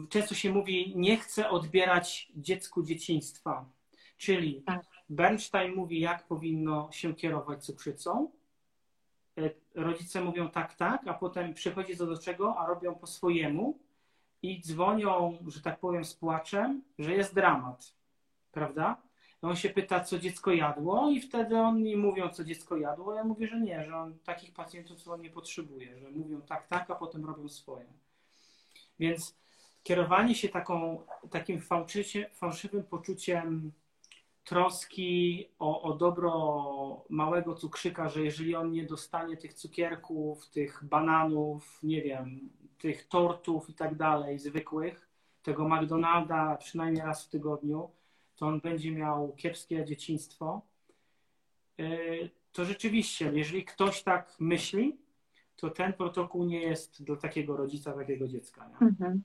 często 0.10 0.36
się 0.36 0.54
mówi, 0.54 0.94
nie 0.96 1.18
chcę 1.18 1.50
odbierać 1.50 2.32
dziecku 2.36 2.84
dzieciństwa. 2.84 3.66
Czyli 4.18 4.64
Tak. 4.64 4.86
Bernstein 5.10 5.76
mówi, 5.76 6.00
jak 6.00 6.28
powinno 6.28 6.92
się 6.92 7.16
kierować 7.16 7.66
cukrzycą. 7.66 8.32
E, 9.38 9.50
Rodzice 9.76 10.22
mówią 10.22 10.50
tak, 10.50 10.74
tak, 10.74 11.08
a 11.08 11.14
potem 11.14 11.54
przychodzi 11.54 11.98
co 11.98 12.06
do 12.06 12.18
czego, 12.18 12.58
a 12.58 12.68
robią 12.68 12.96
po 12.96 13.08
swojemu 13.08 13.80
i 14.42 14.62
dzwonią, 14.62 15.38
że 15.48 15.62
tak 15.62 15.80
powiem, 15.80 16.06
z 16.06 16.16
płaczem, 16.16 16.84
że 17.00 17.14
jest 17.16 17.36
dramat. 17.36 17.94
Prawda? 18.52 19.09
On 19.42 19.56
się 19.56 19.70
pyta, 19.70 20.00
co 20.00 20.20
dziecko 20.20 20.52
jadło, 20.52 21.10
i 21.10 21.22
wtedy 21.22 21.58
oni 21.58 21.98
mówią, 21.98 22.30
co 22.30 22.44
dziecko 22.44 22.78
jadło. 22.78 23.14
Ja 23.14 23.24
mówię, 23.24 23.48
że 23.48 23.60
nie, 23.60 23.86
że 23.86 23.96
on 23.96 24.20
takich 24.20 24.54
pacjentów 24.54 25.08
on 25.08 25.22
nie 25.22 25.30
potrzebuje, 25.30 26.00
że 26.00 26.12
mówią 26.12 26.42
tak, 26.42 26.68
tak, 26.68 26.92
a 26.92 26.96
potem 26.96 27.26
robią 27.26 27.50
swoje. 27.50 27.86
Więc 29.00 29.38
kierowanie 29.84 30.36
się 30.36 30.50
taką, 30.50 31.04
takim 31.30 31.62
fałszywym 32.34 32.84
poczuciem 32.84 33.72
troski 34.44 35.48
o, 35.60 35.82
o 35.82 35.94
dobro 35.94 37.06
małego 37.10 37.56
cukrzyka, 37.56 38.10
że 38.10 38.24
jeżeli 38.24 38.56
on 38.56 38.72
nie 38.72 38.86
dostanie 38.86 39.38
tych 39.38 39.54
cukierków, 39.54 40.50
tych 40.50 40.84
bananów, 40.84 41.80
nie 41.84 42.02
wiem, 42.02 42.50
tych 42.78 43.08
tortów 43.08 43.70
i 43.70 43.74
tak 43.74 43.96
dalej, 43.96 44.40
zwykłych, 44.40 45.10
tego 45.44 45.68
McDonalda 45.68 46.58
przynajmniej 46.58 47.06
raz 47.06 47.26
w 47.26 47.30
tygodniu, 47.30 47.90
to 48.40 48.48
on 48.48 48.60
będzie 48.60 48.92
miał 48.92 49.34
kiepskie 49.36 49.86
dzieciństwo. 49.86 50.62
Yy, 51.78 52.30
To 52.52 52.66
rzeczywiście, 52.66 53.32
jeżeli 53.34 53.66
ktoś 53.66 54.04
tak 54.04 54.36
myśli, 54.40 54.98
to 55.56 55.70
ten 55.70 55.94
protokół 55.94 56.46
nie 56.46 56.62
jest 56.62 57.04
dla 57.04 57.16
takiego 57.16 57.58
rodzica, 57.58 57.94
takiego 57.94 58.28
dziecka. 58.28 58.70
Mhm. 58.82 59.24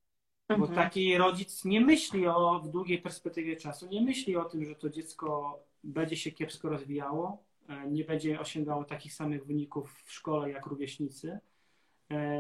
Bo 0.49 0.55
Mhm. 0.55 0.75
taki 0.75 1.19
rodzic 1.19 1.65
nie 1.65 1.81
myśli 1.81 2.27
o 2.27 2.61
w 2.61 2.69
długiej 2.69 2.99
perspektywie 2.99 3.57
czasu, 3.57 3.87
nie 3.89 4.03
myśli 4.03 4.37
o 4.37 4.45
tym, 4.45 4.65
że 4.65 4.75
to 4.75 4.91
dziecko 4.91 5.59
będzie 5.85 6.17
się 6.17 6.33
kiepsko 6.33 6.69
rozwijało, 6.69 7.45
e, 7.69 7.91
nie 7.91 8.05
będzie 8.05 8.41
osiągało 8.41 8.85
takich 8.85 9.13
samych 9.15 9.47
wyników 9.47 10.03
w 10.05 10.13
szkole 10.13 10.51
jak 10.51 10.67
rówieśnicy, 10.67 11.29
e, 11.31 11.41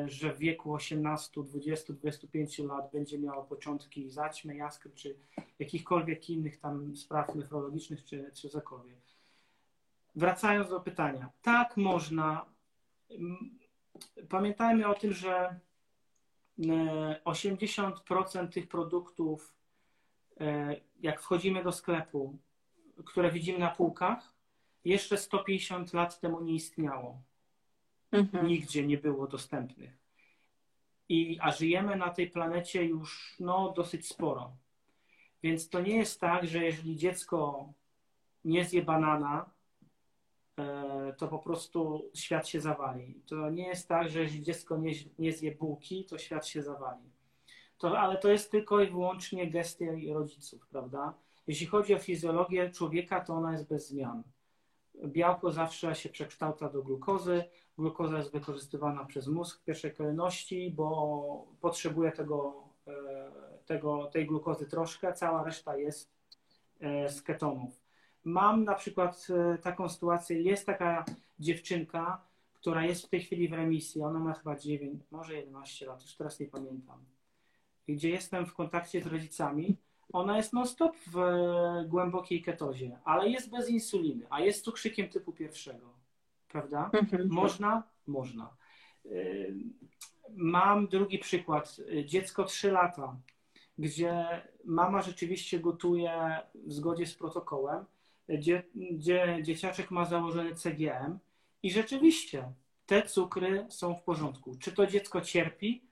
że 0.06 0.34
w 0.34 0.38
wieku 0.38 0.72
18, 0.72 1.42
20, 1.42 1.92
25 1.92 2.58
lat 2.58 2.90
będzie 2.92 3.18
miało 3.18 3.44
początki 3.44 4.10
zaćmy, 4.10 4.56
jaskry, 4.56 4.90
czy 4.94 5.16
jakichkolwiek 5.58 6.30
innych 6.30 6.60
tam 6.60 6.96
spraw 6.96 7.34
nefrologicznych, 7.34 8.04
czy, 8.04 8.30
czy 8.34 8.48
cokolwiek. 8.48 8.98
Wracając 10.16 10.70
do 10.70 10.80
pytania. 10.80 11.30
Tak 11.42 11.76
można. 11.76 12.46
Pamiętajmy 14.28 14.86
o 14.86 14.94
tym, 14.94 15.12
że 15.12 15.60
e, 16.58 17.20
80% 17.24 18.48
tych 18.48 18.68
produktów, 18.68 19.54
e, 20.40 20.76
jak 21.00 21.20
wchodzimy 21.20 21.64
do 21.64 21.72
sklepu, 21.72 22.38
które 23.04 23.30
widzimy 23.30 23.58
na 23.58 23.70
półkach, 23.70 24.34
jeszcze 24.84 25.18
150 25.18 25.92
lat 25.92 26.20
temu 26.20 26.40
nie 26.40 26.54
istniało. 26.54 27.22
Mhm. 28.14 28.46
Nigdzie 28.46 28.86
nie 28.86 28.98
było 28.98 29.26
dostępnych. 29.26 29.98
I, 31.08 31.38
a 31.40 31.52
żyjemy 31.52 31.96
na 31.96 32.10
tej 32.10 32.30
planecie 32.30 32.84
już 32.84 33.36
no, 33.40 33.72
dosyć 33.76 34.08
sporo. 34.08 34.56
Więc 35.42 35.68
to 35.68 35.80
nie 35.80 35.96
jest 35.96 36.20
tak, 36.20 36.46
że 36.46 36.64
jeżeli 36.64 36.96
dziecko 36.96 37.72
nie 38.44 38.64
zje 38.64 38.82
banana, 38.82 39.50
e, 40.58 41.14
to 41.18 41.28
po 41.28 41.38
prostu 41.38 42.10
świat 42.14 42.48
się 42.48 42.60
zawali. 42.60 43.22
To 43.26 43.50
nie 43.50 43.68
jest 43.68 43.88
tak, 43.88 44.10
że 44.10 44.20
jeżeli 44.20 44.42
dziecko 44.42 44.76
nie, 44.76 44.92
nie 45.18 45.32
zje 45.32 45.54
bułki, 45.54 46.04
to 46.04 46.18
świat 46.18 46.46
się 46.46 46.62
zawali. 46.62 47.10
To, 47.78 47.98
ale 47.98 48.18
to 48.18 48.28
jest 48.28 48.50
tylko 48.50 48.80
i 48.80 48.90
wyłącznie 48.90 49.50
gestia 49.50 49.86
rodziców, 50.12 50.66
prawda? 50.68 51.14
Jeśli 51.46 51.66
chodzi 51.66 51.94
o 51.94 51.98
fizjologię 51.98 52.70
człowieka, 52.70 53.20
to 53.20 53.34
ona 53.34 53.52
jest 53.52 53.68
bez 53.68 53.88
zmian. 53.88 54.22
Białko 55.06 55.52
zawsze 55.52 55.94
się 55.94 56.08
przekształca 56.08 56.68
do 56.68 56.82
glukozy. 56.82 57.44
Glukoza 57.78 58.18
jest 58.18 58.32
wykorzystywana 58.32 59.04
przez 59.04 59.28
mózg 59.28 59.60
w 59.60 59.64
pierwszej 59.64 59.94
kolejności, 59.94 60.70
bo 60.76 61.46
potrzebuje 61.60 62.12
tego, 62.12 62.64
e, 62.86 63.30
tego, 63.66 64.06
tej 64.06 64.26
glukozy 64.26 64.66
troszkę, 64.66 65.12
cała 65.12 65.44
reszta 65.44 65.76
jest 65.76 66.12
e, 66.80 67.08
z 67.08 67.22
ketonów. 67.22 67.80
Mam 68.24 68.64
na 68.64 68.74
przykład 68.74 69.26
e, 69.30 69.58
taką 69.58 69.88
sytuację, 69.88 70.42
jest 70.42 70.66
taka 70.66 71.04
dziewczynka, 71.38 72.24
która 72.54 72.84
jest 72.84 73.06
w 73.06 73.08
tej 73.08 73.20
chwili 73.20 73.48
w 73.48 73.52
remisji, 73.52 74.02
ona 74.02 74.18
ma 74.18 74.32
chyba 74.32 74.56
9, 74.56 75.02
może 75.10 75.34
11 75.34 75.86
lat, 75.86 76.02
już 76.02 76.16
teraz 76.16 76.40
nie 76.40 76.46
pamiętam, 76.46 77.04
gdzie 77.88 78.10
jestem 78.10 78.46
w 78.46 78.54
kontakcie 78.54 79.02
z 79.02 79.06
rodzicami. 79.06 79.76
Ona 80.12 80.36
jest 80.36 80.52
non-stop 80.52 80.96
w 81.06 81.16
głębokiej 81.86 82.42
ketozie, 82.42 82.98
ale 83.04 83.28
jest 83.28 83.50
bez 83.50 83.68
insuliny, 83.68 84.26
a 84.30 84.40
jest 84.40 84.64
cukrzykiem 84.64 85.08
typu 85.08 85.32
pierwszego, 85.32 85.94
prawda? 86.48 86.90
Mhm. 86.92 87.28
Można? 87.30 87.82
Można. 88.06 88.56
Mam 90.30 90.88
drugi 90.88 91.18
przykład. 91.18 91.76
Dziecko 92.04 92.44
3 92.44 92.70
lata, 92.70 93.16
gdzie 93.78 94.42
mama 94.64 95.02
rzeczywiście 95.02 95.60
gotuje 95.60 96.40
w 96.54 96.72
zgodzie 96.72 97.06
z 97.06 97.14
protokołem, 97.14 97.84
gdzie, 98.28 98.62
gdzie 98.74 99.38
dzieciaczek 99.42 99.90
ma 99.90 100.04
założony 100.04 100.54
CGM 100.54 101.18
i 101.62 101.70
rzeczywiście 101.70 102.52
te 102.86 103.02
cukry 103.02 103.66
są 103.68 103.94
w 103.94 104.02
porządku. 104.02 104.56
Czy 104.60 104.72
to 104.72 104.86
dziecko 104.86 105.20
cierpi? 105.20 105.82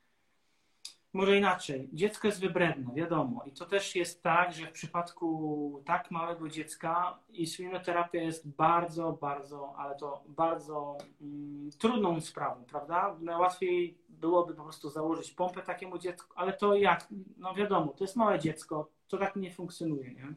Może 1.12 1.36
inaczej. 1.36 1.88
Dziecko 1.92 2.28
jest 2.28 2.40
wybredne, 2.40 2.94
wiadomo. 2.94 3.44
I 3.46 3.52
to 3.52 3.66
też 3.66 3.96
jest 3.96 4.22
tak, 4.22 4.52
że 4.52 4.66
w 4.66 4.72
przypadku 4.72 5.82
tak 5.86 6.10
małego 6.10 6.48
dziecka 6.48 7.18
insulinoterapia 7.28 8.22
jest 8.22 8.48
bardzo, 8.48 9.12
bardzo, 9.12 9.74
ale 9.76 9.96
to 9.96 10.24
bardzo 10.28 10.98
mm, 11.20 11.70
trudną 11.78 12.20
sprawą, 12.20 12.64
prawda? 12.64 13.16
Najłatwiej 13.20 13.98
byłoby 14.08 14.54
po 14.54 14.62
prostu 14.62 14.90
założyć 14.90 15.30
pompę 15.30 15.62
takiemu 15.62 15.98
dziecku, 15.98 16.32
ale 16.36 16.52
to 16.52 16.74
jak? 16.74 17.08
No 17.36 17.54
wiadomo, 17.54 17.92
to 17.92 18.04
jest 18.04 18.16
małe 18.16 18.38
dziecko, 18.38 18.90
to 19.08 19.18
tak 19.18 19.36
nie 19.36 19.50
funkcjonuje, 19.50 20.14
nie? 20.14 20.34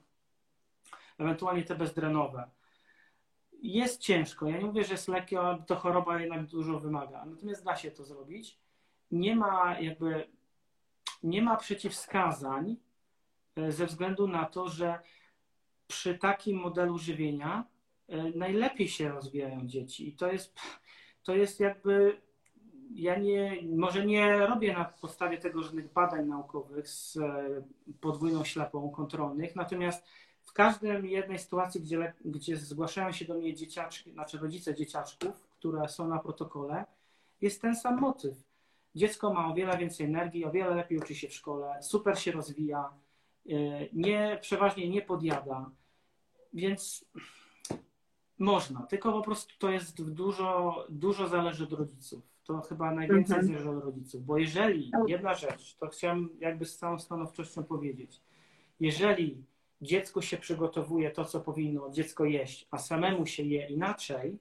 Ewentualnie 1.17 1.63
te 1.63 1.75
bezdrenowe. 1.75 2.49
Jest 3.61 4.01
ciężko. 4.01 4.47
Ja 4.47 4.57
nie 4.57 4.65
mówię, 4.65 4.83
że 4.83 4.93
jest 4.93 5.07
lekkie, 5.07 5.39
ale 5.39 5.63
to 5.67 5.75
choroba 5.75 6.19
jednak 6.19 6.45
dużo 6.45 6.79
wymaga. 6.79 7.25
Natomiast 7.25 7.65
da 7.65 7.75
się 7.75 7.91
to 7.91 8.03
zrobić. 8.03 8.59
Nie 9.11 9.35
ma 9.35 9.79
jakby 9.79 10.34
nie 11.23 11.41
ma 11.41 11.55
przeciwwskazań 11.55 12.75
e, 13.55 13.71
ze 13.71 13.85
względu 13.85 14.27
na 14.27 14.45
to, 14.45 14.67
że 14.67 14.99
przy 15.87 16.17
takim 16.17 16.57
modelu 16.57 16.97
żywienia 16.97 17.65
e, 18.07 18.23
najlepiej 18.23 18.87
się 18.87 19.09
rozwijają 19.09 19.67
dzieci. 19.67 20.09
I 20.09 20.13
to 20.13 20.31
jest, 20.31 20.55
to 21.23 21.35
jest 21.35 21.59
jakby. 21.59 22.21
Ja 22.93 23.19
nie, 23.19 23.57
może 23.75 24.05
nie 24.05 24.37
robię 24.37 24.73
na 24.73 24.85
podstawie 24.85 25.37
tego 25.37 25.63
żadnych 25.63 25.93
badań 25.93 26.27
naukowych 26.27 26.89
z 26.89 27.17
e, 27.17 27.63
podwójną 28.01 28.43
ślepą 28.43 28.89
kontrolnych, 28.89 29.55
natomiast 29.55 30.05
w 30.43 30.53
każdej 30.53 31.11
jednej 31.11 31.39
sytuacji, 31.39 31.81
gdzie, 31.81 32.13
gdzie 32.25 32.57
zgłaszają 32.57 33.11
się 33.11 33.25
do 33.25 33.33
mnie 33.33 33.53
dzieciaczki, 33.53 34.11
znaczy 34.11 34.37
rodzice 34.37 34.75
dzieciaczków, 34.75 35.47
które 35.59 35.89
są 35.89 36.07
na 36.07 36.19
protokole, 36.19 36.85
jest 37.41 37.61
ten 37.61 37.75
sam 37.75 37.99
motyw 37.99 38.44
Dziecko 38.95 39.33
ma 39.33 39.51
o 39.51 39.53
wiele 39.53 39.77
więcej 39.77 40.05
energii, 40.05 40.45
o 40.45 40.51
wiele 40.51 40.75
lepiej 40.75 40.97
uczy 40.97 41.15
się 41.15 41.27
w 41.27 41.33
szkole, 41.33 41.77
super 41.81 42.19
się 42.19 42.31
rozwija, 42.31 42.89
y, 43.45 43.89
nie, 43.93 44.37
przeważnie 44.41 44.89
nie 44.89 45.01
podjada, 45.01 45.71
więc 46.53 47.05
można, 48.39 48.83
tylko 48.83 49.11
po 49.11 49.21
prostu 49.21 49.53
to 49.59 49.69
jest 49.69 50.11
dużo, 50.11 50.75
dużo 50.89 51.27
zależy 51.27 51.63
od 51.63 51.73
rodziców. 51.73 52.23
To 52.43 52.61
chyba 52.61 52.91
najwięcej 52.91 53.35
mhm. 53.35 53.47
zależy 53.47 53.69
od 53.69 53.83
rodziców, 53.83 54.25
bo 54.25 54.37
jeżeli, 54.37 54.91
jedna 55.07 55.33
rzecz, 55.33 55.75
to 55.75 55.87
chciałem 55.87 56.29
jakby 56.39 56.65
z 56.65 56.77
całą 56.77 56.99
stanowczością 56.99 57.63
powiedzieć, 57.63 58.21
jeżeli 58.79 59.43
dziecko 59.81 60.21
się 60.21 60.37
przygotowuje 60.37 61.11
to, 61.11 61.25
co 61.25 61.39
powinno 61.39 61.89
dziecko 61.89 62.25
jeść, 62.25 62.67
a 62.71 62.77
samemu 62.77 63.25
się 63.25 63.43
je 63.43 63.67
inaczej, 63.67 64.37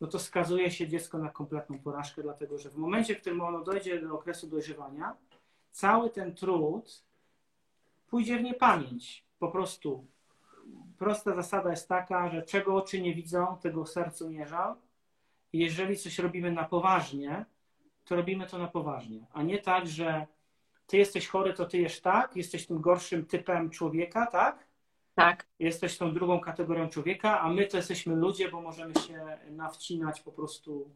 no 0.00 0.06
to 0.06 0.18
skazuje 0.18 0.70
się 0.70 0.88
dziecko 0.88 1.18
na 1.18 1.28
kompletną 1.28 1.78
porażkę, 1.78 2.22
dlatego 2.22 2.58
że 2.58 2.70
w 2.70 2.76
momencie, 2.76 3.14
w 3.14 3.20
którym 3.20 3.40
ono 3.40 3.60
dojdzie 3.60 4.00
do 4.00 4.14
okresu 4.14 4.46
dojrzewania, 4.46 5.16
cały 5.72 6.10
ten 6.10 6.34
trud 6.34 7.02
pójdzie 8.06 8.38
w 8.38 8.42
niepamięć. 8.42 9.24
Po 9.38 9.48
prostu 9.48 10.06
prosta 10.98 11.34
zasada 11.34 11.70
jest 11.70 11.88
taka, 11.88 12.28
że 12.30 12.42
czego 12.42 12.76
oczy 12.76 13.00
nie 13.00 13.14
widzą, 13.14 13.56
tego 13.62 13.86
sercu 13.86 14.30
nie 14.30 14.46
żal. 14.46 14.74
Jeżeli 15.52 15.96
coś 15.96 16.18
robimy 16.18 16.52
na 16.52 16.64
poważnie, 16.64 17.44
to 18.04 18.16
robimy 18.16 18.46
to 18.46 18.58
na 18.58 18.68
poważnie, 18.68 19.26
a 19.32 19.42
nie 19.42 19.58
tak, 19.58 19.86
że 19.86 20.26
ty 20.86 20.96
jesteś 20.96 21.28
chory, 21.28 21.54
to 21.54 21.66
ty 21.66 21.78
jesz 21.78 22.00
tak, 22.00 22.36
jesteś 22.36 22.66
tym 22.66 22.80
gorszym 22.80 23.26
typem 23.26 23.70
człowieka, 23.70 24.26
tak? 24.26 24.65
Tak. 25.16 25.46
Jesteś 25.58 25.98
tą 25.98 26.14
drugą 26.14 26.40
kategorią 26.40 26.88
człowieka, 26.88 27.40
a 27.40 27.48
my 27.48 27.66
to 27.66 27.76
jesteśmy 27.76 28.16
ludzie, 28.16 28.50
bo 28.50 28.60
możemy 28.60 28.94
się 28.94 29.38
nawcinać 29.50 30.20
po 30.20 30.32
prostu 30.32 30.90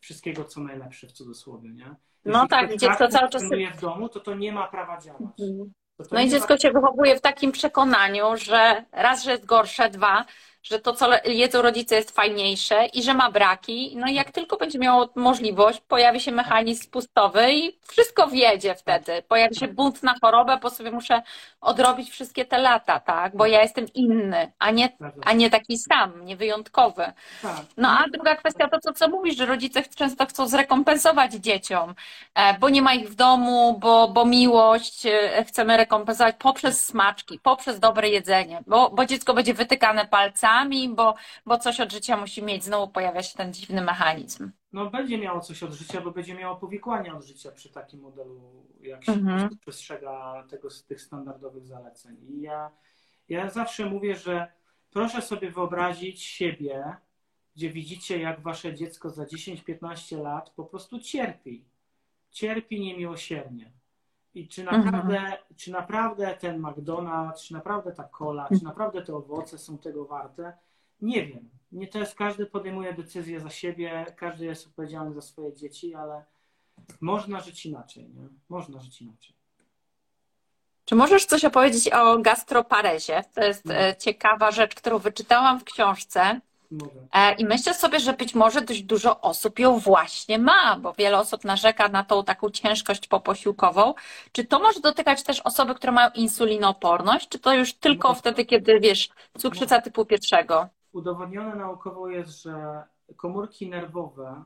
wszystkiego, 0.00 0.44
co 0.44 0.60
najlepsze 0.60 1.06
w 1.06 1.12
cudzysłowie, 1.12 1.70
nie? 1.70 1.84
No 1.84 1.94
Jeśli 2.24 2.32
no 2.32 2.48
tak, 2.48 2.76
dziecko 2.76 3.08
cały 3.08 3.28
czas... 3.28 3.42
w 3.76 3.80
domu, 3.80 4.08
to 4.08 4.20
to 4.20 4.34
nie 4.34 4.52
ma 4.52 4.68
prawa 4.68 5.00
działać. 5.00 5.40
Mhm. 5.40 5.72
No 6.12 6.20
i 6.20 6.30
dziecko 6.30 6.54
ma... 6.54 6.58
się 6.58 6.70
wychowuje 6.72 7.16
w 7.16 7.20
takim 7.20 7.52
przekonaniu, 7.52 8.24
że 8.36 8.84
raz, 8.92 9.24
że 9.24 9.30
jest 9.30 9.44
gorsze, 9.44 9.90
dwa, 9.90 10.24
że 10.62 10.78
to, 10.78 10.92
co 10.92 11.10
jedzą 11.24 11.62
rodzice, 11.62 11.96
jest 11.96 12.10
fajniejsze 12.10 12.86
i 12.86 13.02
że 13.02 13.14
ma 13.14 13.30
braki. 13.30 13.96
No 13.96 14.06
i 14.06 14.14
jak 14.14 14.30
tylko 14.32 14.56
będzie 14.56 14.78
miało 14.78 15.08
możliwość, 15.14 15.80
pojawi 15.88 16.20
się 16.20 16.32
mechanizm 16.32 16.82
spustowy 16.82 17.52
i 17.52 17.78
wszystko 17.88 18.28
wjedzie 18.28 18.74
wtedy. 18.74 19.22
Pojawi 19.28 19.56
się 19.56 19.68
bunt 19.68 20.02
na 20.02 20.14
chorobę, 20.20 20.58
bo 20.62 20.70
sobie 20.70 20.90
muszę 20.90 21.22
odrobić 21.60 22.10
wszystkie 22.10 22.44
te 22.44 22.58
lata, 22.58 23.00
tak? 23.00 23.36
Bo 23.36 23.46
ja 23.46 23.62
jestem 23.62 23.86
inny, 23.94 24.52
a 24.58 24.70
nie, 24.70 24.88
a 25.24 25.32
nie 25.32 25.50
taki 25.50 25.78
sam, 25.78 26.24
nie 26.24 26.36
wyjątkowy. 26.36 27.12
Tak. 27.42 27.62
No 27.76 27.88
a 27.88 28.04
druga 28.12 28.36
kwestia 28.36 28.68
to, 28.68 28.80
co, 28.80 28.92
co 28.92 29.08
mówisz, 29.08 29.36
że 29.36 29.46
rodzice 29.46 29.82
często 29.82 30.26
chcą 30.26 30.48
zrekompensować 30.48 31.32
dzieciom, 31.32 31.94
e, 32.34 32.58
bo 32.58 32.68
nie 32.68 32.82
ma 32.82 32.94
ich 32.94 33.10
w 33.10 33.14
domu, 33.14 33.78
bo, 33.78 34.08
bo 34.08 34.24
miłość 34.24 35.06
e, 35.06 35.44
chcemy 35.44 35.76
rekompensować 35.76 36.36
poprzez 36.38 36.84
smaczki, 36.84 37.38
poprzez 37.42 37.80
dobre 37.80 38.08
jedzenie, 38.08 38.62
bo, 38.66 38.90
bo 38.90 39.04
dziecko 39.04 39.34
będzie 39.34 39.54
wytykane 39.54 40.06
palcami, 40.06 40.47
bo, 40.94 41.14
bo 41.46 41.58
coś 41.58 41.80
od 41.80 41.92
życia 41.92 42.16
musi 42.16 42.42
mieć. 42.42 42.64
Znowu 42.64 42.92
pojawia 42.92 43.22
się 43.22 43.38
ten 43.38 43.52
dziwny 43.52 43.82
mechanizm. 43.82 44.50
No 44.72 44.90
będzie 44.90 45.18
miało 45.18 45.40
coś 45.40 45.62
od 45.62 45.72
życia, 45.72 46.00
bo 46.00 46.10
będzie 46.10 46.34
miało 46.34 46.56
powikłania 46.56 47.16
od 47.16 47.24
życia 47.24 47.52
przy 47.52 47.72
takim 47.72 48.00
modelu, 48.00 48.66
jak 48.80 49.04
się 49.04 49.12
mhm. 49.12 49.58
przestrzega 49.58 50.44
tego, 50.50 50.68
tych 50.88 51.00
standardowych 51.00 51.66
zaleceń. 51.66 52.16
I 52.28 52.40
ja, 52.40 52.70
ja 53.28 53.50
zawsze 53.50 53.86
mówię, 53.86 54.16
że 54.16 54.52
proszę 54.90 55.22
sobie 55.22 55.50
wyobrazić 55.50 56.22
siebie, 56.22 56.96
gdzie 57.56 57.70
widzicie, 57.70 58.18
jak 58.18 58.40
wasze 58.40 58.74
dziecko 58.74 59.10
za 59.10 59.24
10-15 59.24 60.22
lat 60.22 60.50
po 60.50 60.64
prostu 60.64 60.98
cierpi. 60.98 61.64
Cierpi 62.30 62.80
niemiłosiernie. 62.80 63.72
I 64.38 64.48
czy 64.48 64.62
mhm. 64.62 64.84
naprawdę, 64.84 65.18
mhm. 65.18 65.38
czy 65.56 65.70
naprawdę 65.70 66.36
ten 66.40 66.62
McDonald's, 66.62 67.46
czy 67.46 67.52
naprawdę 67.52 67.92
ta 67.92 68.04
cola, 68.04 68.48
czy 68.58 68.64
naprawdę 68.64 69.02
te 69.02 69.14
owoce 69.14 69.58
są 69.58 69.78
tego 69.78 70.04
warte? 70.04 70.52
Nie 71.00 71.26
wiem. 71.26 71.50
Nie 71.72 71.88
to 71.88 71.98
jest, 71.98 72.14
każdy 72.14 72.46
podejmuje 72.46 72.92
decyzję 72.92 73.40
za 73.40 73.50
siebie, 73.50 74.06
każdy 74.16 74.44
jest 74.44 74.66
odpowiedzialny 74.66 75.14
za 75.14 75.20
swoje 75.20 75.54
dzieci, 75.54 75.94
ale 75.94 76.24
można 77.00 77.40
żyć 77.40 77.66
inaczej, 77.66 78.08
nie? 78.08 78.28
Można 78.48 78.80
żyć 78.80 79.02
inaczej. 79.02 79.36
Czy 80.84 80.94
możesz 80.94 81.26
coś 81.26 81.44
opowiedzieć 81.44 81.92
o 81.92 82.18
gastroparezie? 82.18 83.24
To 83.34 83.44
jest 83.44 83.64
no. 83.64 83.74
E, 83.74 83.96
ciekawa 83.96 84.50
rzecz, 84.50 84.74
którą 84.74 84.98
wyczytałam 84.98 85.60
w 85.60 85.64
książce. 85.64 86.40
E, 87.12 87.34
I 87.34 87.44
myślę 87.44 87.74
sobie, 87.74 88.00
że 88.00 88.12
być 88.12 88.34
może 88.34 88.60
dość 88.60 88.82
dużo 88.82 89.20
osób 89.20 89.58
ją 89.58 89.78
właśnie 89.78 90.38
ma, 90.38 90.78
bo 90.80 90.92
wiele 90.92 91.18
osób 91.18 91.44
narzeka 91.44 91.88
na 91.88 92.04
tą 92.04 92.24
taką 92.24 92.50
ciężkość 92.50 93.06
poposiłkową. 93.08 93.94
Czy 94.32 94.44
to 94.44 94.58
może 94.58 94.80
dotykać 94.80 95.22
też 95.22 95.40
osoby, 95.40 95.74
które 95.74 95.92
mają 95.92 96.10
insulinooporność, 96.14 97.28
czy 97.28 97.38
to 97.38 97.54
już 97.54 97.74
tylko 97.74 98.14
wtedy, 98.14 98.44
kiedy 98.44 98.80
wiesz, 98.80 99.08
cukrzyca 99.38 99.80
typu 99.80 100.04
pierwszego? 100.04 100.68
Udowodnione 100.92 101.54
naukowo 101.54 102.08
jest, 102.08 102.42
że 102.42 102.84
komórki 103.16 103.68
nerwowe, 103.68 104.44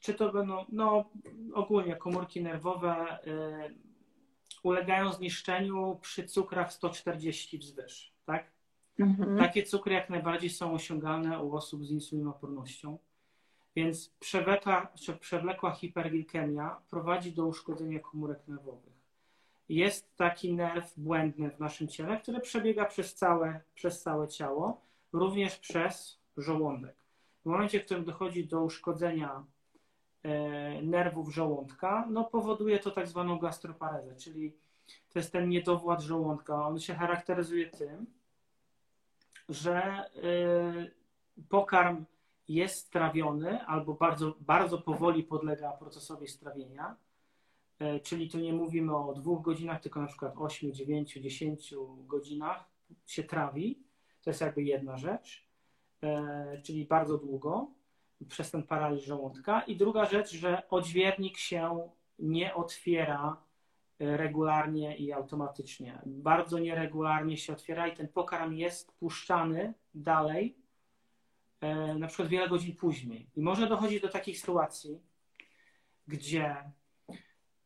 czy 0.00 0.14
to 0.14 0.32
będą, 0.32 0.64
no 0.68 1.04
ogólnie 1.54 1.96
komórki 1.96 2.42
nerwowe 2.42 3.18
ulegają 4.62 5.12
zniszczeniu 5.12 5.98
przy 6.02 6.24
cukrach 6.24 6.72
140 6.72 7.58
wzwyż, 7.58 8.12
tak? 8.26 8.59
Mhm. 9.00 9.38
Takie 9.38 9.62
cukry 9.62 9.94
jak 9.94 10.10
najbardziej 10.10 10.50
są 10.50 10.72
osiągalne 10.72 11.42
u 11.42 11.56
osób 11.56 11.86
z 11.86 11.90
insulinopornością. 11.90 12.98
Więc 13.76 14.08
przewlekła, 14.08 14.92
przewlekła 15.20 15.70
hiperglikemia 15.70 16.76
prowadzi 16.90 17.32
do 17.32 17.46
uszkodzenia 17.46 18.00
komórek 18.00 18.48
nerwowych. 18.48 19.00
Jest 19.68 20.16
taki 20.16 20.54
nerw 20.54 20.98
błędny 20.98 21.50
w 21.50 21.60
naszym 21.60 21.88
ciele, 21.88 22.20
który 22.20 22.40
przebiega 22.40 22.84
przez 22.84 23.14
całe, 23.14 23.60
przez 23.74 24.02
całe 24.02 24.28
ciało, 24.28 24.80
również 25.12 25.56
przez 25.56 26.18
żołądek. 26.36 26.96
W 27.42 27.46
momencie, 27.46 27.80
w 27.80 27.84
którym 27.84 28.04
dochodzi 28.04 28.46
do 28.46 28.62
uszkodzenia 28.62 29.44
e, 30.22 30.82
nerwów 30.82 31.34
żołądka, 31.34 32.06
no 32.10 32.24
powoduje 32.24 32.78
to 32.78 32.90
tak 32.90 33.08
zwaną 33.08 33.38
gastroparezę, 33.38 34.16
czyli 34.16 34.52
to 35.12 35.18
jest 35.18 35.32
ten 35.32 35.48
niedowład 35.48 36.00
żołądka. 36.00 36.66
On 36.66 36.80
się 36.80 36.94
charakteryzuje 36.94 37.66
tym, 37.66 38.06
że 39.50 40.04
y, 41.38 41.44
pokarm 41.48 42.04
jest 42.48 42.86
strawiony 42.86 43.66
albo 43.66 43.94
bardzo, 43.94 44.34
bardzo 44.40 44.78
powoli 44.78 45.22
podlega 45.22 45.72
procesowi 45.72 46.28
strawienia. 46.28 46.96
Y, 47.82 48.00
czyli 48.00 48.30
tu 48.30 48.38
nie 48.38 48.52
mówimy 48.52 48.96
o 48.96 49.12
dwóch 49.14 49.42
godzinach, 49.42 49.80
tylko 49.80 50.00
na 50.00 50.06
przykład 50.06 50.34
8, 50.36 50.72
9, 50.72 51.12
10 51.12 51.74
godzinach 52.06 52.64
się 53.06 53.24
trawi. 53.24 53.82
To 54.22 54.30
jest 54.30 54.40
jakby 54.40 54.62
jedna 54.62 54.96
rzecz, 54.96 55.46
y, 56.04 56.62
czyli 56.62 56.84
bardzo 56.84 57.18
długo. 57.18 57.70
przez 58.28 58.50
ten 58.50 58.62
paraliż 58.62 59.04
żołądka. 59.04 59.60
I 59.60 59.76
druga 59.76 60.04
rzecz, 60.04 60.30
że 60.32 60.62
odźwiernik 60.70 61.38
się 61.38 61.88
nie 62.18 62.54
otwiera 62.54 63.36
regularnie 64.00 64.96
i 64.96 65.12
automatycznie. 65.12 66.02
Bardzo 66.06 66.58
nieregularnie 66.58 67.36
się 67.36 67.52
otwiera 67.52 67.88
i 67.88 67.96
ten 67.96 68.08
pokarm 68.08 68.52
jest 68.52 68.92
puszczany 68.92 69.74
dalej, 69.94 70.56
e, 71.60 71.94
na 71.94 72.06
przykład 72.06 72.28
wiele 72.28 72.48
godzin 72.48 72.76
później. 72.76 73.30
I 73.36 73.42
może 73.42 73.66
dochodzić 73.66 74.02
do 74.02 74.08
takich 74.08 74.40
sytuacji, 74.40 75.00
gdzie 76.06 76.56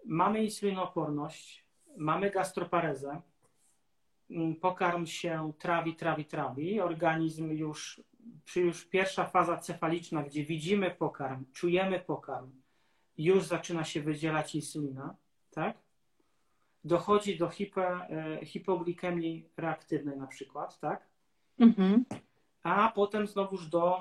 mamy 0.04 0.44
insulinooporność, 0.44 1.64
mamy 1.96 2.30
gastroparezę, 2.30 3.20
mm, 4.30 4.56
pokarm 4.56 5.06
się 5.06 5.52
trawi, 5.58 5.96
trawi, 5.96 6.24
trawi, 6.24 6.80
organizm 6.80 7.50
już, 7.50 8.02
już 8.56 8.84
pierwsza 8.84 9.24
faza 9.24 9.58
cefaliczna, 9.58 10.22
gdzie 10.22 10.44
widzimy 10.44 10.90
pokarm, 10.90 11.44
czujemy 11.52 12.00
pokarm, 12.00 12.50
już 13.18 13.44
zaczyna 13.44 13.84
się 13.84 14.02
wydzielać 14.02 14.54
insulina, 14.54 15.16
tak? 15.50 15.83
Dochodzi 16.84 17.38
do 17.38 17.48
hipo, 17.48 17.80
e, 17.82 18.46
hipoglikemii 18.46 19.48
reaktywnej 19.56 20.16
na 20.16 20.26
przykład, 20.26 20.80
tak? 20.80 21.06
Mhm. 21.58 22.04
A 22.62 22.92
potem 22.94 23.26
znowuż 23.26 23.66
do 23.66 24.00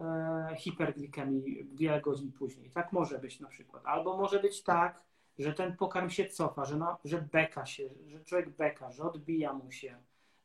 e, 0.00 0.56
hiperglikemii 0.58 1.68
wiele 1.74 2.00
godzin 2.00 2.32
później. 2.32 2.70
Tak 2.70 2.92
może 2.92 3.18
być 3.18 3.40
na 3.40 3.48
przykład. 3.48 3.82
Albo 3.86 4.16
może 4.16 4.40
być 4.40 4.62
tak, 4.62 5.02
że 5.38 5.52
ten 5.52 5.76
pokarm 5.76 6.10
się 6.10 6.26
cofa, 6.26 6.64
że, 6.64 6.76
na, 6.76 6.96
że 7.04 7.22
beka 7.32 7.66
się, 7.66 7.90
że 8.06 8.20
człowiek 8.20 8.50
beka, 8.50 8.90
że 8.90 9.02
odbija 9.02 9.52
mu 9.52 9.72
się, 9.72 9.98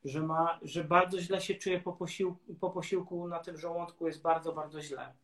że, 0.04 0.22
ma, 0.22 0.58
że 0.62 0.84
bardzo 0.84 1.20
źle 1.20 1.40
się 1.40 1.54
czuje 1.54 1.80
po 1.80 1.92
posiłku, 1.92 2.54
po 2.54 2.70
posiłku 2.70 3.28
na 3.28 3.38
tym 3.38 3.58
żołądku, 3.58 4.06
jest 4.06 4.22
bardzo, 4.22 4.52
bardzo 4.52 4.82
źle. 4.82 5.14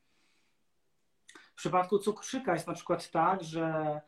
W 1.35 1.55
przypadku 1.55 1.99
cukrzyka 1.99 2.53
jest 2.53 2.67
na 2.67 2.75
przykład 2.75 3.11
tak, 3.11 3.45
że 3.45 4.01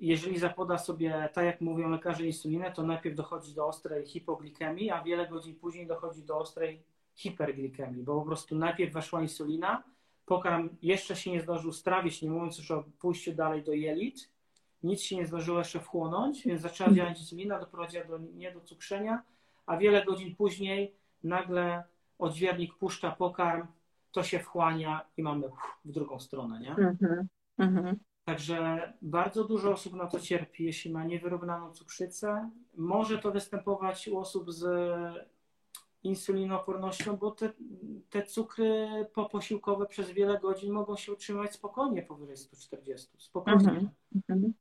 jeżeli 0.00 0.38
zapoda 0.38 0.78
sobie, 0.78 1.28
tak 1.32 1.44
jak 1.44 1.60
mówią 1.60 1.90
lekarze, 1.90 2.26
insulinę, 2.26 2.72
to 2.72 2.82
najpierw 2.82 3.16
dochodzi 3.16 3.54
do 3.54 3.66
ostrej 3.66 4.06
hipoglikemii, 4.06 4.90
a 4.90 5.02
wiele 5.02 5.28
godzin 5.28 5.54
później 5.54 5.86
dochodzi 5.86 6.22
do 6.22 6.38
ostrej 6.38 6.82
hiperglikemii, 7.14 8.02
bo 8.02 8.20
po 8.20 8.26
prostu 8.26 8.56
najpierw 8.56 8.92
weszła 8.92 9.22
insulina, 9.22 9.82
pokarm 10.26 10.68
jeszcze 10.82 11.16
się 11.16 11.30
nie 11.30 11.40
zdążył 11.40 11.72
strawić, 11.72 12.22
nie 12.22 12.30
mówiąc 12.30 12.58
już 12.58 12.70
o 12.70 12.84
pójściu 12.98 13.34
dalej 13.34 13.64
do 13.64 13.72
jelit, 13.72 14.30
nic 14.82 15.00
się 15.00 15.16
nie 15.16 15.26
zdążyło 15.26 15.58
jeszcze 15.58 15.80
wchłonąć, 15.80 16.42
więc 16.46 16.60
zaczęła 16.60 16.88
mhm. 16.88 16.96
działać 16.96 17.20
insulina, 17.20 17.58
doprowadziła 17.58 18.04
do 18.04 18.18
niedocukrzenia, 18.18 19.22
a 19.66 19.76
wiele 19.76 20.04
godzin 20.04 20.36
później 20.36 20.94
nagle 21.24 21.84
odźwiernik 22.18 22.74
puszcza 22.74 23.10
pokarm, 23.10 23.66
to 24.12 24.22
się 24.22 24.38
wchłania 24.38 25.06
i 25.16 25.22
mamy 25.22 25.48
w 25.84 25.92
drugą 25.92 26.20
stronę, 26.20 26.60
nie? 26.60 26.70
Mhm. 26.70 27.28
Mhm. 27.58 27.96
Także 28.26 28.92
bardzo 29.02 29.44
dużo 29.44 29.72
osób 29.72 29.94
na 29.94 30.06
to 30.06 30.20
cierpi, 30.20 30.64
jeśli 30.64 30.90
ma 30.90 31.04
niewyrównaną 31.04 31.72
cukrzycę. 31.72 32.50
Może 32.76 33.18
to 33.18 33.32
występować 33.32 34.08
u 34.08 34.18
osób 34.18 34.52
z 34.52 34.64
insulinopornością, 36.02 37.16
bo 37.16 37.30
te, 37.30 37.52
te 38.10 38.22
cukry 38.22 38.88
poposiłkowe 39.14 39.86
przez 39.86 40.10
wiele 40.10 40.40
godzin 40.40 40.72
mogą 40.72 40.96
się 40.96 41.12
utrzymać 41.12 41.52
spokojnie 41.52 42.02
powyżej 42.02 42.36
140. 42.36 43.08
Spokojnie. 43.18 43.90
Mhm. 44.28 44.52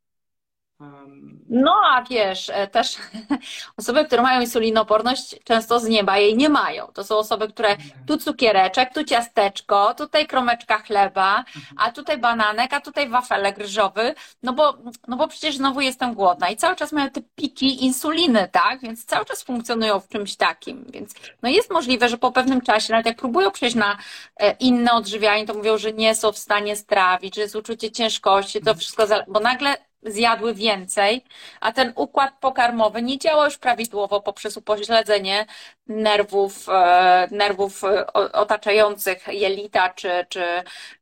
No 1.50 1.76
a 1.86 2.04
wiesz, 2.04 2.50
e, 2.50 2.68
też 2.68 2.96
osoby, 3.80 4.06
które 4.06 4.22
mają 4.22 4.42
insulinoporność, 4.42 5.36
często 5.44 5.80
z 5.80 5.88
nieba 5.88 6.18
jej 6.18 6.38
nie 6.38 6.50
mają. 6.50 6.88
To 6.88 7.04
są 7.04 7.18
osoby, 7.18 7.48
które 7.48 7.78
tu 8.08 8.18
cukiereczek, 8.18 8.94
tu 8.94 9.04
ciasteczko, 9.04 9.94
tutaj 9.94 10.28
kromeczka 10.28 10.78
chleba, 10.78 11.38
mhm. 11.38 11.76
a 11.78 11.92
tutaj 11.92 12.18
bananek, 12.18 12.74
a 12.74 12.82
tutaj 12.82 13.10
wafelek 13.10 13.58
ryżowy, 13.58 14.16
no 14.44 14.54
bo, 14.54 14.78
no 15.08 15.18
bo 15.18 15.28
przecież 15.28 15.58
znowu 15.58 15.82
jestem 15.82 16.14
głodna 16.14 16.50
i 16.50 16.58
cały 16.58 16.76
czas 16.76 16.92
mają 16.92 17.10
te 17.10 17.22
piki 17.36 17.86
insuliny, 17.86 18.50
tak? 18.52 18.82
Więc 18.82 19.06
cały 19.06 19.26
czas 19.26 19.44
funkcjonują 19.44 20.00
w 20.00 20.08
czymś 20.08 20.36
takim. 20.36 20.86
Więc 20.90 21.14
no 21.42 21.50
jest 21.50 21.72
możliwe, 21.72 22.10
że 22.10 22.18
po 22.18 22.32
pewnym 22.32 22.62
czasie, 22.62 22.94
nawet 22.94 23.06
jak 23.06 23.18
próbują 23.18 23.52
przejść 23.52 23.76
na 23.76 23.98
e, 24.38 24.52
inne 24.52 24.94
odżywianie, 24.94 25.46
to 25.46 25.54
mówią, 25.54 25.78
że 25.78 25.94
nie 25.94 26.16
są 26.16 26.32
w 26.32 26.38
stanie 26.38 26.76
strawić, 26.76 27.36
że 27.36 27.42
jest 27.42 27.56
uczucie 27.56 27.92
ciężkości, 27.92 28.60
to 28.60 28.72
mhm. 28.72 28.78
wszystko, 28.78 29.08
bo 29.28 29.40
nagle 29.40 29.85
zjadły 30.04 30.54
więcej, 30.54 31.22
a 31.62 31.72
ten 31.72 31.94
układ 31.96 32.34
pokarmowy 32.40 33.02
nie 33.02 33.20
działa 33.20 33.46
już 33.46 33.58
prawidłowo 33.58 34.22
poprzez 34.22 34.58
upośledzenie 34.58 35.46
nerwów, 35.88 36.70
e, 36.70 37.28
nerwów 37.32 37.84
e, 37.84 38.14
otaczających 38.14 39.28
jelita, 39.28 39.90
czy, 39.90 40.10
czy, 40.30 40.44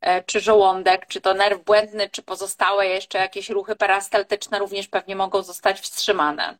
e, 0.02 0.24
czy 0.24 0.40
żołądek, 0.40 1.07
czy 1.07 1.22
to 1.22 1.34
nerw 1.34 1.64
błędny, 1.64 2.10
czy 2.10 2.24
pozostałe 2.24 2.88
jeszcze 2.88 3.18
jakieś 3.18 3.49
ruchy 3.49 3.76
perystaltyczne 3.76 4.60
również 4.60 4.88
pewnie 4.88 5.15
mogą 5.15 5.44
zostać 5.44 5.80
wstrzymane. 5.80 6.57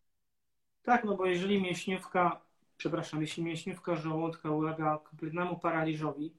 Tak, 0.84 1.04
no 1.04 1.16
bo 1.16 1.26
jeżeli 1.26 1.62
mięśniówka, 1.62 2.42
przepraszam, 2.78 3.22
jeśli 3.22 3.44
mięśniówka 3.44 3.96
żołądka 3.96 4.52
ulega 4.52 4.98
kompletnemu 4.98 5.60
paraliżowi, 5.60 6.34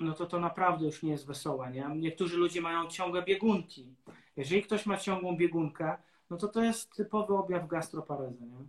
no 0.00 0.14
to 0.14 0.26
to 0.26 0.40
naprawdę 0.40 0.86
już 0.86 1.02
nie 1.02 1.10
jest 1.10 1.26
wesołe, 1.26 1.70
nie? 1.70 1.90
Niektórzy 1.96 2.36
ludzie 2.36 2.60
mają 2.60 2.88
ciągłe 2.88 3.22
biegunki. 3.22 3.94
Jeżeli 4.40 4.62
ktoś 4.62 4.86
ma 4.86 4.96
ciągłą 4.96 5.36
biegunkę, 5.36 5.96
no 6.30 6.36
to 6.36 6.48
to 6.48 6.62
jest 6.62 6.96
typowy 6.96 7.36
objaw 7.36 7.68
gastroparezy, 7.68 8.46
nie? 8.46 8.64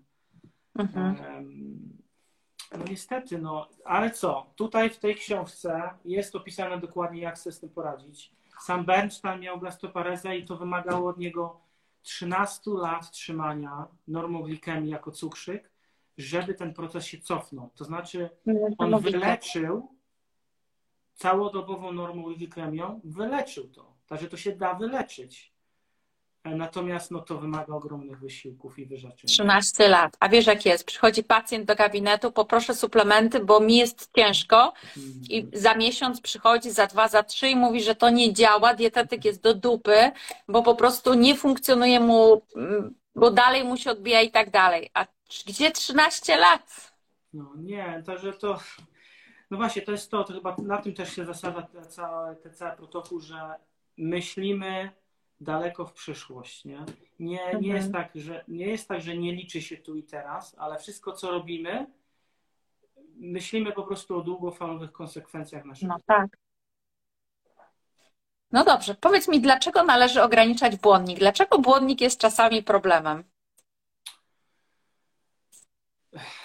Mhm. 0.76 1.16
No 2.78 2.86
niestety, 2.90 3.38
no, 3.38 3.68
ale 3.86 4.12
co? 4.12 4.54
Tutaj 4.56 4.90
w 4.90 5.00
tej 5.00 5.16
książce 5.16 5.90
jest 6.06 6.36
opisane 6.36 6.80
dokładnie, 6.80 7.22
jak 7.22 7.38
sobie 7.38 7.54
z 7.54 7.60
tym 7.60 7.70
poradzić. 7.70 8.32
Sam 8.62 8.86
Bernstein 8.86 9.40
miał 9.40 9.60
gastroparezę 9.60 10.38
i 10.38 10.46
to 10.46 10.58
wymagało 10.58 11.10
od 11.10 11.18
niego 11.18 11.62
13 12.02 12.72
lat 12.72 13.12
trzymania 13.12 13.88
normoglikemii 14.08 14.92
jako 14.92 15.12
cukrzyk, 15.12 15.72
żeby 16.18 16.54
ten 16.54 16.74
proces 16.74 17.06
się 17.06 17.18
cofnął. 17.18 17.70
To 17.76 17.84
znaczy, 17.84 18.30
on 18.78 19.02
wyleczył 19.02 19.96
całodobową 21.14 21.92
normoglikemią, 21.94 23.02
wyleczył 23.04 23.70
to. 23.70 23.94
Także 24.08 24.28
to 24.28 24.38
się 24.38 24.56
da 24.56 24.74
wyleczyć. 24.74 25.51
Natomiast 26.46 27.12
no, 27.12 27.20
to 27.20 27.38
wymaga 27.38 27.74
ogromnych 27.74 28.20
wysiłków 28.20 28.80
i 28.80 28.86
wyrzeczeń. 28.86 29.28
13 29.28 29.90
lat. 29.90 30.18
A 30.20 30.30
wiesz 30.30 30.48
jak 30.48 30.66
jest? 30.66 30.86
Przychodzi 30.86 31.24
pacjent 31.24 31.66
do 31.66 31.76
gabinetu, 31.76 32.32
poproszę 32.32 32.76
suplementy, 32.76 33.40
bo 33.40 33.60
mi 33.60 33.78
jest 33.78 34.10
ciężko 34.16 34.74
i 35.30 35.40
mhm. 35.40 35.62
za 35.62 35.76
miesiąc 35.76 36.22
przychodzi, 36.22 36.72
za 36.72 36.88
dwa, 36.88 37.08
za 37.08 37.24
trzy 37.24 37.50
i 37.50 37.56
mówi, 37.56 37.84
że 37.84 37.96
to 37.96 38.10
nie 38.10 38.34
działa, 38.34 38.74
dietetyk 38.74 39.26
jest 39.26 39.42
do 39.42 39.54
dupy, 39.54 40.12
bo 40.48 40.64
po 40.64 40.76
prostu 40.76 41.14
nie 41.14 41.36
funkcjonuje 41.36 42.00
mu, 42.00 42.42
mm, 42.56 42.96
bo 43.16 43.32
dalej 43.32 43.64
mu 43.64 43.78
się 43.78 43.92
odbija 43.92 44.22
i 44.22 44.32
tak 44.32 44.50
dalej. 44.50 44.90
A 44.94 45.06
gdzie 45.48 45.72
13 45.72 46.38
lat? 46.38 46.94
No 47.34 47.52
nie, 47.58 48.04
także 48.06 48.34
to... 48.34 48.60
No 49.52 49.58
właśnie, 49.58 49.82
to 49.82 49.92
jest 49.92 50.12
to, 50.12 50.24
to 50.24 50.34
chyba 50.34 50.56
na 50.64 50.78
tym 50.78 50.94
też 50.94 51.16
się 51.16 51.26
zasada 51.26 51.62
ten 51.62 51.86
cały, 51.86 52.36
ten 52.36 52.54
cały 52.54 52.78
protokół, 52.78 53.20
że 53.20 53.56
myślimy 53.98 54.92
daleko 55.42 55.86
w 55.86 55.94
przyszłość. 55.94 56.66
Nie, 56.66 56.86
nie, 57.20 57.44
mhm. 57.44 57.64
nie, 57.64 57.70
jest 57.70 57.92
tak, 57.92 58.12
że, 58.16 58.44
nie 58.48 58.68
jest 58.68 58.88
tak, 58.88 59.02
że 59.02 59.18
nie 59.18 59.36
liczy 59.36 59.62
się 59.62 59.78
tu 59.78 59.96
i 59.96 60.04
teraz, 60.04 60.56
ale 60.58 60.80
wszystko, 60.80 61.12
co 61.12 61.32
robimy, 61.32 61.88
myślimy 63.16 63.72
po 63.72 63.84
prostu 63.84 64.18
o 64.18 64.22
długofalowych 64.22 64.92
konsekwencjach 64.92 65.66
naszego. 65.66 65.94
No 65.94 66.00
tak. 66.06 66.38
No 68.52 68.64
dobrze, 68.64 68.96
powiedz 68.96 69.28
mi, 69.28 69.42
dlaczego 69.42 69.84
należy 69.84 70.24
ograniczać 70.24 70.76
błonnik? 70.76 71.20
Dlaczego 71.20 71.60
błonnik 71.60 72.02
jest 72.02 72.20
czasami 72.20 72.64
problemem? 72.64 73.24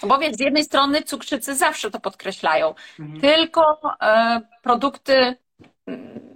Bo 0.02 0.18
wiesz, 0.18 0.36
z 0.36 0.40
jednej 0.40 0.64
strony 0.64 1.02
cukrzycy 1.02 1.54
zawsze 1.54 1.90
to 1.90 2.00
podkreślają, 2.00 2.74
mhm. 3.00 3.20
tylko 3.20 3.80
e, 4.02 4.40
produkty 4.62 5.36
mm, 5.86 6.35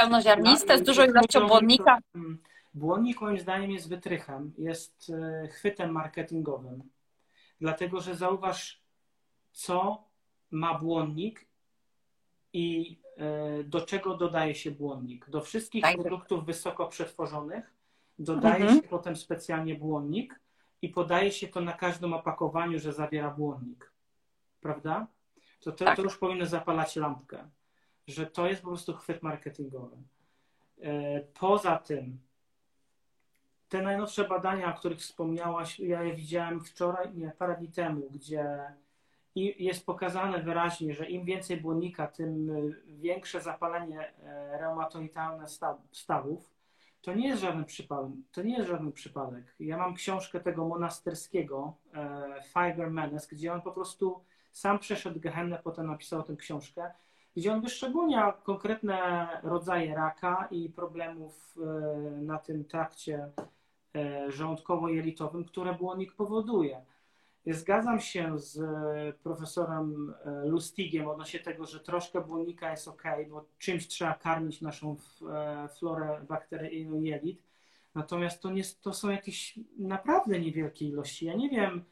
pełnoziarniste, 0.00 0.78
z 0.78 0.82
dużą 0.82 1.04
ilością 1.04 1.46
błonnika. 1.46 1.98
Mm, 2.14 2.38
błonnik 2.74 3.20
moim 3.20 3.38
zdaniem 3.38 3.70
jest 3.70 3.88
wytrychem, 3.88 4.52
jest 4.58 5.10
e, 5.10 5.48
chwytem 5.48 5.92
marketingowym. 5.92 6.82
Dlatego, 7.60 8.00
że 8.00 8.14
zauważ, 8.14 8.82
co 9.52 10.04
ma 10.50 10.78
błonnik 10.78 11.46
i 12.52 12.98
e, 13.16 13.64
do 13.64 13.80
czego 13.80 14.16
dodaje 14.16 14.54
się 14.54 14.70
błonnik. 14.70 15.30
Do 15.30 15.40
wszystkich 15.40 15.82
tak. 15.82 15.96
produktów 15.96 16.46
wysoko 16.46 16.86
przetworzonych 16.86 17.74
dodaje 18.18 18.62
mhm. 18.62 18.82
się 18.82 18.88
potem 18.88 19.16
specjalnie 19.16 19.74
błonnik 19.74 20.40
i 20.82 20.88
podaje 20.88 21.32
się 21.32 21.48
to 21.48 21.60
na 21.60 21.72
każdym 21.72 22.12
opakowaniu, 22.12 22.78
że 22.78 22.92
zawiera 22.92 23.30
błonnik. 23.30 23.92
Prawda? 24.60 25.06
To, 25.60 25.72
to, 25.72 25.84
tak. 25.84 25.96
to 25.96 26.02
już 26.02 26.18
powinno 26.18 26.46
zapalać 26.46 26.96
lampkę 26.96 27.48
że 28.06 28.26
to 28.26 28.46
jest 28.46 28.62
po 28.62 28.68
prostu 28.68 28.94
chwyt 28.94 29.22
marketingowy. 29.22 29.96
E, 30.82 31.20
poza 31.20 31.76
tym, 31.76 32.18
te 33.68 33.82
najnowsze 33.82 34.28
badania, 34.28 34.74
o 34.74 34.78
których 34.78 34.98
wspomniałaś, 34.98 35.80
ja 35.80 36.02
je 36.02 36.14
widziałem 36.14 36.60
wczoraj, 36.60 37.14
nie, 37.14 37.32
parę 37.38 37.56
dni 37.56 37.68
temu, 37.68 38.10
gdzie 38.10 38.74
jest 39.58 39.86
pokazane 39.86 40.42
wyraźnie, 40.42 40.94
że 40.94 41.06
im 41.06 41.24
więcej 41.24 41.60
błonnika, 41.60 42.06
tym 42.06 42.50
większe 42.86 43.40
zapalenie 43.40 44.12
reumatoidalne 44.50 45.46
stawów. 45.92 46.50
To 47.02 47.14
nie 47.14 47.28
jest 47.28 47.42
żaden 47.42 47.64
przypadek. 47.64 48.16
To 48.32 48.42
nie 48.42 48.56
jest 48.56 48.68
żaden 48.68 48.92
przypadek. 48.92 49.54
Ja 49.60 49.76
mam 49.76 49.94
książkę 49.94 50.40
tego 50.40 50.68
monasterskiego, 50.68 51.74
Fiber 52.46 52.90
Menes, 52.90 53.26
gdzie 53.26 53.52
on 53.52 53.62
po 53.62 53.72
prostu 53.72 54.24
sam 54.52 54.78
przeszedł 54.78 55.20
Gehennę, 55.20 55.60
potem 55.64 55.86
napisał 55.86 56.22
tę 56.22 56.36
książkę, 56.36 56.90
gdzie 57.36 57.52
on 57.52 57.60
wyszczególnia 57.60 58.32
konkretne 58.32 59.28
rodzaje 59.42 59.94
raka 59.94 60.48
i 60.50 60.68
problemów 60.68 61.56
na 62.22 62.38
tym 62.38 62.64
trakcie 62.64 63.28
żołądkowo-jelitowym, 64.28 65.44
które 65.44 65.74
błonnik 65.74 66.12
powoduje. 66.12 66.84
Zgadzam 67.46 68.00
się 68.00 68.38
z 68.38 68.58
e, 68.58 69.12
profesorem 69.22 70.14
e, 70.24 70.46
Lustigiem 70.46 71.08
odnośnie 71.08 71.40
tego, 71.40 71.66
że 71.66 71.80
troszkę 71.80 72.20
błonnika 72.20 72.70
jest 72.70 72.88
ok, 72.88 73.02
bo 73.30 73.44
czymś 73.58 73.88
trzeba 73.88 74.14
karmić 74.14 74.60
naszą 74.60 74.96
e, 75.32 75.68
florę 75.68 76.24
bakteryjną 76.28 77.02
jelit. 77.02 77.42
Natomiast 77.94 78.42
to, 78.42 78.50
nie, 78.50 78.62
to 78.82 78.94
są 78.94 79.10
jakieś 79.10 79.58
naprawdę 79.78 80.40
niewielkie 80.40 80.88
ilości. 80.88 81.26
Ja 81.26 81.34
nie 81.34 81.50
wiem, 81.50 81.84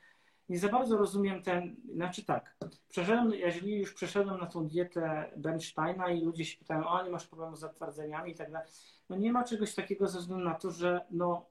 nie 0.48 0.58
za 0.58 0.68
bardzo 0.68 0.96
rozumiem 0.96 1.42
ten, 1.42 1.76
znaczy 1.94 2.24
tak, 2.24 2.56
przeszedłem, 2.88 3.30
jeżeli 3.30 3.78
już 3.78 3.94
przeszedłem 3.94 4.40
na 4.40 4.46
tą 4.46 4.68
dietę 4.68 5.30
Bernsteina 5.36 6.10
i 6.10 6.24
ludzie 6.24 6.44
się 6.44 6.58
pytają, 6.58 6.86
o 6.86 7.04
nie 7.04 7.10
masz 7.10 7.26
problemu 7.26 7.56
z 7.56 7.60
zatwardzeniami 7.60 8.32
i 8.32 8.34
tak 8.34 8.52
dalej, 8.52 8.68
no 9.08 9.16
nie 9.16 9.32
ma 9.32 9.44
czegoś 9.44 9.74
takiego 9.74 10.08
ze 10.08 10.18
względu 10.18 10.44
na 10.44 10.54
to, 10.54 10.70
że 10.70 11.06
no 11.10 11.46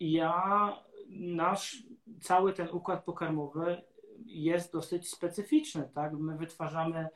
ja 0.00 0.72
nasz 1.10 1.82
cały 2.20 2.52
ten 2.52 2.68
układ 2.68 3.04
pokarmowy 3.04 3.82
jest 4.26 4.72
dosyć 4.72 5.10
specyficzny, 5.10 5.90
tak? 5.94 6.12
My 6.12 6.36
wytwarzamy 6.36 7.08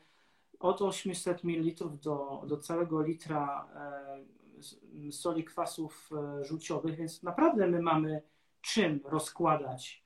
od 0.60 0.82
800 0.82 1.44
ml 1.44 1.98
do, 2.02 2.42
do 2.46 2.56
całego 2.56 3.02
litra 3.02 3.68
e, 3.74 5.12
soli 5.12 5.44
kwasów 5.44 6.10
e, 6.12 6.44
żółciowych, 6.44 6.96
więc 6.96 7.22
naprawdę 7.22 7.66
my 7.66 7.82
mamy 7.82 8.22
czym 8.60 9.00
rozkładać, 9.04 9.99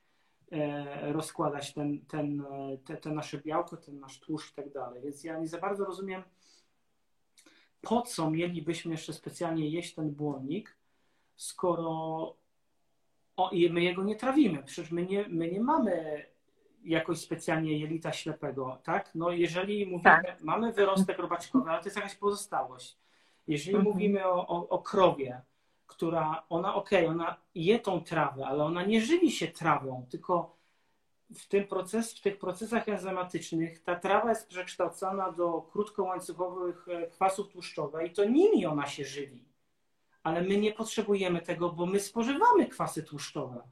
rozkładać 1.02 1.74
ten, 1.74 2.06
ten, 2.06 2.44
te, 2.84 2.96
te 2.96 3.10
nasze 3.10 3.38
białko, 3.38 3.76
ten 3.76 4.00
nasz 4.00 4.20
tłuszcz 4.20 4.52
i 4.52 4.54
tak 4.54 4.72
dalej. 4.72 5.02
Więc 5.02 5.24
ja 5.24 5.38
nie 5.38 5.48
za 5.48 5.58
bardzo 5.58 5.84
rozumiem, 5.84 6.22
po 7.80 8.02
co 8.02 8.30
mielibyśmy 8.30 8.92
jeszcze 8.92 9.12
specjalnie 9.12 9.68
jeść 9.68 9.94
ten 9.94 10.10
błonnik, 10.10 10.76
skoro 11.36 11.90
o, 13.36 13.50
i 13.50 13.70
my 13.70 13.82
jego 13.82 14.04
nie 14.04 14.16
trawimy. 14.16 14.62
Przecież 14.62 14.90
my 14.90 15.06
nie, 15.06 15.24
my 15.28 15.50
nie 15.50 15.60
mamy 15.60 16.24
jakoś 16.84 17.18
specjalnie 17.18 17.78
jelita 17.78 18.12
ślepego, 18.12 18.78
tak? 18.82 19.10
No 19.14 19.30
jeżeli 19.30 19.86
mówimy, 19.86 20.02
tak. 20.02 20.42
mamy 20.42 20.72
wyrostek 20.72 21.18
robaczkowy, 21.18 21.70
ale 21.70 21.80
to 21.80 21.86
jest 21.86 21.96
jakaś 21.96 22.14
pozostałość. 22.14 22.98
Jeżeli 23.46 23.76
mhm. 23.76 23.94
mówimy 23.94 24.26
o, 24.26 24.46
o, 24.46 24.68
o, 24.68 24.78
krowie, 24.78 25.42
która, 25.86 26.42
ona 26.48 26.74
okej, 26.74 27.06
okay, 27.06 27.14
ona 27.16 27.36
je 27.54 27.78
tą 27.78 28.04
trawę, 28.04 28.46
ale 28.46 28.64
ona 28.64 28.82
nie 28.84 29.00
żywi 29.00 29.30
się 29.30 29.48
trawą, 29.48 30.06
tylko 30.10 30.56
w, 31.34 31.48
tym 31.48 31.66
proces, 31.66 32.18
w 32.18 32.20
tych 32.20 32.38
procesach 32.38 32.88
enzymatycznych 32.88 33.82
ta 33.82 33.96
trawa 33.96 34.28
jest 34.28 34.48
przekształcona 34.48 35.32
do 35.32 35.62
krótkołańcuchowych 35.62 36.88
e, 36.88 37.06
kwasów 37.06 37.48
tłuszczowych 37.48 38.10
i 38.10 38.14
to 38.14 38.24
nimi 38.24 38.66
ona 38.66 38.86
się 38.86 39.04
żywi 39.04 39.54
ale 40.24 40.42
my 40.42 40.56
nie 40.56 40.72
potrzebujemy 40.72 41.42
tego, 41.42 41.72
bo 41.72 41.86
my 41.86 42.00
spożywamy 42.00 42.66
kwasy 42.66 43.02
tłuszczowe. 43.02 43.62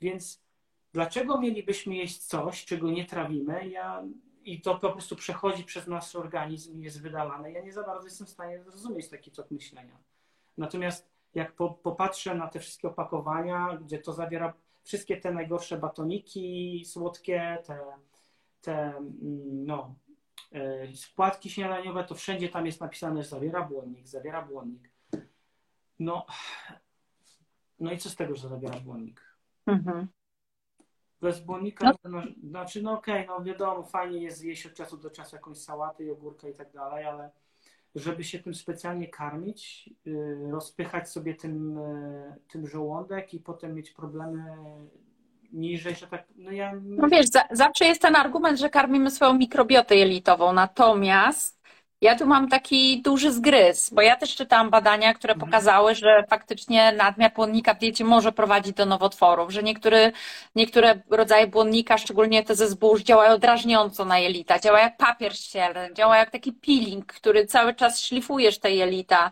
Więc 0.00 0.44
dlaczego 0.92 1.40
mielibyśmy 1.40 1.94
jeść 1.94 2.18
coś, 2.18 2.64
czego 2.64 2.90
nie 2.90 3.04
trawimy 3.04 3.68
ja, 3.68 4.04
i 4.44 4.60
to 4.60 4.74
po 4.74 4.92
prostu 4.92 5.16
przechodzi 5.16 5.64
przez 5.64 5.86
nasz 5.86 6.16
organizm 6.16 6.80
i 6.80 6.82
jest 6.82 7.02
wydalane? 7.02 7.52
Ja 7.52 7.62
nie 7.62 7.72
za 7.72 7.82
bardzo 7.82 8.04
jestem 8.04 8.26
w 8.26 8.30
stanie 8.30 8.62
zrozumieć 8.62 9.08
taki 9.08 9.30
tok 9.30 9.50
myślenia. 9.50 9.98
Natomiast 10.58 11.15
jak 11.36 11.52
po, 11.52 11.70
popatrzę 11.70 12.34
na 12.34 12.48
te 12.48 12.60
wszystkie 12.60 12.88
opakowania, 12.88 13.78
gdzie 13.82 13.98
to 13.98 14.12
zawiera 14.12 14.52
wszystkie 14.84 15.16
te 15.16 15.32
najgorsze 15.32 15.78
batoniki 15.78 16.82
słodkie, 16.86 17.58
te, 17.66 17.80
te 18.60 18.96
mm, 18.96 19.66
no, 19.66 19.94
e, 20.52 20.96
składki 20.96 21.50
śniadaniowe, 21.50 22.04
to 22.04 22.14
wszędzie 22.14 22.48
tam 22.48 22.66
jest 22.66 22.80
napisane, 22.80 23.22
że 23.22 23.28
zawiera 23.28 23.62
błonnik, 23.62 24.08
zawiera 24.08 24.42
błonnik. 24.42 24.90
No, 25.98 26.26
no 27.80 27.92
i 27.92 27.98
co 27.98 28.10
z 28.10 28.16
tego, 28.16 28.36
że 28.36 28.48
zabiera 28.48 28.80
błonnik? 28.80 29.36
Mhm. 29.66 30.08
Bez 31.20 31.40
błonnika, 31.40 31.92
no. 32.04 32.10
No, 32.10 32.22
znaczy, 32.48 32.82
no 32.82 32.92
okej, 32.92 33.24
okay, 33.24 33.38
no 33.38 33.44
wiadomo, 33.44 33.82
fajnie 33.82 34.18
jest 34.22 34.38
zjeść 34.38 34.66
od 34.66 34.74
czasu 34.74 34.96
do 34.96 35.10
czasu 35.10 35.36
jakąś 35.36 35.58
sałatę, 35.58 36.04
jogurkę 36.04 36.50
i 36.50 36.54
tak 36.54 36.72
dalej, 36.72 37.04
ale 37.04 37.30
żeby 37.96 38.24
się 38.24 38.38
tym 38.38 38.54
specjalnie 38.54 39.08
karmić, 39.08 39.90
yy, 40.04 40.50
rozpychać 40.50 41.10
sobie 41.10 41.34
tym, 41.34 41.74
yy, 41.74 42.34
tym 42.48 42.66
żołądek 42.66 43.34
i 43.34 43.40
potem 43.40 43.74
mieć 43.74 43.90
problemy 43.90 44.56
niżej, 45.52 45.94
że 45.94 46.06
tak, 46.06 46.24
no 46.36 46.50
ja... 46.50 46.72
No 46.82 47.08
wiesz, 47.08 47.26
za, 47.26 47.44
zawsze 47.50 47.84
jest 47.84 48.02
ten 48.02 48.16
argument, 48.16 48.58
że 48.58 48.70
karmimy 48.70 49.10
swoją 49.10 49.34
mikrobiotę 49.34 49.96
jelitową, 49.96 50.52
natomiast 50.52 51.55
ja 52.00 52.16
tu 52.16 52.26
mam 52.26 52.48
taki 52.48 53.02
duży 53.02 53.32
zgryz, 53.32 53.90
bo 53.90 54.02
ja 54.02 54.16
też 54.16 54.36
czytałam 54.36 54.70
badania, 54.70 55.14
które 55.14 55.34
mhm. 55.34 55.50
pokazały, 55.50 55.94
że 55.94 56.24
faktycznie 56.30 56.92
nadmiar 56.92 57.32
błonnika 57.34 57.74
w 57.74 57.78
diecie 57.78 58.04
może 58.04 58.32
prowadzić 58.32 58.72
do 58.72 58.86
nowotworów, 58.86 59.50
że 59.50 59.62
niektóre, 59.62 60.12
niektóre 60.54 61.02
rodzaje 61.10 61.46
błonnika, 61.46 61.98
szczególnie 61.98 62.42
te 62.44 62.54
ze 62.54 62.68
zbóż, 62.68 63.02
działają 63.02 63.38
drażniąco 63.38 64.04
na 64.04 64.18
jelita, 64.18 64.58
działa 64.58 64.80
jak 64.80 64.96
papier 64.96 65.36
ścielny, 65.36 65.94
działa 65.94 66.16
jak 66.16 66.30
taki 66.30 66.52
peeling, 66.52 67.06
który 67.06 67.46
cały 67.46 67.74
czas 67.74 68.00
szlifujesz 68.00 68.58
te 68.58 68.70
jelita. 68.70 69.30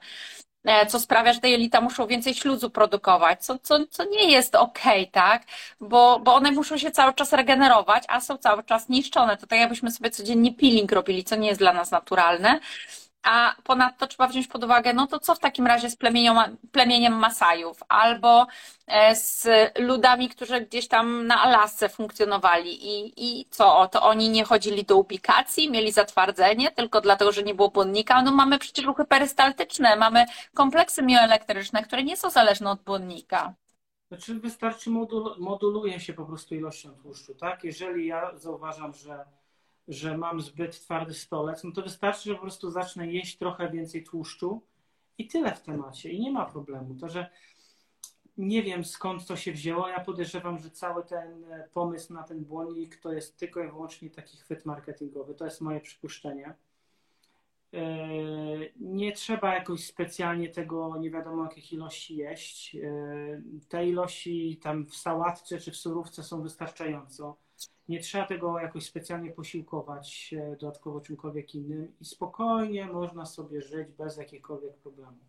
E, 0.65 0.86
co 0.86 1.01
sprawia, 1.01 1.32
że 1.32 1.41
te 1.41 1.51
jelita 1.51 1.81
muszą 1.81 2.07
więcej 2.07 2.35
śluzu 2.35 2.70
produkować, 2.70 3.45
co, 3.45 3.59
co, 3.59 3.86
co 3.91 4.05
nie 4.05 4.31
jest 4.31 4.55
ok, 4.55 4.78
tak? 5.12 5.43
Bo, 5.81 6.20
bo 6.20 6.35
one 6.35 6.53
muszą 6.53 6.78
się 6.78 6.91
cały 6.91 7.15
czas 7.15 7.32
regenerować, 7.32 8.05
a 8.09 8.20
są 8.20 8.39
cały 8.39 8.65
czas 8.65 8.89
niszczone. 8.89 9.36
To 9.36 9.47
tak 9.47 9.59
jakbyśmy 9.59 9.91
sobie 9.91 10.11
codziennie 10.11 10.53
peeling 10.53 10.93
robili, 10.93 11.24
co 11.24 11.36
nie 11.36 11.49
jest 11.49 11.61
dla 11.61 11.73
nas 11.73 11.91
naturalne. 11.91 12.61
A 13.24 13.55
ponadto 13.64 14.06
trzeba 14.06 14.28
wziąć 14.28 14.46
pod 14.46 14.64
uwagę, 14.64 14.92
no 14.92 15.06
to 15.06 15.18
co 15.18 15.34
w 15.34 15.38
takim 15.38 15.66
razie 15.66 15.90
z 15.90 15.96
plemieniem 16.72 17.12
Masajów 17.12 17.80
albo 17.88 18.46
e, 18.86 19.16
z 19.16 19.48
ludami, 19.78 20.28
którzy 20.28 20.60
gdzieś 20.60 20.88
tam 20.88 21.26
na 21.26 21.42
Alasce 21.42 21.88
funkcjonowali 21.88 22.86
i, 22.86 23.12
i 23.16 23.46
co, 23.51 23.88
to 23.88 24.02
oni 24.02 24.28
nie 24.28 24.44
chodzili 24.44 24.84
do 24.84 24.96
ubikacji, 24.96 25.70
mieli 25.70 25.92
zatwardzenie 25.92 26.70
tylko 26.70 27.01
dlatego, 27.01 27.32
że 27.32 27.42
nie 27.42 27.55
było 27.55 27.68
błonnika. 27.68 28.22
No 28.22 28.32
mamy 28.32 28.59
przecież 28.59 28.84
ruchy 28.84 29.05
perystaltyczne, 29.05 29.96
mamy 29.96 30.26
kompleksy 30.55 31.02
mioelektryczne, 31.02 31.82
które 31.82 32.02
nie 32.05 32.16
są 32.16 32.30
zależne 32.30 32.70
od 32.70 32.80
błonnika. 32.80 33.55
Znaczy 34.09 34.34
wystarczy, 34.34 34.90
modul, 34.90 35.34
moduluje 35.38 36.01
się 36.01 36.12
po 36.12 36.24
prostu 36.24 36.55
ilością 36.55 36.90
tłuszczu, 37.02 37.34
tak? 37.34 37.64
Jeżeli 37.64 38.06
ja 38.06 38.30
zauważam, 38.36 38.94
że 38.94 39.24
że 39.89 40.19
mam 40.19 40.40
zbyt 40.40 40.81
twardy 40.81 41.15
stolec, 41.15 41.65
no 41.65 41.73
to 41.73 41.82
wystarczy, 41.82 42.28
że 42.28 42.35
po 42.35 42.40
prostu 42.40 42.70
zacznę 42.70 43.06
jeść 43.12 43.39
trochę 43.39 43.70
więcej 43.70 44.05
tłuszczu 44.05 44.62
i 45.19 45.27
tyle 45.27 45.55
w 45.55 45.62
temacie. 45.62 46.11
I 46.11 46.20
nie 46.20 46.32
ma 46.32 46.47
problemu. 46.47 46.94
To, 46.94 47.09
że 47.09 47.31
nie 48.36 48.62
wiem 48.62 48.85
skąd 48.85 49.27
to 49.27 49.36
się 49.36 49.52
wzięło. 49.52 49.89
Ja 49.89 50.01
podejrzewam, 50.01 50.59
że 50.59 50.70
cały 50.70 51.05
ten 51.05 51.44
pomysł 51.73 52.12
na 52.12 52.23
ten 52.23 52.44
błonnik 52.44 52.97
to 52.97 53.12
jest 53.12 53.36
tylko 53.36 53.65
i 53.65 53.69
wyłącznie 53.69 54.11
taki 54.11 54.36
chwyt 54.36 54.65
marketingowy. 54.65 55.35
To 55.35 55.44
jest 55.44 55.61
moje 55.61 55.81
przypuszczenie. 55.81 56.55
E, 57.74 58.09
nie 58.77 59.12
trzeba 59.12 59.55
jakoś 59.55 59.85
specjalnie 59.85 60.48
tego 60.48 60.97
nie 60.97 61.11
wiadomo 61.11 61.43
jakich 61.44 61.73
ilości 61.73 62.16
jeść. 62.16 62.77
E, 62.77 63.43
te 63.69 63.86
ilości 63.86 64.59
tam 64.62 64.86
w 64.86 64.97
sałatce 64.97 65.59
czy 65.59 65.70
w 65.70 65.77
surówce 65.77 66.23
są 66.23 66.43
wystarczająco. 66.43 67.36
Nie 67.89 68.01
trzeba 68.01 68.27
tego 68.27 68.59
jakoś 68.59 68.86
specjalnie 68.86 69.31
posiłkować 69.31 70.35
dodatkowo 70.61 71.01
czymkolwiek 71.01 71.55
innym 71.55 71.93
i 72.01 72.05
spokojnie 72.05 72.86
można 72.86 73.27
sobie 73.27 73.62
żyć 73.62 73.89
bez 73.93 74.16
jakichkolwiek 74.16 74.77
problemów. 74.77 75.24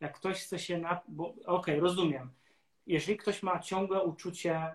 Jak 0.00 0.16
ktoś 0.16 0.42
chce 0.42 0.58
się 0.58 0.78
na. 0.78 1.00
Okej, 1.18 1.44
okay, 1.46 1.80
rozumiem. 1.80 2.30
Jeżeli 2.86 3.18
ktoś 3.18 3.42
ma 3.42 3.58
ciągłe 3.58 4.04
uczucie 4.04 4.74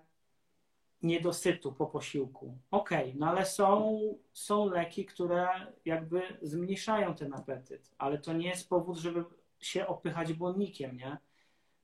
niedosytu 1.03 1.73
po 1.73 1.85
posiłku, 1.85 2.57
okej, 2.71 3.07
okay, 3.07 3.19
no 3.19 3.27
ale 3.27 3.45
są, 3.45 3.99
są 4.33 4.69
leki, 4.69 5.05
które 5.05 5.47
jakby 5.85 6.21
zmniejszają 6.41 7.15
ten 7.15 7.33
apetyt, 7.33 7.91
ale 7.97 8.17
to 8.17 8.33
nie 8.33 8.47
jest 8.47 8.69
powód, 8.69 8.97
żeby 8.97 9.23
się 9.59 9.87
opychać 9.87 10.33
błonnikiem, 10.33 10.97
nie? 10.97 11.17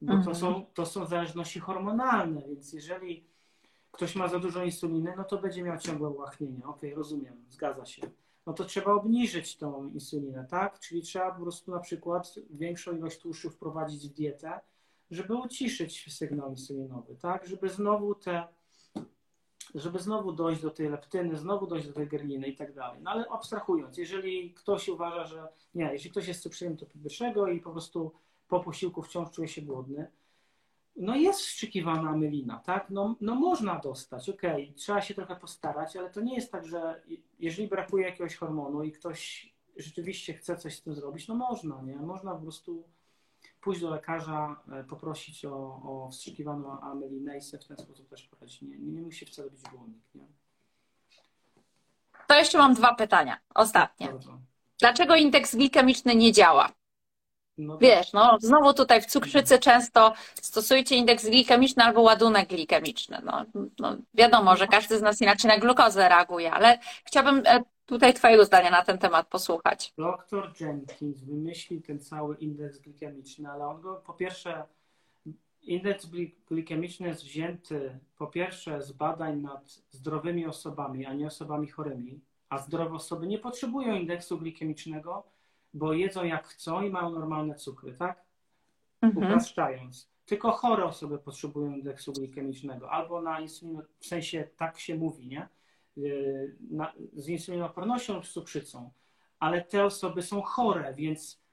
Bo 0.01 0.13
mhm. 0.13 0.23
to, 0.33 0.39
są, 0.39 0.65
to 0.73 0.85
są 0.85 1.05
zależności 1.05 1.59
hormonalne, 1.59 2.41
więc 2.47 2.73
jeżeli 2.73 3.27
ktoś 3.95 4.15
ma 4.15 4.27
za 4.27 4.39
dużo 4.39 4.63
insuliny, 4.63 5.13
no 5.17 5.23
to 5.23 5.37
będzie 5.37 5.63
miał 5.63 5.77
ciągłe 5.77 6.09
ułachnienie. 6.09 6.65
Ok, 6.65 6.81
rozumiem, 6.95 7.45
zgadza 7.49 7.85
się. 7.85 8.01
No 8.45 8.53
to 8.53 8.65
trzeba 8.65 8.91
obniżyć 8.93 9.57
tą 9.57 9.89
insulinę, 9.89 10.47
tak? 10.49 10.79
Czyli 10.79 11.01
trzeba 11.01 11.31
po 11.31 11.41
prostu 11.41 11.71
na 11.71 11.79
przykład 11.79 12.35
większą 12.49 12.97
ilość 12.97 13.19
tłuszczu 13.19 13.49
wprowadzić 13.49 14.09
w 14.09 14.13
dietę, 14.13 14.59
żeby 15.11 15.35
uciszyć 15.35 16.13
sygnał 16.13 16.49
insulinowy, 16.49 17.15
tak? 17.15 17.47
Żeby 17.47 17.69
znowu 17.69 18.15
te, 18.15 18.47
żeby 19.75 19.99
znowu 19.99 20.31
dojść 20.31 20.61
do 20.61 20.71
tej 20.71 20.89
leptyny, 20.89 21.37
znowu 21.37 21.67
dojść 21.67 21.87
do 21.87 21.93
tej 21.93 22.07
gerliny 22.07 22.47
i 22.47 22.55
tak 22.55 22.73
dalej. 22.73 23.01
No 23.01 23.11
ale 23.11 23.29
abstrahując, 23.29 23.97
jeżeli 23.97 24.53
ktoś 24.53 24.89
uważa, 24.89 25.25
że 25.25 25.47
nie, 25.75 25.89
jeśli 25.93 26.11
ktoś 26.11 26.27
jest 26.27 26.41
cukrzykiem 26.41 26.77
typu 26.77 26.99
pierwszego 26.99 27.47
i 27.47 27.61
po 27.61 27.71
prostu 27.71 28.11
po 28.47 28.59
posiłku 28.59 29.01
wciąż 29.01 29.31
czuje 29.31 29.47
się 29.47 29.61
głodny, 29.61 30.07
no 30.95 31.15
jest 31.15 31.39
wstrzykiwana 31.39 32.09
amylina, 32.09 32.59
tak? 32.59 32.89
No, 32.89 33.15
no 33.21 33.35
można 33.35 33.79
dostać, 33.79 34.29
okej, 34.29 34.63
okay. 34.63 34.75
trzeba 34.75 35.01
się 35.01 35.13
trochę 35.13 35.35
postarać, 35.35 35.97
ale 35.97 36.09
to 36.09 36.21
nie 36.21 36.35
jest 36.35 36.51
tak, 36.51 36.67
że 36.67 37.01
jeżeli 37.39 37.67
brakuje 37.67 38.05
jakiegoś 38.05 38.35
hormonu 38.35 38.83
i 38.83 38.91
ktoś 38.91 39.53
rzeczywiście 39.77 40.33
chce 40.33 40.57
coś 40.57 40.75
z 40.75 40.81
tym 40.81 40.95
zrobić, 40.95 41.27
no 41.27 41.35
można, 41.35 41.81
nie? 41.81 41.95
Można 41.95 42.35
po 42.35 42.41
prostu 42.41 42.83
pójść 43.61 43.81
do 43.81 43.89
lekarza, 43.89 44.61
e, 44.71 44.83
poprosić 44.83 45.45
o, 45.45 45.51
o 45.83 46.09
wstrzykiwaną 46.11 46.79
amylinę 46.81 47.37
i 47.37 47.41
sobie 47.41 47.63
w 47.63 47.67
ten 47.67 47.77
sposób 47.77 48.09
też 48.09 48.23
poradzić. 48.23 48.61
Nie, 48.61 48.77
nie, 48.77 48.91
nie 48.91 49.01
musi 49.01 49.25
wcale 49.25 49.49
być 49.49 49.61
głodnik, 49.61 50.03
nie? 50.15 50.27
To 52.27 52.35
jeszcze 52.35 52.57
mam 52.57 52.73
dwa 52.73 52.95
pytania, 52.95 53.39
ostatnie. 53.55 54.07
Bardzo. 54.07 54.39
Dlaczego 54.79 55.15
indeks 55.15 55.55
glikemiczny 55.55 56.15
nie 56.15 56.31
działa? 56.31 56.71
No 57.57 57.77
Wiesz, 57.77 58.13
no 58.13 58.37
znowu 58.41 58.73
tutaj 58.73 59.01
w 59.01 59.05
cukrzycy 59.05 59.59
często 59.59 60.13
stosujcie 60.35 60.95
indeks 60.95 61.29
glikemiczny 61.29 61.83
albo 61.83 62.01
ładunek 62.01 62.49
glikemiczny. 62.49 63.21
No, 63.25 63.45
no, 63.79 63.97
wiadomo, 64.13 64.55
że 64.55 64.67
każdy 64.67 64.97
z 64.97 65.01
nas 65.01 65.21
inaczej 65.21 65.49
na 65.49 65.57
glukozę 65.57 66.09
reaguje, 66.09 66.51
ale 66.51 66.79
chciałabym 67.05 67.43
e, 67.45 67.63
tutaj 67.85 68.13
Twojego 68.13 68.45
zdania 68.45 68.71
na 68.71 68.81
ten 68.81 68.97
temat 68.97 69.27
posłuchać. 69.27 69.93
Doktor 69.97 70.53
Jenkins 70.59 71.23
wymyślił 71.23 71.81
ten 71.81 71.99
cały 71.99 72.35
indeks 72.35 72.79
glikemiczny, 72.79 73.49
ale 73.49 73.67
on 73.67 73.81
go 73.81 73.95
po 74.05 74.13
pierwsze, 74.13 74.63
indeks 75.61 76.07
glikemiczny 76.47 77.07
jest 77.07 77.23
wzięty 77.23 77.99
po 78.17 78.27
pierwsze 78.27 78.81
z 78.81 78.91
badań 78.91 79.41
nad 79.41 79.81
zdrowymi 79.91 80.45
osobami, 80.45 81.05
a 81.05 81.13
nie 81.13 81.27
osobami 81.27 81.67
chorymi, 81.67 82.19
a 82.49 82.57
zdrowe 82.57 82.95
osoby 82.95 83.27
nie 83.27 83.39
potrzebują 83.39 83.95
indeksu 83.95 84.37
glikemicznego, 84.37 85.34
bo 85.75 85.93
jedzą 85.93 86.23
jak 86.23 86.47
chcą 86.47 86.81
i 86.81 86.89
mają 86.89 87.09
normalne 87.09 87.55
cukry, 87.55 87.93
tak? 87.93 88.23
Mhm. 89.01 89.27
Upraszczając. 89.27 90.09
Tylko 90.25 90.51
chore 90.51 90.85
osoby 90.85 91.19
potrzebują 91.19 91.71
indeksu 91.71 92.13
glikemicznego 92.13 92.91
albo 92.91 93.21
na 93.21 93.39
insulinę, 93.39 93.83
w 93.99 94.05
sensie 94.05 94.47
tak 94.57 94.79
się 94.79 94.95
mówi, 94.95 95.27
nie? 95.27 95.47
Y, 95.97 96.55
na, 96.71 96.93
z 97.13 97.27
insulinopornością 97.29 98.13
lub 98.13 98.25
z 98.25 98.31
cukrzycą, 98.31 98.91
ale 99.39 99.61
te 99.61 99.85
osoby 99.85 100.21
są 100.21 100.41
chore, 100.41 100.93
więc 100.93 101.45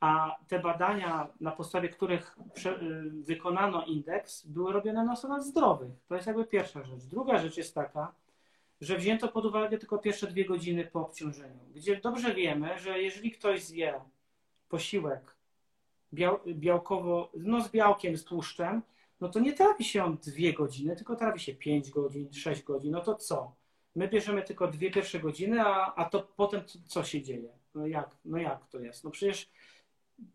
a 0.00 0.36
te 0.48 0.58
badania, 0.58 1.28
na 1.40 1.52
podstawie 1.52 1.88
których 1.88 2.38
prze, 2.54 2.82
y, 2.82 3.10
wykonano 3.10 3.84
indeks, 3.84 4.46
były 4.46 4.72
robione 4.72 5.04
na 5.04 5.12
osobach 5.12 5.42
zdrowych. 5.42 5.90
To 6.08 6.14
jest 6.14 6.26
jakby 6.26 6.44
pierwsza 6.44 6.84
rzecz. 6.84 7.04
Druga 7.04 7.38
rzecz 7.38 7.56
jest 7.56 7.74
taka, 7.74 8.14
że 8.80 8.98
wzięto 8.98 9.28
pod 9.28 9.44
uwagę 9.44 9.78
tylko 9.78 9.98
pierwsze 9.98 10.26
dwie 10.26 10.44
godziny 10.44 10.84
po 10.84 11.00
obciążeniu, 11.00 11.60
gdzie 11.74 11.96
dobrze 11.96 12.34
wiemy, 12.34 12.78
że 12.78 13.02
jeżeli 13.02 13.30
ktoś 13.30 13.62
zje 13.62 14.00
posiłek 14.68 15.36
biał, 16.14 16.40
białkowo, 16.46 17.32
no 17.36 17.60
z 17.60 17.70
białkiem, 17.70 18.16
z 18.16 18.24
tłuszczem, 18.24 18.82
no 19.20 19.28
to 19.28 19.40
nie 19.40 19.52
trafi 19.52 19.84
się 19.84 20.04
on 20.04 20.16
dwie 20.16 20.52
godziny, 20.52 20.96
tylko 20.96 21.16
trafi 21.16 21.40
się 21.40 21.54
pięć 21.54 21.90
godzin, 21.90 22.32
sześć 22.32 22.62
godzin. 22.62 22.92
No 22.92 23.00
to 23.00 23.14
co? 23.14 23.54
My 23.94 24.08
bierzemy 24.08 24.42
tylko 24.42 24.68
dwie 24.68 24.90
pierwsze 24.90 25.20
godziny, 25.20 25.60
a, 25.60 25.94
a 25.94 26.04
to 26.04 26.22
potem 26.36 26.62
co 26.86 27.04
się 27.04 27.22
dzieje? 27.22 27.58
No 27.74 27.86
jak, 27.86 28.16
no 28.24 28.38
jak 28.38 28.68
to 28.68 28.80
jest? 28.80 29.04
No 29.04 29.10
przecież 29.10 29.50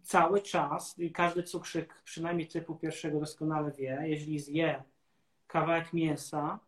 cały 0.01 0.41
czas 0.41 0.99
i 0.99 1.11
każdy 1.11 1.43
cukrzyk, 1.43 2.01
przynajmniej 2.03 2.47
typu 2.47 2.75
pierwszego 2.75 3.19
doskonale 3.19 3.71
wie, 3.71 4.03
jeśli 4.05 4.39
zje 4.39 4.83
kawałek 5.47 5.93
mięsa, 5.93 6.59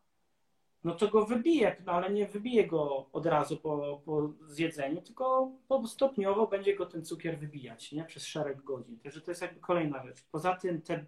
no 0.86 0.96
to 0.96 1.08
go 1.08 1.26
wybije, 1.26 1.76
no 1.86 1.92
ale 1.92 2.10
nie 2.10 2.28
wybije 2.28 2.68
go 2.68 3.10
od 3.12 3.26
razu 3.26 3.58
po, 3.58 4.02
po 4.06 4.34
zjedzeniu, 4.48 5.02
tylko 5.02 5.52
stopniowo 5.88 6.48
będzie 6.48 6.76
go 6.76 6.86
ten 6.86 7.06
cukier 7.06 7.40
wybijać 7.40 7.92
nie? 7.92 8.06
przez 8.06 8.26
szereg 8.26 8.62
godzin. 8.62 9.00
Także 9.00 9.22
to 9.22 9.32
jest 9.32 9.42
jakby 9.42 9.60
kolejna 9.60 10.04
rzecz. 10.04 10.24
Poza 10.32 10.56
tym 10.56 10.82
te, 10.82 11.06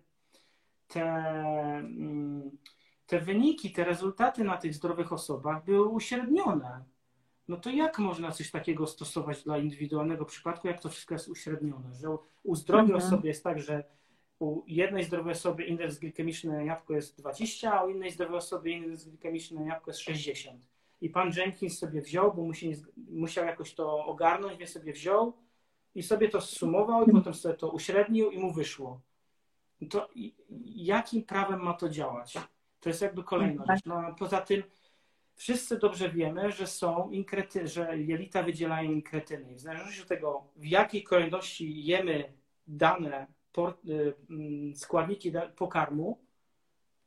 te, 0.88 1.04
mm, 1.04 2.58
te 3.06 3.20
wyniki, 3.20 3.72
te 3.72 3.84
rezultaty 3.84 4.44
na 4.44 4.58
tych 4.58 4.74
zdrowych 4.74 5.14
osobach 5.14 5.66
były 5.66 5.88
uśrednione. 5.88 6.84
No 7.48 7.58
to 7.58 7.70
jak 7.70 8.00
można 8.00 8.32
coś 8.32 8.52
takiego 8.52 8.88
stosować 8.88 9.44
dla 9.44 9.58
indywidualnego 9.58 10.26
przypadku, 10.26 10.68
jak 10.68 10.82
to 10.82 10.90
wszystko 10.90 11.16
jest 11.16 11.28
uśrednione? 11.28 11.94
Że 11.94 12.18
u 12.44 12.56
zdrowej 12.56 12.94
mhm. 12.94 13.04
osoby 13.04 13.28
jest 13.28 13.44
tak, 13.44 13.60
że 13.60 13.84
u 14.40 14.64
jednej 14.68 15.04
zdrowej 15.04 15.32
osoby 15.32 15.64
indeks 15.64 16.00
glikemiczny 16.00 16.52
na 16.52 16.64
jabłko 16.64 16.94
jest 16.94 17.18
20, 17.18 17.74
a 17.74 17.84
u 17.84 17.90
innej 17.90 18.12
zdrowej 18.12 18.38
osoby 18.38 18.70
indeks 18.70 19.06
glikemiczny 19.06 19.60
na 19.60 19.66
jabłko 19.66 19.92
jest 19.92 20.02
60. 20.02 20.62
I 21.02 21.10
pan 21.10 21.32
Jenkins 21.38 21.80
sobie 21.80 22.02
wziął, 22.02 22.34
bo 22.34 22.44
musi, 22.44 22.76
musiał 23.10 23.46
jakoś 23.46 23.74
to 23.74 24.06
ogarnąć, 24.06 24.58
więc 24.58 24.72
sobie 24.72 24.94
wziął 24.94 25.34
i 25.96 26.04
sobie 26.04 26.30
to 26.30 26.42
zsumował 26.42 27.06
i 27.06 27.12
potem 27.12 27.34
sobie 27.34 27.56
to 27.56 27.70
uśrednił 27.72 28.32
i 28.32 28.38
mu 28.38 28.54
wyszło. 28.54 29.02
To 29.90 30.10
jakim 30.66 31.24
prawem 31.24 31.64
ma 31.64 31.74
to 31.74 31.90
działać? 31.90 32.34
To 32.80 32.90
jest 32.90 33.02
jakby 33.02 33.24
kolejna 33.24 33.66
rzecz. 33.66 33.86
No, 33.86 34.16
poza 34.20 34.42
tym 34.42 34.64
wszyscy 35.36 35.78
dobrze 35.78 36.10
wiemy, 36.10 36.52
że 36.52 36.68
są 36.68 37.10
inkrety, 37.10 37.68
że 37.68 37.98
jelita 37.98 38.44
wydzielają 38.44 38.92
inkretyny. 38.92 39.56
W 39.56 39.60
zależności 39.60 40.02
od 40.02 40.08
tego, 40.08 40.48
w 40.56 40.66
jakiej 40.66 41.04
kolejności 41.04 41.86
jemy 41.86 42.34
dane 42.68 43.28
składniki 44.76 45.32
pokarmu, 45.56 46.20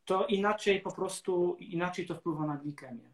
to 0.05 0.27
inaczej 0.27 0.81
po 0.81 0.93
prostu, 0.93 1.57
inaczej 1.61 2.07
to 2.07 2.15
wpływa 2.15 2.47
na 2.47 2.57
glikemię. 2.57 3.11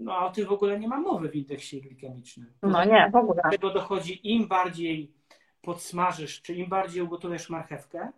No 0.00 0.14
a 0.14 0.26
o 0.26 0.30
tym 0.30 0.46
w 0.46 0.52
ogóle 0.52 0.80
nie 0.80 0.88
ma 0.88 1.00
mowy 1.00 1.28
w 1.28 1.36
indeksie 1.36 1.80
glikemicznym. 1.80 2.52
No 2.62 2.84
nie, 2.84 3.10
w 3.12 3.16
ogóle. 3.16 3.42
Do 3.44 3.50
tego 3.50 3.70
dochodzi 3.70 4.32
im 4.32 4.48
bardziej 4.48 5.12
podsmażysz, 5.62 6.42
czy 6.42 6.54
im 6.54 6.68
bardziej 6.68 7.02
ugotujesz 7.02 7.50
marchewkę, 7.50 8.12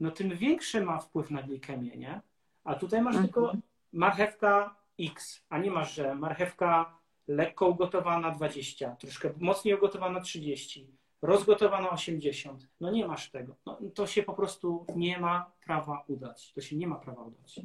no 0.00 0.10
tym 0.10 0.36
większy 0.36 0.84
ma 0.84 0.98
wpływ 0.98 1.30
na 1.30 1.42
glikemię, 1.42 1.96
nie? 1.96 2.20
A 2.64 2.74
tutaj 2.74 3.02
masz 3.02 3.16
mhm. 3.16 3.24
tylko 3.24 3.52
marchewka 3.92 4.76
X, 5.00 5.44
a 5.48 5.58
nie 5.58 5.70
masz, 5.70 5.94
że 5.94 6.14
marchewka 6.14 6.98
lekko 7.28 7.68
ugotowana 7.68 8.30
20, 8.30 8.96
troszkę 8.96 9.30
mocniej 9.38 9.74
ugotowana 9.74 10.20
30, 10.20 10.99
rozgotowana 11.22 11.90
80. 11.90 12.68
No 12.80 12.90
nie 12.90 13.06
masz 13.06 13.30
tego. 13.30 13.56
No, 13.66 13.78
to 13.94 14.06
się 14.06 14.22
po 14.22 14.34
prostu 14.34 14.86
nie 14.96 15.18
ma 15.18 15.52
prawa 15.64 16.04
udać. 16.08 16.52
To 16.52 16.60
się 16.60 16.76
nie 16.76 16.86
ma 16.86 16.96
prawa 16.96 17.22
udać. 17.22 17.60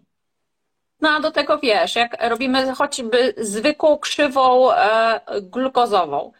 No 1.01 1.09
a 1.09 1.19
do 1.19 1.31
tego 1.31 1.59
wiesz, 1.59 1.95
jak 1.95 2.29
robimy 2.29 2.73
choćby 2.73 3.33
zwykłą 3.37 3.97
krzywą 3.97 4.71
e, 4.71 5.21
glukozową 5.41 6.31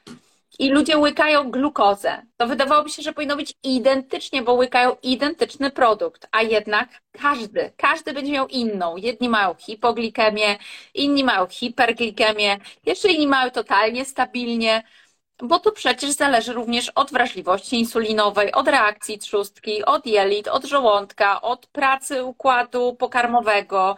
i 0.60 0.70
ludzie 0.70 0.98
łykają 0.98 1.52
glukozę, 1.52 2.22
to 2.38 2.48
wydawałoby 2.48 2.90
się, 2.90 3.02
że 3.02 3.14
powinno 3.14 3.36
być 3.36 3.54
identycznie, 3.64 4.42
bo 4.42 4.54
łykają 4.54 4.96
identyczny 5.04 5.72
produkt, 5.72 6.28
a 6.32 6.42
jednak 6.42 6.90
każdy, 7.12 7.72
każdy 7.78 8.14
będzie 8.14 8.32
miał 8.32 8.48
inną. 8.48 8.98
Jedni 8.98 9.30
mają 9.30 9.54
hipoglikemię, 9.54 10.58
inni 10.94 11.24
mają 11.24 11.48
hiperglikemię, 11.48 12.58
jeszcze 12.86 13.10
inni 13.10 13.28
mają 13.28 13.52
totalnie 13.52 14.06
stabilnie. 14.06 14.84
Bo 15.44 15.60
to 15.60 15.72
przecież 15.72 16.12
zależy 16.12 16.54
również 16.54 16.90
od 16.90 17.12
wrażliwości 17.12 17.80
insulinowej, 17.80 18.52
od 18.52 18.68
reakcji 18.68 19.20
trzustki, 19.20 19.86
od 19.86 20.06
jelit, 20.06 20.48
od 20.48 20.66
żołądka, 20.66 21.42
od 21.42 21.68
pracy 21.68 22.24
układu 22.24 22.96
pokarmowego, 22.96 23.96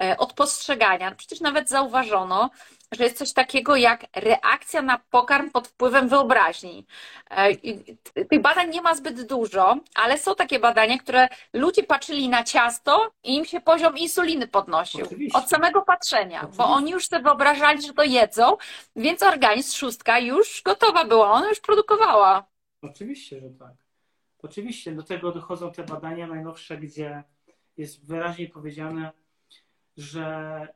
e, 0.00 0.16
od 0.16 0.32
postrzegania. 0.32 1.14
Przecież 1.14 1.40
nawet 1.40 1.68
zauważono, 1.68 2.50
że 2.92 3.04
jest 3.04 3.18
coś 3.18 3.32
takiego 3.32 3.76
jak 3.76 4.06
reakcja 4.16 4.82
na 4.82 4.98
pokarm 5.10 5.50
pod 5.50 5.68
wpływem 5.68 6.08
wyobraźni. 6.08 6.86
E, 7.30 7.56
tych 8.24 8.42
badań 8.42 8.70
nie 8.70 8.82
ma 8.82 8.94
zbyt 8.94 9.26
dużo, 9.26 9.76
ale 9.94 10.18
są 10.18 10.34
takie 10.34 10.58
badania, 10.58 10.98
które 10.98 11.28
ludzie 11.52 11.82
patrzyli 11.82 12.28
na 12.28 12.44
ciasto 12.44 13.10
i 13.24 13.36
im 13.36 13.44
się 13.44 13.60
poziom 13.60 13.96
insuliny 13.96 14.48
podnosił. 14.48 15.06
Oczywiście. 15.06 15.38
Od 15.38 15.48
samego 15.48 15.82
patrzenia, 15.82 16.38
Oczywiście. 16.38 16.58
bo 16.58 16.68
oni 16.68 16.90
już 16.90 17.06
sobie 17.08 17.22
wyobrażali, 17.22 17.82
że 17.82 17.92
to 17.92 18.02
jedzą, 18.02 18.56
więc 18.96 19.22
organizm, 19.22 19.76
szóstka 19.76 20.18
już 20.18 20.62
gotowa 20.64 21.04
była, 21.04 21.30
ona 21.30 21.48
już 21.48 21.60
produkowała. 21.60 22.46
Oczywiście, 22.82 23.40
że 23.40 23.50
tak. 23.50 23.74
Oczywiście, 24.42 24.92
do 24.92 25.02
tego 25.02 25.32
dochodzą 25.32 25.72
te 25.72 25.84
badania 25.84 26.26
najnowsze, 26.26 26.78
gdzie 26.78 27.22
jest 27.76 28.06
wyraźnie 28.06 28.48
powiedziane, 28.48 29.12
że 29.96 30.68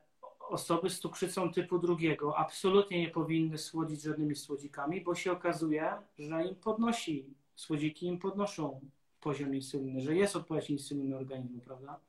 osoby 0.51 0.89
z 0.89 0.99
cukrzycą 0.99 1.51
typu 1.51 1.79
drugiego 1.79 2.37
absolutnie 2.37 2.99
nie 3.01 3.09
powinny 3.09 3.57
słodzić 3.57 4.01
żadnymi 4.01 4.35
słodzikami, 4.35 5.01
bo 5.01 5.15
się 5.15 5.31
okazuje, 5.31 5.93
że 6.19 6.45
im 6.47 6.55
podnosi, 6.55 7.25
słodziki 7.55 8.05
im 8.05 8.19
podnoszą 8.19 8.81
poziom 9.21 9.55
insuliny, 9.55 10.01
że 10.01 10.15
jest 10.15 10.35
odpowiedź 10.35 10.69
insuliny 10.69 11.17
organizmu, 11.17 11.61
prawda? 11.61 11.99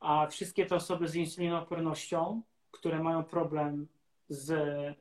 A 0.00 0.26
wszystkie 0.26 0.66
te 0.66 0.76
osoby 0.76 1.08
z 1.08 1.14
insulinoopornością, 1.14 2.42
które 2.70 3.02
mają 3.02 3.24
problem 3.24 3.86
z 4.28 4.50
e, 4.50 4.94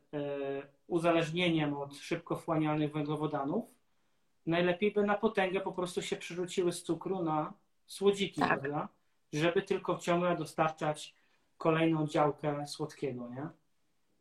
uzależnieniem 0.87 1.73
od 1.73 1.95
szybko 1.95 2.35
wchłanialnych 2.35 2.93
węglowodanów, 2.93 3.65
najlepiej 4.45 4.91
by 4.91 5.03
na 5.03 5.15
potęgę 5.15 5.61
po 5.61 5.71
prostu 5.71 6.01
się 6.01 6.15
przerzuciły 6.15 6.71
z 6.71 6.83
cukru 6.83 7.23
na 7.23 7.53
słodziki, 7.85 8.41
tak. 8.41 8.59
prawda? 8.59 8.87
Żeby 9.33 9.61
tylko 9.61 9.97
ciągle 9.97 10.37
dostarczać 10.37 11.13
kolejną 11.63 12.07
działkę 12.07 12.67
słodkiego, 12.67 13.29
nie? 13.29 13.47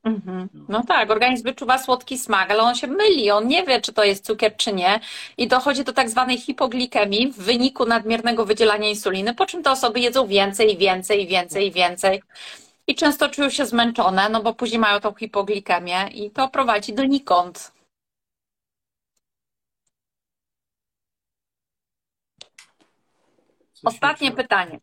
Mhm. 0.04 0.48
No 0.68 0.82
tak, 0.88 1.10
organizm 1.10 1.44
wyczuwa 1.44 1.78
słodki 1.78 2.18
smak, 2.18 2.50
ale 2.50 2.62
on 2.62 2.74
się 2.74 2.86
myli, 2.86 3.30
on 3.30 3.48
nie 3.48 3.64
wie, 3.64 3.80
czy 3.80 3.92
to 3.92 4.04
jest 4.04 4.26
cukier, 4.26 4.56
czy 4.56 4.72
nie. 4.72 5.00
I 5.36 5.48
dochodzi 5.48 5.84
do 5.84 5.92
tak 5.92 6.10
zwanej 6.10 6.38
hipoglikemii 6.38 7.32
w 7.32 7.36
wyniku 7.36 7.86
nadmiernego 7.86 8.46
wydzielania 8.46 8.88
insuliny, 8.88 9.34
po 9.34 9.46
czym 9.46 9.62
te 9.62 9.70
osoby 9.70 10.00
jedzą 10.00 10.26
więcej, 10.26 10.76
więcej, 10.76 11.26
więcej, 11.26 11.72
więcej. 11.72 12.22
I 12.86 12.94
często 12.94 13.28
czują 13.28 13.50
się 13.50 13.66
zmęczone, 13.66 14.28
no 14.28 14.42
bo 14.42 14.54
później 14.54 14.80
mają 14.80 15.00
tą 15.00 15.14
hipoglikemię 15.14 16.08
i 16.12 16.30
to 16.30 16.48
prowadzi 16.48 16.92
do 16.92 17.04
nikąd. 17.04 17.72
Ostatnie 23.84 24.32
pytanie. 24.32 24.80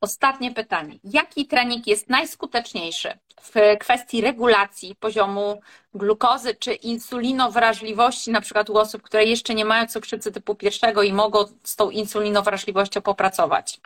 Ostatnie 0.00 0.54
pytanie. 0.54 0.98
Jaki 1.04 1.46
trening 1.46 1.86
jest 1.86 2.08
najskuteczniejszy 2.10 3.08
w 3.42 3.78
kwestii 3.80 4.20
regulacji 4.20 4.96
poziomu 5.00 5.60
glukozy 5.94 6.54
czy 6.54 6.74
insulinowrażliwości, 6.74 8.30
na 8.30 8.40
przykład 8.40 8.70
u 8.70 8.76
osób, 8.78 9.02
które 9.02 9.24
jeszcze 9.24 9.54
nie 9.54 9.64
mają 9.64 9.86
cukrzycy 9.86 10.32
typu 10.32 10.54
pierwszego 10.54 11.02
i 11.02 11.12
mogą 11.12 11.44
z 11.62 11.76
tą 11.76 11.90
insulinowrażliwością 11.90 13.02
popracować? 13.02 13.80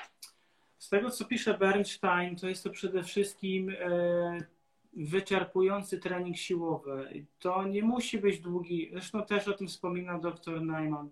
Z 0.78 0.88
tego, 0.88 1.10
co 1.10 1.24
pisze 1.24 1.58
Bernstein, 1.58 2.36
to 2.36 2.48
jest 2.48 2.64
to 2.64 2.70
przede 2.70 3.02
wszystkim 3.02 3.70
e, 3.70 4.46
wyczerpujący 4.92 5.98
trening 5.98 6.36
siłowy. 6.36 7.26
To 7.38 7.64
nie 7.64 7.82
musi 7.82 8.18
być 8.18 8.40
długi, 8.40 8.90
zresztą 8.92 9.26
też 9.26 9.48
o 9.48 9.52
tym 9.52 9.68
wspominał 9.68 10.20
dr 10.20 10.62
Najman 10.62 11.10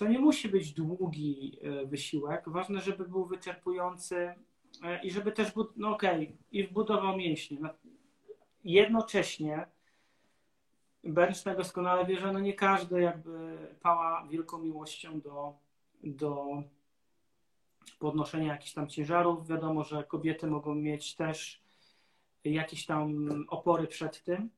to 0.00 0.08
nie 0.08 0.18
musi 0.18 0.48
być 0.48 0.72
długi 0.72 1.58
e, 1.62 1.86
wysiłek. 1.86 2.48
Ważne, 2.48 2.80
żeby 2.80 3.08
był 3.08 3.24
wyczerpujący 3.24 4.34
e, 4.82 5.02
i 5.02 5.10
żeby 5.10 5.32
też, 5.32 5.52
no 5.76 5.90
okej, 5.90 6.24
okay, 6.24 6.36
i 6.52 6.64
wbudował 6.64 7.16
mięśnie. 7.16 7.58
No, 7.60 7.68
jednocześnie 8.64 9.66
Bernstein 11.04 11.56
doskonale 11.56 12.06
wie, 12.06 12.18
że 12.18 12.32
no 12.32 12.40
nie 12.40 12.54
każdy 12.54 13.00
jakby 13.00 13.58
pała 13.80 14.26
wielką 14.30 14.58
miłością 14.58 15.20
do, 15.20 15.54
do 16.04 16.62
podnoszenia 17.98 18.52
jakichś 18.52 18.72
tam 18.72 18.88
ciężarów. 18.88 19.48
Wiadomo, 19.48 19.84
że 19.84 20.04
kobiety 20.04 20.46
mogą 20.46 20.74
mieć 20.74 21.16
też 21.16 21.62
jakieś 22.44 22.86
tam 22.86 23.28
opory 23.48 23.86
przed 23.86 24.24
tym. 24.24 24.50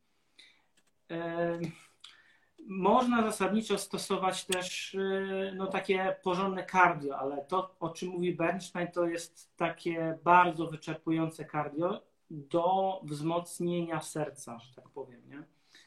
Można 2.67 3.23
zasadniczo 3.23 3.79
stosować 3.79 4.45
też 4.45 4.95
y, 4.95 5.53
no, 5.57 5.67
takie 5.67 6.17
porządne 6.23 6.67
cardio, 6.67 7.19
ale 7.19 7.45
to, 7.45 7.75
o 7.81 7.91
czym 7.91 8.09
mówi 8.09 8.35
Bernstein, 8.35 8.89
to 8.89 9.07
jest 9.07 9.57
takie 9.57 10.19
bardzo 10.25 10.67
wyczerpujące 10.67 11.45
cardio 11.45 12.03
do 12.31 13.01
wzmocnienia 13.05 14.01
serca, 14.01 14.59
że 14.59 14.75
tak 14.75 14.89
powiem. 14.89 15.29
Nie? 15.29 15.43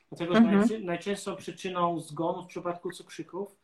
Dlatego, 0.09 0.37
mhm. 0.37 0.85
najczęstszą 0.85 1.35
przyczyną 1.35 1.99
zgonu 1.99 2.43
w 2.43 2.47
przypadku 2.47 2.91
cukrzyków 2.91 3.55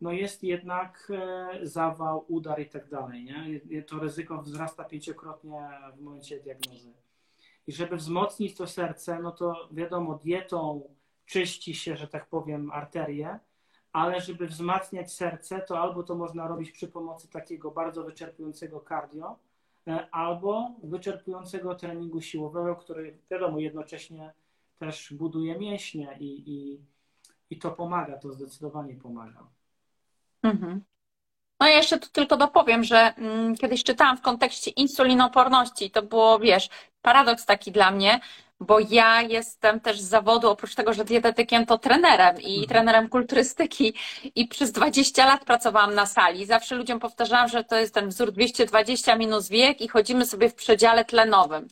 no 0.00 0.12
jest 0.12 0.42
jednak 0.42 1.12
e, 1.14 1.66
zawał, 1.66 2.24
udar 2.28 2.60
i 2.60 2.66
tak 2.66 2.88
dalej. 2.88 3.24
Nie? 3.24 3.60
To 3.82 3.98
ryzyko 3.98 4.42
wzrasta 4.42 4.84
pięciokrotnie 4.84 5.68
w 5.96 6.00
momencie 6.00 6.40
diagnozy. 6.40 6.92
I 7.66 7.72
żeby 7.72 7.96
wzmocnić 7.96 8.56
to 8.56 8.66
serce, 8.66 9.18
no 9.22 9.32
to 9.32 9.68
wiadomo, 9.72 10.14
dietą 10.14 10.88
czyści 11.28 11.74
się, 11.74 11.96
że 11.96 12.08
tak 12.08 12.26
powiem, 12.26 12.70
arterie, 12.72 13.38
ale 13.92 14.20
żeby 14.20 14.46
wzmacniać 14.46 15.12
serce, 15.12 15.60
to 15.60 15.80
albo 15.80 16.02
to 16.02 16.14
można 16.14 16.48
robić 16.48 16.70
przy 16.70 16.88
pomocy 16.88 17.28
takiego 17.28 17.70
bardzo 17.70 18.04
wyczerpującego 18.04 18.84
cardio, 18.88 19.38
e, 19.86 20.08
albo 20.10 20.70
wyczerpującego 20.82 21.74
treningu 21.74 22.20
siłowego, 22.20 22.76
który 22.76 23.18
wiadomo 23.30 23.58
jednocześnie 23.58 24.32
też 24.78 25.12
buduje 25.12 25.58
mięśnie 25.58 26.16
i, 26.20 26.52
i, 26.52 26.80
i 27.50 27.58
to 27.58 27.70
pomaga, 27.70 28.18
to 28.18 28.32
zdecydowanie 28.32 28.94
pomaga. 28.94 29.46
Mhm. 30.42 30.84
No 31.60 31.68
i 31.68 31.70
jeszcze 31.70 31.98
tu 31.98 32.08
tylko 32.08 32.36
dopowiem, 32.36 32.84
że 32.84 32.96
mm, 32.96 33.56
kiedyś 33.56 33.84
czytałam 33.84 34.16
w 34.16 34.22
kontekście 34.22 34.70
insulinoporności, 34.70 35.90
to 35.90 36.02
było, 36.02 36.38
wiesz, 36.38 36.68
paradoks 37.02 37.46
taki 37.46 37.72
dla 37.72 37.90
mnie, 37.90 38.20
bo 38.60 38.78
ja 38.90 39.22
jestem 39.22 39.80
też 39.80 40.00
z 40.00 40.08
zawodu, 40.08 40.50
oprócz 40.50 40.74
tego, 40.74 40.92
że 40.92 41.04
dietetykiem, 41.04 41.66
to 41.66 41.78
trenerem 41.78 42.40
i 42.40 42.50
mhm. 42.50 42.68
trenerem 42.68 43.08
kulturystyki 43.08 43.94
i 44.34 44.48
przez 44.48 44.72
20 44.72 45.26
lat 45.26 45.44
pracowałam 45.44 45.94
na 45.94 46.06
sali. 46.06 46.46
Zawsze 46.46 46.74
ludziom 46.74 47.00
powtarzałam, 47.00 47.48
że 47.48 47.64
to 47.64 47.76
jest 47.76 47.94
ten 47.94 48.08
wzór 48.08 48.32
220 48.32 49.16
minus 49.16 49.48
wiek 49.48 49.80
i 49.80 49.88
chodzimy 49.88 50.26
sobie 50.26 50.48
w 50.48 50.54
przedziale 50.54 51.04
tlenowym. 51.04 51.68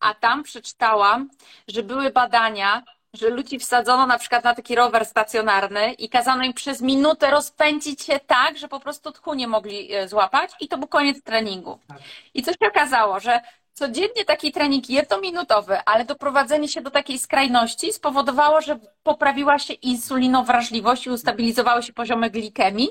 A 0.00 0.14
tam 0.14 0.42
przeczytałam, 0.42 1.28
że 1.68 1.82
były 1.82 2.10
badania, 2.10 2.82
że 3.14 3.28
ludzi 3.28 3.58
wsadzono 3.58 4.06
na 4.06 4.18
przykład 4.18 4.44
na 4.44 4.54
taki 4.54 4.74
rower 4.74 5.06
stacjonarny 5.06 5.92
i 5.92 6.08
kazano 6.08 6.44
im 6.44 6.52
przez 6.52 6.80
minutę 6.80 7.30
rozpędzić 7.30 8.02
się 8.02 8.20
tak, 8.20 8.58
że 8.58 8.68
po 8.68 8.80
prostu 8.80 9.12
tchu 9.12 9.34
nie 9.34 9.48
mogli 9.48 9.94
e, 9.94 10.08
złapać 10.08 10.50
i 10.60 10.68
to 10.68 10.78
był 10.78 10.88
koniec 10.88 11.22
treningu. 11.22 11.78
Tak. 11.88 11.98
I 12.34 12.42
co 12.42 12.52
się 12.52 12.68
okazało, 12.68 13.20
że 13.20 13.40
codziennie 13.72 14.24
taki 14.24 14.52
trening 14.52 14.90
jednominutowy, 14.90 15.78
ale 15.84 16.04
doprowadzenie 16.04 16.68
się 16.68 16.80
do 16.80 16.90
takiej 16.90 17.18
skrajności 17.18 17.92
spowodowało, 17.92 18.60
że 18.60 18.78
poprawiła 19.02 19.58
się 19.58 19.74
insulinowrażliwość 19.74 21.06
i 21.06 21.10
ustabilizowały 21.10 21.82
się 21.82 21.92
poziomy 21.92 22.30
glikemii 22.30 22.88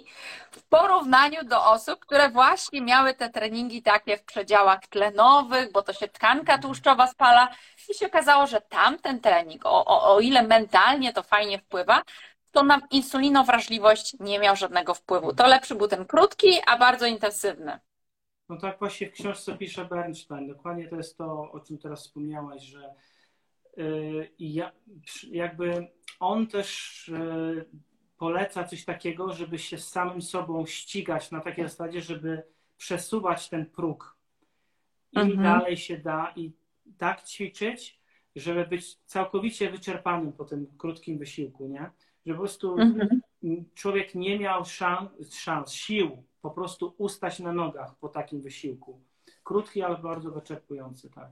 w 0.52 0.64
porównaniu 0.64 1.44
do 1.44 1.66
osób, 1.66 2.00
które 2.00 2.30
właśnie 2.30 2.82
miały 2.82 3.14
te 3.14 3.30
treningi 3.30 3.82
takie 3.82 4.18
w 4.18 4.24
przedziałach 4.24 4.80
tlenowych, 4.88 5.72
bo 5.72 5.82
to 5.82 5.94
się 5.94 6.08
tkanka 6.08 6.58
tłuszczowa 6.58 7.08
spala 7.08 7.50
i 7.90 7.94
się 7.94 8.06
okazało, 8.06 8.48
że 8.48 8.62
tamten 8.62 9.20
trening, 9.20 9.66
o, 9.66 9.86
o, 9.86 10.16
o 10.16 10.20
ile 10.20 10.44
mentalnie 10.44 11.14
to 11.14 11.24
fajnie 11.24 11.60
wpływa, 11.60 12.02
to 12.52 12.64
na 12.64 12.82
insulinowrażliwość 12.92 14.16
nie 14.20 14.40
miał 14.40 14.56
żadnego 14.56 14.94
wpływu. 14.94 15.34
To 15.34 15.48
lepszy 15.48 15.76
był 15.76 15.88
ten 15.88 16.06
krótki, 16.06 16.62
a 16.68 16.78
bardzo 16.78 17.06
intensywny. 17.06 17.80
No 18.52 18.58
tak 18.58 18.80
właśnie 18.80 19.10
w 19.10 19.12
książce 19.12 19.58
pisze 19.58 19.86
Bernstein. 19.86 20.48
Dokładnie 20.48 20.88
to 20.88 20.96
jest 20.96 21.18
to, 21.18 21.52
o 21.52 21.60
czym 21.60 21.78
teraz 21.78 22.04
wspomniałaś, 22.04 22.64
że 22.64 22.94
y, 23.78 24.32
jakby 25.32 25.88
on 26.20 26.48
też 26.48 27.08
y, 27.08 27.66
poleca 28.18 28.64
coś 28.64 28.86
takiego, 28.86 29.34
żeby 29.34 29.60
się 29.60 29.78
z 29.78 29.88
samym 29.88 30.22
sobą 30.22 30.66
ścigać 30.66 31.32
na 31.32 31.40
takiej 31.40 31.64
zasadzie, 31.64 32.02
żeby 32.02 32.44
przesuwać 32.78 33.50
ten 33.50 33.66
próg. 33.66 34.18
Im 35.12 35.22
mhm. 35.22 35.44
dalej 35.44 35.78
się 35.78 35.98
da 35.98 36.34
i 36.36 36.52
tak 36.98 37.24
ćwiczyć, 37.24 38.00
żeby 38.36 38.68
być 38.68 38.96
całkowicie 38.96 39.72
wyczerpanym 39.72 40.34
po 40.34 40.46
tym 40.46 40.68
krótkim 40.78 41.18
wysiłku, 41.18 41.68
nie? 41.68 41.90
Że 42.26 42.34
po 42.34 42.40
prostu 42.40 42.78
mhm. 42.80 43.22
człowiek 43.76 44.16
nie 44.16 44.40
miał 44.40 44.66
szans, 44.66 45.36
szans, 45.36 45.74
sił 45.74 46.24
po 46.42 46.52
prostu 46.52 46.94
ustać 46.98 47.40
na 47.40 47.54
nogach 47.54 47.96
po 47.96 48.10
takim 48.10 48.42
wysiłku. 48.42 49.02
Krótki, 49.44 49.82
ale 49.82 49.98
bardzo 49.98 50.32
wyczerpujący, 50.32 51.10
tak. 51.10 51.30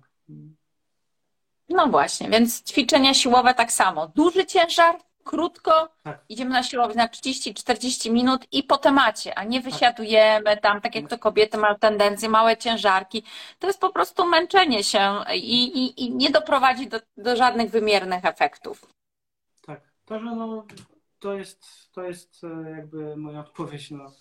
No 1.70 1.88
właśnie, 1.88 2.30
więc 2.30 2.64
ćwiczenia 2.64 3.14
siłowe 3.14 3.54
tak 3.54 3.72
samo. 3.72 4.08
Duży 4.08 4.46
ciężar, 4.46 4.96
krótko, 5.24 5.90
tak. 6.04 6.26
idziemy 6.30 6.52
na 6.52 6.64
siłownię 6.64 6.96
na 6.96 7.08
30-40 7.08 8.12
minut 8.12 8.48
i 8.52 8.64
po 8.64 8.78
temacie, 8.78 9.38
a 9.38 9.44
nie 9.44 9.62
tak. 9.62 9.72
wysiadujemy 9.72 10.58
tam, 10.58 10.82
tak 10.82 10.96
jak 10.96 11.10
to 11.10 11.18
kobiety 11.18 11.58
mają 11.58 11.76
tendencję, 11.76 12.30
małe 12.30 12.58
ciężarki. 12.58 13.24
To 13.60 13.68
jest 13.68 13.80
po 13.80 13.90
prostu 13.90 14.26
męczenie 14.26 14.84
się 14.84 15.24
i, 15.34 15.64
i, 15.64 16.04
i 16.04 16.16
nie 16.16 16.30
doprowadzi 16.30 16.88
do, 16.88 17.00
do 17.18 17.36
żadnych 17.36 17.72
wymiernych 17.72 18.26
efektów. 18.26 18.86
Tak, 19.66 19.82
to, 20.06 20.20
że 20.20 20.36
no, 20.36 20.66
to, 21.20 21.34
jest, 21.34 21.92
to 21.92 22.04
jest 22.04 22.44
e, 22.44 22.72
jakby 22.72 23.18
moja 23.18 23.40
odpowiedź 23.40 23.92
na 23.92 24.12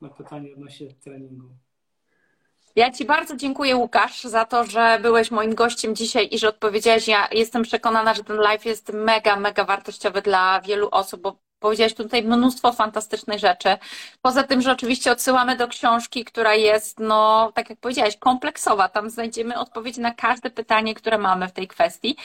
na 0.00 0.08
pytanie 0.08 0.52
odnośnie 0.52 0.94
treningu. 0.94 1.48
Ja 2.76 2.92
Ci 2.92 3.04
bardzo 3.04 3.36
dziękuję, 3.36 3.76
Łukasz, 3.76 4.24
za 4.24 4.44
to, 4.44 4.64
że 4.64 4.98
byłeś 5.02 5.30
moim 5.30 5.54
gościem 5.54 5.96
dzisiaj 5.96 6.28
i 6.30 6.38
że 6.38 6.48
odpowiedziałeś. 6.48 7.08
Ja 7.08 7.28
jestem 7.32 7.62
przekonana, 7.62 8.14
że 8.14 8.24
ten 8.24 8.36
live 8.36 8.64
jest 8.64 8.92
mega, 8.92 9.36
mega 9.36 9.64
wartościowy 9.64 10.22
dla 10.22 10.60
wielu 10.60 10.88
osób, 10.90 11.20
bo 11.20 11.36
powiedziałeś 11.60 11.94
tutaj 11.94 12.22
mnóstwo 12.22 12.72
fantastycznych 12.72 13.38
rzeczy. 13.38 13.68
Poza 14.22 14.42
tym, 14.42 14.62
że 14.62 14.72
oczywiście 14.72 15.12
odsyłamy 15.12 15.56
do 15.56 15.68
książki, 15.68 16.24
która 16.24 16.54
jest, 16.54 16.98
no, 17.00 17.52
tak 17.54 17.70
jak 17.70 17.78
powiedziałeś, 17.78 18.16
kompleksowa. 18.16 18.88
Tam 18.88 19.10
znajdziemy 19.10 19.58
odpowiedzi 19.58 20.00
na 20.00 20.14
każde 20.14 20.50
pytanie, 20.50 20.94
które 20.94 21.18
mamy 21.18 21.48
w 21.48 21.52
tej 21.52 21.68
kwestii. 21.68 22.16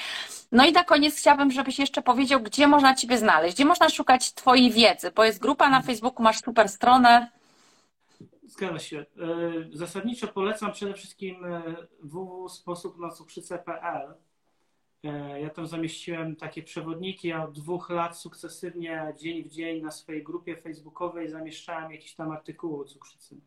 No 0.52 0.66
i 0.66 0.72
na 0.72 0.84
koniec 0.84 1.18
chciałabym, 1.18 1.52
żebyś 1.52 1.80
jeszcze 1.80 2.02
powiedział, 2.02 2.40
gdzie 2.40 2.68
można 2.68 2.95
Ciebie 2.95 3.18
znaleźć, 3.18 3.56
gdzie 3.56 3.66
można 3.66 3.90
szukać 3.90 4.34
Twojej 4.34 4.72
wiedzy, 4.72 5.12
bo 5.12 5.24
jest 5.24 5.40
grupa 5.40 5.70
na 5.70 5.82
Facebooku, 5.82 6.24
masz 6.24 6.41
super 6.41 6.70
stronę. 6.70 7.30
Zgadza 8.53 8.80
się. 8.80 8.99
E, 8.99 9.05
zasadniczo 9.71 10.27
polecam 10.27 10.71
przede 10.71 10.93
wszystkim 10.93 11.45
e, 11.45 11.75
www.sposobnacukrzycę.pl. 11.99 14.13
E, 15.03 15.41
ja 15.41 15.49
tam 15.49 15.67
zamieściłem 15.67 16.35
takie 16.35 16.63
przewodniki. 16.63 17.27
Ja 17.27 17.43
od 17.43 17.51
dwóch 17.51 17.89
lat 17.89 18.17
sukcesywnie, 18.17 19.13
dzień 19.17 19.43
w 19.43 19.47
dzień 19.47 19.81
na 19.81 19.91
swojej 19.91 20.23
grupie 20.23 20.57
facebookowej 20.57 21.30
zamieszczałem 21.30 21.91
jakieś 21.91 22.15
tam 22.15 22.31
artykuły 22.31 22.81
o 22.81 22.85
cukrzycy. 22.85 23.38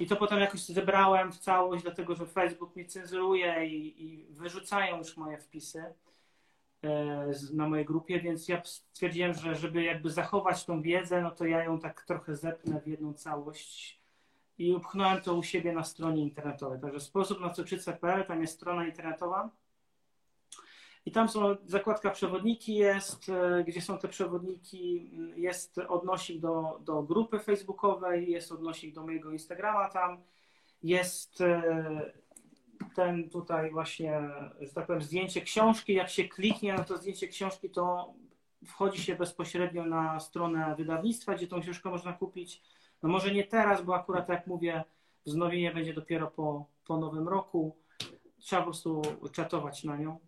I 0.00 0.06
to 0.06 0.16
potem 0.16 0.40
jakoś 0.40 0.60
zebrałem 0.60 1.32
w 1.32 1.38
całość, 1.38 1.82
dlatego 1.82 2.14
że 2.14 2.26
Facebook 2.26 2.76
mnie 2.76 2.84
cenzuruje 2.84 3.66
i, 3.66 4.04
i 4.04 4.26
wyrzucają 4.30 4.98
już 4.98 5.16
moje 5.16 5.38
wpisy 5.38 5.84
na 7.52 7.68
mojej 7.68 7.84
grupie, 7.84 8.20
więc 8.20 8.48
ja 8.48 8.62
stwierdziłem, 8.64 9.34
że 9.34 9.54
żeby 9.54 9.82
jakby 9.82 10.10
zachować 10.10 10.64
tą 10.64 10.82
wiedzę, 10.82 11.22
no 11.22 11.30
to 11.30 11.46
ja 11.46 11.64
ją 11.64 11.78
tak 11.78 12.02
trochę 12.02 12.36
zepnę 12.36 12.80
w 12.80 12.86
jedną 12.86 13.14
całość 13.14 14.05
i 14.58 14.74
upchnąłem 14.74 15.20
to 15.20 15.34
u 15.34 15.42
siebie 15.42 15.72
na 15.72 15.84
stronie 15.84 16.22
internetowej. 16.22 16.80
Także 16.80 17.00
sposób 17.00 17.40
na 17.40 17.50
cukrzycę.pl, 17.50 18.26
tam 18.26 18.40
jest 18.40 18.54
strona 18.54 18.86
internetowa 18.86 19.50
i 21.06 21.12
tam 21.12 21.28
są 21.28 21.56
zakładka 21.66 22.10
przewodniki 22.10 22.74
jest, 22.74 23.28
e, 23.28 23.64
gdzie 23.64 23.80
są 23.80 23.98
te 23.98 24.08
przewodniki, 24.08 25.10
jest 25.36 25.78
odnosik 25.78 26.40
do, 26.40 26.80
do 26.84 27.02
grupy 27.02 27.38
facebookowej, 27.38 28.30
jest 28.30 28.52
odnosik 28.52 28.94
do 28.94 29.02
mojego 29.02 29.30
Instagrama 29.30 29.88
tam, 29.88 30.22
jest 30.82 31.40
e, 31.40 32.12
ten 32.94 33.30
tutaj 33.30 33.70
właśnie, 33.70 34.20
że 34.60 34.72
tak 34.72 34.86
powiem, 34.86 35.02
zdjęcie 35.02 35.40
książki. 35.40 35.94
Jak 35.94 36.08
się 36.08 36.28
kliknie 36.28 36.74
na 36.74 36.84
to 36.84 36.96
zdjęcie 36.96 37.28
książki, 37.28 37.70
to 37.70 38.14
wchodzi 38.66 39.02
się 39.02 39.16
bezpośrednio 39.16 39.84
na 39.84 40.20
stronę 40.20 40.74
wydawnictwa, 40.78 41.34
gdzie 41.34 41.46
tą 41.46 41.60
książkę 41.60 41.90
można 41.90 42.12
kupić. 42.12 42.62
No 43.06 43.12
może 43.12 43.34
nie 43.34 43.44
teraz, 43.44 43.82
bo 43.82 43.94
akurat 43.94 44.28
jak 44.28 44.46
mówię, 44.46 44.84
wznowienie 45.26 45.72
będzie 45.72 45.94
dopiero 45.94 46.26
po, 46.26 46.66
po 46.86 46.96
nowym 46.96 47.28
roku. 47.28 47.76
Trzeba 48.38 48.62
po 48.62 48.66
prostu 48.66 49.02
czatować 49.32 49.84
na 49.84 49.96
nią. 49.96 50.18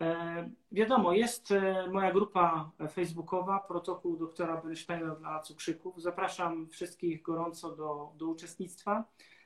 E, 0.00 0.50
wiadomo, 0.72 1.12
jest 1.12 1.50
e, 1.50 1.86
moja 1.92 2.12
grupa 2.12 2.70
facebookowa, 2.92 3.60
protokół 3.60 4.16
doktora 4.16 4.56
Bernsteina 4.56 5.14
dla 5.14 5.40
cukrzyków. 5.40 6.02
Zapraszam 6.02 6.68
wszystkich 6.68 7.22
gorąco 7.22 7.76
do, 7.76 8.12
do 8.16 8.26
uczestnictwa. 8.26 9.04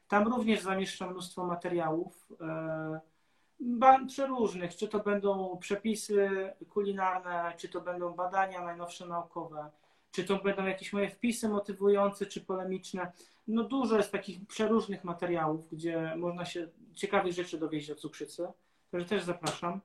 Tam 0.08 0.28
również 0.28 0.60
zamieszczam 0.60 1.10
mnóstwo 1.10 1.46
materiałów 1.46 2.28
e, 2.40 4.06
przeróżnych, 4.06 4.76
czy 4.76 4.88
to 4.88 4.98
będą 4.98 5.58
przepisy 5.60 6.52
kulinarne, 6.68 7.52
czy 7.56 7.68
to 7.68 7.80
będą 7.80 8.14
badania 8.14 8.64
najnowsze 8.64 9.06
naukowe, 9.06 9.70
czy 10.12 10.24
to 10.24 10.36
będą 10.36 10.66
jakieś 10.66 10.92
moje 10.92 11.10
wpisy 11.10 11.48
motywujące, 11.48 12.26
czy 12.26 12.40
polemiczne. 12.40 13.12
No 13.48 13.64
dużo 13.64 13.96
jest 13.96 14.12
takich 14.12 14.46
przeróżnych 14.46 15.04
materiałów, 15.04 15.70
gdzie 15.70 16.14
można 16.16 16.44
się 16.44 16.68
ciekawych 16.94 17.32
rzeczy 17.32 17.58
dowiedzieć 17.58 17.90
o 17.90 17.94
cukrzycy. 17.94 18.48
Także 18.90 19.08
też 19.08 19.22
zapraszam. 19.22 19.80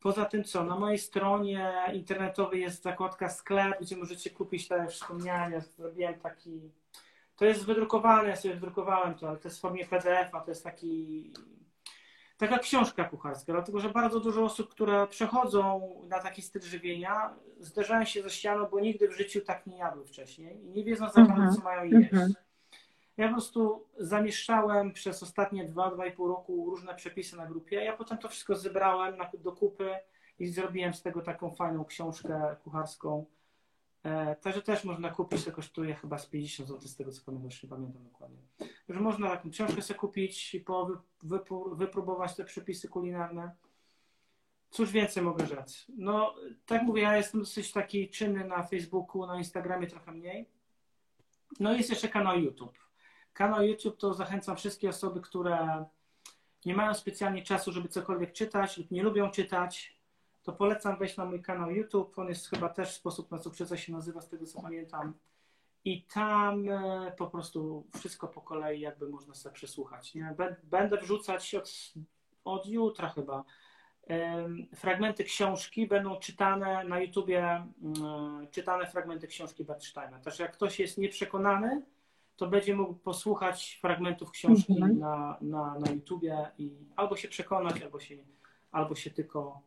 Poza 0.00 0.24
tym 0.24 0.44
co, 0.44 0.64
na 0.64 0.78
mojej 0.78 0.98
stronie 0.98 1.72
internetowej 1.92 2.60
jest 2.60 2.82
zakładka 2.82 3.28
sklep, 3.28 3.80
gdzie 3.80 3.96
możecie 3.96 4.30
kupić, 4.30 4.70
jak 4.70 4.90
wspomniałem, 4.90 5.52
ja 5.52 5.60
zrobiłem 5.60 6.20
taki, 6.20 6.60
to 7.36 7.44
jest 7.44 7.64
wydrukowane, 7.64 8.28
ja 8.28 8.36
sobie 8.36 8.54
wydrukowałem 8.54 9.14
to, 9.14 9.28
ale 9.28 9.38
to 9.38 9.48
jest 9.48 9.58
w 9.58 9.60
formie 9.60 9.86
PDF-a, 9.86 10.40
to 10.40 10.50
jest 10.50 10.64
taki, 10.64 11.32
taka 12.40 12.58
książka 12.58 13.04
kucharska, 13.04 13.52
dlatego 13.52 13.80
że 13.80 13.90
bardzo 13.90 14.20
dużo 14.20 14.44
osób, 14.44 14.70
które 14.70 15.06
przechodzą 15.06 15.90
na 16.08 16.18
taki 16.20 16.42
styl 16.42 16.62
żywienia, 16.62 17.34
zderzają 17.60 18.04
się 18.04 18.22
ze 18.22 18.30
ścianą, 18.30 18.66
bo 18.66 18.80
nigdy 18.80 19.08
w 19.08 19.16
życiu 19.16 19.40
tak 19.40 19.66
nie 19.66 19.78
jadły 19.78 20.06
wcześniej 20.06 20.64
i 20.64 20.70
nie 20.70 20.84
wiedzą 20.84 21.08
za 21.08 21.20
bardzo, 21.20 21.32
mhm. 21.32 21.54
co 21.54 21.62
mają 21.62 21.84
jeść. 21.84 22.12
Mhm. 22.12 22.34
Ja 23.16 23.28
po 23.28 23.32
prostu 23.32 23.86
zamieszczałem 23.98 24.92
przez 24.92 25.22
ostatnie 25.22 25.68
2-2,5 25.68 26.28
roku 26.28 26.66
różne 26.70 26.94
przepisy 26.94 27.36
na 27.36 27.46
grupie. 27.46 27.84
Ja 27.84 27.96
potem 27.96 28.18
to 28.18 28.28
wszystko 28.28 28.54
zebrałem 28.54 29.14
do 29.38 29.52
kupy 29.52 29.94
i 30.38 30.46
zrobiłem 30.46 30.94
z 30.94 31.02
tego 31.02 31.22
taką 31.22 31.50
fajną 31.50 31.84
książkę 31.84 32.56
kucharską. 32.64 33.24
E, 34.02 34.36
także 34.36 34.62
też 34.62 34.84
można 34.84 35.10
kupić, 35.10 35.44
to 35.44 35.52
kosztuje 35.52 35.94
chyba 35.94 36.18
z 36.18 36.26
50 36.26 36.68
zł, 36.68 36.88
z 36.88 36.96
tego 36.96 37.12
co 37.12 37.22
pamiętam, 37.26 37.50
nie 37.62 37.68
pamiętam 37.68 38.04
dokładnie. 38.04 38.38
Także 38.86 39.02
można 39.02 39.30
taką 39.30 39.50
książkę 39.50 39.82
sobie 39.82 39.98
kupić 39.98 40.54
i 40.54 40.60
po, 40.60 41.02
wypróbować 41.72 42.36
te 42.36 42.44
przepisy 42.44 42.88
kulinarne. 42.88 43.54
Cóż 44.70 44.92
więcej 44.92 45.22
mogę 45.22 45.46
rzec? 45.46 45.86
No, 45.96 46.34
tak 46.66 46.82
mówię, 46.82 47.02
ja 47.02 47.16
jestem 47.16 47.40
dosyć 47.40 47.72
taki 47.72 48.08
czynny 48.08 48.44
na 48.44 48.62
Facebooku, 48.62 49.26
na 49.26 49.38
Instagramie 49.38 49.86
trochę 49.86 50.12
mniej. 50.12 50.50
No 51.60 51.72
jest 51.72 51.90
jeszcze 51.90 52.08
kanał 52.08 52.38
YouTube. 52.38 52.78
Kanał 53.32 53.62
YouTube 53.62 53.96
to 53.96 54.14
zachęcam 54.14 54.56
wszystkie 54.56 54.88
osoby, 54.88 55.20
które 55.20 55.84
nie 56.66 56.74
mają 56.74 56.94
specjalnie 56.94 57.42
czasu, 57.42 57.72
żeby 57.72 57.88
cokolwiek 57.88 58.32
czytać 58.32 58.78
lub 58.78 58.90
nie 58.90 59.02
lubią 59.02 59.30
czytać, 59.30 59.99
to 60.50 60.56
polecam 60.56 60.96
wejść 60.98 61.16
na 61.16 61.24
mój 61.24 61.42
kanał 61.42 61.70
YouTube. 61.70 62.18
On 62.18 62.28
jest 62.28 62.50
chyba 62.50 62.68
też 62.68 62.94
sposób 62.94 63.30
na 63.30 63.38
cukrzycę 63.38 63.78
się 63.78 63.92
nazywa, 63.92 64.20
z 64.20 64.28
tego 64.28 64.46
co 64.46 64.62
pamiętam. 64.62 65.14
I 65.84 66.02
tam 66.02 66.68
e, 66.68 67.12
po 67.18 67.26
prostu 67.26 67.86
wszystko 67.98 68.28
po 68.28 68.40
kolei 68.40 68.80
jakby 68.80 69.08
można 69.08 69.34
sobie 69.34 69.54
przesłuchać. 69.54 70.14
Nie? 70.14 70.34
Będę 70.62 70.96
wrzucać 70.96 71.54
od, 71.54 71.70
od 72.44 72.66
jutra 72.66 73.08
chyba. 73.08 73.44
Fragmenty 74.74 75.24
książki 75.24 75.86
będą 75.86 76.16
czytane 76.16 76.84
na 76.84 77.00
YouTubie, 77.00 77.66
mm, 77.82 78.48
czytane 78.50 78.86
fragmenty 78.86 79.26
książki 79.26 79.64
Bernsteina. 79.64 80.18
Także 80.18 80.42
jak 80.42 80.52
ktoś 80.52 80.80
jest 80.80 80.98
nieprzekonany, 80.98 81.82
to 82.36 82.46
będzie 82.46 82.74
mógł 82.76 82.94
posłuchać 82.94 83.78
fragmentów 83.82 84.30
książki 84.30 84.72
mhm. 84.72 84.98
na, 84.98 85.36
na, 85.40 85.78
na 85.78 85.92
YouTubie 85.92 86.50
i 86.58 86.70
albo 86.96 87.16
się 87.16 87.28
przekonać, 87.28 87.82
albo 87.82 88.00
się, 88.00 88.16
albo 88.72 88.94
się 88.94 89.10
tylko, 89.10 89.62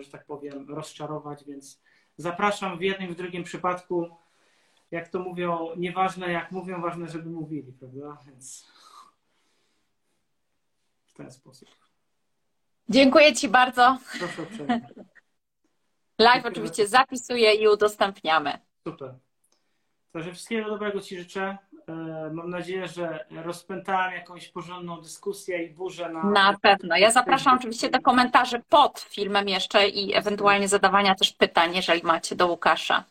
że 0.00 0.10
tak 0.10 0.26
powiem, 0.26 0.74
rozczarować, 0.74 1.44
więc 1.44 1.82
zapraszam 2.16 2.78
w 2.78 2.82
jednym, 2.82 3.14
w 3.14 3.16
drugim 3.16 3.44
przypadku. 3.44 4.16
Jak 4.90 5.08
to 5.08 5.18
mówią, 5.18 5.68
nieważne 5.76 6.32
jak 6.32 6.52
mówią, 6.52 6.80
ważne, 6.80 7.08
żeby 7.08 7.30
mówili, 7.30 7.72
prawda? 7.72 8.18
Więc 8.26 8.72
w 11.06 11.14
ten 11.14 11.30
sposób. 11.30 11.68
Dziękuję 12.88 13.34
Ci 13.34 13.48
bardzo. 13.48 13.98
Proszę 14.18 14.42
uprzejmie. 14.42 14.88
Live 16.18 16.44
Dziękuję 16.44 16.52
oczywiście 16.52 16.88
zapisuję 16.88 17.54
i 17.54 17.68
udostępniamy. 17.68 18.58
Super. 18.84 19.14
Także 20.12 20.32
wszystkiego 20.32 20.70
dobrego 20.70 21.00
Ci 21.00 21.18
życzę. 21.18 21.58
E, 21.88 22.30
mam 22.32 22.50
nadzieję, 22.50 22.88
że 22.88 23.26
rozpętałem 23.30 24.12
jakąś 24.12 24.48
porządną 24.48 25.00
dyskusję 25.00 25.62
i 25.64 25.70
burzę 25.70 26.08
na. 26.08 26.24
Na 26.24 26.58
pewno. 26.62 26.96
Ja 26.96 27.10
zapraszam 27.10 27.56
oczywiście 27.56 27.90
do 27.90 28.00
komentarzy 28.00 28.62
pod 28.68 28.98
filmem 28.98 29.48
jeszcze 29.48 29.88
i 29.88 30.14
ewentualnie 30.14 30.68
zadawania 30.68 31.14
też 31.14 31.32
pytań, 31.32 31.76
jeżeli 31.76 32.02
macie 32.02 32.36
do 32.36 32.46
Łukasza. 32.46 33.04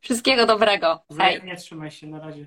Wszystkiego 0.00 0.46
dobrego. 0.46 1.02
Hej. 1.18 1.42
Nie 1.44 1.56
trzymaj 1.56 1.90
się, 1.90 2.06
na 2.06 2.18
razie. 2.20 2.46